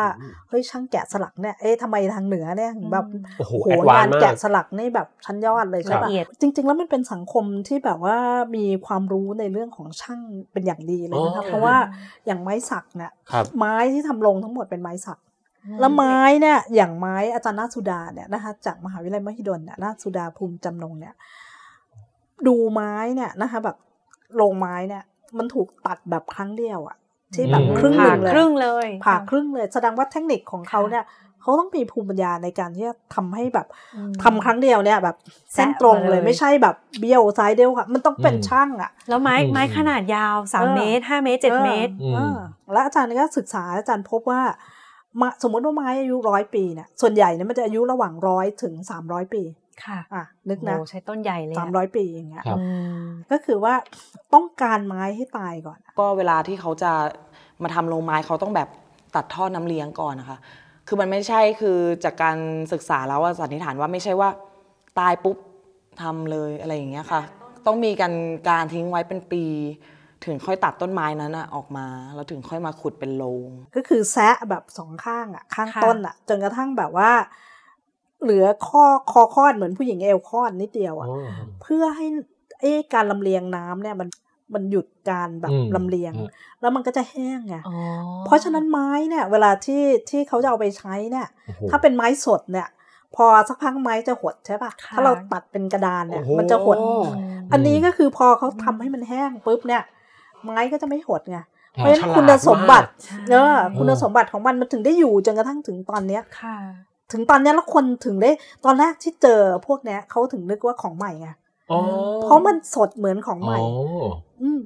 [0.50, 3.06] เฮ้ยช่างแกะสลักเนี่ยเอ๊ะทำไมทางเหนือเนี่ยถึงแบบ
[3.38, 8.18] โอ้โหโหแอดวานงานซ์มากแกะสลักนี่แบบชั้นยอดเลยใช่ละปะเอียดจริง ๆ แล้วมันเป็นสังคมที่แบบว่า
[8.56, 10.20] มีความรู้ในเรื่องของช่าง
[10.52, 11.76] เป็นอย่างดีเลยนะคะอ๋อเพราะว่า
[12.26, 15.20] อย่างไม้สักเนี่ยครับไม้ที่ทำลงทั้งหมดเป็นไม้สัก
[15.80, 21.14] แล้วไม้เนี่ยอย่างไม้อาจารย์นาสุดาเนี่ยนะคะจากมหาวิทยาลัยมหิดลเนี่ยนาสุดาภูมิจำนงเนี่ย
[22.48, 23.78] ดูไม้เนี่ยนะคะ แบบ
[24.36, 25.04] โรงไม้เนี่ย
[25.38, 26.98] มันถูกตัดแบบครั้งเดียวอะ
[27.34, 31.06] ที่แบบอืมครึ่งหผ่านึ่งเลยครึ่งเลยผ่าครึ่งเลย แสดงว่าเทคนิคของเขาเนี่ย
[31.42, 35.16] เขาต้องมีภูมิปัญญาในการที่จะทำให้แบบอืมทำครั้งเดียวเนี่ยแบบ
[35.54, 42.38] เส้นตรงแซะมาเลเลยยไม่ใช่แบบเบี้ยวซ้ายเดียวค่ะมันต้องเป็นอืมช่างอะ แล้วไม้อืมไม้ขนาดยาวเออ3เมตร5เมตร7เมตรอืมเออ
[42.74, 44.42] แล้วอาจารย์ก็ศึกษาอาจารย์พบว่า
[45.22, 49.44] มาสมมติว่าไม้อายุร้อยปีเนี่ยส่วนใหญ่เนี่ยมันจะอายุระหว่างร้อยถึงสามร้อยปี
[49.86, 52.64] ค่ะอะนึกนะโอ้ใช้ต้นใหญ่เลยอะสามร้อยปีอย่างเงี้ยครับอื
[53.00, 53.74] มก็คือว่า
[54.34, 56.92] ต้องการไม้ให้ตายก่อน ก็เวลาที่เขาจะ
[57.64, 58.70] มาทำโรงไม้เขาต้องแบบ
[59.16, 60.38] ตัดท่อน้ำเลี้ยงก่อนนะคะ
[60.88, 62.38] คือมันไม่ใช่คือจากการ
[62.74, 64.30] ศึกษาแล้วอะสันนิษฐานว่าไม่ใช่ว่า
[65.00, 65.38] ตายปุ๊บ
[66.02, 67.22] ทำเลยอะไรอย่างเงี้ยค่ะ
[67.66, 68.14] ต้องมีการ
[68.50, 69.44] การทิ้งไว้เป็นปี
[70.26, 77.12] ถึงค่อยตัดต้นไม้นั้นอะออกมา แล้วถึงค่อยมาขุดเป็นโรงก็คือแซะแบบสองข้างอะข้างค่ะต้นอะจนกระทั่งแบบว่า
[78.24, 81.08] เหลือข้อคอคลอดเหมือนผู้หญิงเอวคลอดนิดเดียวอะ
[81.62, 82.08] เพื่อให้
[82.60, 84.10] ไอ้การลำเลียงน้ำเนี่ยมัน
[84.54, 86.28] มันหยุดการแบบอืมลำเลียงอืม
[86.62, 87.76] แล้วมันก็จะแห้งไงอ๋อ
[88.26, 92.68] เพราะฉะนั้นไม้เนี่ย เวลาที่ที่เขาจะเอาไปใช้เนี่ยโอ้โหถ้าเป็นไม้สดเนี่ย
[93.16, 97.04] พอสักพักไม้จะหดใช่ปะค่ะ ถ้าเราตัดเป็นกระดานเนี่ยโอ้โหมันจะหดอืม
[97.52, 99.84] อันนี้ก็คือพอเขาทำให้มันแห้งปุ๊บเนี่ย
[100.44, 101.38] ไม้ก็จะไม่หดไง
[101.74, 106.58] เพคราะรับฉะนั้นคุณสมบัติใช่เออคุณสมบัติของมันมันถึงได้อยู่จนกระทั่งถึงตอนเนี้ยค่ะ
[107.12, 108.32] ถึงตอนเนี้ยแล้วคนถึงได้
[108.66, 111.30] ตอนแรกที่เจอพวกเนี้ยเขาถึงนึกว่าของใหม่ไง
[111.72, 111.80] อ๋อ
[112.24, 114.08] เพราะมันสดเหมือนของใหม่อ๋อ
[114.42, 114.60] อืม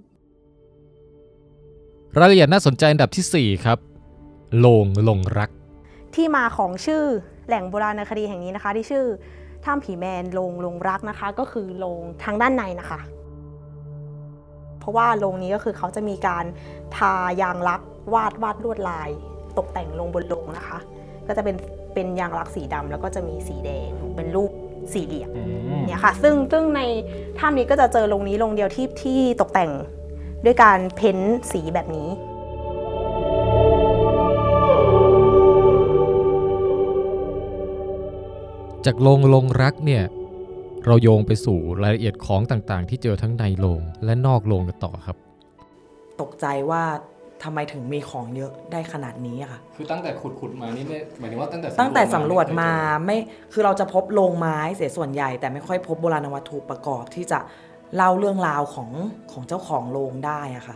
[2.19, 3.77] รายละเอียดน่าสนใจอันดับที่ 4 ครับ
[4.59, 5.49] โลงลงรัก
[6.15, 7.03] ที่มาของชื่อ
[7.47, 9.05] แหล่งโบราณคดีแห่งนี้นะคะ ที่ชื่อ
[9.65, 12.99] ถ้ำผีแมนโรงโรงรักนะคะ ก็คือโรงทางด้านในนะคะ
[14.79, 16.45] เพราะว่าโรงนี้ก็คือเขาจะมีการ
[16.97, 17.81] ทายางรัก
[18.13, 19.09] วาดวาดลวดลาย
[19.57, 20.77] ตกแต่งลงบนโรงนะคะ
[21.27, 21.55] ก็จะเป็น
[21.93, 24.51] เป็นยางรักสีดำแล้วก็จะมีสีแดงเป็นรูป
[24.93, 25.29] สี่เหลี่ยม
[25.87, 26.81] เนี่ยค่ะซึ่งซึ่งใน
[27.39, 29.71] ถ้ำนี้ก็จะเจอโรงนี้โรงเดียวที่ที่ตกแต่ง
[30.45, 32.09] ด้วยการเพ้นท์สีแบบนี้
[38.85, 40.03] จากโลงลงรักเนี่ย
[40.85, 45.17] เราโยงไปสู่รายละเอียดของต่างๆ ที่เจอทั้งในโลงและนอกโลงกันต่อครับ
[46.21, 46.83] ตกใจว่า
[47.43, 52.71] ทำไมถึงมีของเยอะได้ขนาดนี้อะค่ะ คือตั้งแต่ขุดขุดมานี่ไม่หมายถึงว่าตั้งแต่ตั้งแต่สำรวจมา
[53.05, 53.17] ไม่
[53.53, 57.39] คือเราจะพบโรงไม้เสียส่วนใหญ่ แต่ไม่ค่อยพบโบราณวัตถุประกอบที่จะ
[57.95, 58.89] เล่าเรื่องราวของ
[59.31, 60.75] ของเจ้าของโรงได้อะค่ะ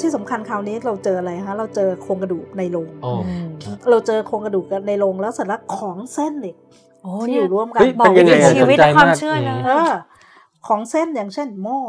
[0.00, 3.14] ที่สำคัญคราวนี้เราเจออะไรฮะเราเจอโครงกระดูกในโรงอ๋อ
[3.90, 6.56] เราเจอโครงกระดูกในโรงแล้วเสร็จแล้วของเส้นอีก
[7.02, 9.92] โอ้ที่เนี่อยยู่ร่วมกันเฮ้ยบอกเป็นยังไงวิถีชีวิตสนใจความมากเชื่อนะเออ
[10.66, 11.80] ของเส้นอย่างเช่นหม้อ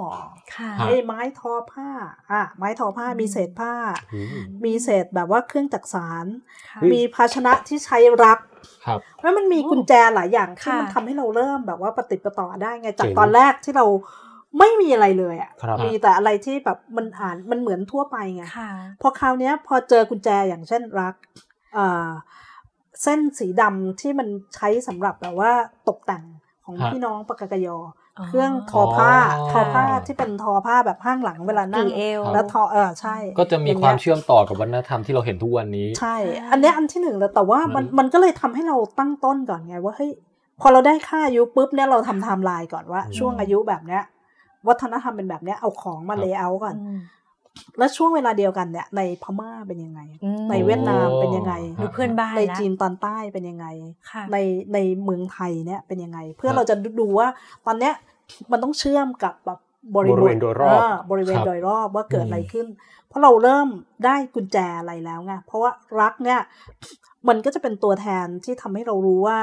[0.55, 1.89] ค่ะฮะไอ้ไม้ทอผ้า
[2.31, 3.73] อะไม้ทอผ้ามีเศษผ้า
[4.13, 6.25] อืมมีเศษแบบว่าเครื่องจักสาน
[6.69, 8.39] ค่ะมีภาชนะที่ใช้รัก
[8.85, 13.85] ครับแล้วมันมีกุญแจหลายอย่างที่ค่ะมันทำให้เราเริ่มแบบว่าปฏิดประต่อได้ไงจากเจ๋งตอนแรกที่เรา
[14.59, 18.71] ไม่มีอะไรเลยอะครับมีแต่อะไรที่แบบมันอ่านมันเหมือนทั่วไปไงค่ะ
[19.01, 21.15] พอคราวเนี้ยพอเจอกุญแจอย่างเช่นรัก
[21.77, 22.09] อ่า
[23.03, 25.51] เส้นสีดำที่มันใช้สำหรับแบบว่า
[25.89, 26.23] ตกแต่ง
[26.65, 36.15] ของฮะพี่น้องปกาเกอะญออ๋อ เครื่องทอผ้าอ๋อทอผ้าที่เป็นทอผ้าแบบห้างหลังเวลานั่งกี่เอวแล้วทอเออใช่ ก็จะมีอย่งควาเงี้มยเชื่อมต่อกับวัฒนธรรมที่เราเห็นทุกวันนี้ ใช่
[36.51, 40.11] อันเนี้ยอันที่หนึ่งแล้วแต่ว่ามันมันก็เลยทำให้เราตั้งต้นก่อนไงว่าเฮ้ย
[40.61, 44.03] พอเราได้ค่าอายุปุ๊บเนี่ยเราทำไทม์ไลน์ก่อนว่า ช่วงอายุแบบเนี้ย
[44.67, 46.99] วัฒนธรรมเป็นแบบเนี้ยเอาของมาครับ layer ก่อนอืม
[47.77, 53.67] แล้วช่วงเวลาเดียวกันเนี่ยในพม่าเป็นยังไงอืมในเวียดนามเป็นยังไงดูเพื่อนบ้านในละจีนตอนใต้เป็นยังไง
[54.11, 54.37] ค่ะใน
[54.73, 57.27] ในเมืองไทยเนี่ยเป็นยังไง เพื่อครับเราจะดูว่า
[57.65, 57.93] ตอนเนี้ย
[58.51, 59.59] มันต้องเชื่อมกับแบบ
[59.95, 62.67] บริบริเวณโดยรอบเบริเวณครับโดยรอบว่าเกิดอืมอะไรขึ้น
[63.07, 63.67] เพราะเราเริ่ม
[64.05, 65.71] ได้กุญแจอะไรแล้วไงเพราะว่า
[66.01, 66.39] รักเนี่ย
[67.27, 69.37] มันก็จะเป็นตัวแทนที่ทำให้เรารู้ว่า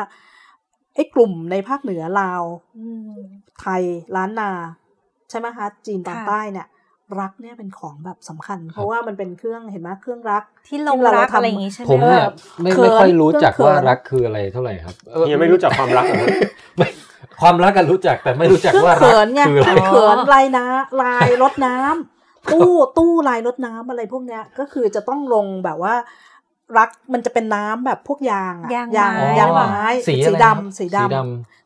[0.94, 2.43] ไอ้กลุ่มในภาคเหนือลาว
[2.78, 3.14] อืม
[3.60, 3.82] ไทย
[4.16, 4.51] ล้านนา
[5.30, 6.66] ใช่ไหมคะจีนตอนค่ะใต้เนี่ย
[7.20, 12.26] รักเนี่ยเป็นของแบบสำคัญ เพราะว่ามันเป็นเครื่องเห็นไหมเครื่องรัก ที่ลงที่เรารักทำอะไรอย่างงี้ใช่ไหมผมเนี่ย
[12.62, 16.26] ไม่เขินไม่ค่อยรู้จักเขินว่ารักคืออะไรเท่าไหร่ครับเออยังไม่รู้จักความรักเหรอ
[16.76, 16.88] ไม่
[17.40, 25.94] ความรักกันรู้จักแต่ไม่รู้จักเครื่องว่ารัเขิกนไงคืออะไรเขินลายน้ำลายรดน้ำตู้ตู้ลายรดน้ำอะไรพวกเนี้ยก็คือจะต้องลงแบบว่า
[26.78, 29.76] รักมันจะเป็นน้ำแบบพวกยางอะยางยางไม้ยางไม้
[30.08, 31.16] สีสีอะไรดำครับสีดำสีด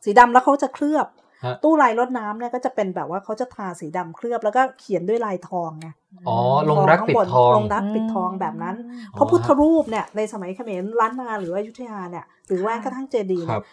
[0.04, 1.24] สีดำแล้วเขาจะเคลือบฮะ
[1.64, 5.88] ตู้ลายรดน้ำเนี่ยก็จะเป็นแบบว่าเขาจะทาสีดำเคลือบแล้วก็เขียนด้วยลายทองไง
[6.28, 6.36] อ๋อ
[6.70, 8.76] ลงรักปิดทองลงรักปิดทองแบบนั้น
[9.16, 13.64] พระพุทธรูปเนี่ยในสมัยเขมรล้านนาหรือว่าอยุธยาเนี่ยหรือแม้กระทั่งเจดีย์ครัเนี่ยบ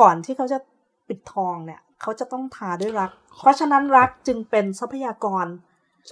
[0.00, 0.58] ก่อนที่เขาจะ
[1.08, 5.46] ปิดทองเนี่ยเขาจะต้องทาด้วยรัก เพราะฉะนั้นรักจึงเป็นทรัพยากร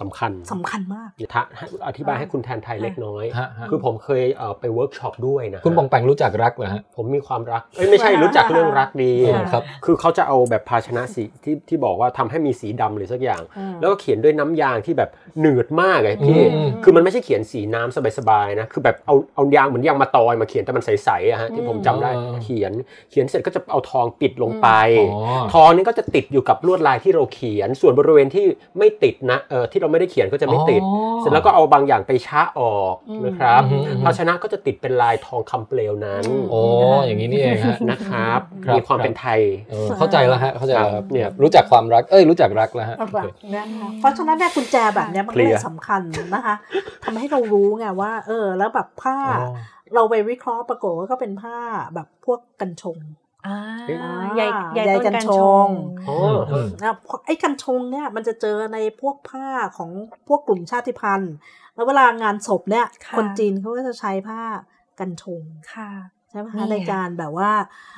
[0.00, 15.10] สำคัญสำคัญมากถ้าให้อธิบายให้คุณแทนไทยเล็กน้อยฮะฮะคือผมเคยเอ่อไปเวิร์กช็อปด้วยนะฮะคุณปองแปงรู้จักรักเหรอฮะ ผมมีความรักเอ้ยไม่ใช่รู้จักเรื่องรักดีอ๋อครับ คือเขาจะเอาแบบภาชนะสีที่ที่บอกว่าทำให้มีสีดำหรือสักอย่างอืมแล้วก็เขียนด้วยน้ำยางที่แบบ
[15.40, 22.72] หนืดมากไงพี่อืมคือมันไม่ใช่เขียนสีน้ำสบายๆนะ คือแบบเอาเอายางเหมือนยางมาตอยมาเขียนแต่มันใสๆอะฮะที่ผมจำได้อ๋อเขียน
[23.10, 24.68] เขียนเสร็จก็จะเอาทองปิดลงไป
[25.00, 25.20] อ๋อ
[25.54, 28.44] ทองนี่ก็จะติดอยู่กับลวดลายที่เราเขียน ส่วนบริเวณที่
[28.78, 36.61] ไม่ติดนะเออที่ที่เราไม่ได้เขียนก็จะไม่ติดอ๋อเสร็จแล้วก็เอาบางอย่างไปชะออกอืมนะครับอืมอืมภาชนะก็จะติดเป็นลายทองคำเปลวนั้นโอ้
[37.07, 39.40] อย่างนี้นี่เองฮะนะครับครับ มีความเป็นไทย
[39.70, 46.02] เออเข้าใจแล้วฮะเข้าใจแล้วครับเนี่ยรู้จักความรักเอ้ยรู้จักรักแล้วฮะรัโอกเคนะคะเพราะฉะนั้นเนี่ยกุญแจแบบเนี้ยมันก็เลเคลียยร์สำคัญ
[46.35, 46.55] นะคะ
[47.05, 49.55] ทำให้เรารู้ไงว่า เออ แล้วแบบผ้าอ๋อ
[49.94, 51.57] เราไปวิเคราะห์ปรากฏว่าก็เป็นผ้า
[51.94, 53.19] แบบพวกกันชงอ่าอ่า
[54.36, 55.68] ใหญ่ใหญ่ใหญ่ต้นกักันนชชงง
[56.08, 56.16] อ๋อ
[56.52, 59.46] อืมนะเพราะไอ้กันชงเนี่ยมันจะเจอในพวกผ้า
[59.76, 59.90] ของ
[60.28, 61.32] พวกกลุ่มชาติพันธุ์
[61.74, 64.40] แล้วเวลางานศพเนี่ยค่ะคนจีนเขาก็จะใช้ผ้า
[65.00, 65.42] กันชง
[65.74, 65.90] ค่ะ
[66.30, 67.50] ใช่ไหมนี่คะไงในการแบบว่า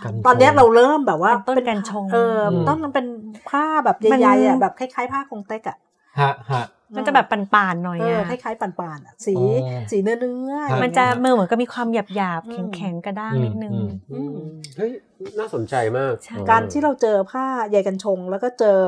[0.05, 3.07] กันชงตอนเนี้ยเราเริ่มแบบว่าเป็นต้นกันชง เอออมต้นมันเป็น
[3.51, 5.79] ผ้าแบบมันใหญ่ๆอะแบบคล้ายๆผ้าคงเต็กอะ
[6.21, 6.65] ฮะฮะ
[6.97, 14.91] มันจะแบบป่านๆหน่อยเอออะคล้ายๆป่านๆอะสีอ๋อสีเนื้อเนื้อๆครับมันจะอย่างเงี้ยมือเหมือนก็มีความหยาบหยาบอืแข็งมแข็งๆกระด้างอืมนิดนึงอืมอืมเฮ้ย
[15.39, 18.79] น่าสนใจมากใช่การที่เราเจอผ้าใยกันชง แล้วก็เจอ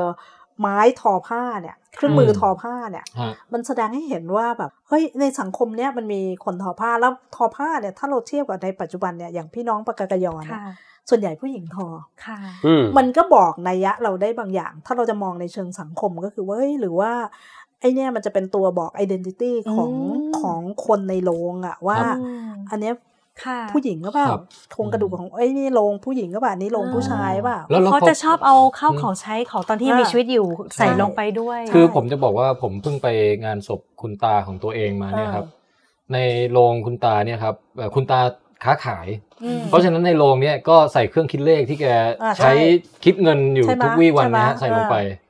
[0.61, 10.73] ไม้ทอผ้าเนี่ยเครื่องมือทอผ้าเนี่ยฮะมันแสดงให้เห็นว่าแบบเฮ้ยในสังคมเนี้ยมันมีคนทอผ้าแล้วทอผ้าเนี่ยถ้าเราเทียบกับในปัจจุบันเนี่ยอย่างพี่น้องปากากยอเนี่ยค่ะ
[11.11, 11.87] ส่วนใหญ่ผู้หญิงทอ
[12.25, 17.13] ค่ะอืมมันก็บอกนัยยะเราได้บางอย่าง ถ้าเราจะมองในเชิงสังคมก็คือว่าเฮ้ยหรือว่า
[17.85, 22.95] ไอเนี่ยมันจะเป็นตัวบอก identity ของอืมของคนในโรงอะว่าครับอืมอันเนี้ย
[23.45, 24.43] ค่ะผู้หญิงก็เปล่าครับ
[24.73, 30.47] โครงกระดูกของไอ้ยนี่โรงผู้หญิงก็เปล่าอันนี้โรงผู้ชายเปล่าแล้วแล้วเขาพอจะชอบเอาข้าวของใช้ของตอนที่ยังมีอ่าชีวิตอยู่
[30.77, 33.09] ใส่ใช่ลงไปด้วย คือผมจะบอกว่าผมเพิ่งไป
[33.45, 35.47] งานศพคุณตาของตัวเองมาเนี่ยครับ
[36.13, 36.19] ใน
[36.51, 38.21] โรงคุณตาเนี่ยครับเอ่อคุณตา
[38.65, 39.09] ค้าขาย
[39.45, 41.87] อืมเพราะฉะนั้นในโรงเนี่ยก็ใส่เครื่องคิดเลขที่แก
[42.23, 42.53] อ่าใช่ใช้
[43.05, 45.24] คิดเงินอยู่ใช่ไหมทุกวี่วันนะฮะใช่ใส่ไหมลงไปเออ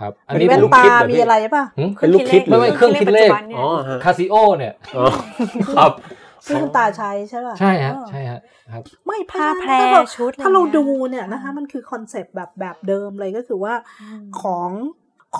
[0.00, 5.04] ครับ อัอันนนี้นี้แว่เป็นนลูกตาคิดเหรอมีพี่อะไรป่ะหึเป็นลูกคิดหรืไม่อไม่เครื่องคิดเลขปัจจุบันนี่ยอ๋อฮะคาซิโอเนี่ยอ๋อ
[5.76, 5.92] ครับ
[6.46, 8.40] ซึ่งคุณตาใช้ใช่ป่ะ ใช่ฮะเออใช่ฮะ
[8.72, 14.70] ครับ ไม่เพระผ้าฉะนั้นแพรถ้าเราชุดอะไรถ้าเราเงี้ยดูเนี่ยนะคะ มันคือคอนเซปต์แบบแบบเดิมเลยก็คือว่าอืมของ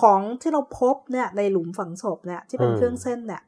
[0.01, 3.43] ของที่เราพบเนี่ยในหลุมฝังศพเนี่ยที่เป็นอืมเครื่องเส้นเนี่ย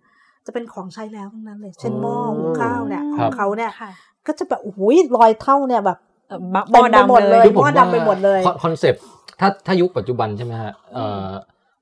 [0.47, 3.91] จะเป็นของใช้แล้วทั้งนั้นเลย เช่นอ๋อหม้อหุงข้าวเนี่ยขครัองบเขาเนี่ยค่ะ
[4.27, 4.81] ก็จะแบบโอ้โห
[5.17, 5.99] รอยเท่าเนี่ยแบบ
[6.29, 6.41] เอ่อ
[6.73, 9.03] หเต็ม้อมไปหมดดำเลเลยยหม้อดำไปหมดเลยคอนคอนเซปต์
[9.41, 11.29] ถ้าถ้ายุคปัจจุบันใช่ไหมฮะเอ่อ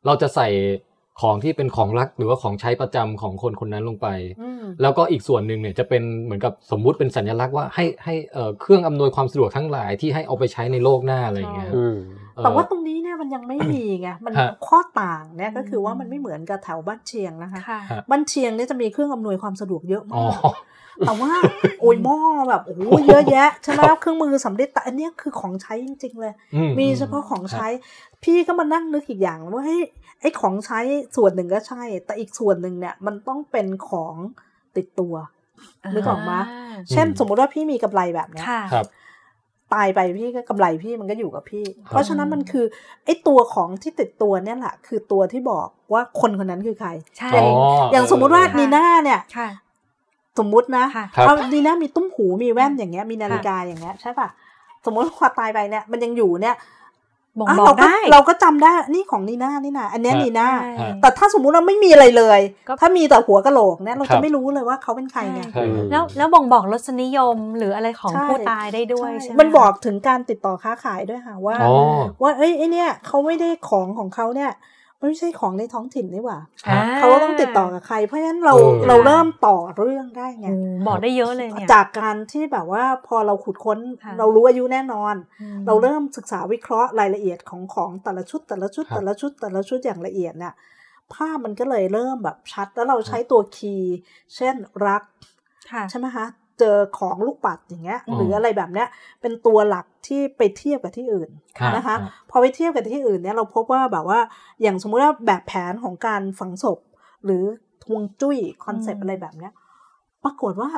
[0.06, 0.48] เราจะใส่
[1.22, 4.09] ของที่เป็นของรักหรือว่าของใช้ประจำของคนคนนั้นลงไป
[4.43, 11.97] อืมแล้วก็อีกส่วนหนึ่งเนี่ยจะเป็นเหมือนกับสมมุติเป็นสัญลักษณ์ว่าให้ให้เอ่อเครื่องอำนวยความสะดวกทั้งหลายที่ให้เอาไปใช้ในโลกหน้าอะไรอย่างเงี้ยอืม
[12.36, 20.55] เอ่อแต่ว่าตรงนี้เนี่ยมันยังไม่มีไงมันฮะข้อต่างเนี่ยก็คือว่ามันไม่เหมือนกับแถวบ้านเชียงนะคะค่ะฮะบ้านเชียงเนี่ยจะมีเครื่องอำนวยความสะดวกเยอะอ๋มาอก
[21.07, 21.33] แต่ว่า
[21.81, 22.19] โอ้ยหม้อ
[22.49, 27.66] แบบโอ้โหเยอะแยะใช่ไหมเครื่องมือสำเร็จแต่อันเนี้ยคือของใช้จริง ๆ เลยอืมีเฉพาะของใช้
[28.25, 29.83] พี่ก็มานั่งนึกอีกอย่างว่าเฮ้ย
[30.21, 30.81] ไอ้ของใช้
[31.16, 34.15] ส่วนหนึ่งก็ใช่ แต่อีกส่วนหนึ่งเนี่ย มันต้องเป็นของ
[34.77, 35.15] ติดตัว
[35.95, 36.33] นึกออกไหม
[36.91, 38.87] เช่นสมมุติว่าพี่มีกำไรแบบเนี้ยค่ะครับ
[39.75, 42.65] ตายไปพี่ก็กำไรพี่มันก็อยู่กับพี่ เพราะฉะนั้นมันคือ
[43.05, 49.49] ไอ้ตัวของที่ติดตัวเนี่ยแหละคือตัวที่บอกว่าคนคนนั้นคือใครใช่อย่างอ๋ออย่างสมมุติว่าค่ะนีน่าเนี่ยค่ะ
[50.39, 54.28] สมมุตินะค่ะครับเอานีน่ามีตุ้มหูมีแว่นอย่างเงี้ยมีนาฬิกาอย่างเงี้ยใช่ป่ะ
[54.85, 56.56] สมมติว่าพอตายไปเนี่ยมันยังอยู่เนี่ย
[57.39, 71.74] บ่งอะบอกเราก็ได้เราก็จำได้นี่ของนีน่านี่นะอันเนี้ยฮะนีน่าใช่แต่ถ้าสมมุติเราไม่มีอะไรเลยก็ถ้ามีแต่หัวกะโหลกเนี่ยเราครัจะบไม่รู้เลยว่าเขาเป็นใครไงใช่ครับแล้วแล้วบ่งบอกรสนิยมหรืออะไรของใช่ผู้ตายได้ด้วยใช่ใช่ไหมมันบอกถึงการติดต่อค้าขายด้วยค่ะว่าอ๋อ
[72.23, 74.51] ว่าเอ้ยไอเนี่ยเขาไม่ได้ของของเขาเนี่ย
[75.05, 80.56] มันไม่ใช่ของในท้องถิ่นนี่หว่าอ่าเขาต้องติดต่อกับใคร เพราะฉะนั้นเราเออเราเริ่มต่อเรื่องได้ไงโอ้
[80.86, 90.55] บอกได้เยอะเลยเนี่ยจากการที่แบบว่าพอเราขุดค้นค่ะเรารู้อายุแน่นอนอืมเราเริ่มศึกษาวิเคราะห์รายละเอียดของของแต่ละชุดแต่ละชุดครับแต่ละชุดแต่ละชุดอย่างละเอียดเนี่ย
[91.14, 93.97] ภาพมันก็เลยเริ่มแบบชัดแล้วเราใช้ตัวคีย์
[94.36, 94.55] เช่น
[94.86, 95.02] รัก
[95.72, 96.26] ค่ะใช่ไหมคะ
[96.59, 98.89] เจอของลูกปัดอย่างเงี้ยอืมหรืออะไรแบบเนี้ย
[99.20, 104.20] เป็นตัวหลักที่ไปเทียบกับที่อื่นครับนะคะครับพอไปเทียบกับที่อื่นเนี่ยเราพบว่าแบบว่า
[104.62, 106.78] อย่างสมมุติว่าแบบแผนของการฝังศพ
[107.24, 107.43] หรือ
[107.85, 109.52] ทวงจุ้ยคอนเซปอืต์มอะไรแบบเนี้ย
[110.24, 110.68] ปรากฏว่า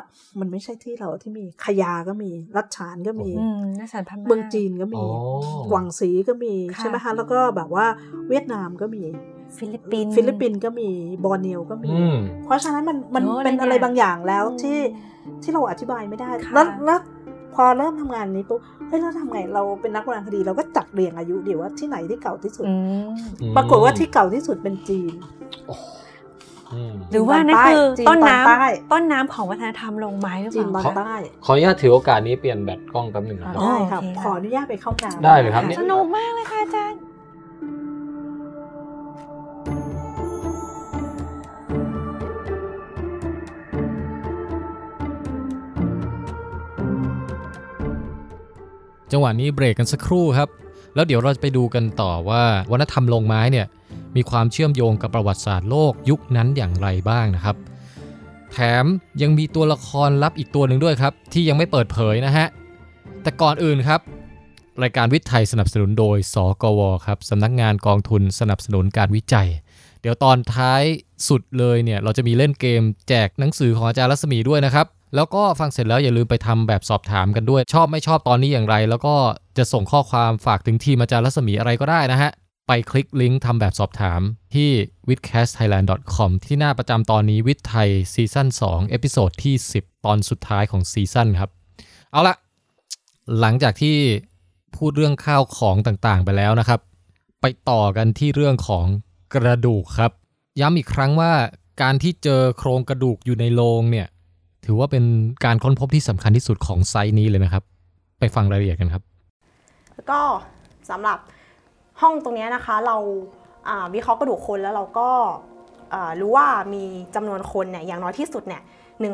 [0.41, 7.87] มันไม่ใช่ที่เราที่มีขยาก็มี รัชฉานก็มีอืมน่าสนพม่าเมืองจีนก็มีอ๋อหวังสีก็มีค่ะใช่ไหมคะแล้วก็แบบว่า
[8.29, 9.03] เวียดนามก็มี
[9.59, 10.89] ฟิลิปปินส์ฟิลิปปินส์ก็มี
[11.25, 14.79] บอร์เนียวก็มีอืมเพราะฉะนั้นมันมันเยอะเลยเป็นอะไรเนี่ยบางอย่างแล้วอืมที่
[15.43, 17.01] ที่เราอธิบายไม่ได้ค่ะแล้วแล้ว
[17.55, 22.75] พอเริ่มทำงานนี้ปุ๊บเฮ้ยเราทำไงเราเป็นนักโบราณคดีเราก็จัดเรียงอายุเดี๋ยวว่าที่ไหนที่เก่าที่สุดอื
[23.05, 23.09] ม
[23.57, 25.15] ปรากฏว่าที่เก่าที่สุดเป็นจีน
[26.75, 31.15] อืมหรือว่านั่นใต้คือจีนต้นตอนน้ใต้ำต้นน้ำของวัฒนธรรมลงไม้หรือจีเปนตอนล่าใต้
[31.45, 36.99] ขออนุญาตถือโอกาสนี้เปลี่ยนแบตกล้องแป๊บหนึ่งนะอ่าครับได้ครับโอเคค่ะขออนุญาตไปเข้าน้ำได้เลยครับสนุกมากเลยค่ะอาจารย์
[49.13, 50.49] จังหวะนี้เบรกกันสักครู่ครับ
[50.95, 53.67] แล้วเดี๋ยวเราจะไปดูกันต่อว่าวัฒนธรรมลงไม้เนี่ย
[54.17, 57.57] มีความเชื่อมโยงกับประวัติศาสตร์โลกยุคนั้นอย่างไรบ้างนะครับ
[58.53, 58.85] แถม
[59.23, 62.47] ยังมีตัวละครลับอีกตัวหนึ่งด้วยครับ ที่ยังไม่เปิดเผยนะฮะ
[63.23, 64.01] แต่ก่อนอื่นครับ
[64.83, 69.49] รายการวิทย์ไทยสนับสนุนโดย สกวครับสำนักงานกองทุนสนับสนุนการวิจัย
[70.01, 70.83] เดี๋ยวตอนท้าย
[71.29, 79.15] สุดเลยเนี่ยเราจะมีเล่นเกมแจกหนังสือของอาจารย์รัศมีด้วยนะครับ แล้วก็ฟังเสร็จแล้วอย่าลืมไปทำแบบสอบถามกันด้วย ชอบไม่ชอบตอนนี้อย่างไร แล้วก็
[79.59, 82.31] จะส่งข้อความฝากถึงทีมอาจารย์รัศมีอะไรก็ได้นะฮะ
[82.67, 84.21] ไปคลิกลิงก์ทำแบบสอบถาม
[84.55, 84.71] ที่
[85.09, 85.91] w i t c a s t t h a i l a n d
[86.15, 91.51] c o m ที่หน้าประจำตอนนี้วิทย์ไทย season 2 episode ที่ 10 ตอนสุดท้ายของ season ครับ
[92.13, 92.35] เอาละ
[93.41, 93.97] หลังจากที่
[94.77, 96.81] พูดเรื่องข้าวของต่างๆ ไปแล้วนะครับ
[97.41, 98.87] ไปต่อกันที่เรื่องของ
[99.35, 100.13] กระดูกครับ
[100.61, 101.33] ย้ำอีกครั้งว่า
[101.83, 104.07] การที่เจอโครงกระดูกอยู่ในโลงเนี่ย
[104.67, 105.05] ถือว่าเป็น
[105.45, 107.63] การค้นพบที่สำคัญที่สุดของไซต์นี้เลยนะครับ
[108.19, 109.03] ไปฟังรายละเอียดกันครับ
[109.95, 110.21] แล้วก็
[110.91, 111.19] สำหรับ
[112.01, 112.97] ห้องตรงเนี้ยนะคะเรา
[113.69, 115.09] อ่าวิเคราะห์กระดูกคนแล้วเราก็
[115.95, 116.85] อ่ารู้ว่ามี
[117.15, 118.63] จำนวนคนเนี่ยอย่างน้อยที่สุดเนี่ย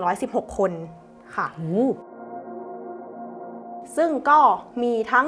[0.02, 0.72] 116 คน
[1.36, 1.46] ค่ะ
[3.96, 4.38] ซึ่งก็
[4.82, 5.26] มีทั้ง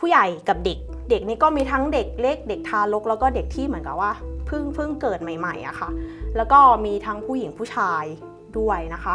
[0.00, 0.78] ผู้ใหญ่กับเด็ก
[1.10, 4.12] เด็กนี่ก็มีทั้งเด็กเล็ก เด็กทารกแล้วก็เด็กที่เหมือนกับว่า
[4.46, 5.90] เพิ่งเพิ่งเกิดใหม่ๆอะค่ะ
[6.36, 8.04] แล้วก็มีทั้งผู้หญิงผู้ชาย
[8.58, 9.14] ด้วยนะคะ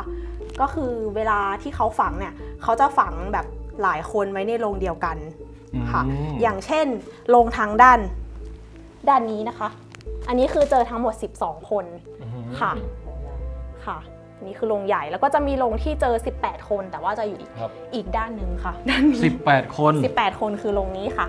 [0.61, 2.33] ก็คือเวลาที่เขาฝังเนี่ย
[2.63, 3.45] เขาจะฝังแบบ
[3.83, 5.17] หลายคนไว้ในโรงเดียวกัน
[5.91, 6.01] ค่ะ
[6.41, 6.85] อย่างเช่น
[7.29, 7.99] โรงทางด้าน
[9.09, 9.69] ด้านนี้นะคะ
[10.27, 11.85] อันนี้คือเจอทั้งหมด 12 คน
[12.59, 12.71] ค่ะ
[13.85, 13.97] ค่ะ
[14.35, 21.27] อันนี้คือโรงใหญ่แล้วก็จะมีโรงที่เจอ 18 คน แต่ว่าจะอยู่อีกครับอีกด้านหนึ่งค่ะด้านนี้18 คน 18 คนคือโรงนี้ค่ะ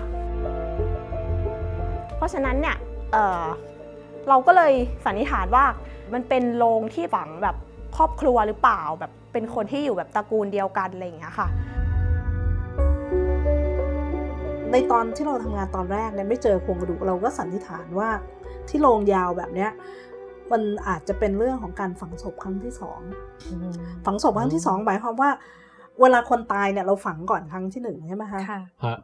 [2.17, 2.75] เพราะฉะนั้นเนี่ย
[3.11, 3.43] เอ่อ
[4.29, 4.73] เราก็เลย
[5.05, 5.65] สันนิษฐานว่า
[6.13, 7.55] มันเป็นโรงที่ฝังแบบ
[7.95, 11.47] ครอบครัวหรือเปล่าแบบเป็นคนที่อยู่แบบตระกูลเดียวกันอะไรอย่างเงี้ยค่ะ
[14.71, 18.09] ในตอนที่เราทำงานตอนแรกเนี่ยไม่เจอโครงกระดูกเราก็สันนิษฐานว่า
[18.69, 19.71] ที่โรงยาวแบบเนี้ย
[20.51, 22.99] มันอาจจะเป็นเรื่องของการฝังศพครั้งที่สอง
[24.05, 25.29] ฝังศพครั้งที่สองหมายความว่า
[26.01, 28.97] เวลาคนตายเนี่ยเราฝังก่อนครั้งที่หนึ่งใช่ไหมคะค่ะฮะ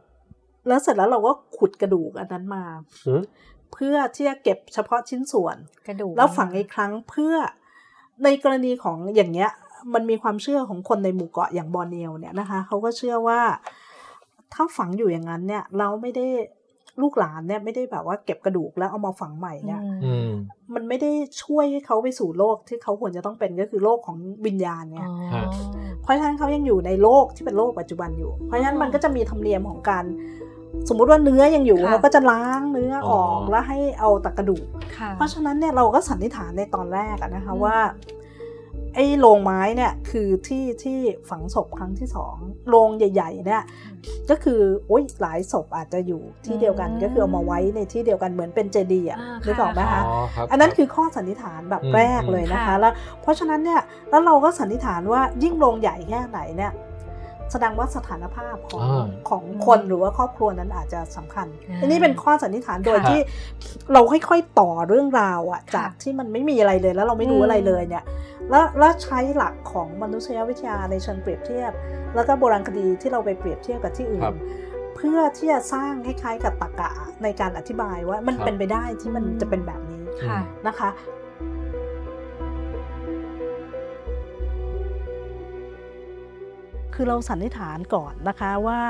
[0.68, 2.64] แล้วเสร็จแล้วเราก็ขุดกระดูกอันนั้นมา
[3.04, 3.20] หือ
[3.72, 5.56] เพื่อที่จะเก็บเฉพาะชิ้นส่วน
[5.88, 7.34] กระดูก แล้วฝังอีกครั้งเพื่อ
[8.24, 9.50] ในกรณีของอย่างเงี้ย
[9.94, 13.40] มันมีความเชื่อของคนในหมู่เกาะอย่างบอร์เนียวเนี่ยนะคะเขาก็เชื่อว่า
[14.54, 16.26] ถ้าฝังอยู่อย่างนั้นเนี่ย เราไม่ได้
[17.02, 20.30] ลูกหลานเนี่ยไม่ได้แบบว่าเก็บกระดูกแล้วเอามาฝังใหม่เนี่ยอืม
[20.74, 21.10] มันไม่ได้
[21.42, 24.16] ช่วยให้เขาไปสู่โลกที่เขาควรจะต้องเป็นก็คือโลกของ
[24.46, 25.44] วิญญาณเนี่ยฮะ
[26.02, 30.04] เพราะฉะนั้นเขายังอยู่ในโลกที่เป็นโลกปัจจุบันอยู่ เพราะฉะนั้นมันก็จะมีธรรมเนียมของการ
[30.88, 34.66] สมมุติว่าเนื้อยังอยู่ค่ะเราก็จะล้างเนื้อออกอ๋อแล้วให้เอาแต่กระดูก
[34.96, 37.76] ค่ะเพราะฉะนั้นเนี่ยเราก็สันนิษฐานในตอนแรกอะนะคะว่า
[38.94, 40.98] ไอ้โรงไม้เนี่ยคือที่ที่
[41.30, 42.36] ฝังศพครั้งที่สอง
[42.68, 43.62] โรงใหญ่ ๆ เนี่ย
[44.30, 52.92] ก็คือโอ้ยหลายศพอาจจะอยู่ที่เดียวกันอืมก็คือเอามาไว้ในที่เดียวกันเหมือนเป็นเจดีย์อะอ่านึกออกไหมค่ะคะอ๋อครับอันนั้นคือข้อสันนิษฐานแบบอืมแรกเลยนะคะค่ะแล้ว
[53.22, 53.80] เพราะฉะนั้นเนี่ย
[54.10, 56.72] แล้วเราก็สันนิษฐานว่ายิ่งโรงใหญ่แค่ไหนเนี่ย
[57.52, 63.20] แสดงว่าสถานภาพของอ่าของคนหรือว่าครอบครัวนั้นอาจจะสำคัญอ่าอันนี้เป็นข้อสันนิษฐานโดยค่ะที่
[63.92, 68.04] เราค่อยๆต่อเรื่องราวอะค่ะจากที่มันไม่มีอะไรเลยแล้วเราไม่รู้อืมอะไรเลยเนี่ย
[68.50, 71.72] แล้วแล้วใช้หลักของมนุษยวิทยาในเชิงเปรียบเทียบ
[72.14, 74.36] แล้วก็โบราณคดีที่เราไปเปรียบเทียบกับที่อื่ครันบ
[74.96, 76.90] เพื่อที่จะสร้างคล้ายๆกับตรรกะ
[77.22, 80.88] ในการอธิบายว่ามันครับเป็นไปได้ที่มันจะเป็นแบบนี้ค่ะนะคะ
[86.94, 88.80] คือเราสันนิษฐานก่อนนะคะว่า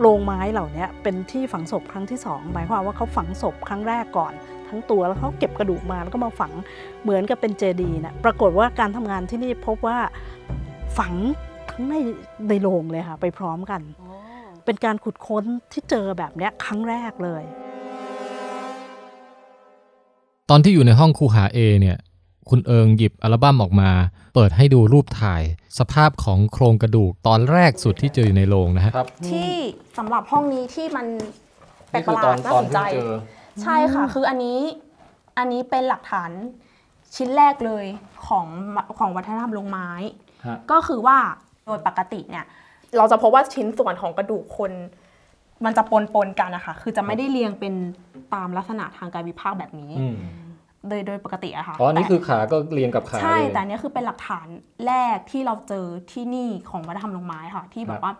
[0.00, 4.32] โรงไม้เหล่านี้เป็นที่ฝังศพครั้งที่สองหมายความว่าเขาฝังศพครั้งแรกก่อน
[4.68, 6.52] ทั้งตัวแล้วเขาเก็บกระดูกมาแล้วก็มาฝัง
[7.02, 9.98] เหมือนกับเป็นเจดีย์นะปรากฏว่าการทำงานที่นี่พบว่า
[10.98, 11.14] ฝัง
[11.70, 11.94] ทั้งใน
[12.48, 13.80] ในโรงเลยค่ะไปพร้อมกัน
[14.64, 17.44] เป็นการขุดค้นที่เจอแบบเนี้ยครั้งแรกเลย
[20.50, 21.98] ตอนที่อยู่ในห้องคูหาเอเนี่ย
[22.48, 23.90] คุณเอิงหยิบอัลบั้มออกมา
[24.34, 25.42] เปิดให้ดูรูปถ่าย
[25.78, 29.52] สภาพของโครงกระดูกตอนแรกสุดที่เจออยู่ในโรงนะฮะครับที่
[29.98, 31.06] สำหรับห้องนี้ที่มัน
[31.90, 32.78] แปลกประหลาดน่าสนใจ
[33.62, 34.58] ใช่ค่ะ คืออันนี้
[35.38, 36.30] อันนี้เป็นหลักฐาน
[37.16, 37.84] ชิ้นแรกเลย
[38.26, 38.46] ของ
[38.98, 39.88] ของวัฒนธรรมลงไม้
[40.46, 41.18] ฮะก็คือว่า
[41.64, 42.44] โดยปกติเนี่ย
[42.96, 44.72] เราจะพบว่าชิ้นส่วนของกระดูกคน
[45.64, 47.74] มันจะปนปนๆกันนะคะคือจะไม่ได้เรียงเป็น
[48.34, 50.16] ตามลักษณะทางกายวิภาคแบบนี้อืม
[50.88, 54.46] โดยโดยปกติอะค่ะอ๋อนี่แต่คือขาก็เรียงกับขาใช่เลยแต่อันเนี้ยคือเป็นหลักฐาน
[54.86, 58.12] แรกที่เราเจอที่นี่ของวัฒนธรรมลงไม้ค่ะ ที่แบครับบว่า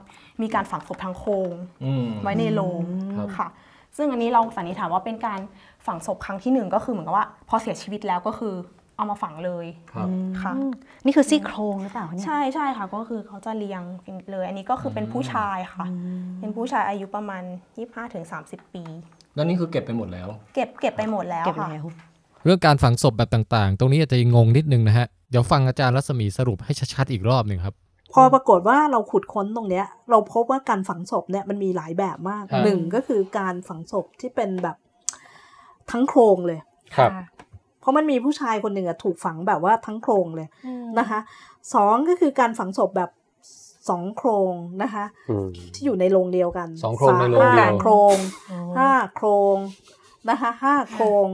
[0.42, 1.52] มีการฝังศพทางโครง
[1.84, 2.82] อืมไว้ในโรง
[3.16, 3.48] ครับค่ะ
[3.96, 5.40] ซึ่งอันนี้เราสันนิษฐานว่าเป็นการ
[5.86, 8.54] ฝังศพครั้งที่หนึ่งก็คือเหมือนกับว่าพอเสียชีวิตแล้วก็คือ
[8.96, 10.08] เอามาฝังเลยครับ
[10.42, 10.70] ค่ะอืม
[11.04, 13.82] นี่คือซี่โครงหรือเปล่าคะเนี่ยใช่ใช่ค่ะ ก็คือเขาจะเรียง
[14.30, 15.86] เลย อันนี้ก็คือเป็นผู้ชายค่ะ
[16.40, 17.42] เป็นผู้ชายอายุประมาณ
[18.08, 18.84] 25-30 ปี
[19.34, 21.86] แล้วนี่คือเก็บไปหมดแล้ว เก็บเก็บไปหมดแล้วเก็บค่ะแล้ว
[22.44, 27.74] เรื่องการฝังศพแบบต่างๆ ตรงนี้อาจจะงงนิดนึงนะฮะ เดี๋ยวฟังอาจารย์รัศมีสรุปให้ชัดๆอีกรอบหนึ่งครับ
[28.12, 34.76] พอปรากฏว่าเราขุดค้นตรงเนี้ย เราพบว่าการฝังศพเนี่ยมันมีหลายแบบมากครับหนึ่งก็คือการฝังศพที่เป็นแบบ
[35.90, 36.58] ทั้งโครงเลย
[36.96, 37.24] ครับค่ะ
[37.80, 41.18] เพราะมันมีผู้ชายคนหนึ่งอะถูกฝังแบบว่าทั้งโครงเลยอืมนะคะ
[41.74, 43.10] สองก็คือการฝังศพแบบ
[43.88, 44.52] สองโครง
[44.82, 48.16] นะคะอืมที่อยู่ในโรงเดียวกันสองโครงในโรงเดียวห้าโครง
[48.50, 49.56] อ๋อห้าโครง
[50.28, 51.28] นะคะห้าโครง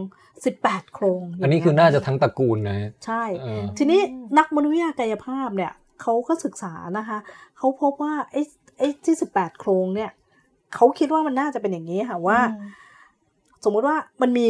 [0.44, 4.00] สิบแปดโครงอันนี้คือน่าจะทั้งตระกูลนะฮะใช่เออทีนี้
[4.38, 5.72] นักมนุษยกายภาพเนี่ย
[6.02, 7.18] เขาก็ศึกษานะคะ
[7.58, 8.42] เขาพบว่าไอ้
[8.78, 10.10] ไอ้ที่สิบแปดโครงเนี่ย
[10.74, 12.38] เขาคิดว่ามันน่าจะเป็นอย่างนี้ค่ะว่า
[13.64, 14.48] สมมุติว่ามันมี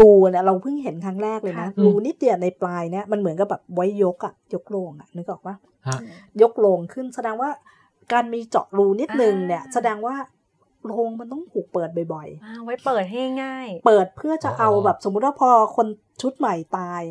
[0.00, 5.54] รูเนี่ยเราเพิ่งเห็นครั้งแรกเลยนะค่ะรูนิดเดียวในปลายเนี่ยมันเหมือนกับแบบไว้ยกอะยกโลงอะนึกออกปะ
[5.88, 5.98] ฮะ
[6.42, 7.50] ยกโลงขึ้นแสดงว่า
[8.12, 10.14] การมีเจาะรูนิดนึงเนี่ยอ่าแสดงว่า
[10.86, 15.86] โลงมันต้องถูกเปิดบ่อยอ่าไว้เปิดให้ง่ายๆเปิดเพื่อจะเอาอ๋อแบบสมมุติว่าพอคน
[16.22, 17.02] ชุดใหม่ตาย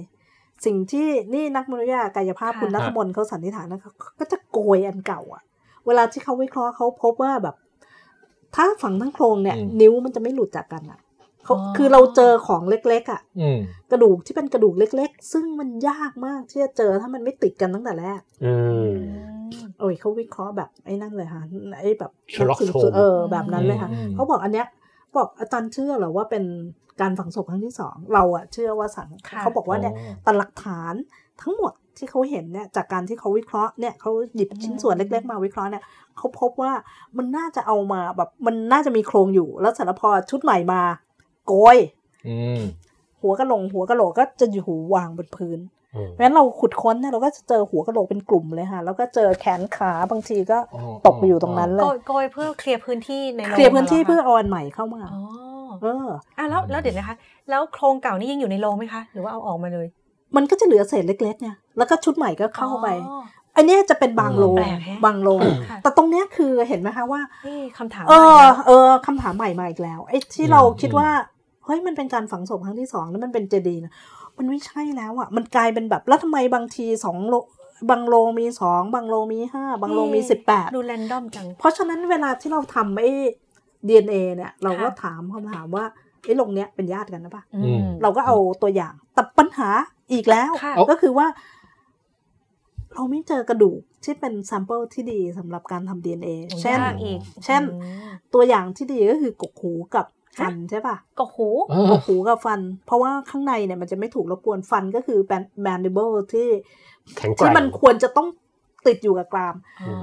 [0.65, 5.41] สิ่งที่นี่นักมนุษยกายภาพค่ะคุณนัทมนต์เขาสันนิษฐานนะคะก็จะโกยอันเก่าอะ
[5.87, 7.55] เวลาที่เขาวิเคราะห์เขาพบว่าแบบ
[8.55, 10.99] ถ้าฝังทั้งโครงเนี่ยอืมนิ้วมันจะไม่หลุดจากกันอะ
[11.45, 13.59] เขาอ๋อคือเราเจอของเล็กๆอะอืม
[13.91, 18.55] กระดูกที่เป็นกระดูกเล็ก ๆ ซึ่งมันยากมากที่จะเจอถ้ามันไม่ติดกันตั้งแต่แรกอื
[18.91, 18.93] ม
[19.79, 21.41] โอ้ยเขาวิเคราะห์แบบไอ้นั่นเลยค่ะ
[21.81, 24.67] ไอ้แบบ Sherlock สืบ Holmes เออแบบนั้นเลยค่ะอืมเขาบอกอันเนี้ย
[25.15, 26.43] บอกอาจารย์เชื่อเหรอว่าเป็น
[27.01, 30.93] การฝังศพครั้งที่สองเราอะเชื่อว่าสังค่ะเขาบอกว่าเนี่ยอ๋อแต่หลักฐาน
[31.41, 35.83] ทั้งหมดที่เขาเห็นเนี่ยจากการที่เขาวิเคราะห์เนี่ยเขาหยิบชิ้นส่วนเล็ก ๆ มาวิเคราะห์เนี่ย
[36.17, 36.71] เขาพบว่า
[37.17, 40.81] มันน่าจะเอามาแบบมันน่าจะมีโครงอยู่ แล้วเสร็จแล้วพอชุดใหม่มา
[41.47, 41.77] โกย
[42.27, 42.59] อืม
[43.21, 55.21] หัวกะโหลงหัวกะโหลกก็จะอยู่หูวางบนพื้นอืม เพราะฉะนั้นเราขุดค้นเนี่ยเราก็จะเจอหัวกะโหลกเป็นกลุ่มเลยค่ะ แล้วก็เจอแขนขาบางทีก็อ๋อตกไปอยู่ตรงนั้นเลโกยยโกยเพื่อเคลียร์พื้นที่ในโรงเคลียร์พื้นที่หรเพื่อเอาอันใหม่เข้ามาอ๋อ
[55.81, 56.07] เออ
[56.37, 57.15] อะแล้วแล้วเดี๋ยวนะคะ
[57.49, 59.87] แล้วโครงเก่านี่ยังอยู่ในโรงไหมคะ หรือว่าเอาออกมาเลย
[60.35, 63.21] มันก็จะเหลือเศษเล็กๆไงแล้วก็ชุดใหม่ก็เข้าไปอ๋อ
[63.57, 71.09] อันเนี้ยจะเป็นบางโลงแปลกแฮะบางโลงค่ะแต่ตรงเนี้ยคือเห็นไหมคะว่านี่คำถามเอมาอีกอแล้วเออคำถามใหม่มาอีกแล้วไอ้ที่เราคิดว่า
[71.65, 73.93] เฮ้ยมันเป็นการฝังศพครั้งที่สองแล้วมันเป็นเจดีย์นะ
[74.37, 77.35] มันไม่ใช่แล้วอะ มันกลายเป็นแบบแล้วทำไมบางทีสองโล
[77.89, 83.11] บางโลงมีสองบางโลงมีห้าบางโลงมีสิบแปดดูแรนดอมจัง เพราะฉะนั้นเวลาที่เราทำไอ้
[83.87, 85.85] DNA เนี่ย เราก็ค่ะถามคำถามว่า
[86.23, 89.69] ไอ้โรงเนี้ยเป็นญาติกันนะปะอืมเราก็เอาตัวอย่างแต่ปัญหา
[90.11, 91.27] อีกแล้วค่ะก็คือว่า
[92.93, 96.29] เราไม่เจอกระดูกที่เป็น s ซมเปิลที่ดีสำหรับการทำ DNA
[96.61, 100.05] เช่นยากอีกเช่นอืมตัวอย่างที่ดีก็คือกกหูกับ
[100.39, 105.19] ฟันใช่ปะกกหูเออกกหูกับฟัน เพราะว่าข้างในเนี่ยมันจะไม่ถูกรบกวนฟันก็คือ
[105.65, 106.47] mandible ที่
[107.17, 108.27] แข็งแกที่ร่งมันควรจะต้อง
[108.87, 109.55] ติดอยู่กับกราม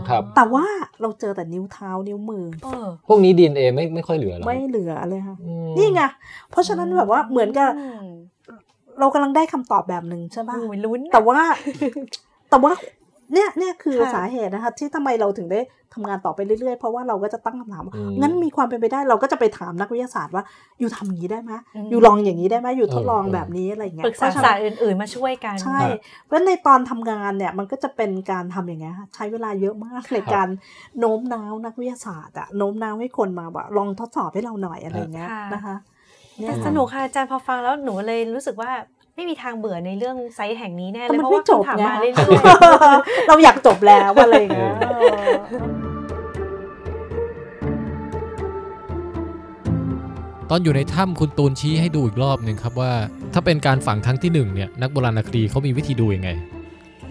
[0.08, 0.64] ครับ แต่ว่า
[1.00, 6.02] เราเจอแต่นิ้วเท้านิ้วมือเออพวกนี้ DNA ไม่ไม่ค่อยเหลือแล้วไม่เหลือเลยค่ะอืมนี่ไง
[6.50, 8.06] เพราะฉะนั้นแบบว่าเหมือนกับอืม
[9.00, 11.38] เรากำลังได้คำตอบแบบหนึ่งใช่ปะโอ้ยลุ้นแต่ว่า
[12.50, 12.72] แต่ว่า
[13.32, 15.60] เนี่ยเนี่ยคือค่ะสาเหตุนะคะที่ทำไมเราถึงได้
[15.94, 20.44] ทำงานต่อไปเรื่อยๆ เพราะว่าเราก็จะตั้งคำถามว่าอืมงั้นมีความเป็นไปได้เราก็จะไปถามนักวิทยาศาสตร์ว่า
[20.80, 25.80] อยู่ทำอย่างนี้ได้ไหมอืมอยู่ลองอย่างนี้ได้ไหมอยู่ทดลองเออแบบนี้อะไรอย่างเงี้ยปรึกษาเพะฉะศานั้สตนร์อื่นๆมาช่วยกันใช่
[26.24, 30.48] เพราะฉะนั้นในตอนทำงานเนี่ยมันก็จะเป็นการทำอย่างเงี้ยค่ะใช้เวลาเยอะมากในการ
[30.98, 35.76] โน้มน้าวนักวิทยาศาสตร์อะโน้มน้าวให้คนมาแบบลองทดสอบให้เราหน่อยอะไรอย่างเงี้ยค่ะนะคะ
[36.40, 38.70] เนี่ยแต่สนุกค่ะอาจารย์พอฟังแล้วหนูเลยรู้สึกว่า
[39.18, 42.14] ไม่มีทางเบื่อในเรื่องไซต์แห่งนี้แน่เลยมันเพราะไม่ว่าจบคำถามไงมาเรื่อย
[43.28, 44.86] เราอยากจบแล้วอะไรอย่างเงี้ยเอ
[45.28, 45.32] อ
[50.50, 52.92] ตอนอยู่ในถ้ำคุณตูนชี้ให้ดูอีกรอบหนึ่งครับว่า
[53.34, 56.30] ถ้าเป็นการฝังครั้งที่หนึ่งเนี่ยนักโบราณคดีเขามีวิธีดูยังไง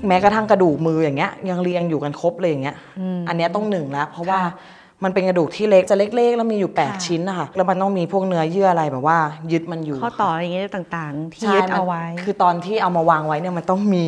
[0.08, 9.18] แม้กระทั่งกระดูกมืออย่างเงี้ยยังเรียงอยู่กันครบเลยอย่างเงี้ยๆมอันเนี้ยต้องหนึ่งแล้วเพราะว่าค่ะ มันเป็นกระดูกที่เล็กจะเล็ก ๆ แล้วมีอยู่ค่ะ8ชิ้นนะคะแล้วมันต้องมีพวกเนื้อเยื่ออะไรแบบว่า
[9.52, 14.06] ยึดมันอยู่ข้อต่ออะไรอย่างเงี้ยต่างๆ ที่ใช่ยึดมันเอาไว้ คือตอนที่เอามาวางไว้เนี่ยมันต้องมี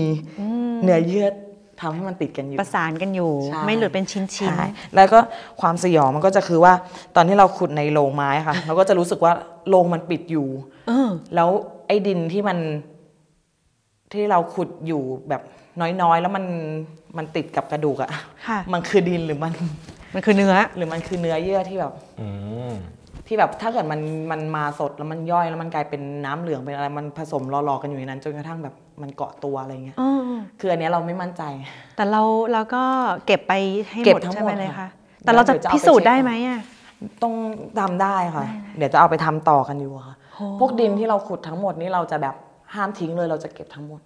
[0.73, 1.27] มเนื้อเยื่อ
[1.81, 5.19] ทำให้มันติดกันอยู่ประสานกันอยู่ใช่ไม่หลุดเป็นชิ้นใช่แล้วก็
[5.61, 6.73] ความสยองมันก็จะคือว่า
[7.15, 9.33] ตอนที่เราขุดในโรงไม้ค่ะ เราก็จะรู้สึกว่า
[9.69, 11.49] โรงมันปิดอยู่ๆเออแล้ว
[11.87, 12.57] ไอ้ดินที่มัน
[14.11, 15.41] ที่เราขุดอยู่แบบ
[16.01, 16.45] น้อยๆ แล้วมัน
[17.17, 18.11] มันติดกับกระดูกอะ
[18.47, 19.53] ค่ะมันคือดินหรือมัน
[20.13, 22.27] มันคือเนื้อ หรือมันคือเนื้อเยื่อที่แบบอื
[22.69, 22.73] ม
[23.27, 31.43] ที่แบบถ้าเกิดมันมันมาสดแล้วมันย่อยแล้วมันกลายเป็นน้ำเหลืองเป็นอะไรมันผสมรอๆกันอยู่ในนั้นจนกระทั่งแบบมันเกาะตัวอะไรเงี้ยอืมคืออันเนี้ยเราไม่มั่นใจ
[31.95, 32.21] แต่เรา
[32.51, 32.83] เราก็
[33.25, 33.53] เก็บไป
[33.91, 36.61] ให้เก็หบมดทั้งหมดใช่ไหมเลยค่ะคะแต่เราจะเดี๋ยวจะเอาไปพิสูจน์เช็คได้ไหมอะ
[37.23, 37.33] ต้อง
[37.79, 38.45] ทำได้ค่ะ
[38.77, 42.35] เดี๋ยวจะเอาไปทำต่อกันอยู่อะค่ะโอ้พวกดินที่เราขุดทั้งหมดนี่เราจะแบบ
[42.73, 44.01] ห้ามทิ้งเลยเราจะเก็บทั้งหมด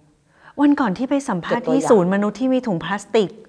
[0.60, 3.43] วันก่อนที่ไปสัมภาษณ์เก็บตัวที่อย่างศูนย์มนุษย์ที่มีถุงพลาสติกเก็บ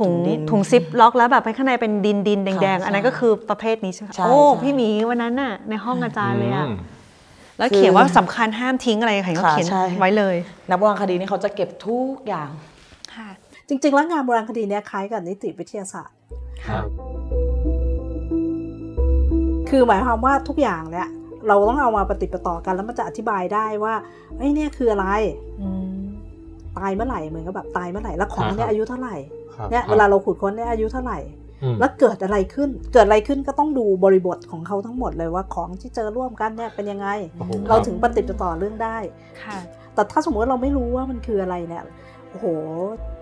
[0.00, 6.76] ถุงดินถุงซิปล็อกแล้วแบบไปข้างในเป็นดินดินแดงค่ะๆอันนั้นก็คือประเภทนี้ใช่ไหมใช่โอ้ใช่พี่หมีวันนั้นน่ะในห้องอาจารย์เลยอะอืม
[7.58, 10.36] แล้วเขียนว่าสำคัญห้ามทิ้งอะไรค่ะเขาค่ะเขียนใช่ไว้เลย
[10.68, 12.48] นักโบราณคดีนี่เขาจะเก็บทุกอย่าง
[13.14, 13.28] ค่ะ
[13.68, 16.16] จริง ๆ แล้วงานโบราณคดีเนี้ยคล้ายกับนิติวิทยาศาสตร์
[16.66, 16.84] ครับ
[19.68, 21.08] คือหมายความว่าทุกอย่างเนี่ย
[21.48, 23.94] เราต้องเอามาปฏิดประต่อกันแล้วมันจะอธิบายได้ว่า
[24.36, 25.06] ไอ้ยเนี่ยคืออะไร
[25.60, 26.02] อืม
[26.78, 31.18] ตายเมื่อไหร่เหมือนกับแบบตายเมื่อไหร่แล้วของเนี่ครัยบอายุเท่าไหร่ครับ เนี่ยครับเวลาเราขุดค้นเนี่ยอายุเท่าไหร่
[31.62, 38.96] อืมแล้วเกิดอะไรขึ้น เกิดอะไรขึ้นก็ต้องดูบริบทของเขาทั้งหมดเลยว่าของที่เจอร่วมกันเนี่ยเป็นยังไงโอ้โหเราถึงปฏิดประต่อเรื่องได้
[39.42, 39.58] ค่ะ
[39.94, 41.84] แต่ถ้าสมมติว่าเราไม่รู้ว่ามันคืออะไรเนี่ย
[42.30, 42.46] โอ้โห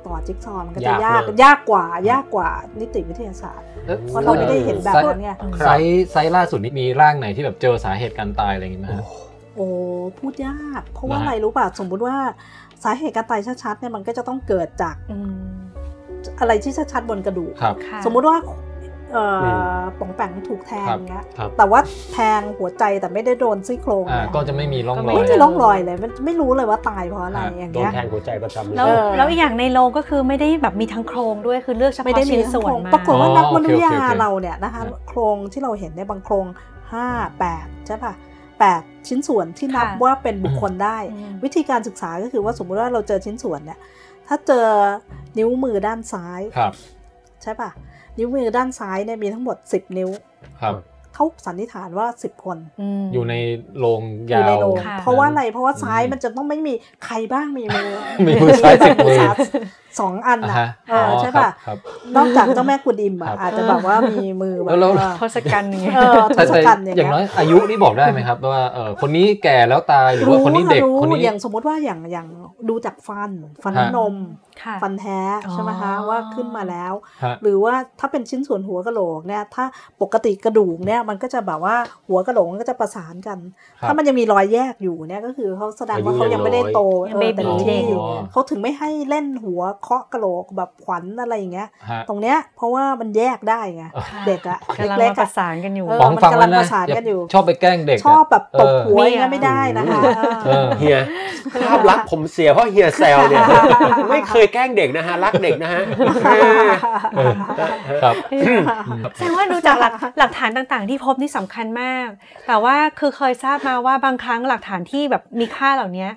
[0.06, 2.50] ต่อจิ๊กซอว์มันก็จะยายากกเลยยากกว่ายากกว่า
[2.80, 3.66] นิติวิทยาศาสตร์
[4.08, 5.30] เพราะเราไม่ได้เห็นแบบนั้นไง
[5.64, 9.04] ไซส์ไซส์ล่าสุดนี้มีร่างไหนที่แบบเจอสาเหตุการตายอะไรอย่างงี้ไหมฮะ
[9.56, 9.68] โอ้
[10.18, 12.16] พูดยาก เพราะว่านะฮะอะไรรู้ป่ะสมมุติว่า
[12.84, 14.96] สาเหตุการตายชัดๆเนี่ยมันก็จะต้องเกิดจาก
[16.26, 18.36] อืมอะไรที่ชัดๆบนกระดูกครับค่ะสมมุติว่า
[19.14, 19.48] เอ่ออ
[19.84, 21.80] มป๋องแปงถูกแทงครับเงี้ยครับแต่ว่า
[22.12, 36.46] แทงหัวใจแต่ไม่ได้โดนซี่โครงอ่าเนี่ยก็จะไม่มีร่องรอไม่ยมีร่องรอยเลยมันไม่รู้เลยว่าตายเพราะอะไรฮะอย่างโดนเงี้ยแทงหัวใจประจำเลยแล้วเออแล้วอีกอย่างในโรงก็คือไม่ได้แบบมีทั้งโครงด้วยคือเลือกเฉไม่พาะได้มีชิ้นทั้งส่วโคนรงมาปรากฏว่าอ๋อนักมนุษยโอเคโอเคาโอเคเราเนี่ยนะคะฮะโครงที่เราเห็นในยบางโครง
[36.92, 37.06] ห้า
[37.38, 38.12] แปดใช่ป่ะ
[38.60, 43.78] แปดชิ้นส่วนที่นับค่ะว่าเป็นบุคคลได้อืมวิธีการศึกษาก็คือว่าสมมุติว่าเราเจอชิ้นส่วนเนี่ย
[44.32, 44.66] ถ้าเจอ
[45.38, 46.72] นิ้วมือด้านซ้ายครับ
[47.42, 47.70] ใช่ปะ
[48.18, 50.10] นิ้วมือด้านซ้ายเนี่ยมีทั้งหมด10นิ้ว
[50.60, 50.74] ครับ
[51.20, 52.56] เขาสันนิษฐานว่า 10 คน
[53.02, 53.34] มอยู่ใน
[53.78, 56.74] โรงอยาวในโรงค่ะเพราะว่าอะไรเพราะว่าซ้ายอืมมันจะต้องไม่มี
[57.04, 57.90] ใครบ้างมีมือ
[58.26, 59.36] มีมือซ้ายสิบมือซ้าย
[60.00, 61.78] สองอันอ่านะฮะเออใช่ปะครับ
[62.16, 72.26] นอกจากเจ้าแม่กุนอิมครัอะบอาจจะแบบว่ามีมือแบบแล้วว่าทศกัณฐ์อย่างเงี้ยเออทแต่ศแต่กัณฐ์อย่างอย่างน้อยเงี้ยอายุนี่บอกได้ไหมครับว่าเออคนนี้แก่แล้วตายหรือว่าคนนี้เด็กรู้คนนี้อย่างสมมติว่าอย่างอย่าง
[72.68, 73.30] ดูจากฟัน
[73.62, 74.49] ฟันฮะนมค่ะ
[74.82, 75.20] ฟันแท้
[75.52, 76.92] ใช่ไหมคะอ๋อว่าขึ้นมาแล้ว
[77.24, 79.64] ฮะหรือว่าถ้าเป็นชิ้นส่วนหัวกะโหลกเนี่ยถ้า
[80.02, 81.76] ปกติกระดูกเนี่ยมันก็จะแบบว่า
[82.08, 83.38] หัวกะโหลกมันก็จะประสานกัน
[83.80, 86.80] ครับถ้ามันยังมีรอยแยกอยู่เนี่ยก็คือเขาแสดงว่าเขายังไม่ได้โต
[87.10, 100.02] ยังเอเบอบีเต็มที่อ๋อเขาถึงไม่ให้เล่นหัวเคาะกะโหลกแบบขวัญอะไรอย่างเงี้ยฮะตรงเนี้ยเพราะว่ามันแยกได้ไงค่ะเด็กอะกำลังเล็กมาๆปอะระสานกันอยู่เออป๋องมันฟังกำลัแล้วงนะประสานกันอยู่ ชอบไปแกล้งเด็กะชอบแบบตบหัวเอออย่างเงี้ยไม่ได้นะคะ
[100.46, 100.98] เออเฮีย
[101.68, 103.42] ภาพลักษณ์ผมเสียเพราะเฮียแซวเนี่ย
[104.10, 105.82] ไม่เคยแกล้งเด็กนะฮะรักเด็กนะฮะ
[108.02, 108.14] ครับ
[109.16, 112.08] แสดงว่าดูจากหลักหลักฐานต่างๆ ที่พบนี่สำคัญมาก
[112.46, 116.08] แต่ว่าคือเคยทราบมาว่าบางครั้งหลักฐานที่แบบมีค่าเหล่านี้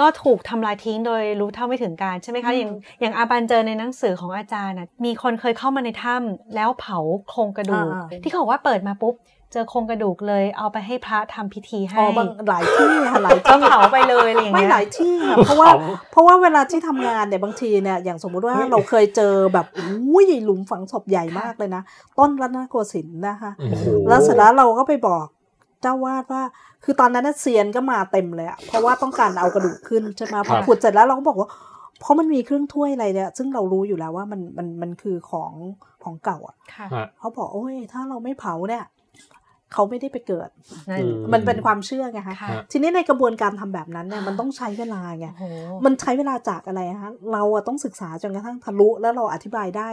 [0.00, 6.98] ก็ถูกทำลายทิ้งโดยรู้เท่าไม่ถึงการใช่ไหมคะ อย่างอย่างอาบันเจอในหนังสือของอาจารย์นะมีคนเคยเข้ามาในถ้ำแล้วเผา
[7.30, 9.14] โครงกระดูกอ่าที่เขาบอกว่าเปิดมาปุ๊บ
[9.52, 15.68] เจอโครงกระดูกเลยเอาไปให้พระทำพิธีให้อ๋อบางหลายที่ค่ะหลายก็ที่เผาไปเลยอะไรอย่างไม่เงี้ยหลายที่ค่ะเพราะว่า
[16.10, 21.82] เพราะว่าเวลาที่ทำงานเนี่ยบางทีเนี่ยอย่างสมมุติว่าเราเคยเจอแบบอุ้ยหลุมฝังศพใหญ่มากเลยนะ
[22.18, 25.26] ต้นรัตนโกสินทร์นะคะโอ้โหแล้วเสร็จแล้วเราก็ไปบอก
[25.82, 26.42] เจ้าวาดว่า
[26.84, 31.48] คือตอนนั้นน่ะเซียนก็มาเต็มเลยอะเพราะว่าต้องการเอากระดูกขึ้นใช่ไหมพครัอบขุดเสร็จแล้วเราก็บอกว่า
[32.00, 35.52] เพราะมันมีเครื่องถ้วยอะไรเนี่ยซึ่งเรารู้อยู่แล้วว่ามันมันมันคือของ
[36.04, 38.84] ของเก่าอะค่ะฮะเขาบอกโอ้ยถ้าเราไม่เผาเนี่ย
[39.72, 40.48] เขาไม่ได้ไปเกิด
[40.90, 49.88] นั่นอืมมันเป็นความเชื่อไงคะค่ะทีนี้ในกระบวนการทำแบบนั้นเนี่ยมันต้องใช้เวลาไงโอ้โหมันใช้เวลาจากอะไรฮะ เราอะต้องศึกษาจนกระทั่งทะลุแล้วเราอธิบายได้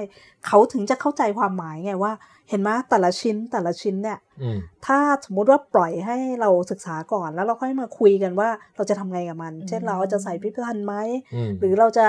[0.48, 2.14] เขาถึงจะเข้าใจความหมายไงว่า
[2.50, 10.96] เห็นไหมแต่ละชิ้นแต่ละชิ้นเนี่ยอืมถ้าสมมุติว่าปล่อยให้เราศึกษาก่อนแล้วเราค่อยมาคุยกันว่าเราจะทำไงกับมัน เช่นเราจะใส่พิพิธภัณฑ์ไหม
[11.36, 12.06] อืมหรือเราจะ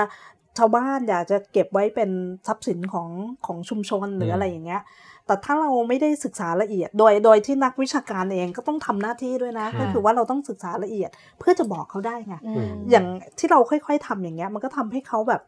[0.57, 2.09] ชาวบ้านอยากจะเก็บไว้เป็น
[2.47, 3.09] ทรัพย์สินของ
[3.45, 4.81] ของชุมชนหรือมอะไรอย่างเงี้ย
[5.27, 13.05] แต่ถ้าเราไม่ได้ศึกษาละเอียด โดยโดยที่นักวิชาการเองก็ต้องทำหน้าที่ด้วยนะค่ะก็คือว่าเราต้องศึกษาละเอียด เพื่อจะบอกเขาได้ไงอืมอย่าง
[13.39, 15.41] ที่เราค่อย ๆทำอย่างเงี้ย มันก็ทำให้เขาแบบ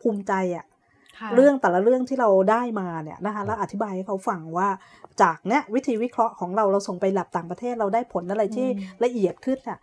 [0.00, 0.64] ภูมิใจอะ
[1.18, 4.68] ค่ะเรื่องแต่ละเรื่องที่เราได้มาเนี่ยนะคะแล้วอธิบายให้เขาฟังว่า
[5.22, 9.78] จากเนี้ยวิธีวิเคราะห์ของเราเราส่งไปแลบต่างประเทศเราได้ผลอะไรที่อืมละเอียดขึ้นอะ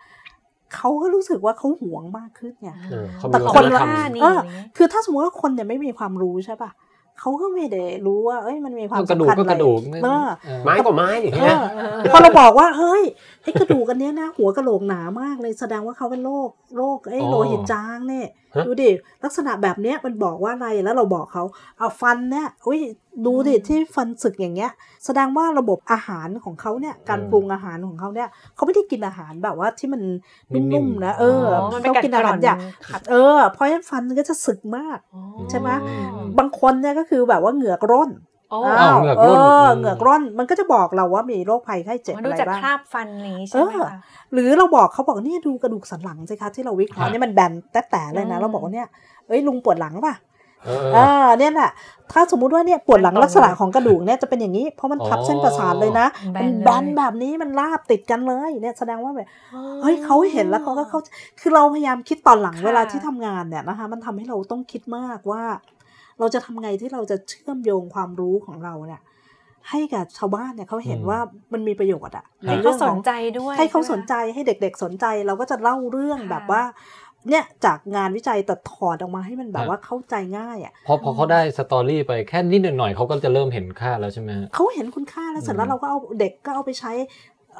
[0.75, 6.69] เขาก็รู้สึกว่าเขาหวงมากขึ้นไงเออเขาแต่มีควัฒนนละธรรมนี่เอออย่างเงี้ยคือถ้าสมมติว่าคนเนี่ยไม่มีความรู้ใช่ป่ะ
[7.19, 13.03] เขาก็ไม่ได้รู้ว่าเอ้ยมันมีความกระดูกสำคัญก็กระดูกอะไรเออเออไม้ก็ไม้อย่างเอเงี้ยอพอเราบอกว่าเฮ้ย
[13.43, 18.89] ไอ้กระดูกอันเนี้ยนะ หัวกระโหลกหนามากเลยแสดงว่าเขาเป็นโรคโรคไอ้อ๋อโลหิตจางเนี่ยฮะดูดิ
[19.23, 21.43] ลักษณะแบบเนี้ยมันบอกว่าอะไรแล้วเราบอกเขา
[21.77, 22.79] เอาฟันเนี่ยอุ้ย
[23.25, 24.71] ดูดิที่ฟันสึกอย่างเงี้ย
[25.05, 30.01] แสดงว่าระบบอาหารของเขาเนี่ยการปรุงอาหารของเขาเนี่ยเขาไม่ได้กินอาหารแบบว่าที่มัน
[30.53, 43.91] นุ่มๆนะเอออ๋อมันเป็นเขากินอาหารอย่างขัดเออเพราะฉะนั้นฟันมันก็จะสึกมากอ๋อใช่ไหมอืมบางคนเนี่ยก็คือแบบว่าเหงือกร่นโอ้อ้าวเหงือกเอร่นอเหงือกร่นมันก็จะบอกเราว่ามีโรคภัยไข้เจ็บมันอะดูไรจากบ้างคราบฟันอะไรอย่างงี้ใช่ไหมเออคะ
[44.33, 48.87] หรือเราบอกเขาบอกเนี่ยดูกระดูกสันหลังสิคะที่เราวิเคราะห์ฮะเนี่ยมันแบนแต่แต่เลยนะอืมเราบอกว่าเนี่ย
[49.27, 50.15] เอ้ยลุงปวดหลังป่ะ
[50.65, 51.71] เออเออเนี่ยแหละ
[52.11, 59.27] ถ้าสมมุติว่าเนี่ยปวดหลังมันตรงลักษณะของกระดูกเนี่ยจะเป็นอย่างนี้ เพราะมันทับอ๋อเส้นประสาทเลยนะแบมันนเลยแบนแบบนี้มันราบติดกันเลยเนี่ยแสดงว่าแบบ
[59.81, 60.99] เฮ้ยเขาเห็นแล้วเขาก็เขา
[61.39, 65.43] คือเราพยายามคิดตอนหลังค่ะเวลาที่ทำงานเนี่ยนะคะมันทำให้เราต้องคิดมากว่า
[66.19, 69.01] เราจะทำไงที่เราจะเชื่อมโยงความรู้ของเราเนี่ย
[69.69, 71.19] ให้กับชาวบ้านเนี่ยเขาเห็นอืมว่า
[71.53, 76.63] มันมีประโยชน์อะในให้เรื่เขาองสขนองใจด้วย ให้เขาสนช่ไใจให้เด็ก ๆ สนใจเราก็จะเล่าเรื่องค่ะแบบว่า
[77.29, 86.91] เนี่ยจากงานวิจัยแต่ถอดออกมาให้มันแบบฮะว่าเข้าใจง่ายอะพอพอเขาได้สตอรี่ไปแค่นิดหน่อยๆเขาก็จะเริ่มเห็นค่าแล้วใช่ไหมฮะเขาเห็นคุณค่าแล้วเสร็จอืแล้วมเราก็เอาเด็กก็เอาไปใช้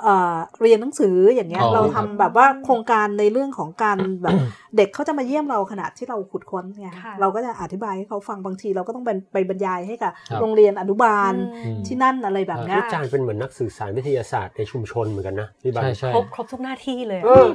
[0.02, 4.34] เอ่อเรียนหนังสืออย่างเงี้ยอ๋อเราคทำรับแบบว่าโครงการในเรื่องของการแบบ
[4.78, 11.34] เด็กเขาจะมาเยี่ยมเราขณะที่เราขุดค้นไงค่ะเราก็จะอธิบายให้เขาฟังบางทีเราก็ต้องไปไปบรรยายให้กับครับโรงเรียนอนุบาล
[11.66, 17.48] อืมที่นั่นอะไรแบบเนี้ยอาจารย์เป็นเหมือนนักสื่อสารวิทยาศาสตร์ในชุมชนเหมือนกันนะพี่บันใช่ใช่ครบครบทุกหน้าที่เลยอะเออ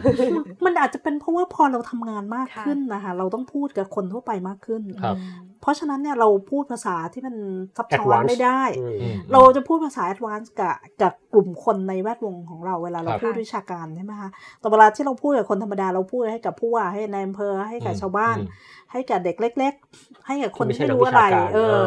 [0.64, 5.16] มันอาจจะเป็นเพราะว่าพอเราทำงานมากค่ะขึ้นนะคะเราต้องพูดกับคนทั่วไปมากขึ้นครับ
[5.64, 7.34] เพราะฉะนั้นเนี่ยเราพูดภาษาที่มัน
[7.76, 14.30] ซับซ้อน Advance ไม่ได้อืมอืมเราจะพูดภาษา advance กับกับกลุ่มคนในแวดวงของเราเวลาเราครับพูดวิชาการใช่ไหมคะ
[14.60, 18.48] แต่เวลาที่เราพูดกับคนธรรมดาเราพูดให้กับผู้ว่าให้นายอำเภอให้กับอืมชาวบ้านอืม
[18.92, 21.86] ให้กับเด็กเล็ก ๆ ให้กับคนที่ที่ไม่ไม่ใช่รู้อะไรนักวิชาการเออเออ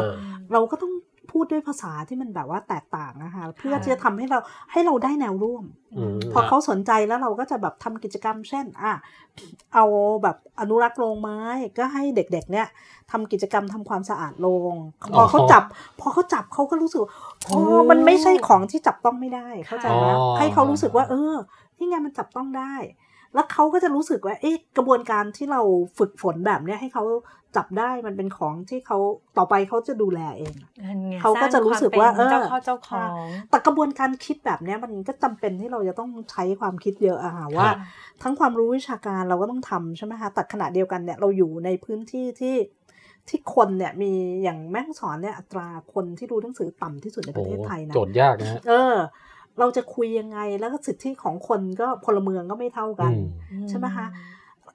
[0.52, 0.92] เราก็ต้อง
[1.38, 4.38] พูดด้วยภาษาที่มันแบบว่าแตกต่างนะคะเพื่อค่ะที่จะทำให้เรา
[4.72, 5.64] ให้เราได้แนวร่วม
[5.96, 8.92] อืมพอเขาสนใจแล้วเราก็จะแบบทำกิจกรรม เช่นอะ
[9.74, 9.84] เอา
[10.22, 11.40] แบบอนุรักษ์โรงไม้
[11.78, 12.66] ก็ให้เด็กๆ เนี่ย
[13.10, 14.74] ทำกิจกรรมทำความสะอาดโรง
[15.14, 15.62] พอเขาจับ
[16.00, 17.12] พอเขาจับเขาก็รู้สึกว่า
[17.48, 17.60] อ๋อ
[17.90, 21.34] มันไม่ใช่ของที่จับต้องไม่ได้เข้าใจไหมอ๋อให้เขารู้สึกว่า เออ
[21.78, 22.74] นี่ไงมันจับต้องได้
[23.34, 25.60] แล้วเขาก็จะรู้สึกว่า เอ๊ะ กระบวนการที่เรา
[25.98, 27.04] ฝึกฝนแบบเนี้ยให้เขา
[27.56, 28.98] จับได้มันเป็นของที่เขา
[29.36, 33.08] ต่อไปเขาจะดูแลเองนั่นไงเขาก็จะรู้สึกว่าสร้งคมเป็นเออเจ้าเข้าเจ้าของ
[33.50, 37.68] แต่กระบวนการคิดแบบเนี้ยมันก็จำเป็นที่เราจะต้องใช้ความคิดเยอะอะค่ะว่า
[38.22, 42.56] ทั้งความรู้วิชาการเราก็ต้องทำใช่ไหมคะแต่ขณะเดียวกันเนี่ยเราอยู่ในพื้นที่ที่
[43.28, 48.96] ที่คนเนี่ยมีอย่างแม่ฮ่องสอนเนี่ยอัตราคนที่รู้หนังสือต่ำที่สุดในประเทศไทยนะโจทย์ยากนะฮะเออ
[49.58, 53.12] เราจะคุยยังไงแล้วก็สิทธิของคนก็พลเมืองก็ไม่เท่ากัน
[53.52, 54.06] อืมใช่ไหมคะ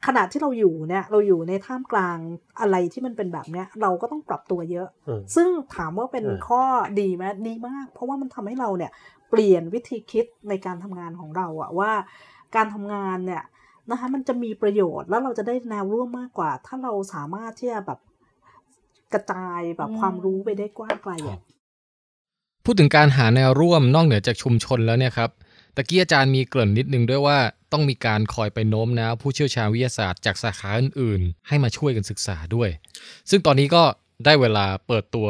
[0.08, 2.18] ขณะที่เราอยู่เนี่ยเราอยู่ในท่ามกลาง
[2.60, 6.62] อะไรที่มันเป็นแบบเนี้ย เราก็ต้องปรับตัวเยอะอืมซึ่งถามว่าเป็นเออข้อ
[7.00, 8.92] ดีไหมดีมาก เพราะว่ามันทำให้เราเนี่ย
[9.30, 11.92] เปลี่ยนวิธีคิดในการทำงานของเราอะว่า
[12.56, 13.44] การทำงานเนี่ย
[13.92, 18.00] นะคะมันจะมีประโยชน์แล้วเราจะได้แนวร่วมมากกว่า ถ้าเราสามารถที่จะแบบ
[19.14, 21.40] กระจายแบบอืมความรู้ไปได้กว้างไกลอะ
[22.66, 25.30] พูดถึงการหาแนวร่วมนอกเหนือจากชุมชนแล้วเนี่ยครับ
[25.76, 27.38] ตะกี้อาจารย์มีเกริ่นนิดนึงด้วยว่า
[27.72, 32.70] ต้องมีการคอยไปโน้มน้าวผู้เชี่ยวชาญวิทยาศาสตร์จากสาขาอื่นๆ ให้มาช่วยกันศึกษาด้วย
[33.30, 33.84] ซึ่งตอนนี้ก็
[34.26, 35.28] ได้เวลาเปิดตัว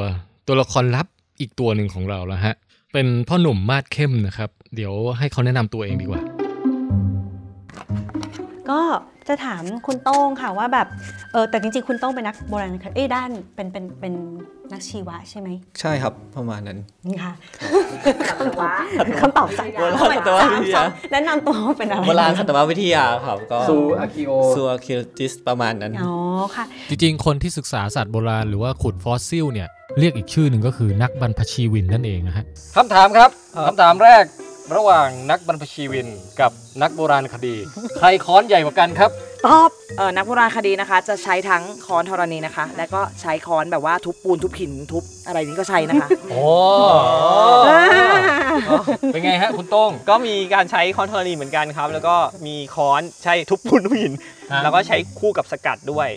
[0.47, 1.07] ตัวละครลับ
[1.39, 2.55] อีกตัวหนึ่งของเราแล้วฮะ
[2.93, 6.21] เป็นพ่อหนุ่มมาดเข้มนะครับ เดี๋ยวให้เขาแนะนำตัวเองดีกว่า
[8.69, 8.81] ก็
[9.27, 10.87] จะถามคุณโต้งค่ะว่าแบบ
[11.33, 14.13] เออแต่จริงๆ คุณโต้งเป็นนักโบราณคดีเอ้ยด้านเป็นเป็นเป็น
[14.71, 16.77] นักชีวะใช่ไหมใช่ครับประมาณนั้น
[17.07, 17.33] นี่ค่ะ
[19.19, 26.13] คำตอบจากโบราณสัตววิทยาแนะนำตัวว่าเป็นอะไรโบราณสัตววิทยาครับก็ซูอากิโอซูอาคิติสประมาณนั้นอ๋อ
[26.55, 29.69] ค่ะจริงๆ คนที่ศึกษาสัตว์โบราณหรือว่าขุดฟอสซิลเนี่ย
[29.99, 32.45] เรียกอีกชื่อหนึ่งก็คือนักบรรพชีวินนั่นเองนะฮะ
[32.75, 33.29] คำถามครับ
[33.67, 34.23] คำถามแรก
[34.75, 36.07] ระหว่างนักบรรพชีวิน
[36.41, 37.55] กับนักโบราณคดี
[37.97, 39.11] ใครค้อนใหญ่กว่ากันครับ
[39.45, 46.43] ตอบเออนักโบราณคดีนะคะ จะใช้ทั้งค้อนธรณีนะคะ และก็ใช้ค้อนแบบว่าทุบปูนทุบหินทุบอะไรนี้ก็ใช้นะคะ โอ้
[49.13, 52.15] เป็นไงฮะคุณโต้ง ก็มีการใช้ค้อนธรณีเหมือนกันครับ แล้วก็
[52.45, 54.13] มีค้อนใช้ทุบปูนทุบหิน
[54.51, 56.07] ฮะ แล้วก็ใช้คู่กับสกัดด้วย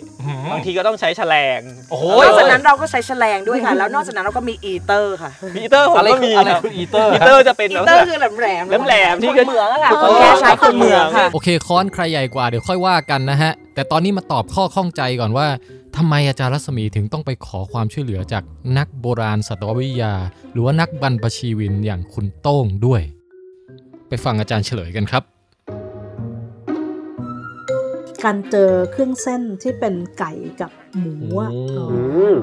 [0.51, 8.47] บางทีก็ต้องใช้ชะแลงโอ้โหนอกจากนั้นเราก็ใช้ชะแลงด้วยค่ะ แล้วนอกจากนั้นเราก็มีอีเตอร์ค่ะมีอีเตอร์ผมอะไรก็คือมีอะไรครับคืออีเตอร์อีเตอร์จะเป็นอีลักเตษอร์ณะคือแหลมแหล
[8.81, 15.47] มแหลมๆที่ก็ เหมืองอะค่ะคนแค่ใช้คนเมืองค่ะ โอเคค้อนใครใหญ่กว่าเดี๋ยวค่อยว่ากันนะฮะ แต่ตอนนี้มาตอบข้อข้องใจก่อนว่า
[15.97, 18.43] ทำไมอาจารย์รัศมีถึงต้องไปขอความช่วยเหลือจาก
[18.77, 20.13] นักโบราณสัตววิทยา
[20.51, 23.01] หรือว่านักบรรพชีวินอย่างคุณโต้งด้วย
[24.07, 25.23] ไปฟังอาจารย์เฉลยกันครับ
[28.23, 30.31] การเจอเครื่องเส้นที่เป็นไก่
[30.61, 31.51] กับหมูอะ
[31.91, 31.99] อื
[32.33, 32.35] ม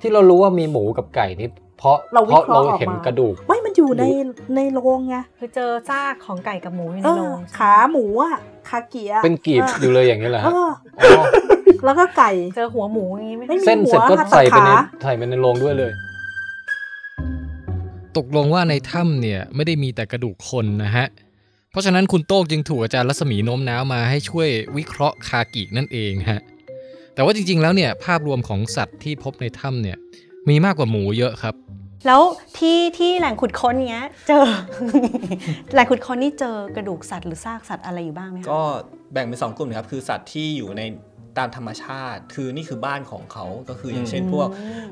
[0.00, 4.04] ที่เรารู้ว่ามีหมูกับไก่นี่ เพราะเราเพวิราะเคราะเราห์ออกเห็นมากระดูก ไม่มันอยู่ใน
[4.56, 8.36] ในโรงไงคือเจอซากของไก่กับหมูอยู่เอในโรองขาหมูอะ
[8.68, 10.58] คาเกียะเป็นกีบอออยู่เลยอย่างนี้เหรอเอฮะอ
[11.04, 11.22] อ๋อ
[11.84, 15.92] แล้วก็ไก่เจอหัวหมูอย่างนี้ไหมไม่มีเส้นเสร็จก็หัวค่ะใส่ไปในแต่ขาใส่ไปในโรงด้วยเลย
[18.16, 21.06] ตกลงว่าในถ้ำเนี่ยไม่ได้มีแต่กระดูกคนนะฮะ
[21.70, 26.40] เพราะฉะนั้นคุณโต้งจึงถูกอาจารย์รัศมีโน้มน้าวมาให้ช่วยวิเคราะห์คากินั่นเองฮะ
[27.14, 29.98] แต่ว่าจริงๆแล้วเนี่ยภาพรวมของสัตว์ที่พบในถ้ำเนี่ย
[30.48, 31.54] มีมากกว่าหมูเยอะครับ
[32.06, 32.22] แล้ว
[32.58, 34.44] ที่ที่แหล่งขุดค้นเนี้ย เจอ
[35.72, 38.62] แหล่งขุดค้นนี่เจอกระดูกสัตว์หรือซากสัตว์อะไรอยู่บ้างไหมคะก็
[39.12, 40.82] แบ่งเป็นสองกลุ่มนะครับคือสัตว์ที่อยู่ใน
[41.38, 44.48] ตามธรรมชาติ คือนี่คือบ้านของเขาก็คืออย่างเช่นพวก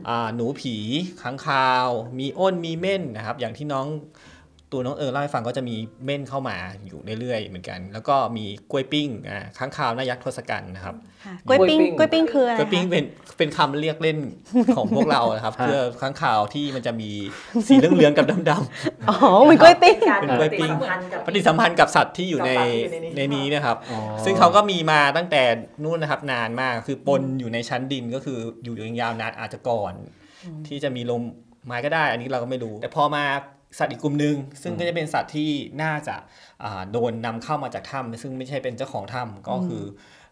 [0.09, 0.77] อ่าหนูผี
[1.23, 3.87] ค้างคาว มีอ้นมีเม่นนะครับ อย่างที่น้อง
[4.73, 11.14] ตัวน้องเออเล่าให้ฟังก็จะมีเม่นเข้ามาอยู่เรื่อยๆเหมือนกัน แล้วก็มีกล้วยปิ้งอ่าค้างคาวหนายักษ์ทศกัณฐ์นะครับค่ะ
[11.49, 13.05] กล้วยปิ้งกล้วยปิ้งคืออะไรกล้วยปิ้งคะเป็น
[13.39, 14.19] เป็นคำเรียกเล่น
[14.77, 17.11] ของพวกเรานะครับเพื่อค้างคาวที่มันจะมี
[17.67, 20.73] สีเหลืองๆกับดำๆอ๋อเหมือนกล้วยปิ้งเป็นกล้วยปิ้ง
[21.27, 22.53] ปฏิสัมพันธ์กับสัตว์ที่อยู่ใน
[23.17, 23.77] ในนี้นะครับ
[24.25, 25.43] ซึ่งเขาก็มีมาตั้งแต่
[25.85, 29.93] นู่นนะครับนานมากคือปนอยู่ในชั้นดินก็คืออยู่อย่างยาวนานอาจจะก่อน
[30.69, 31.23] ที่จะมีลม
[31.67, 33.25] ไม้ก็ได้ อันนี้เราก็ไม่รู้ แต่พอมา
[33.79, 35.51] สัตว์อีกกลุ่มหนึ่งซึ่งก็จะเป็นสัตว์ที่
[35.83, 36.17] น่าจะ
[36.65, 39.85] อ่าโดนนำเข้ามาจากถ้ำซึ่งไม่ใช่เป็นเจ้าของถ้ำก็คือ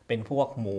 [0.06, 0.78] เป็นพวกหมู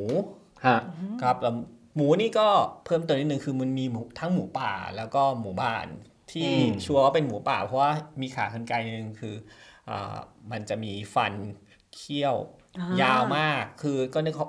[0.67, 0.79] ฮะ
[1.21, 1.55] ครับแล้ว
[1.95, 2.47] หมูนี่ก็
[2.85, 5.87] เพิ่มเติมนิดนึงคือมันมีหมูทั้งหมูป่าแล้วก็หมูบ้าน
[6.31, 7.91] ที่อืมชัวร์ว่าเป็นหมูป่า เพราะว่า
[8.21, 9.35] มีขากรรไกรนึงคือ
[9.89, 10.15] อ่า
[10.51, 11.33] มันจะมีฟัน
[11.95, 12.35] เขี้ยว
[12.79, 14.47] อ่ายยาวมาก คือก็นึกเขา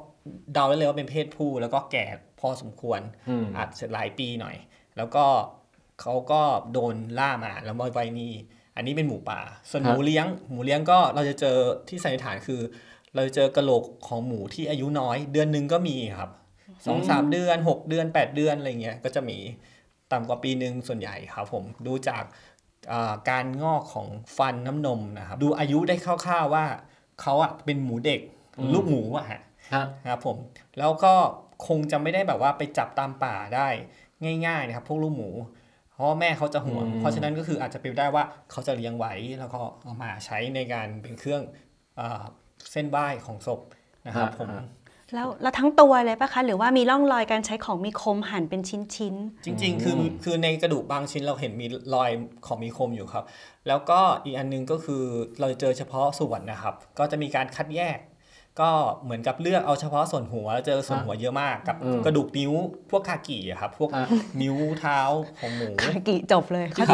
[0.53, 2.07] เดาได้เลยว่าเป็นเพศผู้แล้วก็แก่
[2.41, 4.57] พอสมควรอืมอาจจะหลายปีหน่อย
[4.97, 5.25] แล้วก็
[6.01, 6.43] เขาก็
[6.73, 8.33] โดนล่ามาแล้วมาไว้นี่
[8.77, 9.41] อันนี้เป็นหมูป่า
[9.71, 11.57] ส่วนหมูเลี้ยง หมูเลี้ยงก็เราจะเจอ
[11.89, 12.61] ที่สันนิษฐานคือ
[13.15, 16.31] เราจะเจอกระโหลกของหมูที่อายุน้อย เดือนหนึ่งก็มีครับ
[16.87, 19.39] สองสามเดือนหกเดือนแปดเดือนอะไรเงี้ยก็จะมี
[20.13, 22.25] ต่ำกว่าปีหนึ่งส่วนใหญ่ครับผมดูจาก
[22.93, 26.67] อ่าการงอกของฟันน้ำนมนะครับดูอายุได้คร่าวๆว่า
[27.21, 28.21] เขาอะเป็นหมูเด็ก
[28.59, 29.41] อืมลูกหมูอะฮะ
[29.75, 30.37] ฮะครับผม
[30.79, 31.15] แล้วก็
[31.67, 33.69] คงจะไม่ได้แบบว่าไปจับตามป่าได้
[34.47, 35.31] ง่ายๆนะครับพวกลูกหมู
[35.93, 41.43] เพราะว่าแม่เขาจะห่วงอืมเพราะฉะนั้นก็คืออาจจะเป็นไปได้ว่าเขาจะเลี้ยงไว้แล้วก็เอามาใช้ในการเป็นเครื่อง
[41.99, 42.25] อา
[42.73, 43.61] เส้นไหว้ของศพ
[44.07, 44.51] นะครับผม
[45.15, 49.15] แล้วแล้วทั้งตัวเลยปะคะ หรือว่ามีร่องรอยการใช้ของมีคมหั่นเป็นชิ้น
[49.45, 52.11] จริง ๆ คือคือในกระดูกบางชิ้นเราเห็นมีรอย
[52.47, 53.25] ของมีคมอยู่ครับ
[53.69, 55.03] แล้วก็อีกอันนึงก็คือ
[55.41, 57.99] เราจะเจอเฉพาะส่วนนะครับ ก็จะมีการคัดแยก
[58.61, 58.71] ก็
[59.05, 62.53] เหมือนกับเลือกเอาเฉพาะส่วนหัวแล้วเจอส่วนหัวเยอะมากกับอืมกระดูกนิ้ว
[62.91, 64.07] พวกคากิอะครับ พวกอะ
[64.43, 65.01] นิ้วเท้า
[65.41, 66.93] ของหมูๆคากิจบเลยเข้าคใจ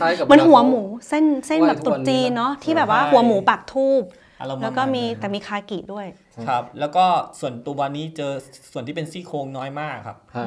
[0.00, 6.06] ล้ายๆกับเหมันหัวเาหมูเส้นเส้นแบบไหว้ทุกตุ๊วัดนจีนนี้นะเนาะที่แบบว่าใช่หัวหมูปักทูบอารมณ์ แล้วก็มีประาณนั้นแต่มีคากิด้วย
[6.48, 7.04] ครับ แล้วก็
[7.40, 8.32] ส่วนตัวนี้เจอ
[8.72, 10.46] ส่วนที่เป็นซี่โครงน้อยมากครับฮะ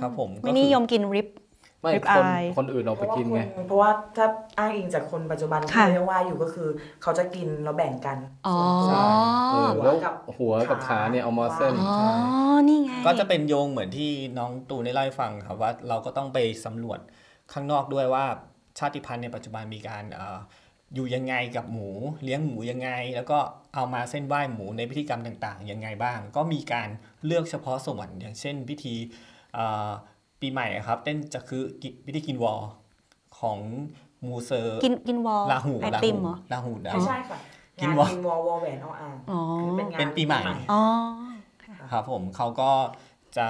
[0.00, 1.28] ครับผมไม่นิยมกินริบ
[1.82, 4.26] ไม่ Rib คน eye คนอื่นเอาไปกินไง เพราะว่าถ้า
[4.58, 6.68] อ้างอิงจากคนปัจจุบันค่ะที่เรียกว่าอยู่ก็คือ
[7.02, 9.02] เขาจะกินแล้วแบ่งกันอ๋อใช่
[9.52, 11.96] เออแล้วกับหัวกับขาเนี่ยเอามาเส้นอ๋อ
[12.68, 16.98] นี่ไง ก็จะเป็นโยงเหมือนที่น้องตูนได้เล่าให้ฟังครับว่าเราก็ต้องไปสำรวจ
[17.52, 18.24] ข้างนอกด้วยว่า
[18.78, 21.88] ชาติพันธุ์ในปัจจุบันมีการเอ่ออยู่ยังไงกับหมู
[22.24, 23.38] เลี้ยงหมูยังไง แล้วก็
[23.74, 26.88] เอามาเส้นไหว้หมูในพิธีกรรมต่างๆยังไงบ้าง ก็มีการ
[27.26, 28.94] เลือกเฉพาะส่วนอย่างเช่น พิธี
[29.54, 29.90] เอ่อ
[30.40, 32.60] ปีใหม่อะครับ เต้นจะคือกิพิธีกินวอล
[33.38, 33.58] ของ
[34.26, 37.38] มูเซอร์กินกินวอลลาหูไอลาติหูมเหรอลาหูดาวไม่ใช่ค่ะ
[37.80, 39.40] กิงานนวอกินวอลวอลแหวนเอาอ่างอ๋อ
[39.78, 40.42] เป็นงานเป็นปีใหม่
[40.72, 40.82] อ๋อ
[41.92, 42.70] ครับผมเขาก็
[43.36, 43.46] จะ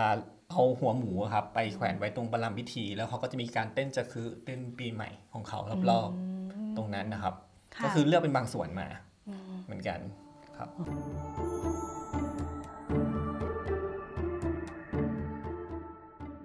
[0.51, 5.59] เอาหัวหมูอะครับ ไปแขวนไว้ตรงประลำพิธี แล้วเขาก็จะมีการเต้นจะคือเต้นปีใหม่ของเขา
[5.91, 6.34] รอบๆ
[6.77, 7.35] ตรงนั้นนะครับ
[7.77, 8.89] ค่ะก็คือเลือกเป็นบางส่วนมา
[9.65, 9.99] เหมือนกัน
[10.59, 10.69] ครับ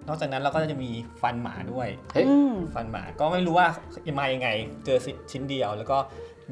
[0.08, 0.90] นอกจากนั้นเราก็จะมี
[1.22, 3.68] ฟันหมาด้วยเฮ้ยอืมฟันหมาก็ไม่รู้ว่า
[4.18, 4.48] มายังไง
[4.84, 4.98] เจอ
[5.30, 5.98] ชิ้นเดียว แล้วก็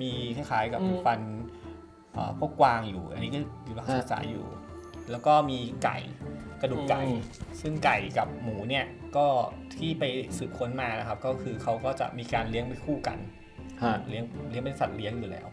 [0.00, 1.20] มีคล้ายๆกับฟัน
[2.12, 4.44] เอ่อพวกกวางอยู่ อันนี้ก็อยู่ระหว่างศึกษาอยู่
[5.10, 5.98] แล้วก็มีไก่
[6.60, 7.20] กระดูกไก่อืม
[7.60, 8.84] ซึ่งไก่กับหมูเนี่ย
[9.16, 9.26] ก็
[9.78, 10.05] ที่ไป
[10.38, 13.38] สืบค้นมานะครับ ก็คือเขาก็จะมีการเลี้ยงไปคู่กันฮะ
[14.09, 15.46] เลี้ยงเลี้ยงเป็นสัตว์เลี้ยงอยู่แล้ว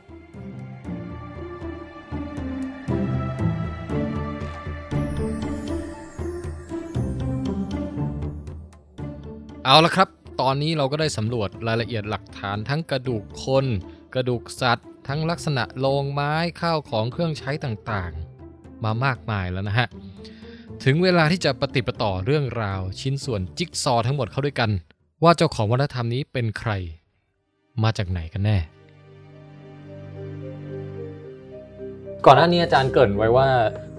[9.66, 10.10] เอาละครับ
[10.42, 13.66] ตอนนี้เราก็ได้สำรวจรายละเอียดหลักฐานทั้งกระดูกคน
[14.14, 19.88] กระดูกสัตว์ ทั้งลักษณะโลงไม้ข้าวของเครื่องใช้ต่างๆ มามากมายแล้วนะฮะ
[20.84, 24.72] ถึงเวลาที่จะปฏิดประต่อเรื่องราวชิ้นส่วนจิ๊กซอว์ทั้งหมดเข้าด้วยกัน
[25.24, 26.72] ว่าเจ้าของวัฒนธรรมนี้เป็นใคร
[27.84, 28.58] มาจากไหนกันแน่
[32.26, 33.48] ก่อนหน้านี้อาจารย์เกริ่นไว้ว่า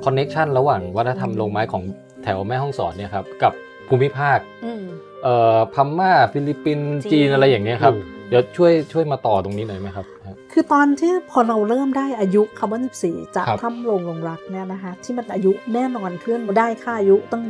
[0.05, 1.83] connection ระหว่างวัฒนธรรมโลงไม้ของ
[2.23, 3.53] แถวแม่ฮ่องสอนเนี่ยครับกับ
[3.89, 4.85] ภูมิภาคอืม
[5.23, 10.07] เอ่อพม่าฟิลิปปินส์จีนจีนอะไรอย่างเงี้ยครับอืมเดี๋ยวช่วยช่วยมาต่อตรงนี้หน่อยไหมครับ
[10.53, 17.43] คือตอนที่พอเราเริ่มได้อายุคาร์บอน14 จากครับถ้ำโลงลงรักเนี่ยนะคะที่มันอายุแน่นอนขึ้นได้ค่าอายุตั้ง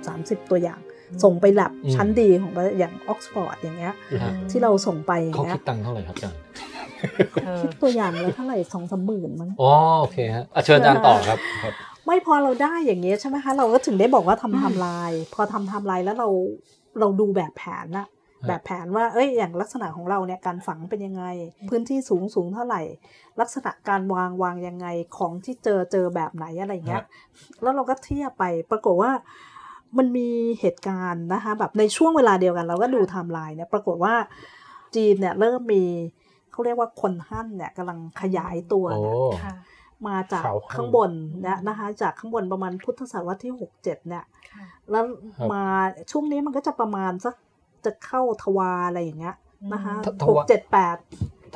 [0.00, 0.80] 20-30 ตัวอย่าง
[1.24, 3.94] ส่งไปแลบชั้นดีของประเทศอย่างออกซฟอร์ดอย่างเงี้ย
[4.50, 6.38] ที่เราส่งไปอย่าเขางเงี้คิยดตังค์เท่าไหร่ครับอาจารย์
[7.44, 9.70] เออคิดตัวอย่างแล้วเท่าไหร่สองสามหมื่นมั้งอ๋อ
[10.00, 11.74] โอเคฮะอะเชิญอาจารย์ต่อครับครับ
[12.06, 16.28] ไม่พอเราได้อย่างเงี้ยใช่ไหมคะเราก็ถึงได้บอกว่าทำไทำลายพอทำไทำลายแล้วเรา
[17.00, 18.08] เราดูแบบแผนอะ
[18.48, 21.24] แบบแผนว่า เอ้ย อย่างลักษณะของเราเนี่ย การฝังเป็นยังไง
[21.68, 22.82] พื้นที่สูงสูงเท่าไหร่
[23.40, 24.86] ลักษณะการวางวางยังไง
[25.16, 27.02] ของที่เจอเจอแบบไหนอะไรเงี้ย
[27.62, 29.12] แล้วเราก็เทียบไป ปรากฏว่า
[29.98, 30.28] มันมี
[30.60, 34.14] เหตุการณ์นะคะแบบในช่วงเวลาเดียวกัน เราก็ดูไทม์ไลน์เนี่ยปรากฏว่า
[34.94, 35.84] จีนเนี่ยเริ่มมี
[36.52, 39.54] เขาเรียกว่าคนหั่นเนี่ยกำลังขยายตัวโอ้เนี่ยค่ะ
[40.08, 41.10] มาจากเขาหั่นข้างบน
[41.42, 45.04] เนี่ยนะคะจากข้างบนประมาณพุทธศตวรรษที่หกเจ็ดเนี่ยค่ะแล้ว
[45.36, 45.64] ครับมา
[46.10, 47.34] ช่วงนี้มันก็จะประมาณสัก
[47.84, 49.36] จะเข้าทวารอะไรอย่างเงี้ย
[49.72, 50.96] นะคะททหกวารเจ็ดแปด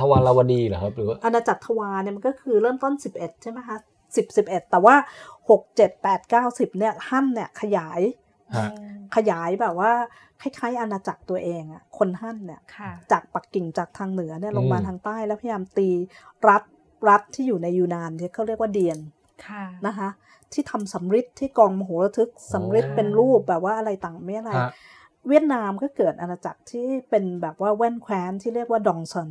[0.01, 3.77] ทวารวดีเหรอครับหรือว่าอาณาจักรทวารเนี่ยมันก็คือเริ่มต้นสิบเอ็ดใช่ไหมคะ
[4.17, 4.95] สิบสิบเอ็ดแต่ว่า
[5.51, 8.26] หกเจ็ดแปดเก้าสิบเนี่ยหั่นเนี่ยขยายฮะ
[9.17, 9.93] ขยายแบบว่า
[10.43, 15.89] คล้ายๆอาณาจักรตัวเองอะคนหั่นเนี่ยค่ะจากปักกิ่งจากทางเหนือเนี่ยลงมาอืมทางใต้แล้วพยายามตี
[16.49, 16.63] รัฐ
[17.09, 18.99] รัฐที่อยู่ในยูนานที่เขาเรียกว่าเดียน
[19.47, 20.09] ค่ะนะคะ
[20.53, 24.71] ที่ทำสำริดที่กองมโหระทึกสำริดเป็นรูปแบบว่าอะไรต่างไม่อะไรฮะ
[25.29, 29.31] เวียดนามก็เกิดอาณาจักรที่เป็นแบบว่าแว่นแคว้นที่เรียกว่าดองซัน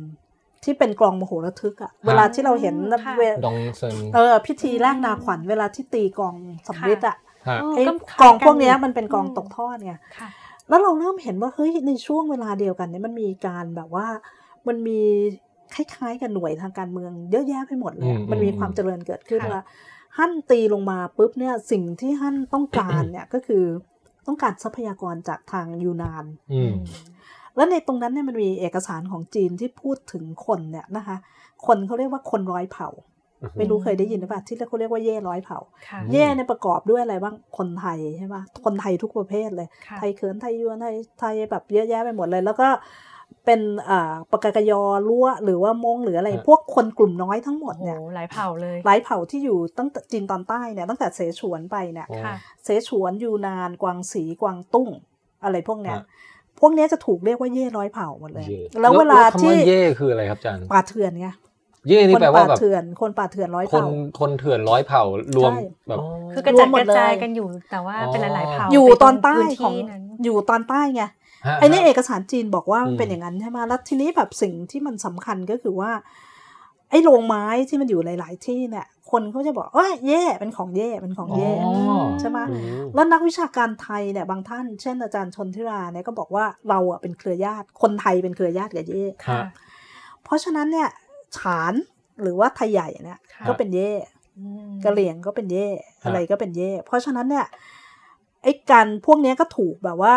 [0.64, 6.34] ที่เป็นกลองมโหระทึกอะเวลาที่เราเห็นค่ะเวดองเซินเออพิธีแรกนาขวัญเวลาที่ตีกลอง
[6.68, 7.25] สำริดอะฮะ
[7.74, 7.90] ไอ้ก็
[8.20, 10.28] กลองพวกเนี้ยคล้ายกันมันเป็นกลองอืมตกทอดไงค่ะ
[10.68, 14.06] แล้วเราเริ่มเห็นว่าเฮ้ยในช่วงเวลาเดียวกันเนี่ยมันมีการแบบว่า
[14.68, 15.00] มันมี
[15.74, 19.60] คล้ายๆกับหน่วยทางการเมืองเยอะแยะไปหมดเลยอะอืมมันมีอืมความเจริญเกิดขึ้นค่ะว่า
[20.16, 23.64] ฮั่นตีลงมาปุ๊บเนี่ยสิ่งที่ฮั่นต้องการเนี่ยก็คือ
[24.26, 26.72] ต้องการทรัพยากรจากทางยูนานอืม
[27.56, 31.16] แล้วในตรงนั้นเนี่ยมันมีเอกสารของจีนที่พูดถึงคนเนี่ยนะคะ
[31.66, 32.88] คนเขาเรียกว่าคนร้อยเผ่า
[33.56, 35.58] ไม่รู้เคยได้ยินหรือเปล่าที่เขาเรียกว่าเย่ร้อยเผ่า
[35.88, 42.68] ค่ะเย่เนี่ยประกอบด้วยอะไรบ้างคนไทยใช่ปะคนไทยทุกประเภทเลยค่ะไทยเขินไทยยวนไทยไทยแบบเยอะแยะไปหมดเลย แล้วก็
[43.44, 52.34] เป็นอ่าปากกากยอล้วหรือว่ามงหรืออะไรฮะพวกคนกลุ่มน้อยทั้งหมดโอ้โหเนี่ยหลายเผ่าเลย หลายเผ่าที่อยู่ตั้งแต่จีนตอนใต้เนี่ยตั้งแต่เสฉวนไปเนี่ยค่ะ
[52.64, 54.88] เสฉวนยูนาน กวางสีกวางตุ้ง
[55.44, 56.04] อะไรพวกเนี้ยฮะ
[56.60, 61.28] พวกเนี้ยจะถูกเรียกว่าเย่ร้อยเผ่าหมดเลยเย่แล้วเวลาคำที่เย่คืออะไรครับอาจารย์ป่าเถื่อนไง
[61.88, 63.88] เย่นี่คนแปลว่าป่าแบบเถื่อนคนป่าเถื่อนร้อยคนเผ่า
[64.20, 65.02] คนเถื่อนร้อยเผ่า
[65.36, 65.98] รวมใช่แบบ
[66.32, 71.02] คือกระจัดรวมหมกดระจายเลยกันอยู่แต่ว่าอ๋อเป็นหลายๆเผ่าอยู่ไปตอนใต้พื้ของที่นั้นอยู่ตอนใต้ไง
[71.46, 75.90] ฮะไอ้นี่ฮะเอกสารจีนบอกว่ามันอืมเป็นอย่างนั้นใช่ไหมแล้วทีนี้แบบสิ่งที่มันสำคัญก็คือว่า
[76.90, 81.72] ไอ้โรงไม้ที่มันอยู่หลาย ๆ ที่เนี่ยคนเขาจะบอกเอ้ยเย่เป็นของเย่เป็นของเย่อ๋อ
[82.20, 89.42] ใช่ไหมอืมแล้วนักวิชาการไทยเนี่ยบางท่าน เช่นอาจารย์ชนทิราเนี่ยก็บอกว่าเราอะเป็นเครือญาติ คนไทยเป็นเครือญาติกับเย่ค่ะ
[90.24, 90.88] เพราะฉะนั้นเนี่ย
[91.38, 91.74] ฉาน
[92.22, 93.92] หรือว่าไทยใหญ่เนี่ยค่ะก็เป็นเย่
[94.38, 95.68] อืมกะเหลี่ยงก็เป็นเย่
[96.04, 97.46] อะไรก็เป็นเย่เพราะฉะนั้นเนี่ย
[98.42, 100.14] ไอ้การพวกเนี้ยก็ถูกแบบว่า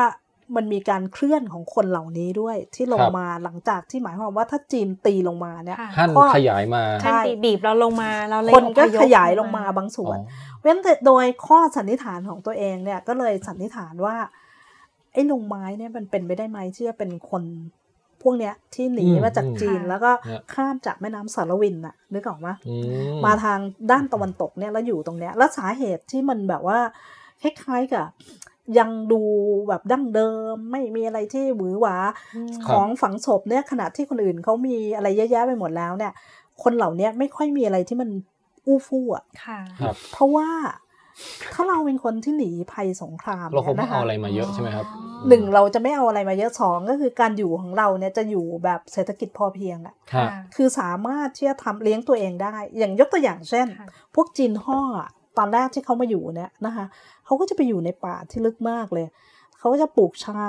[0.55, 14.15] มันมีการเคลื่อนของคนเหล่านี้ด้วยที่ลงครับมาหลังจากที่หมายความว่าถ้าจีนตีลงมาเนี่ยค่ะท่านข้อขยายมาใช่ท่านบีบเราลงมาเราเลยคนก็อพขยายลงมาบางส่วนอ๋อเว้นแต่โดยข้อสันนิษฐานของตัวเองเนี่ยก็เลยสันนิษฐานว่า
[15.13, 17.43] ไอ้ลงไม้เนี่ยมันเป็นไปได้ไหมที่จะเป็นคน
[18.21, 22.73] พวกเนี้ยที่หนีอืมมาจากอืมจีนค่ะแล้วก็เนี่ยข้ามจากแม่น้ำสารวินน่ะนึกออกไหมอื
[23.25, 23.59] มาทาง
[23.91, 26.79] ด้านตะวันตกเนี่ยแล้วอยู่ตรงเนี้ยแล้วสาเหตุที่มันแบบว่า
[27.41, 28.05] คล้ายๆกับ
[28.79, 29.21] ยังดู
[29.67, 31.95] แบบดั้งเดิมไม่มีอะไรที่หวือหวา
[32.35, 36.13] อืมของฝังศพเนี่ยขณะที่คนอื่นเขามีอะไรเยอะแยะไปหมดแล้วเนี่ย
[36.63, 38.09] คนเหล่านี้ไม่ค่อยมีอะไรที่มัน
[38.65, 40.47] อู้ฟู่อะค่ะครับเพราะว่า
[41.53, 44.85] ถ้าเราเป็นคนที่หนีภัยสงครามเราคงนี่ไม่ยเอานะคะอะไรมาเยอะใช่ไหมครับ
[45.29, 56.85] หนึ่งเราจะไม่เอาอะไรมาเยอะสองก็คือการอยู่ของเราเนี่ยจะอยู่แบบเศรษฐกิจพอเพียงอะค่ะคือสามารถที่จะทำเลี้ยงตัวเองได้ อย่างยกตัวอย่างเช่นค่ะพวกจีนห่ออะตอนแรกที่เขามาอยู่เนี่ยนะคะ
[57.25, 59.07] เขาก็จะไปอยู่ในป่าที่ลึกมากเลย
[59.59, 60.43] เขาก็จะปลูกชา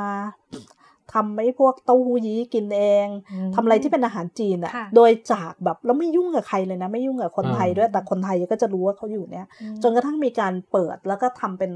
[1.15, 11.73] ทำไอ้พวกเต้าหู้ยี้กินเองอืมทำอะไรที่เป็นอาหารจีนอะค่ะโดยจากแบบแล้วไม่ยุ่งกับใครเลยนะ ไม่ยุ่งกับคนไทยด้วยแต่คนไทยก็จะรู้ว่าเขาอยู่เนี่ยอืมจนกระทั่งมีการเปิดแล้วก็ทำเป็น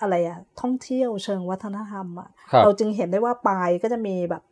[0.00, 4.42] อะไรอะท่องเที่ยวเชิงวัฒนธรรมอะครับเราจึงเห็นได้ว่าปลายก็จะมีแบบ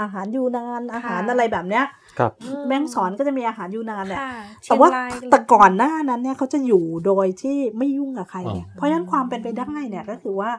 [0.00, 1.84] อาหารยูนานอาหารอะไรแบบเนี้ย
[2.18, 2.32] ครับ
[2.66, 4.32] แม่งสอนก็จะมีอาหารยูนานเนี่ยค่ะ
[4.64, 10.50] แต่ว่าเชียงรยแต่ก่อนหน้านั้นเนี่ยเขาจะอยู่โดยที่ไม่ยุ่งกับใครไงอ๋อเพราะฉะนั้นความเป็นไปได้เนี่ยก็คือว่า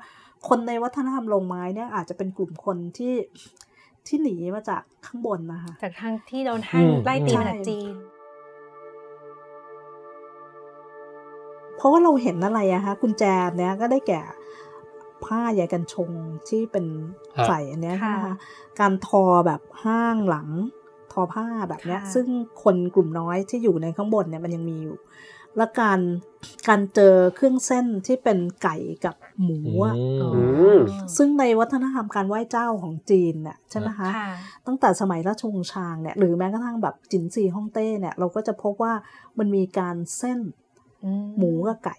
[0.48, 3.14] คนในวัฒนธรรมลงไม้เนี่ยอาจจะเป็นกลุ่มคนที่
[4.08, 7.94] ที่หนีมาจากข้างบนนะคะ จากทางที่โดนท่านอืมไล่ตีใช่มาจากจีน
[11.78, 13.24] เพราะว่าเราเห็นอะไรอะคะกุญแจ
[13.58, 14.22] เนี่ยก็ได้แก่
[15.26, 16.10] ผ้าใยกันชง
[16.50, 16.86] ที่เป็น
[17.38, 18.36] ฮะใส่อันเนี้ยค่ะนะคะ
[18.80, 20.50] การทอแบบห้างหลัง
[21.12, 22.28] ทอผ้าแบบเนี้ยค่ะซึ่ง
[22.64, 24.96] คนกลุ่มน้อยที่อยู่ในข้างบนเนี่ยมันยังมีอยู่
[25.58, 26.00] แล้วการ
[26.68, 30.44] การเจอเครื่องเส้นที่เป็นไก่กับหมูอะอืมอื
[30.76, 30.80] ม
[31.18, 34.30] ซึ่งในวัฒนธรรมการไหว้เจ้าของจีนเนี่ยใช่ไหมคะค่ะ
[34.68, 38.94] ตั้งแต่สมัยราชวงศ์ชางเนี่ยหรือแม้กระทั่งแบบจินซีฮ่องเต้เนี่ยเราก็จะพบว่า
[39.40, 40.40] มันมีการเส้น
[41.04, 41.98] อืหมูกับไก่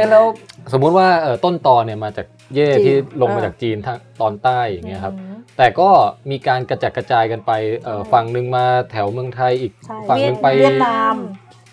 [0.00, 0.24] อ๊ะแล้ว
[0.72, 5.88] สมมุติว่าเอ่อต้นตอเนี่ยมาจากเย่จีนที่ลงมาเออจากจีนทางตอนใต้อย่างเงี้ยครับอืมแต่ก็
[6.30, 7.52] มีการกระจัดกระจายกันไป
[7.84, 11.16] เอ่อฝั่งหนึ่งมาแถวเมืองไทยอีกใช่ฝั่งหนึ่งไปเวียดนาม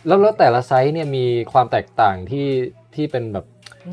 [0.08, 2.48] แล้วแล้วแต่ละ site เนี่ยมีความแตกต่างที่
[2.96, 3.46] ที่เป็นแบบ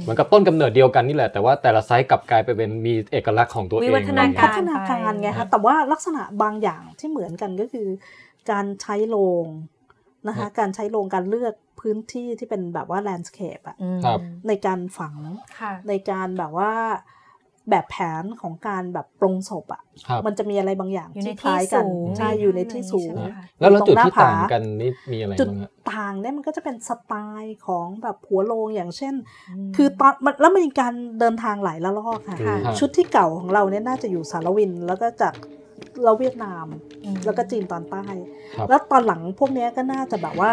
[0.03, 7.89] เหมือนกับต้นกำเนิดเดียวกันนี่แหละ แต่ว่าแต่ละ site กลับกลายไปเป็นมีเอกลักษณ์ของตัวเองวิวัฒนาอะไรกาพัรฒนาการไงไปคะแต่ว่าลักษณะบางอย่างที่เหมือนกันก็คือ
[8.51, 9.47] การใช้โลง
[10.29, 11.55] นะคะการใช้โลงการเลือก
[11.85, 15.17] พื้นที่ที่เป็นแบบว่า landscape อะอืมครับในการฝัง
[15.61, 16.73] ค่ะในการแบบว่า
[17.71, 29.15] แบบแผนของการแบบปรงศพอะครับมันจะมีอะไรบางอย่างอยู่ในที่คล้ายกันที่สูงใช่อยู่ในที่สูงใช่ไหมคะแล้วแล้วตรงจุดหน้าที่ผาต่างกันนี่มีอะไรจุดบ้างฮะต่างเนี่ยมันก็จะเป็นสไตล์ของแบบหัวโลงอย่างเช่น
[29.77, 35.35] คือตอนมันแล้วมันมีการเดินทางหลายละลอกค่ะค่ะครับชุดที่เก่าของเราเนี่ยน่าจะอยู่สารวินแล้วก็จาก
[36.05, 36.67] เราเวียดนาม
[37.05, 38.05] อืมแล้วก็จีนตอนใต้
[38.55, 40.51] ครับแล้วตอนหลังพวกเนี้ยก็น่าจะแบบว่า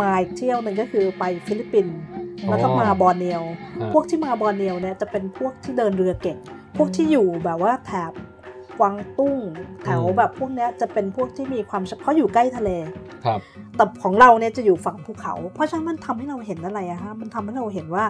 [0.00, 1.98] มาอีกเที่ยวหนึ่งก็คือไปฟิลิปปินส์
[2.48, 3.42] แล้วก็มาบอร์เนียว
[3.80, 6.38] ฮะพวกที่มาบอร์เนียวเนี่ยจะเป็นพวกที่เดินเรือเก่ง
[6.76, 8.12] พวกที่อยู่แบบว่าแถบ
[8.78, 9.38] กวางตุ้ง
[9.82, 12.70] แถวแบบพวกเนี้ยจะเป็นพวกที่มีความเฉพาะอยู่ใกล้ทะเล
[13.24, 13.40] ครับ
[13.76, 18.04] แต่ของเราเนี่ยจะอยู่ฝั่งภูเขา เพราะฉะนั้นมันทำให้เราเห็นอะไรอะฮะมันทำให้เราเห็นว่า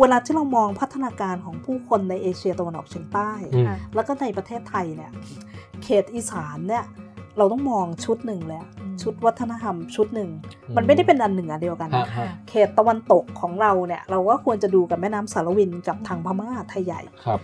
[0.00, 5.10] เวลาที่เรามองพัฒนาการของผู้คนในเอเชียตะวันออกเฉียงใต้อืมค่ะแล้วก็ในประเทศไทยเนี่ย
[5.82, 6.84] เขตอีสานเนี่ย
[7.38, 10.30] เราต้องมองชุดหนึ่งเลยอะอืม ชุดวัฒนธรรมชุดหนึ่ง
[10.68, 17.40] อืมมันไม่ได้เป็นอันหนึ่งอันเดียวกันฮะนะฮะเขตตะวันตกของเราเนี่ยเราก็ควรจะดูกับแม่น้ำสารวินกับทางพม่าไทยใหญ่ครับ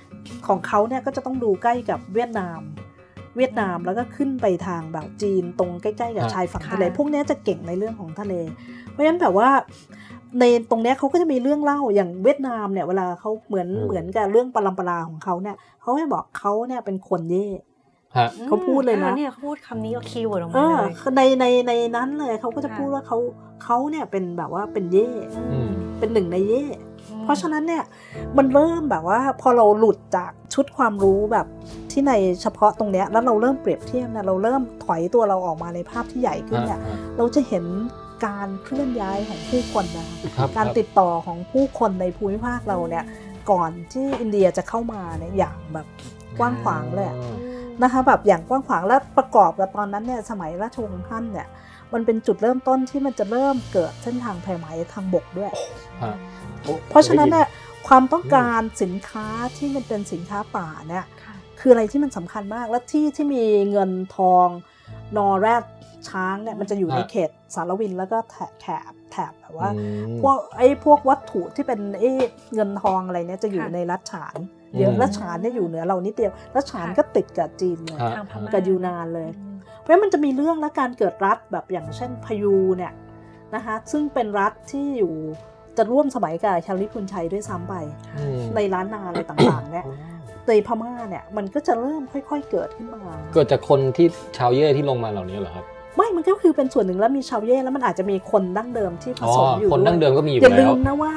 [0.46, 2.60] ของเขาเนี่ยก็จะต้องดูใกล้กับเวียดนาม
[3.36, 8.34] เวียดนามแล้วก็ขึ้นไปทางแบบจีนตรงใกล้ๆกับฮะชายฝั่งทะเลค่ะพวกเนี้ยจะเก่งในเรื่องของทะเล
[8.90, 9.48] เพราะฉะนั้นแบบว่า
[10.40, 17.64] ในตรงเนี้ยเขาก็จะมีเรื่องเล่าอย่างเวียดนามเนี่ยเวลาเขาเหมือนอืมเหมือนกับเรื่องปรัมปราของเขาเนี่ยเขาให้บอกเขาเนี่ยเป็นคนเย่ฮะ
[18.46, 23.18] เขาพูดเลยนะออเนี่ยเขาพูดคำนี้ก็ keyword ออกมาเออเลยในในในนั้นเลยเขาก็จะค่ะพูดว่าเขา
[23.64, 25.08] เขาเนี่ยเป็นแบบว่าเป็นเยว่
[25.50, 26.64] อืมเป็นหนึ่งในเยว่
[27.24, 27.84] เพราะฉะนั้นเนี่ย
[28.36, 31.46] มันเริ่มแบบว่าพอเราหลุดจากชุดความรู้แบบ
[31.90, 32.12] ที่ใน
[32.42, 37.64] เฉพาะตรงเนี้ยแล้วเราเริ่มเปรียบเทียบเนี่ยเราเริ่มถอยตัวเราออกมาในภาพที่ใหญ่ขึ้นเนี่ยฮะเราจะเห็น
[38.26, 43.04] การเคลื่อนย้ายของผู้คนนะคะครับการครับติดต่อของผู้คนในภูมิภาคเราเนี่ย
[43.50, 45.86] ก่อนที่อินเดียจะเข้ามาเนี่ยอย่างแบบ
[46.38, 47.16] กว้างขวางเลยอะ
[47.82, 51.48] นะคะแบบอย่างกว้างขวางและประกอบกับตอนนั้นเนี่ยสมัยราชวงศ์ฮั่นเนี่ย
[51.92, 55.52] มันเป็นจุดเริ่มต้นที่มันจะเริ่มเกิดเส้นทางแพร่ไหมทางบกด้วย
[56.02, 56.14] ฮะ
[56.90, 57.46] เพราะฉะนั้นเนี่ย
[57.88, 59.26] ความต้องการสินค้า
[59.56, 64.48] ที่มันเป็นสินค้าป่าเนี่ยค่ะคืออะไรที่มันสำคัญมากและที่ที่มีเงินทอง
[65.16, 65.64] นอแรด
[66.08, 72.10] ช้างเนี่ยมันจะอยู่ในฮะเขตสารวินแล้วก็แถบแถบแถบแบบว่าอืมพวกไอ้พวกวัตถุที่เป็นไอ้
[72.54, 74.36] เงินทองอะไรเนี่ยจะอยู่ค่ะในรัฐฉาน
[74.76, 79.30] เยอะอืมรัฐฉานเนี่ยอยู่เหนือเรานิดเดียวรัฐฉานก็ติดกับจีนเลยฮะทางพม่ากับยูนานเลย
[79.80, 82.92] เพราะฉะนั้นมันจะมีเรื่องและการเกิดรัฐแบบอย่างเช่นพยูเนี่ย
[83.54, 85.14] นะคะซึ่งเป็นรัฐที่อยู่
[85.76, 87.74] จะร่วมสมัยกับชาลิพุนชัยด้วยซ้ำไป
[88.16, 89.86] อืมในร้านนาอะไรต่างๆเนี่ย
[90.48, 93.02] ในพม่าเนี่ยมันก็จะเริ่มค่อย ๆ เกิดขึ้นมา
[93.34, 94.06] เกิดจากคนที่
[94.38, 95.64] ชาวเย่ที่ลงมาเหล่านี้เหรอครับ
[95.96, 101.12] ไม่มันก็คือเป็นส่วนหนึ่งแล้วมีชาวเย่แล้วมันอาจจะมีคนดั้งเดิมที่ผอ๋อสมอยู่คนดั้งเดิมก็มีอยู่อย่าลืแล้วมนะว่า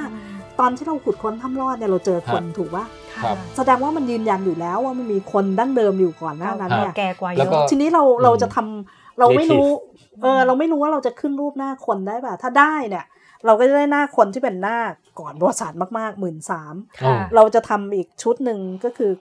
[0.61, 2.85] ตอนที่เราขุดค้นถ้ำรอดเนี่ยเราเจอคนฮะถูกปะ
[3.23, 13.05] ครับแสดงว่ามันยืนยันอยู่แล้วว่ามันมีคนดั้งเดิมอยู่ก่อนหน้านั้นเก่าเนี่ยแก่กว่าเยแล้วก็อะทีนี้เราอืมเราจะทำเราไม่รู้ Native เออเราไม่รู้ว่าเราจะขึ้นรูปหน้าคนได้ป่ะถ้าได้เนี่ย
[13.45, 14.77] เราก็จะได้หน้าคนที่เป็นหน้า
[15.19, 19.11] ก่อนประวัติศาสตร์มากๆหมื่นสามค่ะเราจะทำอีกชุดหนึ่งก็คือ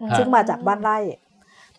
[0.00, 0.98] อืม9,000ซึ่งมาจากบ้านไร่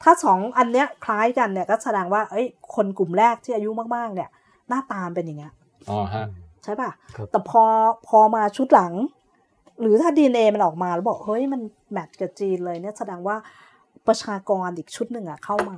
[0.03, 2.45] ถ้าสองอันเนี้ยคล้ายกันเนี่ยก็แสดงว่าเอ้ย
[2.75, 4.29] คนกลุ่มแรกที่อายุมากๆ เนี่ย
[4.69, 5.53] หน้าตามนเป็นอย่างเงี้ย
[5.89, 6.25] อ๋อฮะ
[6.67, 7.63] ใช่ป่ะครับแต่พอ
[8.07, 8.93] พอมาชุดหลัง
[9.81, 11.61] หรือถ้า DNA มันออกมาแล้วบอกเฮ้ยมัน
[11.91, 13.35] แมทช์กับจีนเลยเนี่ยแสดงว่า
[14.07, 15.77] ประชากรอีกชุดหนึ่งอะเข้ามา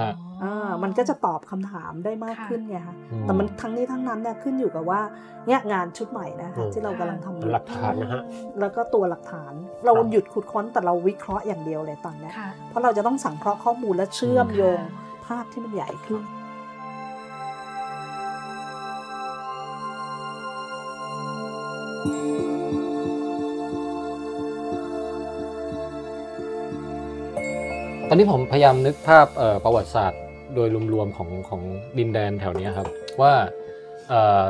[0.00, 0.12] ฮะ
[0.42, 5.00] อ่ามันก็จะตอบคำถามได้มากค่ะขึ้นไงคะอืมแต่มันทั้งนี้ทั้งนั้นเนี่ยขึ้นอยู่กับว่า
[5.46, 8.22] เนี่ยงานชุดใหม่นะคะอืมที่เรากำลังทำอยู่หลักฐานนะฮะ
[8.60, 9.52] แล้วก็ตัวหลักฐาน
[9.84, 16.22] เราครับหยุดขุดค้นแต่เราวิเคราะห์อย่างเดียวเลยตอนเนี้ยค่ะเพราะเราจะต้องสังเคราะห์ข้อมูลและเชื่อมโยงค่ะภาพที่มันใหญ่ขึ้น
[28.10, 30.20] ตอนนี้ผมพยายามนึกภาพเอ่อประวัติศาสตร์
[30.54, 31.62] โดยรวมๆของของ
[31.98, 32.88] ดินแดนแถวเนี้ยครับ
[33.20, 33.32] ว่า
[34.08, 34.44] เอ่อ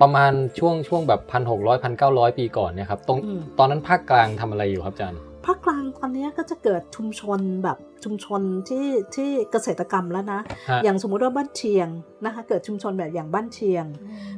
[0.00, 10.40] ประมาณช่วงช่วงแบบพันหกร้อยพันเก้าร้อยปีก่อนเนี่ยครับตรงอืมตอนนั้นภาคกลางทำอะไรอยู่ครับอาจารย์ภาคกลางตอนเนี้ยก็จะเกิดชุมชนแบบชุมชนที่ที่เกษตรกรรมแล้วนะ
[10.70, 11.88] ฮะอย่างสมมุติว่าบ้านเชียง
[12.24, 13.84] นะคะเกิดชุมชนแบบอย่างบ้านเชียง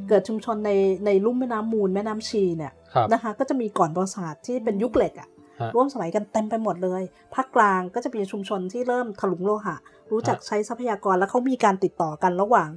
[0.08, 0.70] เกิดชุมชนใน
[1.06, 5.30] ในลุ่มแม่น้ำมูลแม่น้ำชีเนี่ยครับนะคะก็จะมีก่อนประวัติศาสตร์ที่เป็นยุคเหล็กอะฮะ
[5.74, 7.02] ร่วมสมัยกันเต็มไปหมดเลย
[7.34, 9.76] ภาคกลางก็จะมีชุมชนที่เริ่มถลุงโลหะ
[10.10, 12.70] รู้จักใช้ทรัพยากรแล้วเขามีการติดต่อกันระหว่าง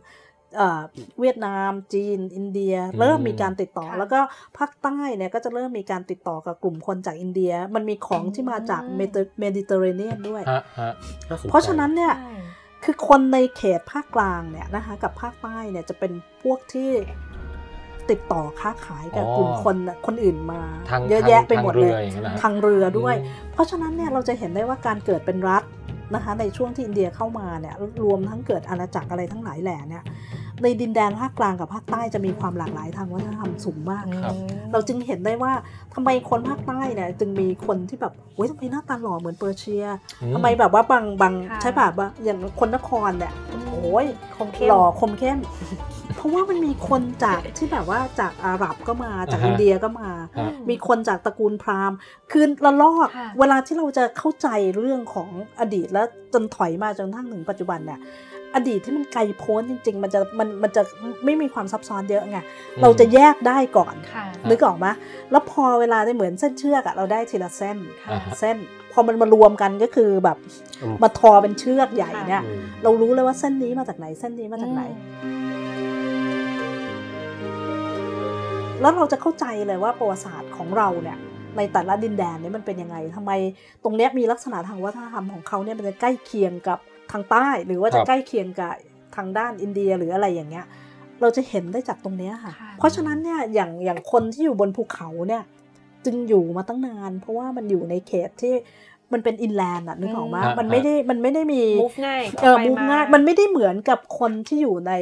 [0.58, 0.82] เอ่อ
[1.20, 4.20] เวียดนาม จีน อินเดีย เริ่มมีการติดต่อค่ะแล้วก็
[4.58, 10.92] ภาคใต้เนี่ยก็จะเริ่มมีการติดต่อกับกลุ่มคนจากอินเดีย มันมีของที่มาจากเมดิเตอร์เรเนียนด้วยฮะฮะ
[11.30, 12.36] น่สใจเพราะฉะนั้นเนี่ยใช่
[12.84, 16.12] คือคนในเขตภาคกลางเนี่ยนะคะกับภาคใต้เนี่ยจะเป็น
[16.44, 16.92] พวกที่
[18.12, 25.64] ติดต่อค้าขายกับอ๋อกลุ่มคนน่ะคนอื่นมาทางเยอะแยะไปหมดเลยทางเรืออย่างนั้นนะฮะทางเรือด้วยอืมเพราะฉะนั้นเนี่ยเราจะเห็นได้ว่าการเกิดเป็นรัฐ
[26.16, 30.04] นะคะในช่วงที่อินเดียเข้ามาเนี่ยรวมทั้งเกิดอาณาจักรอะไรทั้งหลายแหล่เนี่ย
[30.64, 34.36] ในดินแดนภาคกลางกับภาคใต้จะมีความหลากหลายทางวัฒนธรรมสูงมากครับ
[34.72, 35.54] เราจึงเห็นได้ว่า
[35.94, 39.86] ทำไมคนภาคใต้เนี่ยจึงมีคนที่แบบโอ้ยทำไมหน้าตาหล่อเหมือนเปอร์เซีย
[40.22, 43.34] อืมทำไมแบบว่าบางบางค่ะใช่ป่ะบางอย่างคนนครเนี่ย
[43.70, 44.06] โอ้ย
[44.38, 45.38] คมเข้มหล่อคมเข้ม
[46.18, 51.98] เพราะว่ามันมีคนจากที่แบบว่าจากอาหรับก็มาจากอ่าฮะอินเดียก็มาฮะมีคนจากตระกูลพราหมณ์
[52.32, 55.30] คือละลอกค่ะเวลาที่เราจะเข้าใจเรื่องของ
[55.60, 58.00] อดีตแล้วจนถอยมาจนกระทั่งถึงปัจจุบันเนี่ย
[58.56, 60.82] อดีตที่มันไกลโพ้นจริง ๆ มันจะมันมันจะ
[61.26, 62.38] ไม่มีความซับซ้อนเยอะไง
[62.82, 64.88] เราจะแยกได้ก่อนค่ะนึกออกไหม
[65.32, 68.58] แล้วพอเวลาได้เหมือนเส้นเชือกอะเราได้ทีละเส้นค่ะอ่าฮะเส้น
[68.92, 70.38] พอมันมารวมกันก็คือแบบ
[70.82, 74.84] อืมมาทอเป็นเชือกใหญ่เนี่ยอืมเรารู้เลยว่าเส้นนี้มาจากไหนเส้นนี้มาจากไหน
[78.82, 81.18] แล้วเราจะเข้าใจเลยว่าประวัติศาสตร์ของเราเนี่ย
[81.58, 83.32] ในแต่ละดินแดนเนี่ยมันเป็นยังไงทำไม
[83.84, 86.80] ตรงเนี้ยมีลักษณะทางวัฒนธรรมของเขาเนี่ยมันจะใกล้เคียงกับ
[87.12, 88.74] ทางใต้ หรือว่าคจะรับใกล้เคียงกับ
[89.16, 90.66] ทางด้านอินเดียหรืออะไรอย่างเงี้ย
[91.22, 95.44] เราจะเห็นได้จากตรงเนี้ยค่ะค่ะ เพราะฉะนั้นเนี่ยอย่างอย่างคนที่อยู่บนภูเขาเนี่ย
[96.06, 98.54] จึงอยู่มาตั้งนาน เพราะว่ามันอยู่ในเขตที่
[99.14, 104.94] มันเป็นอินแลนด์อะนึกออกไหมอืมมันไม่ได้มันไม่ได้มีมูฟง่ายเออไปมูฟมาง่ายมันไม่ได้เหมือนกับคนที่อยู่ใน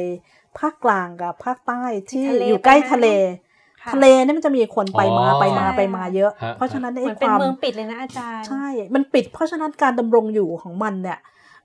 [0.58, 3.45] ภาคกลางกับภาคใต้ที่ทะเลอยู่ใกล้ไปมาทะเลค่ะ
[3.92, 11.18] ทะเลเนี่ยมันจะมีคนไปมาอ๋อไปมาใช่ไปมาเยอะฮะเพราะฉะนั้นเหไอ้มือนคเป็นวามเมืองปิดเลยนะอาจารย์ ใช่ มันปิด เพราะฉะนั้นการดำรงอยู่ของมันเนี่ย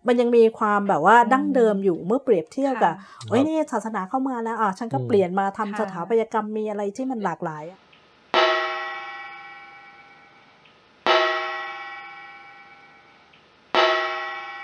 [0.07, 2.93] มันยังมีความแบบว่าดั้งเดิมอยู่เมื่อเปรียบเทียบกับ
[3.23, 7.79] ค่ะเอ้ยนี่ศาสนาเข้ามาแล้วอะฉันก็อืมเปลี่ยนมาทำค่ะสถาปัตยกรรมมีอะไรที่มันหลากหลายอะ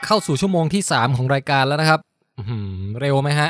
[0.06, 2.00] เข้าสู่ชั่วโมงที่ 3 ของรายการแล้วนะครับ
[2.38, 2.70] อื้อหือ
[3.02, 3.50] เร็วไหมฮะ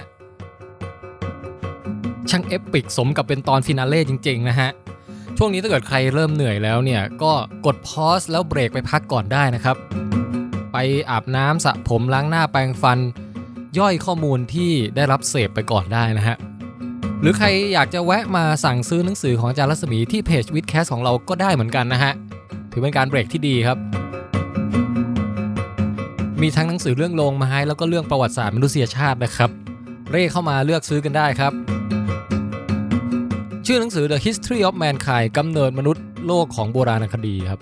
[2.31, 4.69] ช่าง epic สมกับเป็นตอน finale จริงๆนะฮะ
[5.37, 7.33] ช่วงนี้ถ้าเกิดใครเริ่มเหนื่อยแล้วเนี่ย ก็
[7.65, 9.75] กด pause แล้วเบรกไปพักก่อนได้นะครับ
[10.73, 10.77] ไป
[11.09, 12.99] อาบน้ำสระผมล้างหน้าแปรงฟัน
[13.79, 16.37] ย่อยข้อมูลที่ได้รับเสพไปก่อนได้นะฮะ
[17.21, 22.13] หรือใครอยากจะแวะมาสั่งซื้อหนังสือของอาจารย์รัศมีที่เพจ WiTcast ของเราก็ได้เหมือนกันนะฮะ
[22.71, 23.77] ถือเป็นการเบรกที่ดีครับ
[26.41, 29.49] มีทั้งหนังสือเรื่องโลงไม้แล้วก็เรื่องประวัติศาสตร์มนุษยชาตินะครับ
[30.11, 31.76] เร่เข้ามาเลือกซื้อกันได้ครับ
[33.69, 37.59] ชื่อหนังสือ The History of Mankind กำเนิดมนุษย์โลกของโบราณคดีครับ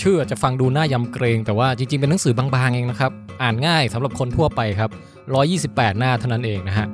[0.00, 3.12] ชื่ออาจจะฟังดูน่ายำเกรงแต่ว่าจริงๆ เป็นหนังสือบางๆ เองนะครับ
[3.42, 4.90] อ่านง่ายสำหรับคนทั่วไปครับ
[5.44, 6.86] 128 หน้าเท่านั้นเองนะฮะ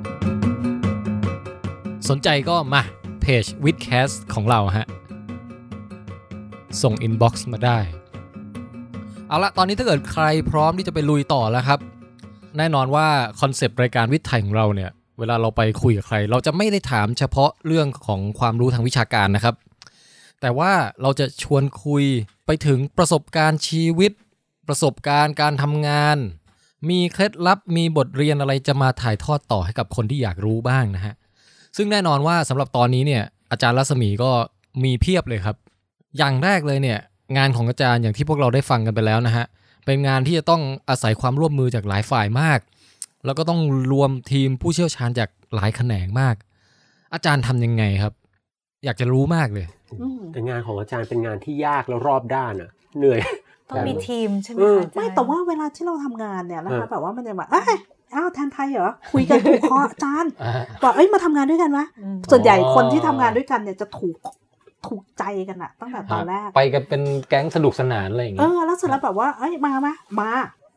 [2.09, 2.81] สนใจก็มา
[3.21, 4.87] เพจ w i t c a s t ของเราฮะ
[6.81, 7.79] ส่ง inbox มาได้
[9.27, 11.79] เอาละตอนนี้ถ้าเกิดใครพร้อมที่จะไปลุยต่อแล้วครับ
[12.57, 13.07] แน่นอนว่า
[13.41, 19.55] concept รายการวิทย์ไทยของเราเนี่ย เวลาเราไปคุยกับใคร เราจะไม่ได้ถามเฉพาะเรื่องของความรู้ทางวิชาการนะครับ
[20.41, 20.71] แต่ว่า
[21.01, 22.03] เราจะชวนคุย
[22.45, 24.11] ไปถึงประสบการณ์ชีวิต
[24.67, 26.17] ประสบการณ์การทำงาน
[26.89, 31.13] มีเคล็ดลับมีบทเรียนอะไรจะมาถ่ายทอดต่อให้กับคนที่อยากรู้บ้างนะฮะ
[31.77, 34.31] ซึ่งแน่นอนว่าสำหรับตอนนี้เนี่ยอาจารย์รัศมีก็
[34.83, 35.55] มีเพียบเลยครับ
[36.17, 36.99] อย่างแรกเลยเนี่ย
[37.37, 39.45] งานของอาจารย์อย่างที่พวกเราได้ฟังกันไปแล้วนะฮะ
[39.85, 42.59] เป็นงานที่จะต้องอาศัยความร่วมมือจากหลายฝ่ายมาก
[43.25, 43.61] แล้วก็ต้อง
[43.91, 46.35] รวมทีมผู้เชี่ยวชาญจากหลายแขนงมาก
[47.13, 48.13] อาจารย์ทำยังไงครับ
[48.85, 49.65] อยากจะรู้มากเลย
[50.01, 53.19] อืมแต่งานของอาจารย์เป็นงานที่ยากแล้วรอบด้านอะเหนื่อย
[53.69, 57.77] ต้องมีทีมใช่ไหมเออคะอาจารย์ไม่แต่ว่าเวลาที่เราทำงานเนี่ยนะเอคะอแบบว่ามันจะแบบเอ้ย
[58.15, 60.31] อ้าวแทนไทยเหรอคุยกันถูกคออาจารย์
[60.83, 64.17] บอกเอ้ยมาทำงานด้วยกันวะอืมส่วนใหญ่คนที่ทำงานด้วยกันเนี่ยจะถูก
[64.87, 70.29] ถูกใจกันอะตั้งแต่ตอนแรก ไปกันเป็นแก๊งสนุกสนานอะไรอย่างเอเงี้ยอแล้วเสร็จแล้วแบบว่าเอ้ยมามามา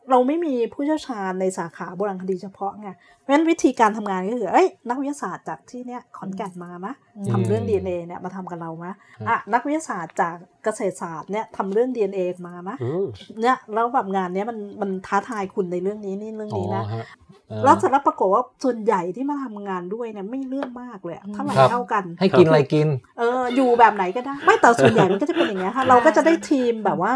[0.09, 6.93] เราไม่มีผู้เชี่ยวชาญในสาขาโบราณคดีเฉพาะไงเพราะฉะนั้นวิธีการทำงานก็คือเอ้ยนักวิทยาศาสตร์จากที่เนี้ยขอนแก่นมามะ
[7.31, 8.93] ทำเรื่อง DNA เนี่ยมาทำกับเรามะ
[9.29, 13.05] อะนักวิทยาศาสตร์จากเกษตรศาสตร์เนี่ยทำเรื่อง DNA มามะอืม
[13.41, 17.28] เนี่ยแล้วแบบงานเนี้ยมันมันท้าทายคุณในเรื่องนี้นี่เรื่องอ๋อนี้นะฮะเออ
[17.63, 22.87] แล้วเสร็จแล้วปรากฏว่าส่วนใหญ่ที่มาทำงานด้วยเนี่ยไม่เลื่อนมากเลยอะเท่าไหร่ครับเท่ากัน ให้กินอะไรกิน
[23.19, 27.11] เอออยู่แบบไหนก็ได้ ไม่แต่ส่วนใหญ่มันก็จะเป็นอย่างเงี้ยค่ะ เราก็จะได้ทีมแบบว่า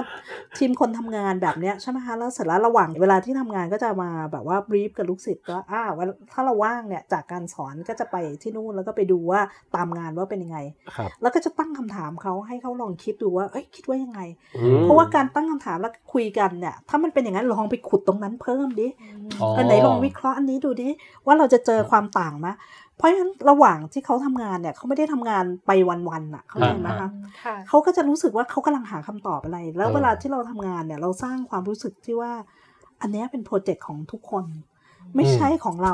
[0.57, 9.41] ทีมคนทำงานแบบเนี้ยใช่ไหมคะแล้วเสร็จแล้วระหว่างเวลาที่ทำงานก็จะมาแบบว่าบรีฟกับลูกศิษย์ก็อ่าวันถ้าเราว่างเนี่ยจากการสอนก็จะไปที่นู่นแล้วก็ไปดูว่า
[9.76, 10.60] ตามงานว่าเป็นยังไง
[10.95, 14.19] ครับแล้วก็จะตั้งคำถามเขาให้เขาลองคิดดูว่าเอ้ยคิดว่ายังไง
[14.55, 18.88] อืมเพราะว่าการตั้งคำถามแล้วคุยกันเนี่ยถ้ามันเป็นอย่างนั้นลองไปขุดตรงนั้นเพิ่มดิ
[19.41, 20.89] อ๋ออันไหนลองวิเคราะห์ราะห์อันนี้ดูดิ
[21.25, 22.47] ว่าเราจะเจอความต่างไหม
[22.97, 25.71] เพราะฉะนั้นระหว่างที่เขาทำงานเนี่ยเขาไม่ได้ทำงานไป
[26.09, 27.09] วันๆอะเขาใจไหมคะ
[27.43, 32.31] ค่ะเขาก็จะรู้สึกว่าเขากำลังหาคำตอบอะไร แล้วเออเวลาที่เราทำงานเนี่ยเราสร้างความรู้สึกที่ว่า
[33.01, 34.45] อันเนี้ยเป็นโปรเจกต์ของทุกคน
[35.15, 35.93] ไม่ใช่ของเรา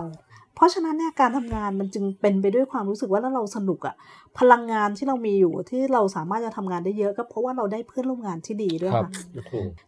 [0.56, 3.96] เพราะฉะนั้นเนี่ยการทำงานมันจึงเป็นไปด้วยความรู้สึกว่าแล้วเราสนุกอะ
[4.40, 9.24] พลังงานที่เรามีอยู่ที่เราสามารถจะทำงานได้เยอะก็เพราะว่าเราได้เพื่อนร่วมงานที่ดีด้วยครับค่ะ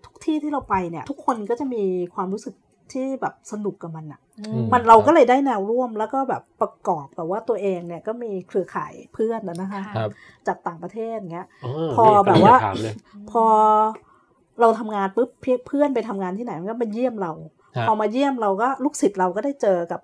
[0.06, 1.84] ทุกที่ที่เราไปเนี่ย ทุกคนก็จะมี
[2.16, 2.54] ความรู้สึก
[2.94, 10.10] ที่แบบสนุกกับมันอะอืมมันเราก็เลยได้แนวร่วมแล้วก็แบบประกอบกับว่าตัวเองเนี่ยก็มีเครือข่ายเพื่อนนะนะคะครับ
[10.48, 12.96] จากต่างประเทศอย่างเงี้ยอ๋อพอแบบว่าถามเลย
[13.32, 13.46] พอ
[14.62, 17.32] เราทำงานปุ๊บเพื่อนเพื่อนไปทำงานที่ไหนมันก็มาเยี่ยมเรา
[17.78, 20.02] ฮะพอมาเยี่ยมเราก็ลูกศิษย์เราก็ได้เจอกับ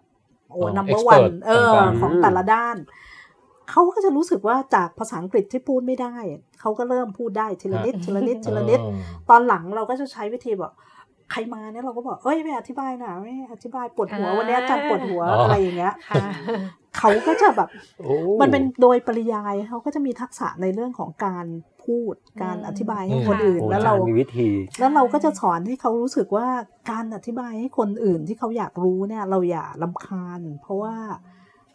[0.51, 2.77] โอ้อ๋อนัมเบอร์ expert วันเออต่างๆของแต่ละด้าน
[3.71, 6.15] เขาก็จะรู้สึกว่าจากภาษาอังกฤษที่พูดไม่ได้
[6.61, 8.93] เขาก็เริ่มพูดได้ทีละนิดทีละนิดทีละนิดอ๋อ
[9.29, 10.71] ตอนหลังเราก็จะใช้วิธีบอก
[11.31, 16.25] ใครมาเนี่ยเราก็บอกเอ้ยไม่อธิบายหน่อยไม่อธิบายปวดหัวอ่าวันนี้อาจารย์ปวดหัวอ๋อออะไรอย่างเงี้ยค่ะ
[16.97, 21.45] เขาก็จะแบบโอ้มันเป็นโดยปริยายเขาก็จะมีทักษะในเรื่องของการ
[21.83, 24.49] พูดการอธิบายให้คนอื่นโอ้แล้วเราอจย์มีวิธี
[24.79, 26.47] แล้วเราก็จะสอนให้เขารู้สึกว่า
[26.91, 30.95] การอธิบายให้คนอื่นที่เขาอยากรู้เนี่ย เราอย่าลำคาญ เพราะว่า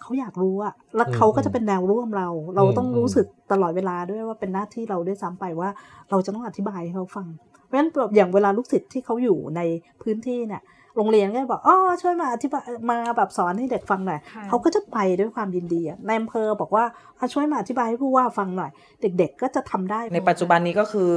[0.03, 5.69] เขาอยากรู้อะแล้วเขาก็จะเป็นแนวร่วมเรา เราต้องรู้สึกตลอดเวลาด้วยว่าเป็นหน้าที่เราด้วยซ้ำไปว่า
[6.11, 7.27] เราจะต้องอธิบายให้เขาฟัง
[7.73, 9.61] เพราะฉะนั้นแบบอย่างเวลาลูกศิษย์ที่เขาอยู่ใน
[10.03, 10.63] พื้นที่เนี่ย
[10.97, 16.85] โรงเรียนก็จะบอกอ๋อช่วยมาอธิบายมาแบบสอนให้เด็กฟังหน่อยค่ะเขาก็จะไปด้วยความยินดีอะในอำเภอบอกว่า
[17.19, 18.71] อะช่วยมาอธิบายให้ผู้ว่าฟังหน่อย
[19.03, 21.13] เด็ก ๆ ก็จะทำได้ ในปัจจุบันนี้ก็คือ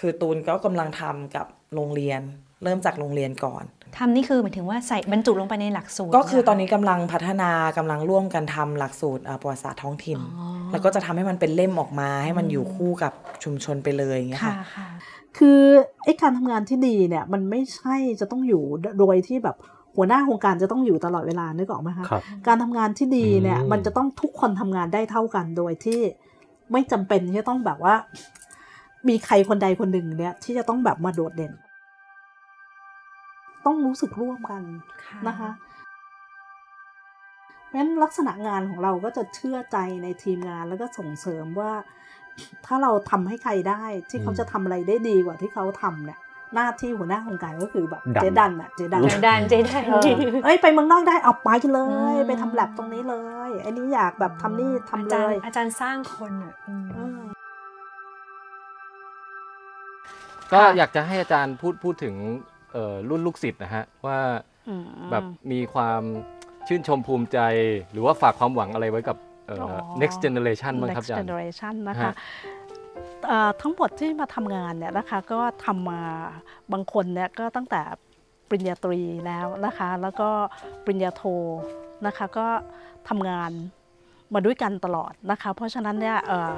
[0.00, 2.20] คือตูนก็กำลังทำกับโรงเรียน
[2.64, 3.64] เริ่มจากโรงเรียนก่อน
[3.98, 13.12] ทำนี่คือหมายถึงว่าใส่บรรจุลงไปในหลักสูตร ก็คือเยตอนนี้กำลังพัฒนากำลังร่วมกันทำหลักสูตรอ่าประวัติศาสตร์ท้องถิ่นอ๋อแล้วก็จะทำให้มันเป็นเล่มออกมา ให้มันอยู่คู่กับ
[13.44, 14.54] ชุมชนไปเลยอย่างเงี้ยค่ะ
[15.36, 15.60] ค่ะค่ะคือ
[16.04, 18.62] ไอ้การทำงานที่ดีเนี่ย มันไม่ใช่จะต้องอยู่
[19.00, 19.56] โดยที่แบบ
[19.96, 26.00] หัวหน้าโครงการจะต้องอยู่ตลอดเวลานึกออกไหมคะครับการทำงานที่ดีเนี่ยอืมมันจะต้องทุกคนทำงานได้เท่ากันโดยที่
[26.72, 27.94] ไม่จำเป็นที่จะต้องแบบว่า
[29.08, 31.52] มีใครคนใดคนหนึ่งเนี่ย ที่จะต้องแบบมาโดดเด่น
[33.66, 34.62] ต้องรู้สึกร่วมกัน
[35.28, 35.50] นะคะ
[37.66, 41.72] เพราะฉะนั้นลักษณะงานของเราก็จะเชื่อใจในทีมงานแล้วก็ส่งเสริมว่า
[42.66, 46.18] ถ้าเราทำให้ใครได้ที่เขาจะทำอะไรได้ดีกว่าที่เขาทำเนี่ย
[46.54, 50.12] หน้าที่หัวหน้าโครงการก็คือแบบดันเจดันอะเจดันเจดันเจดันเออ
[50.44, 51.80] เอ้ยไปเมืองนอกได้เอาไปเล
[52.12, 53.16] ยอืมไปทำแลบตรงนี้เล
[53.48, 57.20] ย อันนี้อยากแบบทำนี่ทำอาเลจารยย์อาจารย์สร้างคนอะอืมเออ
[60.52, 62.14] ก็อยากจะให้อาจารย์พูดพูดถึง
[62.72, 64.18] เอ่อรุ่นลูกศิษย์นะฮะ ว่า
[65.10, 66.02] แบบมีความ
[66.68, 67.38] ชื่นชมภูมิใจ
[67.92, 69.29] หรือว่าฝากความหวังอะไรไว้กับเอ่อออ
[70.02, 72.12] next generation บ้างครับ next อาจารย์ generation นะคะฮะ
[73.26, 76.02] เอ่อทั้งหมดที่มาทำงานเนี่ยนะคะก็ทำมา
[76.72, 77.82] บางคนเนี่ยก็ตั้งแต่
[78.48, 80.28] ปริญญาตรีแล้วนะคะ แล้วก็
[80.84, 81.22] ปริญญาโท
[82.06, 82.46] นะคะก็
[83.08, 83.50] ทำงาน
[84.34, 86.54] มาด้วยกันตลอดนะคะ เพราะฉะนั้นเนี่ยเอ่อ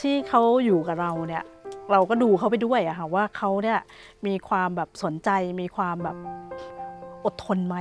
[0.00, 1.44] ที่เขาอยู่กับเราเนี่ย
[1.92, 3.78] เราก็ดูเขาไปด้วยอะค่ะว่าเขาเนี่ย
[4.26, 5.30] มีความแบบสนใจ
[5.60, 6.16] มีความแบบ
[7.24, 7.76] อดทนไหม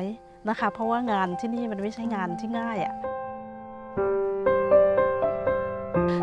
[0.49, 2.95] นะคะ เพราะว่างานที่นี่มันไม่ใช่งานที่ง่ายอะ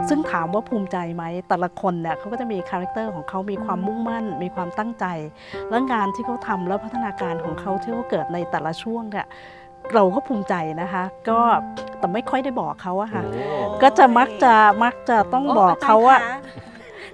[0.09, 5.07] ซึ่งถามว่าภูมิใจไหมแต่ละคนเนี่ยเขาก็จะมี character ของเขามีความมุ่งมั่น มีความตั้งใจ
[5.71, 9.27] แล้วงานที่เขาทำแล้วพัฒนาการของเขาที่เขาเกิดในแต่ละช่วงเนี่ย
[9.95, 11.41] เราก็ภูมิใจนะคะ ก็
[11.99, 13.45] แต่ไม่ค่อยได้บอกเขาอะค่ะโอ้
[13.83, 14.55] ก็จะมักจะ
[14.85, 16.72] มักจะต้องบอกเขาว่าโจรย์คะ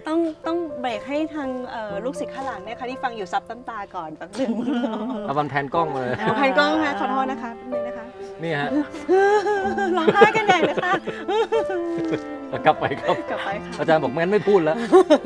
[0.08, 4.50] ต้องต้องเบรกให้ทางเอ่อลูกศิษย์ข้างหลังเนี่ยค่ะที่ฟังอยู่ซับน้ำตาก่อนแป๊บหนึง
[5.26, 8.06] เอาวันแพนกล้องมาเลยเอาพันกล้องค่ะขอโทษนะคะแป๊บนึงนะคะ
[8.42, 8.68] นี่ฮะ
[9.96, 10.92] ร้องไห้กันใหญ่เลยค่ะ
[12.66, 14.76] กลับไปครับ กลับไปค่ะ อาจารย์บอกงั้นไม่พูดแล้ว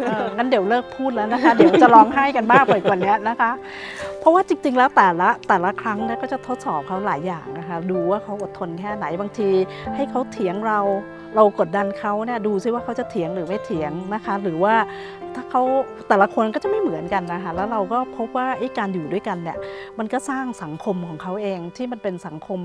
[0.06, 3.50] เอองั้นเดี๋ยวเลิกพูดแล้วนะคะ เดี๋ยวจะร้องไห้กันมากไปกว่านี้นะคะ
[4.20, 9.48] เพราะว่าจริงๆ แล้วแต่ละแต่ละครั้งเนี่ยก็จะทดสอบเขาหลายอย่างนะคะ ดูว่าเขาอดทนแค่ไหนบางที
[9.96, 10.80] ให้เขาเถียงเรา
[11.36, 14.74] เรากดดันเขาเนี่ยดูซิว่าเขาจะเถียงหรือไม่เถียงนะคะ หรือว่า
[15.34, 15.62] ถ้าเขา
[16.09, 19.59] แต่ละคนก็จะไม่เหมือนกันนะคะแล้วเราก็พบว่าไอ้การอยู่ด้วยกันเนี่ย
[19.98, 22.60] มันก็สร้างสังคมของเขาเองที่มันเป็นสังคม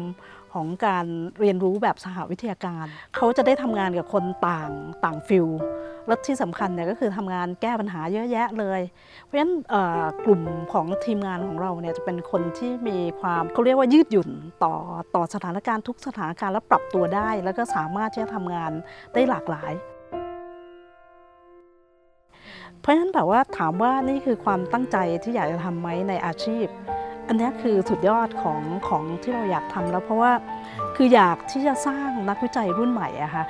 [0.53, 1.05] ของการ
[1.39, 4.71] เรียนรู้แบบสหวิทยาการ เขาจะได้ทำงานกับคนต่าง
[5.03, 5.47] ต่างฟิล
[6.07, 8.81] และที่สำคัญเนี่ยก็คือทำงานแก้ปัญหาเยอะแยะเลย
[9.23, 9.53] เพราะฉะนั้น
[10.25, 10.41] กลุ่ม
[10.73, 14.29] ของทีมงานของเราเนี่ยจะเป็นคนที่มีความเขาเรียกว่ายืดหยุ่น
[14.63, 14.75] ต่อ
[15.15, 18.71] ต่อสถานการณ์ทุกสถานการณ์แล้วปรับตัวได้ แล้วก็สามารถที่จะทำงาน
[19.13, 19.73] ได้หลากหลาย
[22.81, 26.65] เพราะฉะนั้นแบบว่าถามว่านี่คือความตั้งใจที่อยากจะทำไหมในอาชีพ
[27.27, 30.31] อันนี้คือสุดยอดของของที่เราอยากทำแล้วเพราะว่า
[30.95, 33.43] คืออยากที่จะสร้างนักวิจัยรุ่นใหม่อะค่ะ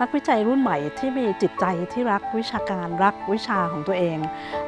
[0.00, 4.18] นักวิจัยรุ่นใหม่ที่มีจิตใจที่รักวิชาการรักวิชาของตัวเอง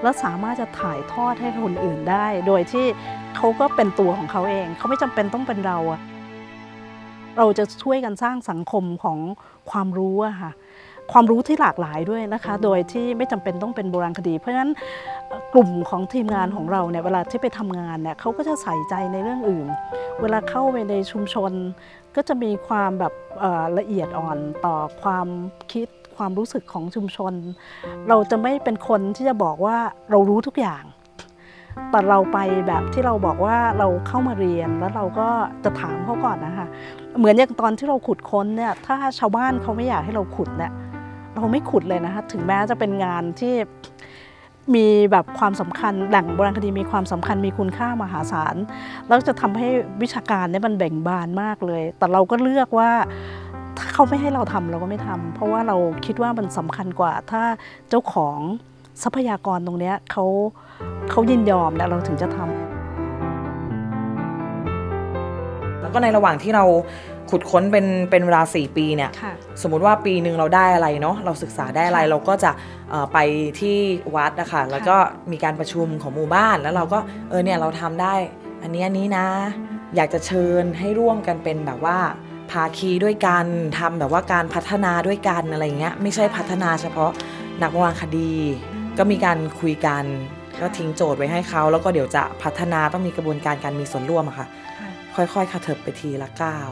[0.03, 2.87] และสามารถจะถ่ายทอดให้คนอื่นได้ โดยที่
[3.37, 6.01] เขาก็เป็นตัวของเขาเอง เขาไม่จำเป็นต้องเป็นเราอะ
[7.39, 9.19] เราจะช่วยกันสร้างสังคมของ
[9.71, 10.51] ความรู้อะค่ะ
[11.13, 14.71] ความรู้ที่หลากหลายด้วยนะคะ โดยที่ไม่จำเป็นต้องเป็นโบราณคดี เพราะฉะนั้น
[15.53, 19.67] กลุ่มของทีมงานของเราเนี่ยเวลาที่ไปทำงานเนี่ยเขาก็จะใส่ใจในเรื่องอื่น
[20.21, 21.53] เวลาเข้าไปในชุมชน
[22.17, 23.13] ก็จะมีความแบบ
[23.79, 25.27] ละเอียดอ่อนต่อความ
[25.73, 27.33] คิดความรู้สึกของชุมชน
[28.09, 29.77] เราจะไม่เป็นคนที่จะบอกว่า
[30.11, 30.85] เรารู้ทุกอย่าง
[31.91, 35.29] แต่เราไปแบบที่เราบอกว่าเราเข้ามาเรียนแล้วเราก็
[35.65, 36.67] จะถามเขาก่อนนะคะ
[37.19, 40.73] เหมือนอย่างตอนที่เราขุดค้นเนี่ย ถ้าชาวบ้านเขาไม่อยากให้เราขุดเนี่ย
[41.35, 43.55] เราไม่ขุดเลยนะคะถึงแม้จะเป็นงานที่
[44.75, 48.57] มีแบบความสำคัญแหล่งโบราณคดีมีความสำคัญมีคุณค่ามหาศาล
[49.09, 49.69] แล้วจะทำให้
[50.03, 52.91] วิชาการเนี่ยมันแบ่งบานมากเลย แต่เราก็เลือกว่า
[53.79, 57.43] ถ้าเขาไม่ให้เราทำเราก็ไม่ทำเพราะว่าเราคิดว่ามันสำคัญกว่า ถ้า
[57.89, 58.39] เจ้าของ
[59.03, 60.25] ทรัพยากรตรงนี้เขา
[61.11, 62.49] เขายินยอมเนี่ยเราถึงจะทำ
[65.81, 66.65] แล้วก็ในระหว่างที่เรา
[67.31, 69.11] ขุดค้นเป็นเป็นเวลา 4 ปีเนี่ย
[69.63, 72.51] สมมุติว่าปีหนึ่งเราได้อะไรเนาะเราศึกษาได้อะไรเราก็จะ
[73.13, 73.19] ไป
[73.61, 73.77] ที่
[74.17, 74.97] วัดนะคะแล้วก็
[75.33, 76.99] มีการประชุมของหมู่บ้านแล้วเราก็
[77.31, 78.15] เออเนี่ยเราทำได้
[78.63, 79.27] อันนี้อันนี้นะ
[79.97, 81.99] อยากจะเชิญให้ร่วมกันเป็นแบบว่า
[82.51, 83.47] ภาคีด้วยกัน
[83.79, 87.11] ทำแบบว่าการพัฒนาด้วยกันอะไรเงี้ยไม่ใช่พัฒนาเฉพาะ
[87.63, 88.33] นักโบราณคดี
[88.99, 90.05] ก็มีการคุยกัน
[90.61, 94.47] ก็ทิ้งโจทย์ไว้ให้เขาแล้วก็เดี๋ยวจะพัฒนาต้องมีกระบวนการการมีส่วนร่วมอะค่ะ
[95.17, 96.69] ค่อยๆคาเถิบไปทีละก้าว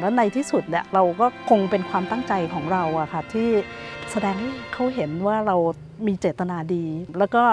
[0.00, 3.48] และในที่สุดเนี่ยเราก็คงเป็นความตั้งใจของเราอะค่ะที่
[4.10, 5.56] แสดงให้เขาเห็นว่าเรา
[6.06, 6.84] มีเจตนาดี
[7.18, 7.44] แล้วก็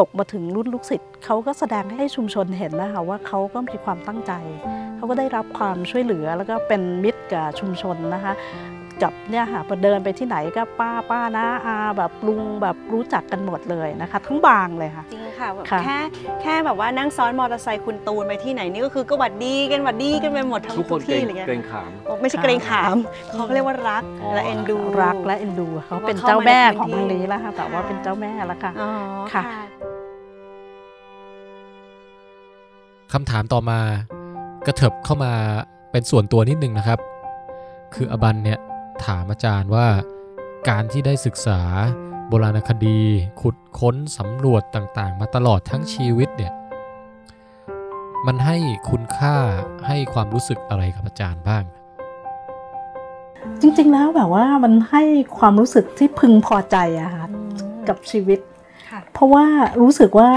[0.00, 4.32] ตกมาถึงรุ่นลูกศิษย์เขาก็แสดงให้ชุมชนเห็นนะคะว่าเขาก็มีความตั้งใจ
[4.96, 8.32] เขาก็ได้รับความช่วยเหลือแล้วก็เป็นมิตรกับชุมชนนะคะ
[9.02, 15.98] กับเนี่ยค่ะพอเดินไปที่ไหนก็ป้าป้านะอาแบบลุงแบบรู้จักกันหมดเลยนะคะ ทั้งบางเลยค่ะ จริงค่ะแบบแค่
[16.42, 22.96] แค่แบบว่านั่งซ้อนมอเตอร์ไซค์คุณตูนไปที่ไหนนี่ก็คือก็หวัดดีกันหวัดดีกันไปหมดทั้งทุกคนที่อะไรเงี้ยเกรงขามไม่ใช่เกรงขาม
[23.32, 24.04] เขาเรียกว่ารัก
[24.34, 28.90] และเอ็นดูรักและเอ็นดูเขาเป็นเจ้าแม่ของทางนี้แล้วค่ะแต่ว่าเป็นเจ้าแม่แล้วค่ะอ๋อ
[29.32, 29.42] ค่ะ
[33.12, 33.78] คำถามต่อมา
[34.66, 35.32] กระเถิบเข้ามา
[35.92, 36.98] เป็นส่วนตัวนิดนึงนะครับ
[37.94, 38.58] คืออบันเนี่ย
[39.06, 39.86] ถามอาจารย์ว่า
[40.68, 41.60] การที่ได้ศึกษา
[42.28, 43.00] โบราณคดี
[43.40, 46.52] ขุดค้นสำรวจต่างๆ มาตลอดทั้งชีวิตเนี่ย
[48.26, 48.56] มันให้
[48.90, 49.36] คุณค่า
[49.86, 51.64] ให้ความรู้สึกอะไรกับอาจารย์บ้าง
[53.60, 55.02] จริงๆแล้วแบบว่ามันให้
[55.38, 57.26] ความรู้สึกที่พึงพอใจอะค่ะ
[57.88, 58.40] กับชีวิต
[59.12, 59.46] เพราะว่า
[59.80, 60.30] รู้สึกว่า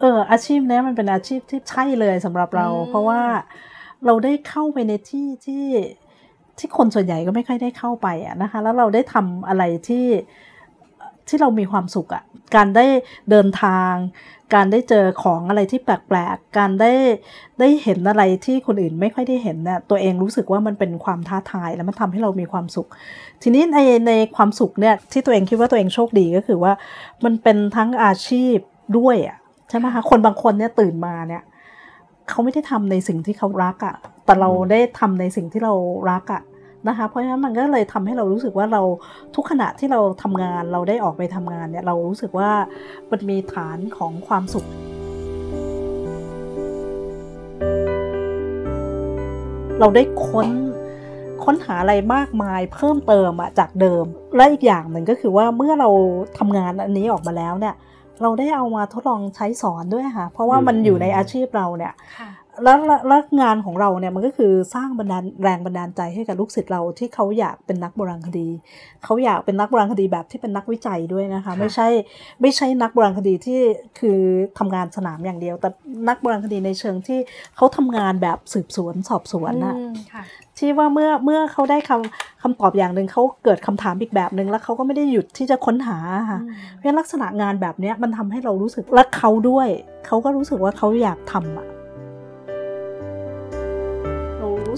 [0.00, 3.22] เอออาชีพนี้มันเป็นอาชีพที่ใช่เลยสำหรับเรา เพราะว่า
[4.06, 5.64] เราได้เข้าไปในที่ที่
[6.58, 10.06] ที่คนส่วนใหญ่ก็ไม่ค่อยได้เข้าไปอะนะคะ แล้วเราได้ทำอะไรที่
[11.28, 12.22] ที่เรามีความสุขอะ
[12.56, 12.86] การได้
[13.30, 13.92] เดินทาง
[14.54, 16.92] การได้เจอของอะไรที่แปลกๆ การได้
[17.60, 22.88] ได้เห็นอะไรที่คนอื่นไม่ค่อยได้เห็นเนี่ยตัวเองรู้สึกว่ามันเป็นความท้าทายแล้วมันทำให้เรามีความสุข
[23.42, 26.72] ทีนี้ในในความสุขเนี่ยที่ตัวเองคิดว่าตัวเองโชคดีก็คือว่า
[27.24, 28.56] มันเป็นทั้งอาชีพ
[28.98, 29.38] ด้วยอะ
[29.68, 31.42] ใช่ไหมคะคนบางคนเนี่ยตื่นมาเนี่ย
[32.28, 35.74] เขาไม่ได้ทำในสิ่งที่เขารักอะแต่เราได้ทำในสิ่งที่เรา
[36.10, 36.42] รักอะ
[36.86, 38.82] นะคะ เพราะฉะนั้นมันก็เลยทำให้เรารู้สึกว่าเรา
[39.34, 42.50] ทุกขณะที่เราทำงานเราได้ออกไปทำงานเนี่ยเรารู้สึกว่า
[43.10, 44.66] มันมีฐานของความสุข
[49.80, 50.48] เราได้ค้น
[51.44, 54.04] ค้นหาอะไรมากมายเพิ่มเติมอะจากเดิม
[54.36, 55.90] และอีกอย่างหนึ่งก็คือว่าเมื่อเรา
[56.38, 57.74] ทำงานอันนี้ออกมาแล้วเนี่ย
[58.22, 61.92] เราได้เอามาทดลองใช้สอนด้วยค่ะ เพราะว่ามันอยู่ในอาชีพเราเนี่ย
[62.62, 62.76] แล้ว
[63.08, 68.48] แล้วงานของเราเนี่ยมันก็คือสร้างบันดาลแรงบันดาลใจให้กับลูกศิษย์เราที่เขาอยากเป็นนักโบราณคดี
[69.04, 71.88] เขาอยากเป็นนักโบราณคดีแบบที่เป็นนักวิจัยด้วยนะคะ ไม่ใช่
[72.40, 73.60] ไม่ใช่นักโบราณคดีที่
[73.98, 74.20] คือ
[74.58, 75.68] ทำงานสนามอย่างเดียว แต่
[76.08, 77.18] นักโบราณคดีในเชิงที่
[77.56, 79.74] เขาทำงานแบบสืบสวนสอบสวนนะ
[80.58, 85.96] ที่ว่าเมื่อเมื่อเขาได้คำคำตอบอย่างหนึ่งเขาเกิดคำถามอีกแบบหนึ่งแล้วเขาก็ไม่ได้หยุดที่จะค้นหา
[86.30, 86.40] ค่ะ
[86.76, 89.68] เพราะลักษณะงานแบบนี้มันทำให้เรารู้สึกรักเขาด้วย
[90.06, 91.66] เขาก็รู้สึกว่าเขาอยากทำอะ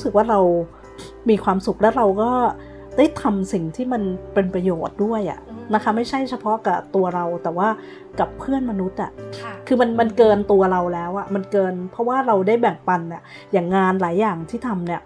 [0.00, 0.40] รารู้สึกว่าเรา
[1.30, 2.30] มีความสุขแล้วเราก็
[2.96, 4.02] ได้ทำสิ่งที่มัน
[4.34, 5.40] เป็นประโยชน์ด้วยอะ
[5.74, 7.68] นะคะ ไม่ใช่เฉพาะกับตัวเราแต่ว่า
[8.20, 9.10] กับเพื่อนมนุษย์อะ
[9.66, 13.22] คือมันมันเกินตัวเราแล้วอะมันเกิน เพราะว่าเราได้แบ่งปันเนี่ย
[13.52, 15.00] อย่างงานหลายอย่างที่ทำเนี่ย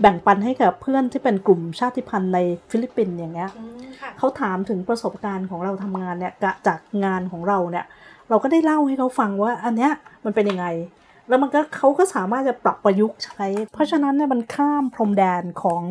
[0.00, 2.38] แบ่งปันให้กับเพื่อนที่เป็นกลุ่มชาติพันธุ์ใน
[2.70, 3.50] ฟิลิปปินส์อย่างเงี้ย
[4.18, 6.32] เขาถามถึงประสบการณ์ของเราทำงานเนี่ย
[6.66, 7.84] จากงานของเราเนี่ย
[8.30, 9.92] เราก็ได้เล่าให้เขาฟังว่าอันเนี้ย
[10.24, 10.66] มันเป็นยังไง
[11.28, 15.82] แล้วมันก็เขาก็สามารถจะปรับประยุกต์ใช้ เพราะฉะนั้นเนี่ยมันข้ามพรมแดนของ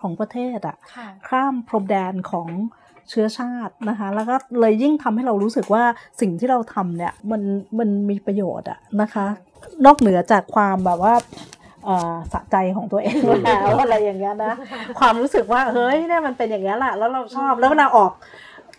[0.00, 2.48] ของประเทศอะค่ะ ข้ามพรมแดนของ
[3.10, 5.84] เชื้อชาตินะคะ แล้วก็เลยยิ่งทำให้เรารู้สึกว่า
[6.20, 7.42] สิ่งที่เราทำเนี่ยมัน
[7.78, 9.26] มันมีประโยชน์อะนะคะ
[9.86, 11.14] นอกเหนือจากความแบบว่า
[11.84, 14.52] เอ่อสะใจของตัวเองแล้วอะไรอย่างเงี้ยนะ
[15.00, 18.12] ความรู้สึกว่าเฮ้ยเนี่ยมันเป็นอย่างนี้ยแหละแล้วเราชอบแล้วเวลาออก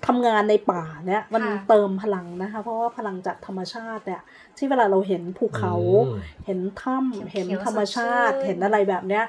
[0.08, 4.22] ทำงานในป่าเนี่ยมันค่ะเติมพลังนะคะ เพราะว่าพลังจากธรรมชาติเนี่ย
[4.58, 5.74] ที่เวลาเราเห็นภูเขา
[6.08, 9.24] อืมเห็นถ้ำเห็นเขียวธรรมชาติสดชื่นเห็นอะไรแบบเนี้ย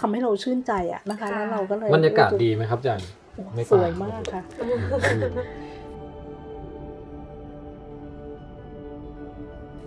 [0.00, 4.42] ทำให้เราชื่นใจอะนะคะค่ะแล้วเราก็เลยบรรยากาศดีไหมครับอาจารย์โอ้โหในสป่าวยมากค่ะ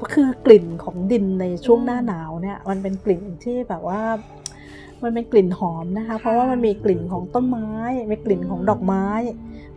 [0.01, 4.01] ก็คือกลิ่นของดินในช่วงหน้าหนาวเนี่ย มันเป็นกลิ่นที่แบบว่า
[5.05, 7.69] มันเป็นกลิ่นหอมนะคะ เพราะว่ามันมีกลิ่นของต้นไม้
[8.11, 9.05] มีกลิ่นของดอกไม้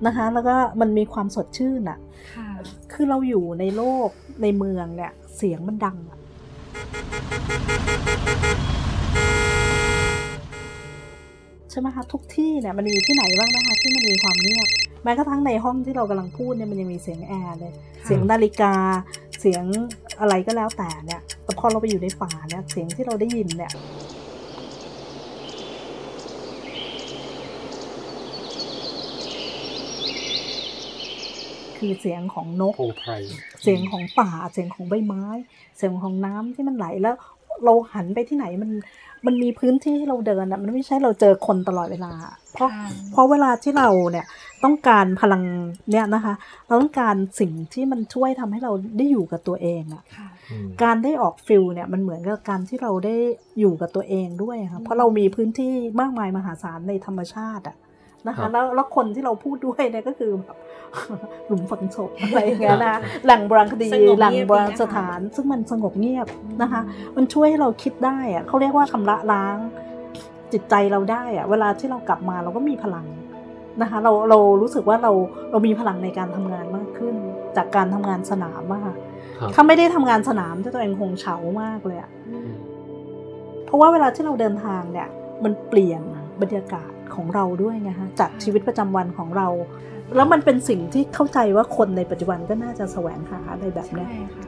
[0.06, 1.98] นะคะ แล้วก็มันมีความสดชื่นอะ
[2.34, 2.48] ค่ะ
[2.92, 4.08] คือเราอยู่ในโลก
[4.42, 6.18] ในเมืองเนี่ยเสียงมันดังอะ
[11.70, 14.68] ใช่ไหมคะทุกที่เนี่ยมันมีที่ไหนบ้างนะคะที่มันมีความเงียบ
[15.04, 17.72] แม้กระทั่งในห้องที่เรากำลังพูดเนี่ยมันยังมีเสียงแอร์เลย
[18.04, 18.74] เสียงนาฬิกา
[19.40, 19.64] เสียง
[20.20, 23.70] อะไรก็แล้วแต่เนี่ยแต่พอเราไปอยู่ในป่าเนี่ยเสียงที่เราได้ยินเนี่ย
[31.78, 33.12] คือเสียงของนกโพงไพร
[33.62, 35.24] เสียงของป่าเสียงของใบไม้
[35.76, 37.14] เสียงของน้ำที่มันไหลแล้ว
[37.64, 38.70] เราหันไปที่ไหนมัน
[39.26, 42.12] มันมีพื้นที่ให้เราเดินอะมันไม่ใช่เราเจอคนตลอดเวลา
[42.52, 44.26] เพราะค่ะเพราะเวลาที่เราเนี่ย
[44.64, 45.42] ต้องการพลัง
[45.90, 46.34] เนี่ยนะคะ
[46.66, 53.16] เราต้องการสิ่งที่มันช่วยทำให้เราได้อยู่กับตัวเองอะค่ะอืมการได้ออกฟิลเนี่ยมันเหมือนกับการที่เราได้
[53.58, 57.76] อยู่กับตัวเองด้วยค่ะเพราะเรามีพื้นที่มากมายมหาศาลในธรรมชาติอะ
[58.26, 60.56] นะครัคะบแล้วแล้วคนที่เราพูดด้วยเนี่ยก็คือแบบ
[61.46, 66.26] หลุมฝังศพอะไรอย่างเงี้ยนะแหล่งโบราณคดีสงบเงียบแหล่งโบราณดีนะคะสถาน ซึ่งมันสงบเงียบ
[66.62, 66.80] นะคะ
[67.16, 69.56] มันช่วยให้เราคิดได้อะเขาเรียกว่าชำระล้าง
[70.52, 73.06] จิตใจเราได้อะเวลาที่เรากลับมาเราก็มีพลัง
[73.82, 75.12] นะคะเราเรารู้สึกว่าเรา
[75.50, 77.14] เรามีพลังในการทำงานมากขึ้น
[77.56, 78.94] จากการทำงานสนามอะค่ะ
[79.38, 82.10] ครับถ้าไม่ได้ทำงานสนามที่ตัวเองคงเฉามากเลยอะ
[83.66, 85.08] เพราะว่าเวลาที่เราเดินทางเนี่ย
[85.44, 86.02] มันเปลี่ยน
[86.42, 89.48] บรรยากาศ ของเราด้วยไงฮะจากชีวิตประจำวันของเรา
[90.16, 94.46] แล้วมันเป็นสิ่งที่เข้าใจว่าคนในปัจจุบันก็น่าจะแสวงหาอะไรแบบเนี้ยใช่ค่ะ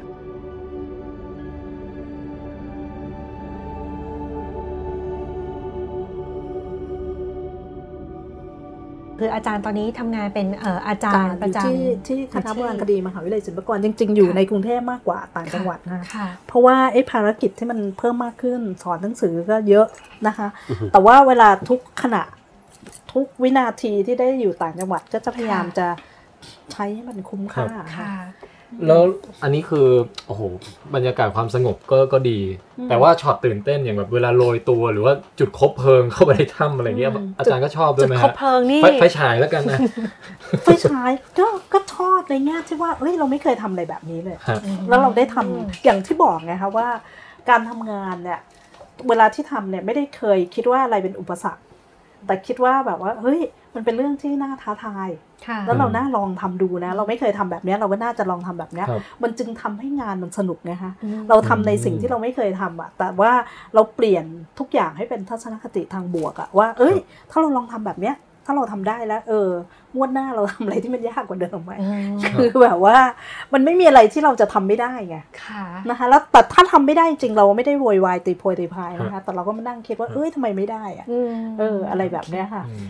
[9.22, 19.86] คืออาจารย์ตอนนี้ทำงานเป็นเอ่ออาจารย์ประจำที่ที่คณะอยู่ที่โบราณคดีมหาวิทยาลัยศิลปากรจริง ๆ อยู่ค่ะในกรุงเทพมากกว่าต่างจังหวัดนะคะค่ะเพราะว่าไอ้ภารกิจที่มันเพิ่มมากขึ้นสอนหนังสือก็เยอะ
[20.26, 20.48] นะคะ
[20.92, 22.22] แต่ว่าเวลาทุกขณะ
[23.12, 25.86] ทุกวินาทีที่ได้อยู่ต่างจังหวัดก็จะพยายามค่ะจะ
[26.72, 27.66] ใช้ให้มันคุ้มค่า
[27.98, 28.12] ค่ะ
[28.86, 29.02] แล้ว
[29.42, 29.88] อันนี้คือ
[30.26, 30.42] โอ้โห
[30.94, 32.38] บรรยากาศความสงบก็ก็ดี
[32.78, 39.78] อืมแต่ว่าช็อตตื่นเต้นอย่างแบบเวลาโรยตัวหรือว่าจุดคบเพลิงเข้าไปในถ้ำอะไรเงี้ยอืมอาจารย์ก็ชอบด้จุวยดไหมคบฮะเพลิงนี่ไฟไฟฉายแล้วกันนะ
[40.64, 44.58] ไฟฉายก็ก็ชอบในแง่ที่ว่าเอ้ยเราไม่เคยทำอะไรแบบนี้เลยฮะ
[44.88, 46.88] แล้วเราได้ทำอย่างที่บอกไงคะว่า
[47.50, 48.40] การทำงานเนี่ย
[49.08, 51.62] เวลาที่ทำเนี่ยไม่ได้เคยคิดว่าอะไรเป็นอุปสรรค
[52.26, 53.40] แต่คิดว่าแบบว่าเฮ้ย
[53.74, 55.08] มันเป็นเรื่องที่น่าท้าทาย
[55.46, 63.32] ค่ะแล้วเราน่าลองทำดูนะ เราไม่เคยทำแบบเนี้ยเราก็น่าจะลองทำแบบเนี้ยครับมันจึงทำให้งานมันสนุกไงคะอืมเราทำในสิ่งที่เราไม่เคยทำอะแต่ว่า
[63.74, 64.24] เราเปลี่ยน
[64.58, 66.96] ทุกอย่างให้เป็นทัศนคติทางบวกอะว่า เอ้ย
[67.30, 69.50] ถ้าเราลองทำแบบเนี้ย ถ้าเราทำได้แล้ว เออ
[69.96, 72.96] งวดหน้าเราทำอะไรที่มันยากกว่าเดิมไหมอืมคือแบบว่า
[73.52, 81.06] มันไม่มีอะไรที่เราจะทำไม่ได้ไงค่ะนะคะ แล้วแต่ถ้าทำไม่ได้จริงเราไม่ได้โวยวายตีโพยตีพายนะคะ แต่เราก็มานั่งคิดว่าเอ้ยทำไมไม่ได้อะ
[81.58, 82.88] เออ อะไรแบบเนี้ยค่ะอืม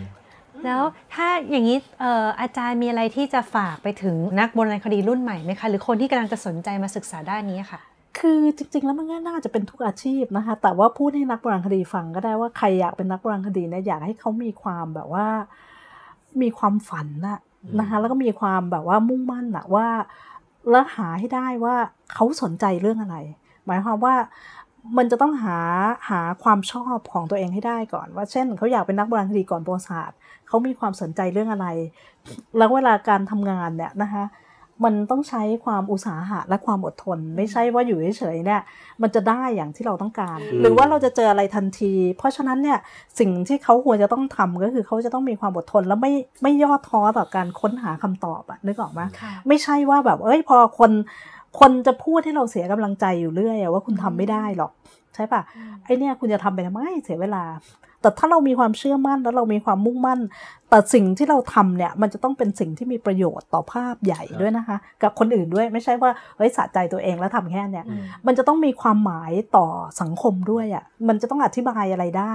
[0.65, 0.81] แล้ว
[1.13, 7.81] ถ้าอย่างนี้เอ่ออาจารย์มีอะไรที่จะฝากไปถึงนักโบราณคดีรุ่นใหม่ไหมคะ หรือคนที่กำลังจะสนใจมาศึกษาด้านนี้ค่ะ
[8.19, 15.27] คือจริง ๆ แล้วมันก็น่าจะเป็นทุกอาชีพนะคะ แต่ว่าพูดให้นักโบราณคดีฟังก็ได้ว่าใครอยากเป็นนักโบราณคดีเนี่ยอยากให้เขามีความแบบว่า
[16.41, 17.39] มีความฝันนะ
[17.79, 19.87] นะคะ แล้วก็มีความแบบว่ามุ่งมั่นอะว่า
[20.69, 21.75] แล้วหาให้ได้ว่า
[22.13, 23.15] เขาสนใจเรื่องอะไร
[23.65, 24.15] หมายความว่า
[24.97, 25.57] มันจะต้องหา
[26.09, 30.17] หาความชอบของตัวเองให้ได้ก่อน ว่าเช่นเขาอยากเป็นนักโบราณคดีก่อนประวัติศาสตร์
[30.47, 31.67] เขามีความสนใจเรื่องอะไร
[32.57, 34.23] แล้วเวลาการทำงานเนี่ยนะคะ
[34.83, 38.61] มันต้องใช้ความอุตสาหะและความอดทน ไม่ใช่ว่าอยู่เฉยๆเนี่ย
[39.01, 42.77] มันจะได้อย่างที่เราต้องการอืมหรือว่าเราจะเจออะไรทันที เพราะฉะนั้นเนี่ย
[43.19, 50.91] สิ่งที่เขาควรจะต้องทำก็คือเขาจะต้องมีความอดทน แล้วไม่ไม่ย่อท้อต่อการค้นหาคำตอบอะนึกออกไหมค่ะไม่ใช่ว่าแบบเอ้ยพอคน
[51.59, 54.71] คนจะพูดให้เราเสียกำลังใจอยู่เรื่อยอะว่าคุณทำไม่ได้หรอก
[55.15, 55.41] ใช่ปะ
[55.85, 57.43] ไอเนี่ยคุณจะทำไปทำไมเสียเวลา
[58.01, 60.19] แต่ถ้าเรามีความเชื่อมั่นแล้วเรามีความมุ่งมั่น
[60.69, 67.85] แต่สิ่งที่เราทำเนี่ยมันจะต้องเป็นสิ่งที่มีประโยชน์ต่อภาพใหญ่ด้วยนะคะ กับคนอื่นด้วยไม่ใช่ว่าเฮ้ยสะใจตัวเองแล้วทำแค่เนี่ย
[68.27, 69.67] มันจะต้องมีความหมายต่อ
[70.01, 72.33] สังคมด้วยอะ่ะมันจะต้องอธิบายอะไรได้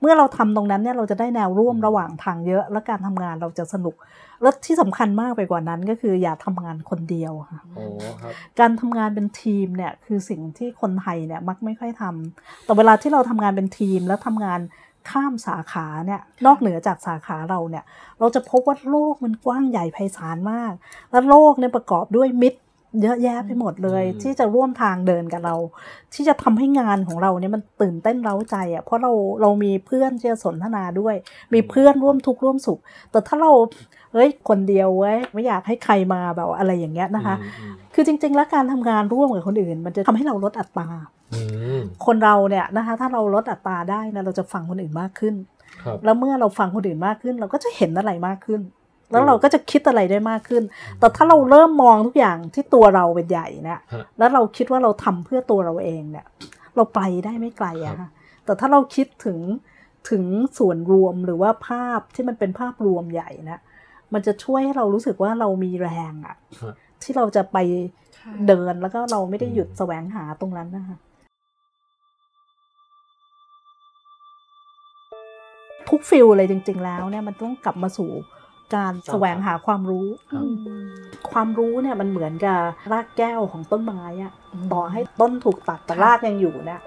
[0.00, 3.94] เมื่อเราทำตรงนั้นเนี่ยเราจะได้แนวร่วมระหว่างทางเยอะ และการทำงานเราจะสนุก
[4.42, 7.84] และที่สำคัญมากไปกว่านั้นก็คืออย่าทำงานคนเดียวค่ะโอ้
[8.22, 14.60] ครับการทำงานเป็นทีมเนี่ยคือสิ่งที่คนไทยเนี่ยมักไม่ค่อยทำแต่เวลาที่เราทำงานเป็นทีมแล้วทำงาน
[15.10, 17.84] ข้ามสาขาเนี่ยนอกเหนือจากสาขาเราเนี่ย
[18.18, 20.72] เราจะพบว่าโลกมันกว้างใหญ่ไพศาลมาก
[21.10, 22.60] และโลกเนี่ยประกอบด้วยมิตร
[23.02, 25.56] เยอะแยะไปหมดเลยอืมที่จะร่วมทางเดินกับเรา
[26.14, 31.14] ที่จะทำให้งานของเราเนี่ยมันตื่นเต้นเร้าใจอะเพราะเราเรามีเพื่อนที่จะสนทนาด้วย
[31.54, 33.52] มีเพื่อนร่วมทุกข์ร่วมสุข แต่ถ้าเรา
[34.12, 37.34] เฮ้ยคนเดียวเว้ยไม่อยากให้ใครมาแบบอะไรอย่างเงี้ยนะคะ
[37.94, 41.17] คือจริง ๆ แล้วการทำงานร่วมกับคนอื่น มันจะทำให้เราลดอัตราอืม
[42.06, 45.34] คนเราเนี่ยนะคะ ถ้าเราลดอัตราได้นะเราจะฟังคนอื่นมากขึ้น
[45.82, 48.60] ครับแล้วเมื่อเราฟังคนอื่นมากขึ้น เราก็จะเห็นอะไรมากขึ้น
[49.10, 50.62] แล้วเราก็จะคิดอะไรได้มากขึ้น
[50.98, 56.26] แต่ถ้าเราเริ่มมองทุกอย่างที่ตัวเราเป็นใหญ่เนี่ยฮะแล้วเราคิดว่าเราทำเพื่อตัวเราเองเนี่ย
[56.76, 58.08] เราไปได้ไม่ไกลอะค่ะ
[58.44, 59.38] แต่ถ้าเราคิดถึง
[60.10, 60.24] ถึง
[60.58, 63.60] ส่วนรวมหรือว่าภาพที่มันเป็นภาพรวมใหญ่นะ
[64.12, 67.58] มันจะช่วยให้เรารู้สึกว่าเรามีแรงอะฮะที่เราจะไป
[68.46, 70.96] เดินแล้วก็เราไม่ได้หยุดแสวงหาตรงนั้นนะคะ
[75.98, 78.10] กฟิลเลยจริง ๆ แล้วเนี่ยมันต้องกลับมาสู่
[78.74, 80.44] การแสวงหาความรู้ครับ
[81.30, 82.60] ความรู้เนี่ยมันเหมือนกับ
[82.92, 84.32] รากแก้วของต้นไม้อะ
[84.72, 86.80] ต่อให้ต้นถูกตัดแต่รากยังอยู่เนี่ย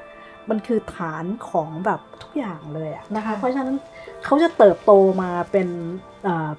[0.50, 3.78] มันคือฐานของแบบทุกอย่างเลยอะนะคะ เพราะฉะนั้น
[4.26, 4.92] เขาจะเติบโต
[5.22, 5.68] มาเป็น
[6.24, 6.52] เอ่อ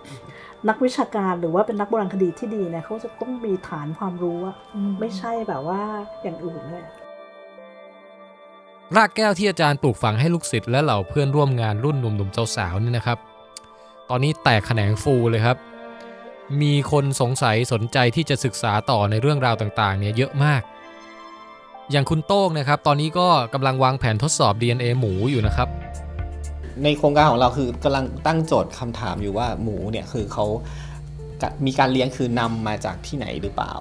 [0.68, 4.56] นักวิชาการหรือว่าเป็นนักโบราณคดีที่ดีเนี่ยเขาจะต้องมีฐานความรู้อะ
[5.00, 5.82] ไม่ใช่แบบว่า
[6.22, 6.84] อย่างอื่นเลย
[8.96, 13.18] รากแก้วที่อาจารย์ปลูกฝังให้ลูกศิษย์และเหล่าเพื่อนร่วมงานรุ่นหนุ่มๆสาวๆนี่นะครับ
[14.10, 15.56] ตอนนี้แตกแขนงฟูเลยครับ
[16.62, 20.62] มีคนสงสัยสนใจที่จะศึกษาต่อในเรื่องราวต่างๆ เนี่ยเยอะมาก
[21.90, 25.68] อย่างคุณโต้งนะครับ ตอนนี้ก็กำลังวางแผนทดสอบ DNA หมูอยู่นะครับ
[26.82, 30.46] ในโครงการของเราคือกำลังตั้งโจทย์คำถามอยู่ว่าหมูเนี่ยคือเขา
[31.66, 33.72] มีการเลี้ยงคือนำมาจากที่ไหนหรือเปล่า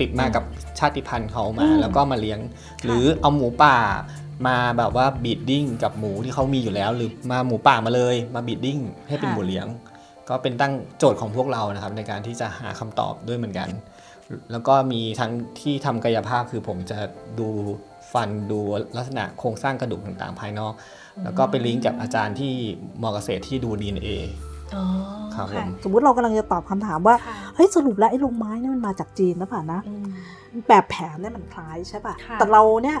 [0.00, 0.44] ติดมากับ
[0.78, 2.38] ชาติพันธุ์เขามา แล้วก็มาเลี้ยง
[2.84, 3.76] หรือเอาหมูป่า
[4.46, 9.66] มาแบบว่า breeding กับหมูที่เขามีอยู่แล้ว หรือมาหมูป่ามาเลยมา breeding ให้เป็นหมูเลี้ยง
[10.28, 13.68] ก็เป็นตั้งโจทย์ของพวกเรานะครับ ในการที่จะหาคำตอบด้วยเหมือนกัน
[14.52, 16.98] แล้วก็มีทั้งที่ทำกายภาพคือผมจะ
[17.40, 17.48] ดู
[18.12, 18.60] ฟันดู
[18.96, 20.72] ลักษณะโครงสร้างกระดูกต่างๆ ภายนอก
[21.24, 22.52] แล้วก็ไปลิงก์กับอาจารย์ที่
[23.02, 24.08] มอเกษตรที่ดู DNA
[24.74, 24.84] อ๋อ
[25.34, 27.14] ครับผมสมมุติเรากำลังจะตอบคำถามว่า
[27.54, 29.80] เฮ้ยสรุปแล้วไอ้ลงไม้เนี่ยมันมาจากจีนนะป่ะนะ
[30.68, 32.98] แบบแผนเนี่ยมันคล้ายใช่ป่ะค่ะแต่เราเนี่ย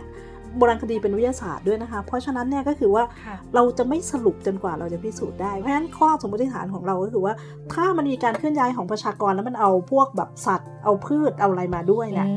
[0.56, 7.34] โบราณคดีเป็นวิทยาศาสตร์ด้วยนะคะ เพราะฉะนั้นเนี่ยก็คือว่าค่ะเราจะไม่สรุปจนกว่าเราจะพิสูจน์ได้ เพราะฉะนั้นข้อสมมติฐานของเราก็คือว่า
[7.72, 12.28] ถ้ามันมีการเคลื่อนย้ายของประชากรแล้วมันเอาพวกแบบสัตว์ เอาพืชเอาอะไรมาด้วยเนี่ย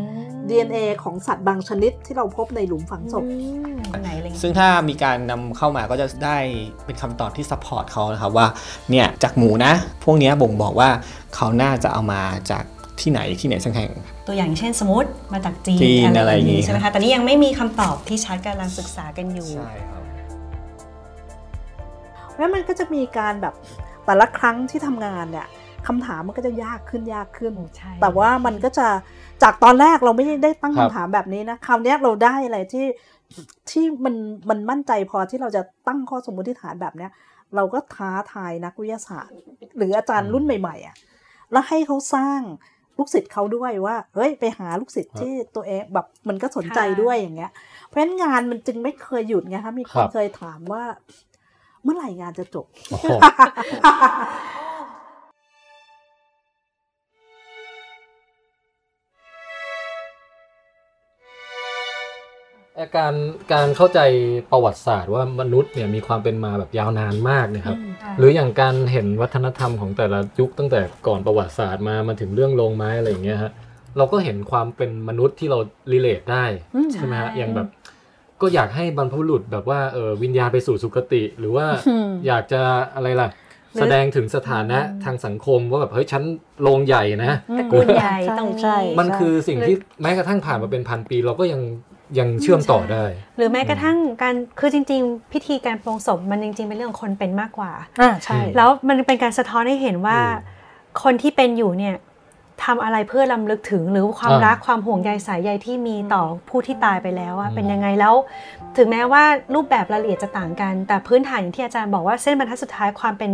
[0.49, 3.23] DNA ของสัตว์บางชนิดที่เราพบในหลุมฝังศพ
[4.01, 6.37] ไหนอะไรเงี้ยซึ่งถ้ามีการนำเข้ามาก็จะได้
[6.85, 8.47] เป็นคำตอบที่ support เขานะครับว่า
[8.91, 9.73] เนี่ยจากหมูนะ
[10.03, 10.89] พวกเนี้ยบ่งบอกว่า
[11.35, 12.21] เขาน่าจะเอามา
[12.51, 12.63] จาก
[13.01, 13.91] ที่ไหนที่ไหนสักแห่ง
[14.27, 20.03] ตัวอย่างเช่นสมมติมาจากจีนจีนอะไรอย่างงี้งี้ใช่ไหมคะแต่นี่ยังไม่มีคำตอบที่ชัดกำลังศึกษากันอยู่ใช่ครับ
[22.37, 23.53] แล้วมันก็จะมีการแบบ
[24.05, 25.47] แต่ละครั้งที่ทำงานเนี่ย
[25.87, 28.87] คำถามมันก็จะยากขึ้นยากขึ้นใช่แต่ว่ามันก็จะ
[29.43, 32.85] จากตอนแรกเราไม่ได้ตั้งครับคำถามแบบนี้นะคราวเนี้ยเราได้อะไรที่
[33.69, 34.15] ที่มัน
[34.49, 37.11] มันมั่นใจพอที่เราจะตั้งข้อสมมติฐานแบบเนี้ย
[37.55, 39.35] เราก็ท้าทายนักวิทยาศาสตร์
[39.77, 40.95] หรืออาจารย์รุ่นใหม่ๆอะ
[41.51, 42.41] แล้วให้เขาสร้าง
[42.97, 47.51] ลูกศิษย์เขาด้วยว่าเฮ้ยไปหาลูกศิษย์ที่ตัวเองแบบมันก็สนใจค่ะด้วยอย่างเงี้ย
[47.85, 50.83] เพราะฉะนั้นงานมันจึงไม่เคยหยุดไงคะมีคครันบเคยถามว่า
[51.83, 52.65] เมื่อไหร่งานจะจบ
[62.97, 63.13] การ
[63.53, 63.99] การเข้าใจ
[64.51, 67.77] ประวัติศาสตร์ว่ามนุษย์เนี่ยมีความเป็นมาแบบยาวนานมากเนะครับ
[68.17, 73.51] หรืออย่างการเห็นวัฒนธรรมของแต่ละยุคตั้งแต่ก่อนประวัติศาสตร์มามาถึงเรื่องโรงไม้อะไรอย่างเงี้ยฮะ
[73.97, 75.59] เราก็เห็นความเป็นมนุษย์ที่เรา
[75.91, 77.67] รีเลทได้อืมใช่ไหมฮะอย่างแบบ
[78.41, 82.61] ก็อยากให้บรรพบุรุษแบบว่าเออวิญญาณไปสู่สุคติ หรือว่าอืมอยากจะ
[82.95, 83.29] อะไรล่ะ
[83.73, 86.23] หรือแสดงถึงสถานะทางสังคมว่าแบบเฮ้ยฉัน
[86.61, 91.61] โรงใหญ่นะตระกูลใหญ่ใช่ตรงนี้ใช่มันคือสิ่งที่แม้กระทั่งผ่านมาเป็นพันปี เราก็ยัง
[92.19, 93.03] ยังเชื่อมต่อได้
[93.37, 97.71] หรือแม้กระทั่งการคือจริง ๆ พิธีการปลงศพมันจริง ๆ เป็นเรื่องของคนเป็นมากกว่า
[98.01, 100.19] อ่าใช่แล้วมันเป็นการสะท้อนให้เห็นว่า
[101.03, 101.95] คนที่เป็นอยู่เนี่ย
[102.65, 108.13] ทำอะไรเพื่อลำลึกถึงหรือความอ่ารัรักความห่วงใยสายใยที่มีต่อผู้ที่ตายไปแล้วอะเป็นยังไงแล้ว
[108.77, 109.23] ถึงแม้ว่า
[109.55, 113.31] รูปแบบรายละเอียดจะต่างกัน แต่พื้นฐานอย่างที่อาจารย์บอกว่าเส้นบรรทัดสุดท้ายความเป็น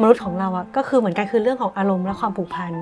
[0.00, 2.72] มนุษย์ของเราอะก็คือเหมือนกันคือเรื่องของอารมณ์และความผูกพัน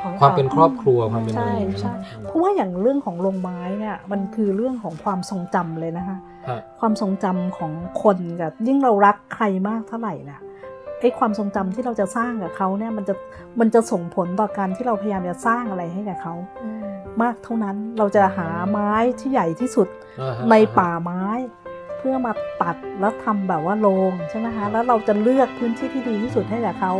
[0.00, 1.92] ของความเป็นครอบครัวความเป็นใช่ใช่
[2.24, 6.18] เพราะว่าอย่างเรื่องของโรงไม้เนี่ยมันคือเรื่องของความทรงจำเลยนะคะ
[6.48, 10.40] ฮะความทรงจำของคนกับยิ่งเรารักใครมากเท่าไหร่น่ะ
[11.02, 13.14] ไอ้ความทรงจำที่เราจะสร้างกับเขาเนี่ยมันจะ
[13.60, 16.34] มันจะส่งผลต่อการที่เราพยายามจะสร้างอะไรให้กับเขา
[17.22, 19.88] มากเท่านั้นเราจะหาไม้ที่ใหญ่ที่สุด
[20.20, 21.22] อ่าฮะในป่าไม้
[21.98, 22.32] เพื่อมา
[22.62, 26.92] ตัดแล้วทำแบบว่าโรงใช่ไหมคะแล้วเราจะเลือกพื้นที่ที่ดีที่สุดให้กับเขา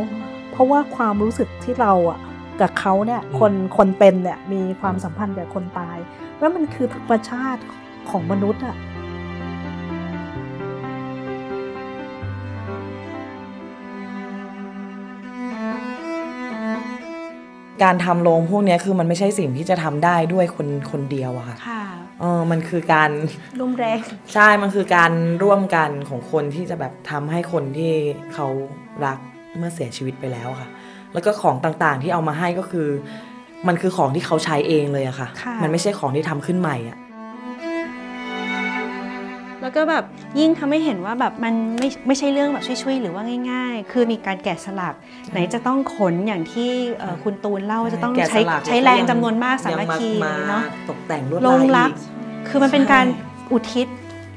[0.53, 2.19] เพราะว่าความรู้สึกที่เราอะ
[2.61, 5.99] กับเขาเนี่ยคนคนเป็นเนี่ยมีความสัมพันธ์กับคนตาย
[6.39, 7.63] แล้วมันคือธรรมชาติ
[8.11, 8.77] ของมนุษย์อะ
[17.83, 21.83] การทำโรงพวกเนี้ยคือมันไม่ใช่สิ่งที่จะทำได้ด้วยคนคนเดียวอะค่ะค่ะ
[22.21, 23.11] เออมันคือการ
[23.61, 23.99] รุมแรง
[24.35, 25.13] ใช่มันคือการ
[25.43, 27.93] ร่วมกันของคนที่จะแบบทำให้คนที่
[28.35, 28.47] เขา
[29.05, 29.19] รัก
[29.59, 30.69] เมื่อเสียชีวิตไปแล้วค่ะ
[31.13, 32.89] แล้วก็ของต่างๆที่เอามาให้ก็คือ
[33.69, 36.97] มันคือของที่เขาใช้เองเลยอะค่ะ ค่ะ มันไม่ใช่ของที่ทำขึ้นใหม่อะ
[39.63, 40.05] แล้วก็แบบ
[40.41, 44.95] ยิ่งทำให้เห็นว่าแบบมันไม่ไม่ใช่เรื่องแบบช่วยๆหรือว่าง่าย ๆ คือมีการแกะสลัก
[45.33, 51.99] ไหนจะต้องขนอย่างที่เอ่อคุณตูนเล่าว่าจะต้องแกะใช้สลักใช้แรงจำนวนมากสายังมัคคีมาเนาะตกแต่งลวดลลางยรักอีก
[52.49, 53.07] คือมันเป็นใช่การ
[53.53, 53.87] อุทิศ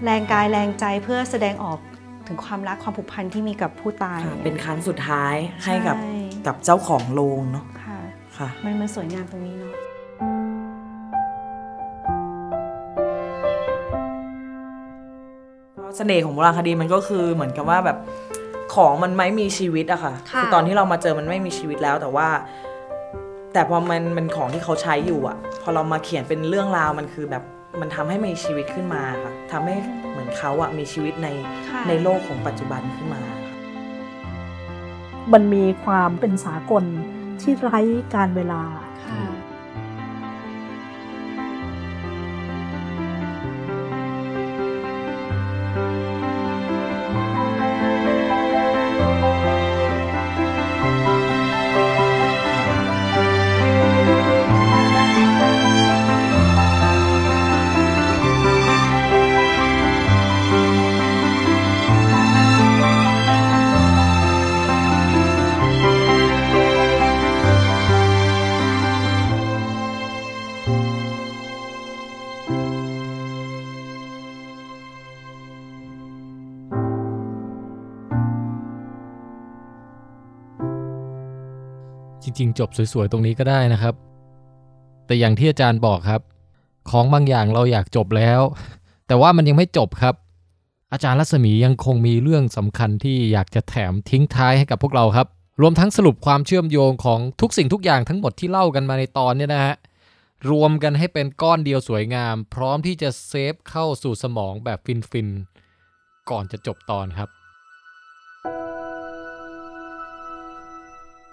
[0.03, 1.79] แรงกายแรงใจเพื่อแสดงออก
[2.27, 6.13] ถึงความรักความผูกพันที่มีกับผู้ตายค่ะเป็นครั้งสุดท้ายให้กับใช่
[6.47, 7.97] กับเจ้าของโรงเนาะค่ะ
[8.37, 9.73] ค่ะ มันมันสวยงามตรงนี้เนาะ
[15.95, 17.97] เสน่ห์ของโบราณคดีมันก็คือเหมือนกับว่าแบบ
[18.75, 22.27] ของมันไม่มีชีวิตอะค่ะค่ะอตอนที่เรามาเจอมันไม่มีชีวิตแล้วแต่ว่า
[23.53, 27.43] แต่พอมันเป็นของที่เขาใช้อยู่อะพอเรามาเขียนเป็นเรื่องราวมันคือแบบ
[27.81, 29.75] มันทำให้มีชีวิตขึ้นมาค่ะทำให้
[30.11, 31.27] เหมือนเขาอะมีชีวิตใน
[31.69, 33.21] ค่ะ ในโลกของปัจจุบันขึ้นมา
[35.33, 36.83] มันมีความเป็นสากล
[37.41, 37.79] ที่ไร้
[38.15, 38.63] การเวลา
[82.39, 83.93] ริง ๆ จบสวยๆตรงนี้ก็ได้นะครับ
[85.05, 86.21] แต่อย่างที่อาจารย์บอกครับ
[86.89, 88.41] ของบางอย่างเราอยากจบแล้ว
[89.07, 90.15] แต่ว่ามันยังไม่จบครับ
[90.93, 95.27] อาจารย์รัศมียังคงมีเรื่องสำคัญที่อยากจะแถมทิ้งท้ายให้กับพวกเราครับ
[95.61, 99.75] รวมทั้งสรุปความเชื่อมโยงของทุกสิ่งทุกอย่างทั้งหมดที่เล่ากันมาในตอนนี้นะฮะ
[100.51, 104.79] รวมกันให้เป็นก้อนเดียวสวยงาม พร้อมที่จะเซฟเข้าสู่สมองแบบ
[105.11, 107.29] ฟินๆก่อนจะจบตอนครับ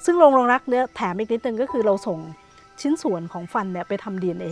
[0.05, 2.18] ซึ่งโรงรองรักเนี่ยแถมอีกนิดนึงก็คือเราส่ง
[2.81, 4.48] ชิ้นส่วนของฟันเนี่ยไปทำ DNA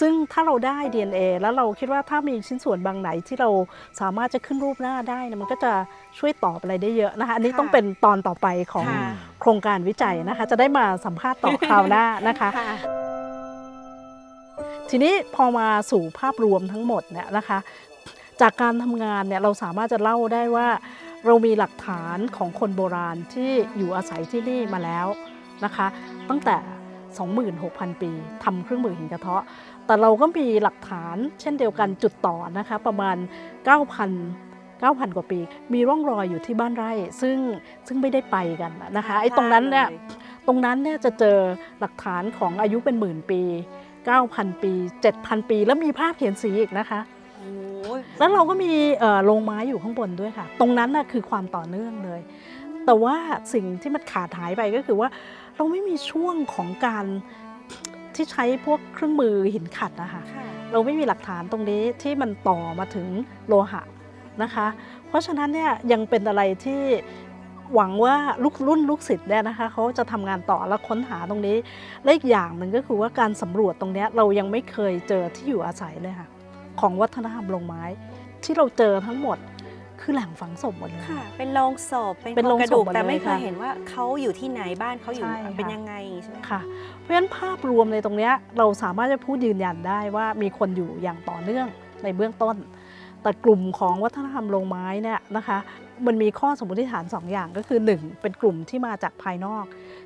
[0.00, 3.50] ซึ่งถ้าเราได้ DNA แล้วเราคิดว่าถ้ามีชิ้นส่วนบางไหนที่เรา
[4.00, 5.72] สามารถจะขึ้นรูปหน้าได้เนี่ยมันก็จะ
[6.18, 9.10] ช่วยตอบอะไรได้เยอะนะคะอันนี้ค่ะต้องเป็นตอนต่อไปของค่ะ
[9.40, 12.76] โครงการวิจัยนะคะ จะได้มาสัมภาษณ์ต่อคราวหน้านะคะค่ะ
[14.90, 17.58] ทีนี้พอมาสู่ภาพรวมทั้งหมดเนี่ยนะคะ
[18.40, 20.68] จากการทำงานเนี่ยเราสามารถจะเล่าได้ว่า
[21.26, 25.06] เรามีหลักฐานของคนโบราณที่อยู่อาศัยที่นี่มาแล้ว
[25.64, 25.86] นะคะ
[26.28, 26.56] ตั้งแต่
[27.30, 28.10] 26,000 ปี
[28.44, 29.42] ทำเครื่องมือหินกระเทาะ
[29.86, 33.16] แต่เราก็มีหลักฐานเช่นเดียวกันจุดต่อนะคะ ประมาณ
[33.66, 35.38] 9,000 9,000 กว่าปี
[35.72, 37.38] มีร่องรอยอยู่ที่บ้านไร่ ซึ่ง
[37.86, 39.86] ซึ่งไม่ได้ไปกันนะคะไอ้ตรงนั้นเนี่ย
[40.46, 41.38] ตรงนั้นเนี่ยจะเจอ
[41.80, 43.40] หลักฐานของอายุเป็นหมื่นปี
[44.02, 44.72] 9,000 ปี
[45.12, 47.00] 7,000 ปี แล้วมีภาพเขียนสีอีกนะคะ
[48.18, 52.20] แล้วเราก็มีเอ่อโรงไม้อยู่ข้างบนด้วยค่ะ ตรงนั้นน่ะคือความต่อเนื่องเลย
[52.86, 53.16] แต่ว่า
[53.54, 55.08] สิ่งที่มันขาดหายไปก็คือว่า
[55.56, 57.04] เราไม่มีช่วงของการ
[58.14, 60.22] ที่ใช้พวกเครื่องมือหินขัดนะคะ
[60.72, 63.08] เราไม่มีหลักฐานตรงนี้ที่มันต่อมาถึง
[63.48, 63.82] โลหะ
[64.42, 64.66] นะคะ
[65.08, 66.82] เพราะฉะนั้นเนี่ยยังเป็นอะไรที่
[67.74, 68.14] หวังว่า
[68.44, 71.56] ลูกรุ่นลูกศิษย์เนี่ยนะคะเขาจะทำงานต่อแล้วค้นหาตรงนี้
[72.04, 76.28] และอีกอย่างหนึ่งก็คือว่าการสำรวจตรงเนี้ยเรายังไม่เคยเจอที่อยู่อาศัยเลยค่ะ
[76.80, 77.82] ของวัฒนธรรมลงไม้
[78.44, 79.38] ที่เราเจอทั้งหมด
[80.00, 86.60] คือแหล่งฝังศพหมดเลยค่ะ เป็นโรงศพเป็นเป็นโครงกระดูกโรงศพหมดแต่ไม่เลยเคยค่ะเห็นว่าเขาอยู่ที่ไหนบ้านเขาอยู่ใช่ค่ะเป็นยังไงใช่ไหมค่ะ
[86.98, 91.66] เพราะฉะนั้นภาพรวมในตรงเนี้ยเราสามารถจะพูดยืนยันได้ว่ามีคนอยู่อย่างต่อเนื่อง
[92.02, 92.56] ในเบื้องต้น
[93.22, 95.58] แต่กลุ่มของวัฒนธรรมโรงไม้เนี่ยนะคะ
[96.06, 99.64] มันมีข้อสมมติฐานสองอย่างก็คือ 1 เป็นกลุ่มที่มาจากภายนอก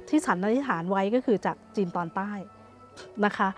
[0.08, 2.30] ที่สันนิษฐานไว้ก็คือจากจีนตอนใต้
[3.24, 3.48] นะคะ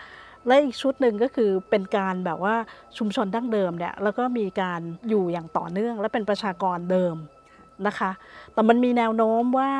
[0.46, 2.54] และอีกชุดหนึ่งก็คือเป็นการแบบว่า
[2.98, 7.14] ชุมชนดั้งเดิมเนี่ยแล้วก็มีการอยู่อย่างต่อเนื่อง และเป็นประชากรเดิม
[7.86, 8.10] นะคะ
[8.52, 9.72] แต่มันมีแนวโน้มว่า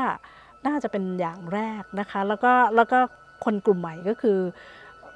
[0.66, 2.98] น่าจะเป็นอย่างแรกนะคะ แล้วก็แล้วก็
[3.44, 4.38] คนกลุ่มใหม่ก็คือ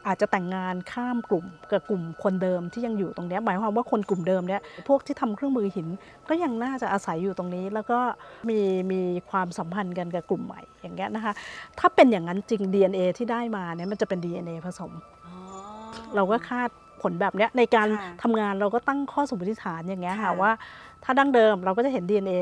[0.07, 5.89] อาจจะแต่งงานข้ามกลุ่มกับกลุ่มคนเดิมที่ยังอยู่ตรงนี้หมายความว่าคนกลุ่มเดิมเนี่ยพวกที่ทำเครื่องมือหิน
[6.29, 7.99] ก็ยังน่าจะอาศัยอยู่ตรงนี้ แล้วก็
[8.49, 8.59] มี
[8.93, 11.33] มีความสัมพันธ์กันกับกลุ่มใหม่อย่างเงี้ยนะคะ
[11.79, 14.93] ถ้าเป็นอย่างนั้นจริง DNA ที่ได้มาเนี่ยมันจะเป็น DNA ผสม
[16.17, 16.69] เราก็คาด
[17.03, 20.53] ผลแบบเนี้ยในการค่ะทำงานเราก็ตั้งข้อสมมติฐานอย่างเงี้ยค่ะค่ะว่า
[21.05, 22.41] ถ้าดั้งเดิมเราก็จะเห็น DNA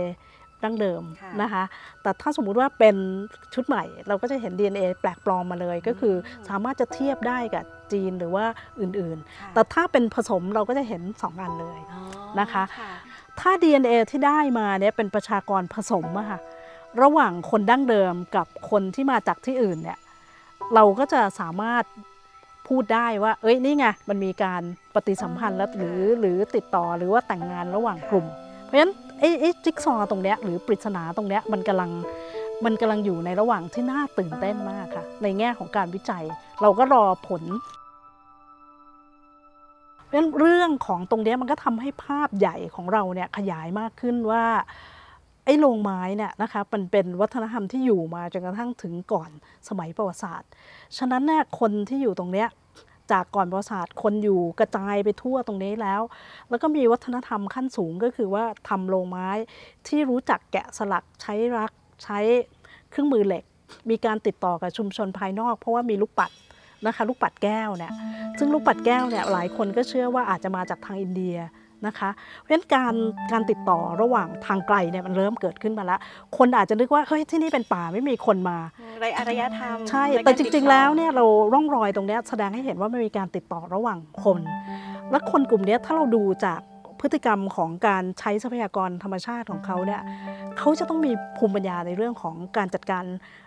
[0.64, 1.64] ดั้งเดิมค่ะนะคะ
[2.02, 2.96] แต่ถ้าสมมุติว่าเป็น
[3.54, 6.14] ชุดใหม่ เราก็จะเห็น DNA แปลกปลอมมาเลย ก็คือ
[6.48, 8.44] สามารถจะเทียบได้กับจีนหรือว่า
[8.80, 12.02] อื่นๆ แต่ถ้าเป็นผสมเราก็จะเห็น 2 อันเลยอ๋อ
[12.40, 12.64] นะคะ
[13.40, 16.38] ถ้า DNA ที่ได้มาเนี่ยเป็นประชากรผสมอะค่ะ
[17.02, 19.98] ระหว่างคนดั้งเดิมกับคนที่มาจากที่อื่นเนี่ย
[20.74, 21.84] เราก็จะสามารถ
[22.70, 24.62] พูดได้ว่า เอ้ยนี่ไงมันมีการ
[24.94, 28.26] ปฏิสัมพันธ์แล้วหรือหรือติดต่อหรือว่าแต่งงานระหว่างกลุ่ม
[28.64, 31.90] เพราะฉะนั้นไอ้ไอ้จิ๊กซอว์ตรงเนี้ยหรือปริศนาตรงเนี้ยมันกำลัง
[32.64, 36.24] มันกำลังอยู่ในระหว่างที่น่าตื่นเต้นมากค่ะ ในแง่ของการวิจัย
[36.62, 37.42] เราก็รอผล
[40.06, 44.44] เพราะฉะนั้นเรื่องของตรงเนี้ยมันก็ทำให้ภาพใหญ่ของเราเนี่ยขยายมากขึ้นว่า
[45.44, 49.30] ไอ้โรงไม้เนี่ยนะคะมันเป็นวัฒนธรรมที่อยู่มาจนกระทั่งถึงก่อน
[49.68, 50.50] สมัยประวัติศาสตร์
[50.98, 52.48] ฉะนั้นเนี่ยคนที่อยู่ตรงเนี้ย
[53.12, 56.00] จากก่อนประวัติศาสตร์คนอยู่กระจายไปทั่วตรงนี้แล้ว
[56.48, 59.28] แล้วก็มีวัฒนธรรมขั้นสูงก็คือว่าทำโรงไม้
[59.88, 61.72] ที่รู้จักแกะสลักใช้รัก
[62.04, 62.18] ใช้
[62.90, 63.44] เครื่องมือเหล็ก
[63.90, 66.30] มีการติดต่อกับชุมชนภายนอก เพราะว่ามีลูกปัด
[66.86, 67.92] นะคะ ลูกปัดแก้วเนี่ย
[68.38, 71.36] ซึ่งลูกปัดแก้วเนี่ยหลายคนก็เชื่อว่าอาจจะมาจากทางอินเดีย
[71.86, 72.94] นะคะเพราะฉะนั้นการ
[73.32, 76.00] การติดต่อระหว่างทางไกลเนี่ยมันเริ่มเกิดขึ้นมาแล้ว
[76.36, 78.58] คนอาจจะนึกว่าเฮ้ยที่นี่เป็นป่าไม่มีคนมา
[79.00, 84.40] ไรอารยธรรมใช่ในแต่กาจติดริงต่อๆแล้วเนี่ยเราร่องรอยตรงเนี้ยแสดงให้เห็นว่ามันมีการติดต่อระหว่างคน
[85.10, 86.60] และคนกลุ่มเนี้ยถ้าเราดูจาก
[87.00, 90.02] พฤติกรรมของการใช้ทรัพยากรธรรมชาติของเขาเนี่ย
[90.58, 93.04] เขาจะต้องมีภูมิปัญญาในเรื่องของการจัดการ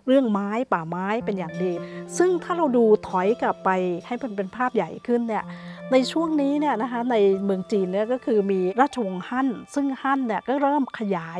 [0.08, 1.74] เรื่องไม้ป่าไม้เป็นอย่างดี
[2.18, 3.70] ซึ่งถ้าเราดูถอยกลับไป
[4.06, 5.44] ให้มันเป็นภาพใหญ่ขึ้นเนี่ย
[5.92, 11.40] ในช่วงนี้เนี่ยนะคะในเมืองจีนเนี่ยก็คือมีราชวงศ์ฮั่น ซึ่งฮั่นเนี่ยก็เริ่มขยาย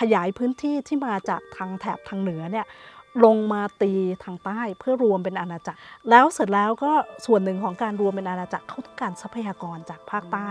[0.00, 2.66] ขยายพื้นที่ที่มาจากทางแถบทางเหนือเนี่ย
[3.24, 3.92] ลงมาตี
[4.24, 5.78] ทางใต้เพื่อรวมเป็นอาณาจักร
[6.10, 6.92] แล้วเสร็จแล้วก็
[7.26, 10.50] ส่วนหนึ่งของการรวมเป็นอาณาจักรเขาต้องการทรัพยากรจากภาคใต้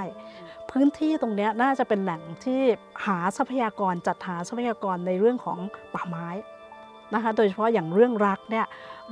[0.72, 2.62] พื้นที่ตรงนี้น่าจะเป็นแหล่งที่
[3.06, 5.60] หาทรัพยากรจัดหาทรัพยากรในเรื่องของ
[5.94, 6.28] ป่าไม้
[7.14, 8.66] นะคะโดยเฉพาะอย่างเรื่องรักเนี่ย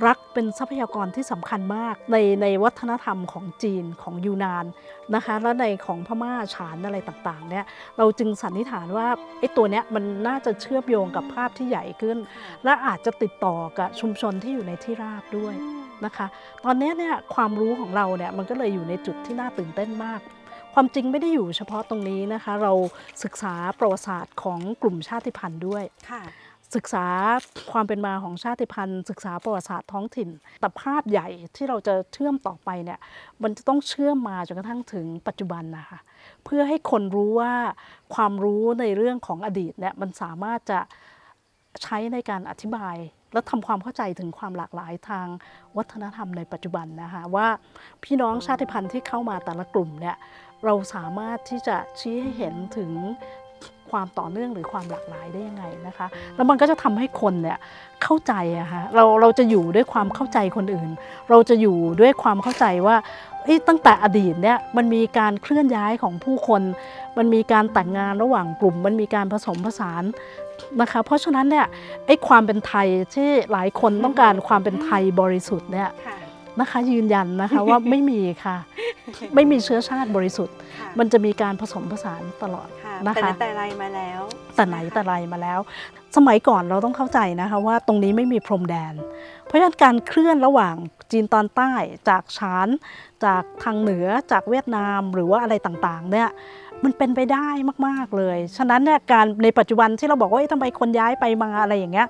[0.06, 4.64] รักเป็นทรัพยากรที่สำคัญมากในในวัฒนธรรมของจีนของยูนาน
[5.14, 7.64] นะคะและในของพม่าฉานอะไรต่างๆเนี่ย
[7.98, 9.06] เราจึงสันนิษฐานว่า
[9.38, 12.18] ไอ้ตัวเนี้ยมันน่าจะเชื่อมโยงกับภาพที่ใหญ่ขึ้น
[12.64, 15.54] และอาจจะติดต่อกับชุมชนที่อยู่ในที่ราบด้วย
[16.04, 16.26] นะคะ
[16.64, 20.20] ตอนนี้เนี่ยความรู้ของเราเนี่ยมันก็เลยอยู่ในจุดที่น่าตื่นเต้นมาก
[20.78, 22.72] ความจริงไม่ได้อยู่เฉพาะตรงนี้นะคะ เรา
[23.24, 26.22] ศึกษาประวัติศาสตร์ของกลุ่มชาติพันธุ์ด้วยค่ะ
[26.74, 27.06] ศึกษา
[27.72, 30.28] ความเป็นมาของชาติพันธุ์ ศึกษาประวัติศาสตร์ท้องถิ่น
[30.60, 32.98] แต่ภาพใหญ่ที่เราจะเชื่อมต่อไปเนี่ย
[33.42, 35.98] มันจะต้องเชื่อมมาจนกระทั่งถึงปัจจุบันนะคะ
[36.44, 37.54] เพื่อให้คนรู้ว่า
[38.14, 40.80] ความรู้ในเรื่องของอดีตเนี่ยมันสามารถจะ
[41.82, 42.96] ใช้ในการอธิบาย
[43.32, 45.26] และทำความเข้าใจถึงความหลากหลายทาง
[45.76, 47.48] วัฒนธรรมในปัจจุบันนะคะว่า
[48.04, 50.16] พี่น้องชาติพันธุ์ที่เข้ามาแต่ละกลุ่มเนี่ย
[50.64, 52.90] เราสามารถที่จะชี้ให้เห็นถึง
[53.90, 57.58] ความต่อเนื่องหรือความหลากหลายได้ยังไงนะคะ แล้วมันก็จะทำให้คนเนี่ย
[58.02, 60.90] เข้าใจอะคะเราเราจะอยู่ด้วยความเข้าใจคนอื่น
[61.30, 62.96] เราจะอยู่ด้วยความเข้าใจว่า
[63.68, 66.62] ตั้งแต่อดีตเนี่ยมันมีการเคลื่อนย้ายของผู้คน
[67.18, 70.04] มันมีการแต่งงานระหว่างกลุ่ม มันมีการผสมผสาน
[70.80, 71.66] นะคะ เพราะฉะนั้นเนี่ย
[72.06, 75.88] ไอ้ความเป็นไทยที่หลายคนต้องการความเป็นไทยบริสุทธิ์เนี่ย
[76.60, 78.56] นะคะยืนยันนะคะว่าไม่มีค่ะ
[79.34, 84.20] ไม่มีเชื้อชาติบริสุทธิ์ค่ะมันจะมีการผสมผสานตลอดค่ะนะแต่คะไหนแต่ไรมาแล้ว
[84.56, 85.58] แต่ไหนแต่ไรมาแล้ว
[86.16, 88.94] สมัยก่อนเราต้องเข้าใจนะคะว่าตรงนี้ไม่มีพรมแดน
[89.46, 90.74] เพราะฉะนั้นการเคลื่อนระหว่าง
[91.12, 91.72] จีนตอนใต้
[92.08, 92.68] จากฉาน
[93.24, 96.28] จากทางเหนือจากเวียดนามหรือว่าอะไรต่างๆเนี่ย
[96.84, 97.48] มันเป็นไปได้
[97.86, 102.08] มากๆเลย ฉะนั้นเนี่ยการในปัจจุบันที่เราบอกว่าเอ๊ะทำไมคนย้ายไปมาอะไรอย่างเงี้ย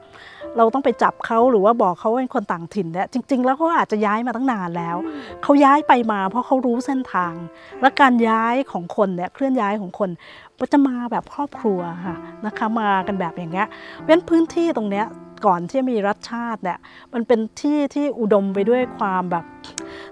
[0.57, 4.97] เราต้องไปจับเขาหรือว่าบอกเขาว่าเป็นคนต่างถิ่นเนี่ยจริง ๆ แล้วเขาอาจจะย้ายมาตั้งนานแล้ว
[5.43, 7.35] เขาย้ายไปมาเพราะเขารู้เส้นทาง
[7.81, 10.11] และการย้ายของคนเนี่ยเคลื่อนย้ายของคน
[10.59, 15.07] ก็จะมาแบบครอบครัวค่ะนะคะมากันแบบอย่างเงี้ยเพราะฉะนั้นพื้นที่ตรงเนี้ย
[15.47, 16.79] ก่อนที่มีรัฐชาติเนี่ย
[17.13, 19.45] มันเป็นที่ที่อุดมไปด้วยความแบบ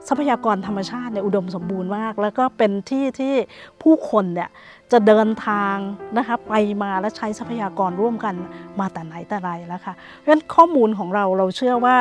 [0.09, 3.35] ทรัพยากรธรรมชาติเนี่ยอุดมสมบูรณ์มาก แล้วก็เป็นที่ที่
[3.83, 4.49] ผู้คนเนี่ย
[4.93, 5.77] จะเดินทาง
[6.19, 8.35] นะคะไปมาและใช้ทรัพยากรร่วมกัน
[8.81, 11.97] มาแต่ไหนแต่ไรแล้วค่ะเพราะฉะนั้นข้อมูลของเราเราเชื่อว่า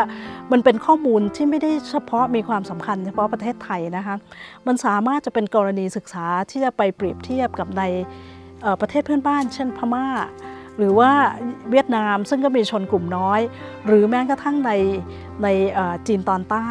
[0.52, 4.16] มันเป็นข้อมูลที่ไม่ได้เฉพาะมีความสำคัญเฉพาะประเทศไทยนะคะ
[4.68, 7.84] มันสามารถจะเป็นกรณีศึกษาที่จะไปเปรียบเทียบกับใน
[8.82, 10.08] ประเทศเพื่อนบ้าน เช่นพม่า
[10.78, 11.12] หรือว่า
[11.72, 13.42] เวียดนามซึ่งก็มีชนกลุ่มน้อย
[13.86, 14.72] หรือแม้กระทั่งใน
[15.44, 15.48] ใน
[16.08, 16.68] จีนตอนใต้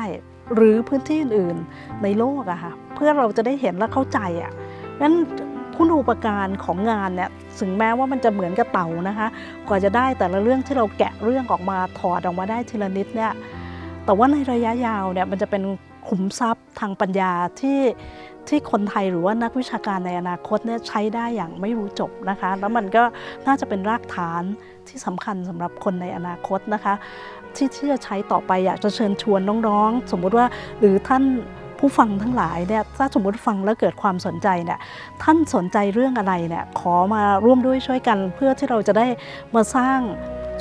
[0.55, 4.53] หรือพื้นที่อื่นๆในโลกอะค่ะเพื่อเราจะได้เห็นและเข้าใจอะ
[5.01, 5.15] งั้น
[5.77, 9.29] คุณอุปการของงานเนี่ยถึงแม้ว่ามันจะเหมือนกับเต่านะคะ
[9.69, 13.33] กว่าจะได้แต่ละเรื่องที่เราแกะเรื่องออกมาถอดออกมาได้ทีละนิดเนี่ย
[14.05, 15.63] แต่ว่าในระยะยาวเนี่ยมันจะเป็น
[16.09, 17.79] ขุมทรัพย์ทางปัญญาที่
[18.49, 23.03] ที่คนไทยหรือว่านักวิชาการในอนาคตเนี่ยใช้ได้อย่างไม่รู้จบนะคะ แล้วมันก็
[23.47, 24.43] น่าจะเป็นรากฐาน
[24.89, 26.95] ที่สำคัญสำหรับคนในอนาคตนะคะ
[27.57, 30.47] ที่ที่จะใช้ต่อไปอยากจะเชิญชวนน้องๆ สมมุติว่า
[30.79, 31.25] หรือท่าน
[31.79, 34.79] ผู้ฟังทั้งหลายเนี่ยถ้าสมมติฟังแล้วเกิดความสนใจเนี่ย
[35.23, 39.07] ท่านสนใจเรื่องอะไรเนี่ยขอมาร่วมด้วยช่วยกัน เพื่อที่เราจะได้
[39.55, 39.99] มาสร้าง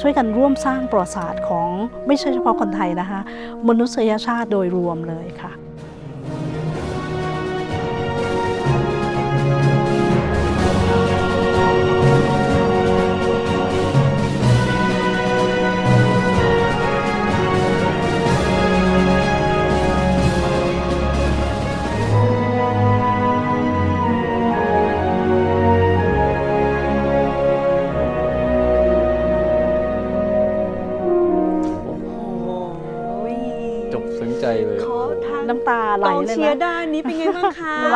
[0.01, 1.69] ช่วยกันร่วมสร้างประวัติศาสตร์ของ
[2.07, 3.19] ไม่ใช่เฉพาะคนไทยนะคะ
[3.67, 5.51] มนุษยชาติโดยรวมเลยค่ะ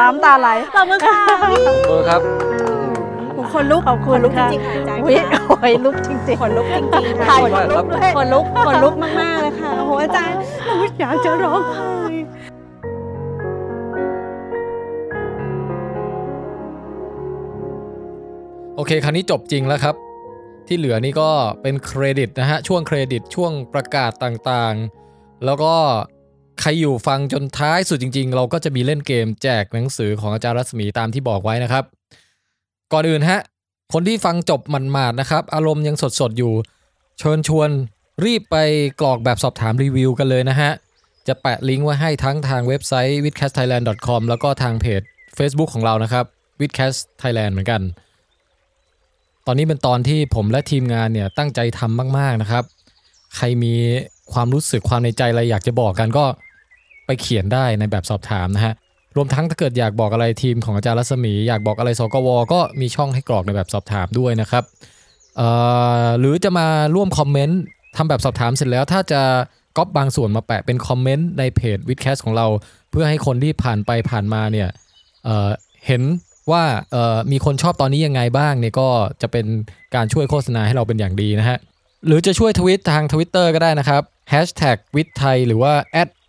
[0.05, 1.17] น้ำตาไหลขอบคุณค่ะ
[1.87, 2.21] เออครับ
[3.53, 11.89] คนลุกขอบคุณนลุกจค่ะริงๆค่ะอาจารย์อุ๊ยค่ะโอ้ยลุกจริงๆขนลุกจริงๆถ่ายค่ะขนลุกด้วยขนลุกขนลุกมากๆเลยค่ะโอ้โหอาจารย์เราอยากจะร้องไห้
[18.75, 19.95] โอเคคราวนี้จบจริงแล้วครับ
[20.67, 21.29] ที่เหลือนี่ก็
[21.61, 25.75] เป็นเครดิตนะฮะช่วงเครดิตช่วงประกาศต่างๆ แล้วก็
[26.13, 26.14] ใค
[26.65, 31.83] รอยู่ฟังจนท้ายสุดจริง ๆ เราก็จะมีเล่นเกมแจกหนังสือของอาจารย์รัศมีตามที่บอกไว้นะครับ
[32.93, 33.39] ก่อนอื่นฮะ
[33.93, 36.53] คนที่ฟังจบหมันๆนะครับ อารมณ์ยังสดๆอยู่
[37.19, 37.69] เชิญชวน
[38.25, 38.57] รีบไป
[38.99, 40.71] กรอกแบบสอบถามรีวิวกันเลยนะฮะ
[41.27, 43.81] จะแปะลิงก์ไว้ให้ทั้งทางเว็บไซต์ w i t c a s t t h a i l a n
[43.87, 45.01] d c o m แล้วก็ทางเพจ
[45.37, 46.25] Facebook ของเรานะครับ
[46.61, 47.81] w i t c a s t Thailand เหมือนกัน
[49.47, 52.63] ตอนนี้เป็นตอนที่ผมและทีมงานเนี่ยตั้งใจทำมาก ๆนะครับ
[53.35, 53.73] ใครมี
[54.33, 56.25] ความรู้สึกความในใจอะไรอยากจะบอกกันก็
[57.05, 58.73] ไปเขียนได้ในแบบสอบถามนะฮะ
[59.15, 64.63] รวมทั้งถ้าเกิดอยากบอกอะไรทีมของอาจารย์รัศมี อยากบอกอะไรสกวก็มีช่องให้กรอกในแบบสอบถามด้วยนะครับ
[65.37, 65.49] เอ่
[66.03, 67.61] อหรือจะมาร่วมคอมเมนต์
[67.97, 69.21] ทำแบบสอบถามเสร็จแล้ว ถ้าจะ
[69.77, 72.47] ก๊อปบางส่วนมาแปะเป็นคอมเมนต์ในเพจวิดแคสของเรา
[72.91, 74.69] เพื่อให้คนที่ผ่านไปผ่านมาเนี่ย
[75.25, 75.49] เอ่อ
[75.87, 76.03] เห็น
[76.51, 78.89] ว่าเอ่อมีคนชอบตอนนี้ยังไงบ้างเนี่ยก็
[79.21, 79.45] จะเป็น
[79.95, 81.57] การช่วยโฆษณาให้เราเป็นอย่างดีนะฮะ
[82.07, 84.01] หรือจะช่วยทวิตทาง Twitter ก็ได้นะครับ
[84.33, 85.73] Hashtag วิทไทยหรือว่า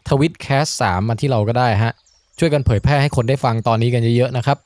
[0.09, 1.93] t w i t c a s t 3มมาที่เราก็ได้ฮะ
[2.39, 4.59] ช่วยกันเผยแพร่ให้คนได้ฟังตอนนี้กันเยอะๆนะครับ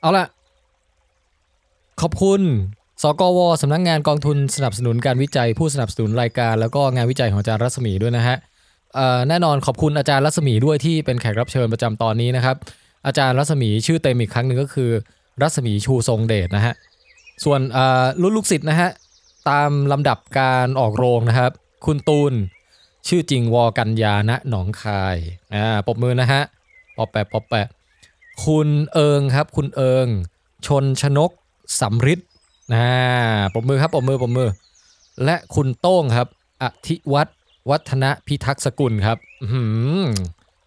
[0.00, 0.26] เอาละ
[2.02, 2.40] ขอบคุณ
[3.02, 8.36] สกวสำนักงงานกองทุนสนับสนุนการวิจัยผู้สนับสนุนรายการ แล้วก็งานวิจัยของอาจารย์รัศมีด้วยนะฮะ
[9.28, 12.56] แน่นอนขอบคุณอาจารย์รัศมีด้วยที่เป็นแขกรับเชิญประจำตอนนี้นะครับ
[13.06, 14.90] อาจารย์รัศมีชื่อเต็มอีกครั้งหนึ่งก็คือ
[15.42, 16.74] รัศมีชูทรงเดชนะฮะ
[17.44, 17.60] ส่วน
[18.22, 18.90] รุ่นลูกศิษย์นะฮะ
[19.50, 21.52] ตามลำดับการออกโรงนะครับ
[21.86, 22.32] คุณตูน
[23.08, 25.16] ชื่อจริงวอกัญญาณหนองคาย
[25.54, 26.42] อ่าปบมือนะฮะ
[26.96, 27.66] ปอแปะปอแปะ
[28.44, 30.06] คุณเอิงครับ คุณเอิง
[30.66, 31.30] ชนชนก
[31.80, 32.20] สำริด
[32.72, 32.86] นะ
[33.54, 34.48] ปบมือครับปบมือปบมือ
[35.24, 36.28] และคุณโต้งครับ
[36.62, 37.30] อธิวัตร
[37.70, 39.18] วัฒนพิทักษ์สกุลครับ
[39.52, 39.62] หื
[39.98, 40.02] อ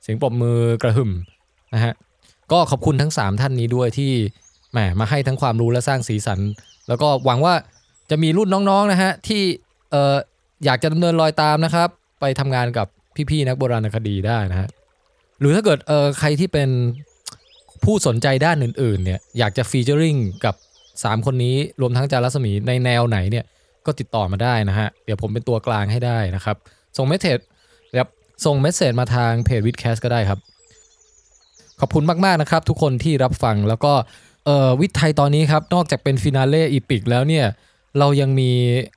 [0.02, 1.11] เสียงปบมือกระหึ่ม
[1.74, 1.94] นะฮะ
[2.52, 4.11] ก็ขอบคุณทั้ง 3 ท่านนี้ด้วยที่
[4.72, 6.40] แหมมาให้ทั้งความรู้และสร้างสีสัน
[6.88, 7.53] แล้วก็หวังว่า
[8.10, 9.42] จะมีรุ่นน้องๆนะฮะที่
[9.92, 10.16] เอ่อ
[10.66, 11.90] อยากจะดำเนินรอยตามนะครับ
[12.22, 12.88] ไปทำงานกับ
[13.30, 14.69] พี่ๆนักโบราณคดีได้นะฮะ
[15.40, 16.69] หรือถ้าเกิดเออใครที่เป็น
[17.83, 20.56] ผู้สนใจด้านอื่นๆเนี่ยอยากจะฟีเจอริงกับ
[20.90, 23.45] 3 คนนี้รวมทั้งจารย์รัศมีในแนวไหนเนี่ย
[23.85, 26.58] ก็ติดต่อมาได้นะฮะ เดี๋ยวผมเป็นตัวกลางให้ได้นะครับ
[26.98, 27.40] ส่ง message
[28.00, 28.09] ครับ
[28.45, 30.40] ส่ง message มาทางเพจ WiTcast ก็ได้ครับ
[31.80, 33.93] ขอบคุณมาก ๆ นะครับ ทุกคนที่รับฟังแล้วก็
[34.45, 37.45] เอ่อวิทย์ไทยตอนนี้ครับ นอกจากเป็น finale epic แล้วเนี่ย
[38.00, 38.51] เรายังมี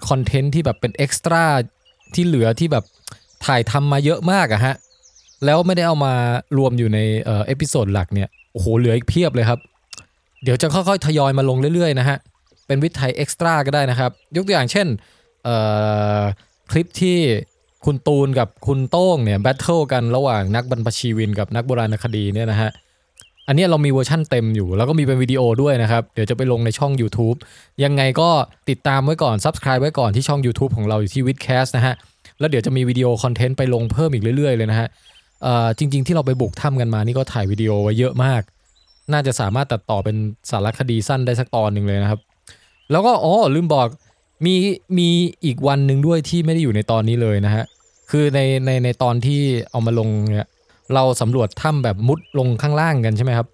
[0.08, 1.44] คอนเทนต์ที่แบบเป็น extra
[2.16, 2.84] ที่เหลือที่แบบ
[3.46, 4.74] ถ่ายทำมาเยอะมากอะฮะ
[5.44, 6.14] แล้วไม่ได้เอามา
[6.58, 9.60] รวมอยู่ในเออ episode หลักเนี่ย โอ้โห เหลืออีกเพียบเลยครับ
[10.42, 12.18] เดี๋ยวจะค่อยๆ ทยอยมาลงเรื่อยๆ นะฮะ
[12.66, 14.86] เป็นวิทย์ไทย extra ก็ได้นะครับ ยกตัวอย่างเช่น
[16.70, 17.18] คลิปที่
[17.84, 22.70] คุณตูนกับคุณโต้งเนี่ย battle กันระหว่างนักบรรพชีวินกับนักโบราณคดีเนี่ยนะฮะ
[23.48, 27.36] อันนี้เรามีเวอร์ชั่นเต็มอยู่ แล้วก็มีเป็นวิดีโอด้วยนะครับ เดี๋ยวจะไปลงในช่อง YouTube
[27.84, 28.28] ยังไงก็
[28.70, 31.94] ติดตามไว้ก่อน Subscribe ไว้ก่อนที่ช่อง YouTube ของเราอยู่ที่ w i t c a s t นะฮะ
[32.38, 34.88] แล้วเดี๋ยวจะมีวิดีโอคอนเทนต์ไปลงเพิ่มอีกเรื่อยๆเลยนะฮะ
[35.78, 38.42] จริง ๆ ที่เราไปบุกถ้ำกันมานี่ก็ถ่ายวิดีโอไว้เยอะมาก
[39.12, 40.16] น่าจะสามารถตัดต่อเป็น
[40.50, 42.20] สารคดีสั้นได้สักตอนหนึ่งเลยนะครับ
[42.90, 43.88] แล้วก็อ๋อลืมบอก
[44.46, 44.54] มี
[44.98, 45.08] มี
[45.44, 47.64] อีกวันหนึ่งด้วยที่ไม่ได้อยู่ในตอนนี้เลยนะฮะ
[48.10, 49.40] คือในในในตอนที่
[49.70, 50.48] เอามาลงเนี่ย
[50.94, 53.48] เราสำรวจถ้ำแบบมุดลงข้างล่างกันใช่ไหมครับ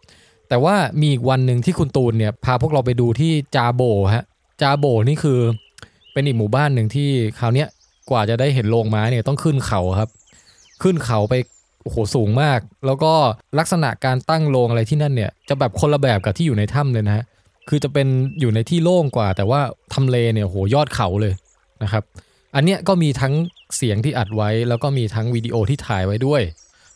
[0.48, 3.82] แต่ว่ามีอีกวันหนึ่งที่คุณตูนเนี่ยพาพวกเราไปดูที่จาโบ
[4.14, 4.24] ฮะ
[4.62, 5.38] จาโบนี่คือ
[6.12, 7.68] เป็นอีกหมู่บ้านหนึ่งที่คราวเนี้ย
[8.10, 10.10] กว่าจะได้เห็นโรงไม้เนี่ยต้องขึ้นเขาครับ
[10.82, 11.34] ขึ้นเขาไป
[11.82, 13.12] โอ้โหสูงมาก แล้วก็
[13.58, 17.24] ลักษณะการตั้งโรงอะไรที่นั่นเนี่ยจะแบบคนละแบบกับที่อยู่ในถ้ำเลยนะฮะ
[17.68, 18.06] คือจะเป็น
[18.40, 19.60] อยู่ในที่โล่งกว่า แต่ว่า
[19.94, 21.34] ทำเลเนี่ยโอ้โหยอดเขาเลย
[21.82, 22.02] นะครับ
[22.54, 23.34] อันเนี้ยก็มีทั้ง
[23.76, 26.42] เสียงที่อัดไว้ แล้วก็มีทั้งวิดีโอที่ถ่ายไว้ด้วย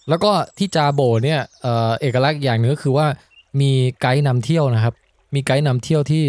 [0.08, 3.06] แล้วก็ที่จาโบเนี่ยเอ่อเอกลักษณ์อย่างหนึงก็คือว่า
[3.60, 4.94] มีไกด์นำเที่ยวนะครับ
[5.34, 6.24] มีไกด์นำเที่ยวที่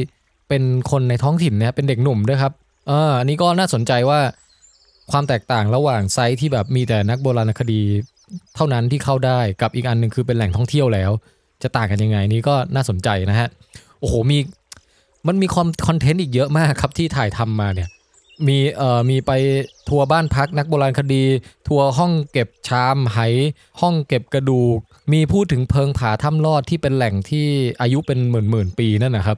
[0.49, 2.53] เป็นคนในท้องถิ่นเนี่ยเป็นเด็กหนุ่มด้วยครับ
[2.87, 4.19] เอออันนี้ก็น่าสนใจว่า
[5.11, 7.81] ความแตกต่างระหว่างไซต์ที่แบบมีแต่นักโบราณคดี
[8.55, 11.11] เท่านั้นที่เข้าได้กับอีกอันหนึ่งคือเป็นแหล่งท่องเที่ยวแล้ว
[11.63, 13.47] จะต่างกันยังไงนี่ก็น่าสนใจนะฮะ
[13.99, 14.37] โอ้โหมี
[15.27, 17.89] มันมีคอนคอนเทนต์อีกเยอะมากครับที่ถ่ายทำมาเนี่ย
[18.47, 19.31] มีเอ่อมีไป
[19.89, 21.23] ทัวร์บ้านพักนักโบราณคดี
[21.67, 23.19] ทัวร์ห้องเก็บชามไห
[23.81, 24.77] ห้องเก็บกระดูก
[25.11, 27.47] มีพูดถึงเพิงผาถ้ำลอดที่เป็นแหล่งที่
[27.81, 29.37] อายุเป็นหมื่นหมื่นปีนั่นนะครับ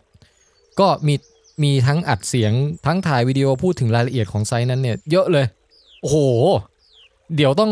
[0.80, 1.16] ก็มี
[1.64, 2.54] มีทั้งอัดเสียง
[2.86, 5.46] ทั้งถ่ายวิดีโอพูดถึงรายละเอียดของ site นั้นเนี่ยเยอะเลย
[6.02, 6.18] โอ้โห
[7.36, 7.72] เดี๋ยวต้อง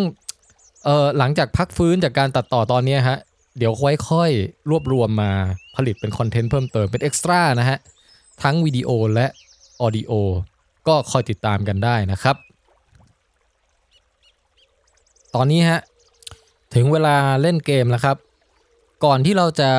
[0.86, 3.18] เอ่อหลังจากพักฟื้นจากการตัดต่อตอนนี้ฮะ
[3.58, 3.74] เดี๋ยว
[4.10, 5.32] ค่อยๆรวบรวมมา
[5.76, 7.78] ผลิตเป็นคอนเทนต์เพิ่มเติมเป็น extra นะฮะ
[8.44, 9.28] ทั้งวิดีโอและ
[9.82, 10.12] audio
[10.88, 12.36] ก็คอยติดตามกันได้นะครับ
[15.36, 15.82] ตอนนี้ฮะ
[16.76, 18.18] ถึงเวลาเล่นเกมแล้วครับ
[19.06, 19.70] ก่อนที่เราจะ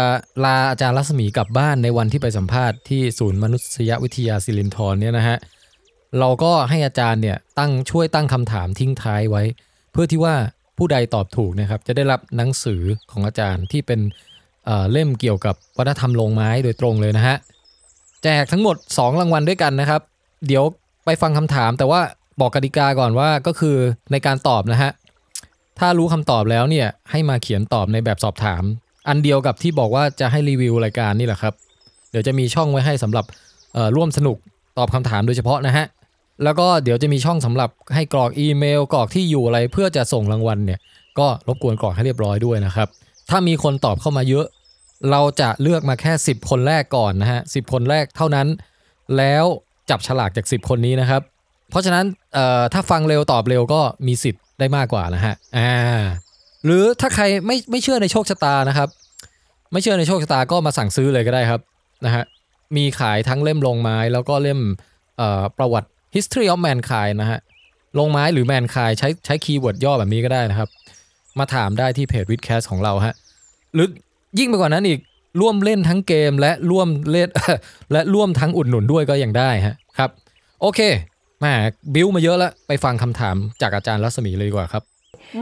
[0.44, 5.36] ลาอาจารย์รัศมีกลับบ้านในวันที่ไปสัมภาษณ์ที่ศูนย์มนุษยวิทยาสิรินธรเนี่ยนะฮะ
[6.18, 9.42] เราก็ให้อาจารย์เนี่ยตั้งช่วยตั้งคำถามทิ้งท้ายไว้
[9.92, 10.34] เพื่อที่ว่า
[10.78, 14.00] ผู้ใดตอบถูกนะครับ จะได้รับหนังสือของอาจารย์ที่เป็น
[14.64, 17.36] เเล่มเกี่ยวกับวัฒนธรรมโรงไม้โดยตรงเลยนะฮะ
[18.22, 20.00] แจกทั้งหมด 2 รางวัลด้วยกันนะครับ
[20.46, 20.64] เดี๋ยว
[21.06, 22.00] ไปฟังคำถาม แต่ว่า
[22.40, 23.76] บอกกติกาก่อนว่าก็คือ
[24.12, 24.90] ในการตอบนะฮะ
[25.78, 28.62] ถ้ารู้คำตอบแล้วเนี่ยให้มาเขียนตอบในแบบสอบถาม
[29.08, 31.54] อันเดียวกับที่บอกว่าจะให้รีวิวรายการนี่แหละครับ
[32.10, 33.24] เดี๋ยวจะมีช่องไว้ให้สำหรับ
[33.96, 34.36] ร่วมสนุก
[34.78, 35.86] ตอบคำถามโดยเฉพาะนะฮะ
[36.44, 40.78] แล้วก็เดี๋ยวจะมีช่องสำหรับให้กรอกอีเมลกรอกที่อยู่อะไรเพื่อจะส่งรางวัลเนี่ย
[41.18, 42.88] ก็รบกวนกรอกให้เรียบร้อยด้วยนะครับ
[43.30, 44.46] ถ้ามีคนตอบเข้ามาเยอะ
[45.10, 48.46] เราจะเลือกมาแค่ 10 คนแรกก่อนนะฮะสิคนแรกเท่านั้น
[49.16, 49.44] แล้ว
[49.90, 51.22] จับฉลากจาก 10 คนนี้นะครับ
[51.70, 52.04] เพราะฉะนั้น
[52.72, 55.70] ถ้าฟังเร็วตอบเร็วก็มีสิทธิ์ได้มากกว่านะฮะอ่า
[56.64, 58.88] หรือถ้าใครไม่ไม่เชื่อในโชคชะตานะครับ
[59.72, 61.60] ไม่เชื่อในโชคชะตาก็มาสั่งซื้อเลยก็ได้ครับ
[62.04, 62.24] นะฮะ
[62.76, 64.60] มีขายทั้งเล่มโลงไม้แล้วก็เล่ม
[65.58, 70.68] ประวัติ history of mankind นะฮะโลงไม้หรือ mankind ใช้ใช้ keyword ย่อแบบนี้ก็ได้นะครับ
[71.38, 73.14] มาถามได้ที่เพจ WiTcast ของเราฮะ
[73.74, 73.88] หรือ
[74.38, 74.98] ยิ่งไปกว่านั้นอีก
[75.40, 77.28] ร่วมเล่นทั้งเกมและร่วมเล่น
[77.92, 80.10] และร่วมทั้งอุดหนุนด้วยก็ยังได้ฮะครับ
[80.62, 80.80] โอเค
[81.40, 81.54] แหมา
[81.94, 84.84] บิวมาเยอะแล้วไปฟังคำถามจากอาจารย์รัศมีเลยดีกว่าครับ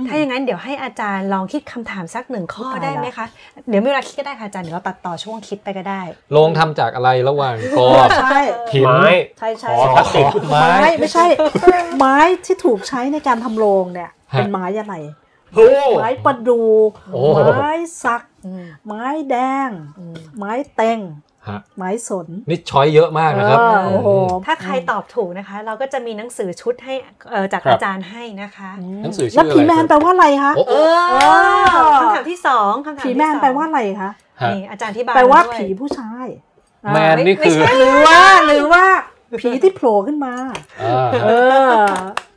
[0.08, 3.26] ถ้าอย่างนั้นเดี๋ยวให้อาจารย์ลองคิดคำถามสักหนึ่งข้อตายละได้ไหมคะ
[3.68, 6.00] เดี๋ยวมีเวลาคิดก็ได้ค่ะอาจารย์เดี๋ยวเราตัดต่อช่วงคิดไปก็ได้
[6.36, 8.40] ลงทำจากอะไรระหว่างกรอบใช่
[8.73, 11.26] หินไม้ใช่ใช่ขอพลาสติกไม้ไม้ไม่ใช่
[11.98, 14.94] ไม้ที่ถูกใช้ในการทำโรงเนี่ยฮะเป็นไม้อะไร
[15.55, 16.60] โอ้ไม้ประดู
[17.12, 17.23] โอ้
[17.60, 17.73] ไม้
[18.05, 18.34] สักอืม
[18.86, 19.36] ไม้แด
[19.68, 20.98] งอืมไม้เต็ง
[21.48, 24.08] ฮะไม้สนนี่ช้อยเยอะมากนะครับเออโอ้โห
[24.47, 26.94] ถ้าใครตอบถูกนะคะ เราก็จะมีหนังสือชุดให้
[27.31, 28.70] เอ่อจากครับอาจารย์ให้นะคะ
[29.02, 30.74] หนังสือชื่แล้วออะไรผีแมนแปลว่าอะไรคะโอ้เอ
[31.10, 34.10] โอ้อคำถามที่สองคำถามผีที่แมนสองแปลว่าอะไรคะ
[34.42, 36.26] ฮะนี่อาจารย์ที่บายแปลว่าด้วยผีผู้ชาย
[36.92, 38.84] แมนนี่คือหรือว่าหรือว่า
[39.40, 40.34] ผีที่โผล่ขึ้นมา
[40.82, 41.28] อ่าเอ
[41.68, 41.70] อ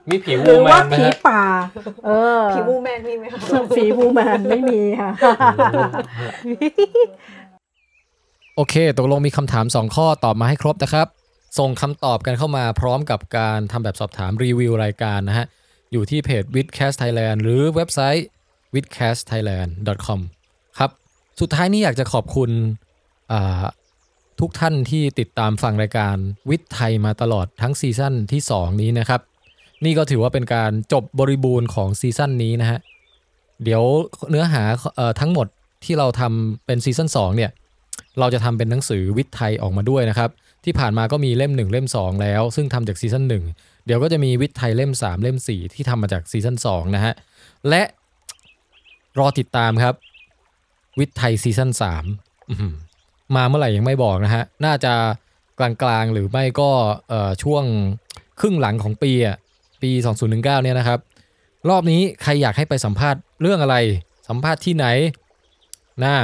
[0.10, 1.44] มีผีหวูรือแมว่านไหมผีฮะป่า
[2.06, 3.40] เออผีมูแมนมีไหมคะ
[3.78, 5.12] ผีบูแมนไม่มีค่ะ
[8.56, 11.08] โอเค ตกลงมีคำถาม 2 ข้อตอบมาให้ครบนะครับ
[11.60, 15.46] ส่งคำตอบกันเข้ามาพร้อมกับการทำแบบสอบถามรีวิวรายการนะฮะ
[15.92, 18.26] อยู่ที่เพจ w i t h c a s t Thailand หรือเว็บไซต์
[18.76, 19.70] w i t h c a s t thailand
[20.06, 20.20] com
[20.80, 20.92] ครับ
[21.40, 22.50] สุดท้ายนี้อยากจะขอบคุณ
[23.32, 23.64] อ่า
[24.40, 26.16] ทุกท่านที่ติดตามฟังรายการ
[26.50, 29.22] วิทย์ไทยมาตลอดทั้งซีซั่นที่ 2 นี้นะครับ
[29.86, 32.80] นี่ก็ถือว่าเป็นการจบบริบูรณ์ของซีซั่นนี้นะฮะ
[33.64, 33.84] เดี๋ยว
[34.30, 34.64] เนื้อหา
[34.96, 35.48] เอ่อทั้งหมด
[35.84, 37.52] ที่เราทำเป็นซีซั่น2เนี่ย
[38.20, 40.30] เราจะทำเป็นหนังสือวิทย์ไทยออกมาด้วยนะครับ
[40.66, 47.14] ที่ผ่านมาก็มีเล่ม 1 เล่ม 2 แล้ว ซึ่งทำจากซีซั่น1 เดี๋ยวก็จะมีวิทย์ไทยเล่ม 3 เล่ม 4 ที่ทำมาจากซีซั่น2นะฮะ
[47.70, 47.84] และ
[49.20, 49.96] รอติดตามครับ
[51.00, 51.72] วิทย์ไทยซีซั่น
[52.34, 54.94] 3มาเมื่อไหร่ยังไม่บอกนะฮะ น่าจะ
[55.60, 56.70] กลางๆหรือไม่ก็
[57.44, 57.64] ช่วง
[58.40, 59.38] ครึ่งหลังของปีอะ
[59.82, 61.00] ปี 2019เนี่ยนะครับ
[61.70, 63.76] รอบนี้ใครอยากให้ไปสัมภาษณ์เรื่องอะไร
[64.28, 64.86] สัมภาษณ์ที่ไหน
[66.04, 66.16] นะ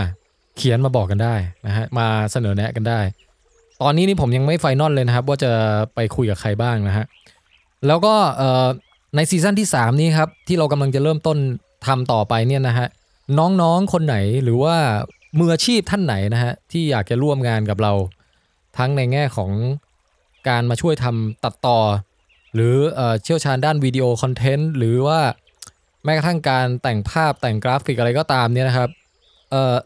[0.57, 1.35] เขียนมาบอกกันได้
[1.67, 2.99] นะฮะมาเสนอแนะกันได้
[3.81, 5.51] ตอนนี้นี่ผมยังไม่ final เลยนะครับ ว่าจะ
[5.95, 7.05] ไปคุยกับใครบ้างนะฮะ
[7.87, 8.15] แล้วก็
[9.15, 11.37] ในซีซั่นที่ 3 นี้ครับ ที่เรากำลังจะเริ่มต้น
[11.87, 12.87] ทำต่อไปเนี่ยนะฮะ
[13.39, 14.75] น้องๆคนไหนหรือว่า
[15.39, 17.93] มืออาชีพท่านไหนนะฮะที่อยากจะร่วมงานกับเรา
[18.77, 19.51] ทั้งในแง่ของ
[20.47, 21.77] การมาช่วยทำตัดต่อ
[22.55, 25.19] หรือเอ่อเชี่ยวชาญด้านวิดีโอคอนเทนต์หรือว่า
[26.03, 28.89] แม้กระทั่งการแต่งภาพแต่งกราฟิกอะไรก็ตามเนี่ยนะครับ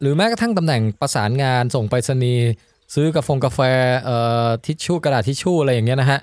[0.02, 2.48] หรือแม้กระทั่งตำแหน่งประสานงานส่งไปรษณีย์
[2.94, 3.60] ซื้อกาแฟกาแฟ
[4.04, 6.20] เอ่อทิชชู่กระดาษทิชชู่อะไรอย่างเงี้ยนะฮะ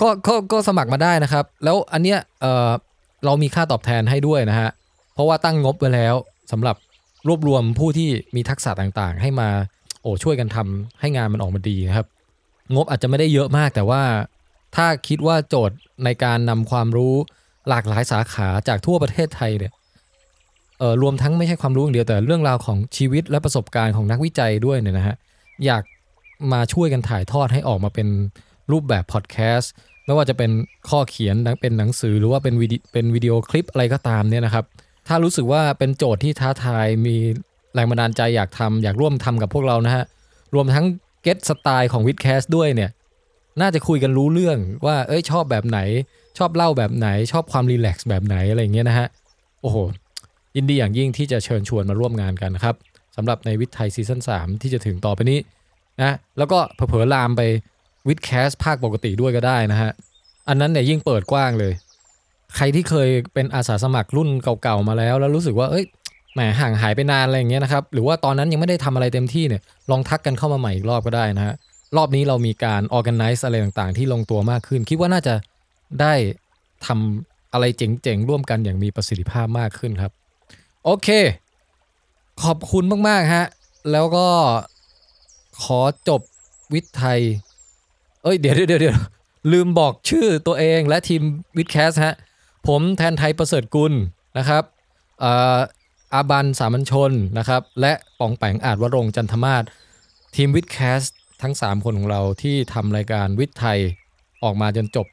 [0.00, 2.70] ก็ก็ก็สมัครมาได้นะครับ แล้วอันเนี้ยเอ่อ
[3.24, 4.70] เรามีค่าตอบแทนให้ด้วยนะฮะ
[5.14, 6.14] เพราะว่าตั้งงบไว้แล้ว
[6.52, 6.76] สำหรับ
[7.28, 9.48] รวบรวมผู้ที่มีทักษะต่างๆ ให้มา
[10.02, 12.06] โอ้ช่วยกันทำให้งานมันออกมาดีนะครับ
[12.74, 14.02] งบอาจจะไม่ได้เยอะมากแต่ว่า
[14.76, 17.14] ถ้าคิดว่าโจทย์ในการนำความรู้
[17.68, 19.72] หลากหลายสาขาจากทั่วประเทศไทยเนี่ย
[20.78, 25.16] เอ่อรวมทั้งไม่ใช่ความรู้อย่างเดียวแต่เรื่องราวของชีวิตและประสบการณ์ของนักวิจัยด้วยเนี่ยนะฮะ
[25.64, 25.82] อยาก
[26.52, 28.08] มาช่วยกันถ่ายทอดให้ออกมาเป็น
[28.72, 29.72] รูปแบบพอดแคสต์
[30.04, 30.50] ไม่ว่าจะเป็น
[30.88, 34.64] ข้อเขียนเป็นหนังสือหรือว่าเป็นวิดีเป็นวิดีโอคลิปอะไรก็ตามเนี่ยนะครับ
[35.08, 37.16] ถ้ารู้สึกว่าเป็นโจทย์ที่ท้าทายมี
[37.74, 40.04] แรงบันดาลใจอยากทำอยากร่วมทำกับพวกเรานะฮะ
[40.54, 40.84] รวมทั้ง
[41.22, 42.90] get สไตล์ของ WiTcast ด้วยเนี่ย
[43.60, 45.78] น่าจะคุยกันรู้เรื่องว่า เอ้ยชอบแบบไหน
[46.38, 49.08] ชอบเล่าแบบไหน ชอบความ relax แบบไหนอะไรเงี้ยนะฮะ
[49.62, 49.76] โอ้โห
[50.56, 52.74] ยินดีอย่างยิ่งที่จะเชิญชวนมาร่วมงานกันนะครับ
[53.16, 55.38] สำหรับในวิทย์ไทยซีซั่น3ที่จะถึงต่อไปนี้
[56.02, 57.42] นะแล้วก็เผลอๆลามไป
[58.08, 59.90] วิดแคสภาคปกติด้วยก็ได้นะฮะ
[60.48, 61.72] อันนั้นเนี่ยยิ่งเปิดกว้างเลย
[62.56, 64.28] ใครที่เคยเป็นอาสาสมัครรุ่น
[64.62, 65.84] เก่าๆมาแล้ว แล้วรู้สึกว่าเอ้ย
[66.34, 71.54] แหมห่างหายไปนานอะไรอย่างเงี้ยนะครับ หรือว่าตอนนั้นยังไม่ได้ทำอะไรเต็มที่เนี่ยลองทักกันเข้ามาใหม่อีกรอบก็ได้นะฮะ
[71.96, 75.34] รอบนี้เรามีการ organize อะไรต่างๆ ที่ลงตัวมากขึ้น คิดว่าน่าจะ
[76.00, 76.14] ได้
[76.86, 80.12] ทำอะไรเจ๋งๆ ร่วมกันอย่างมีประสิทธิภาพมากขึ้นครับ
[80.84, 81.08] โอเค
[82.44, 83.46] ขอบคุณมากๆฮะ
[83.92, 84.26] แล้วก็
[85.62, 86.20] ขอจบ
[86.72, 87.20] วิทย์ไทย
[88.22, 88.98] เอ้ย เดี๋ยวเดี๋ยวเดี๋ยว
[89.52, 91.22] ลืมบอกชื่อตัวเองและทีม
[91.56, 92.14] วิดแคสฮะ
[92.68, 93.92] ผมแทนไทยประเสริฐกุล
[94.38, 94.62] นะครับ
[95.22, 95.58] อ่อ
[96.14, 99.64] อาบันสามัญชนนะครับ และปองแปงอาจวรงจันทมาศ
[100.36, 101.00] ทีมวิดแคส
[101.42, 103.78] ทั้ง 3 คนของเราที่ทำรายการวิทย์ไทย
[104.44, 105.06] ออกมาจนจบ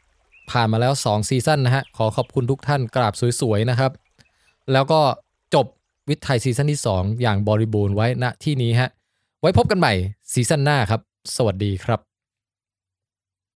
[0.51, 3.91] ผ่านมาแล้ว 2 ซีซั่นนะฮะ ขอขอบคุณทุกท่านกราบสวยๆนะครับ
[4.71, 5.01] แล้วก็
[5.55, 5.65] จบ
[6.09, 8.89] วิทย์ไทยซีซั่นที่ 2 อย่างบริบูรณ์ไว้ณที่นี้ฮะ
[9.41, 9.93] ไว้พบกันใหม่
[10.33, 11.01] ซีซั่นหน้าครับ
[11.35, 12.08] สวัสดีครับ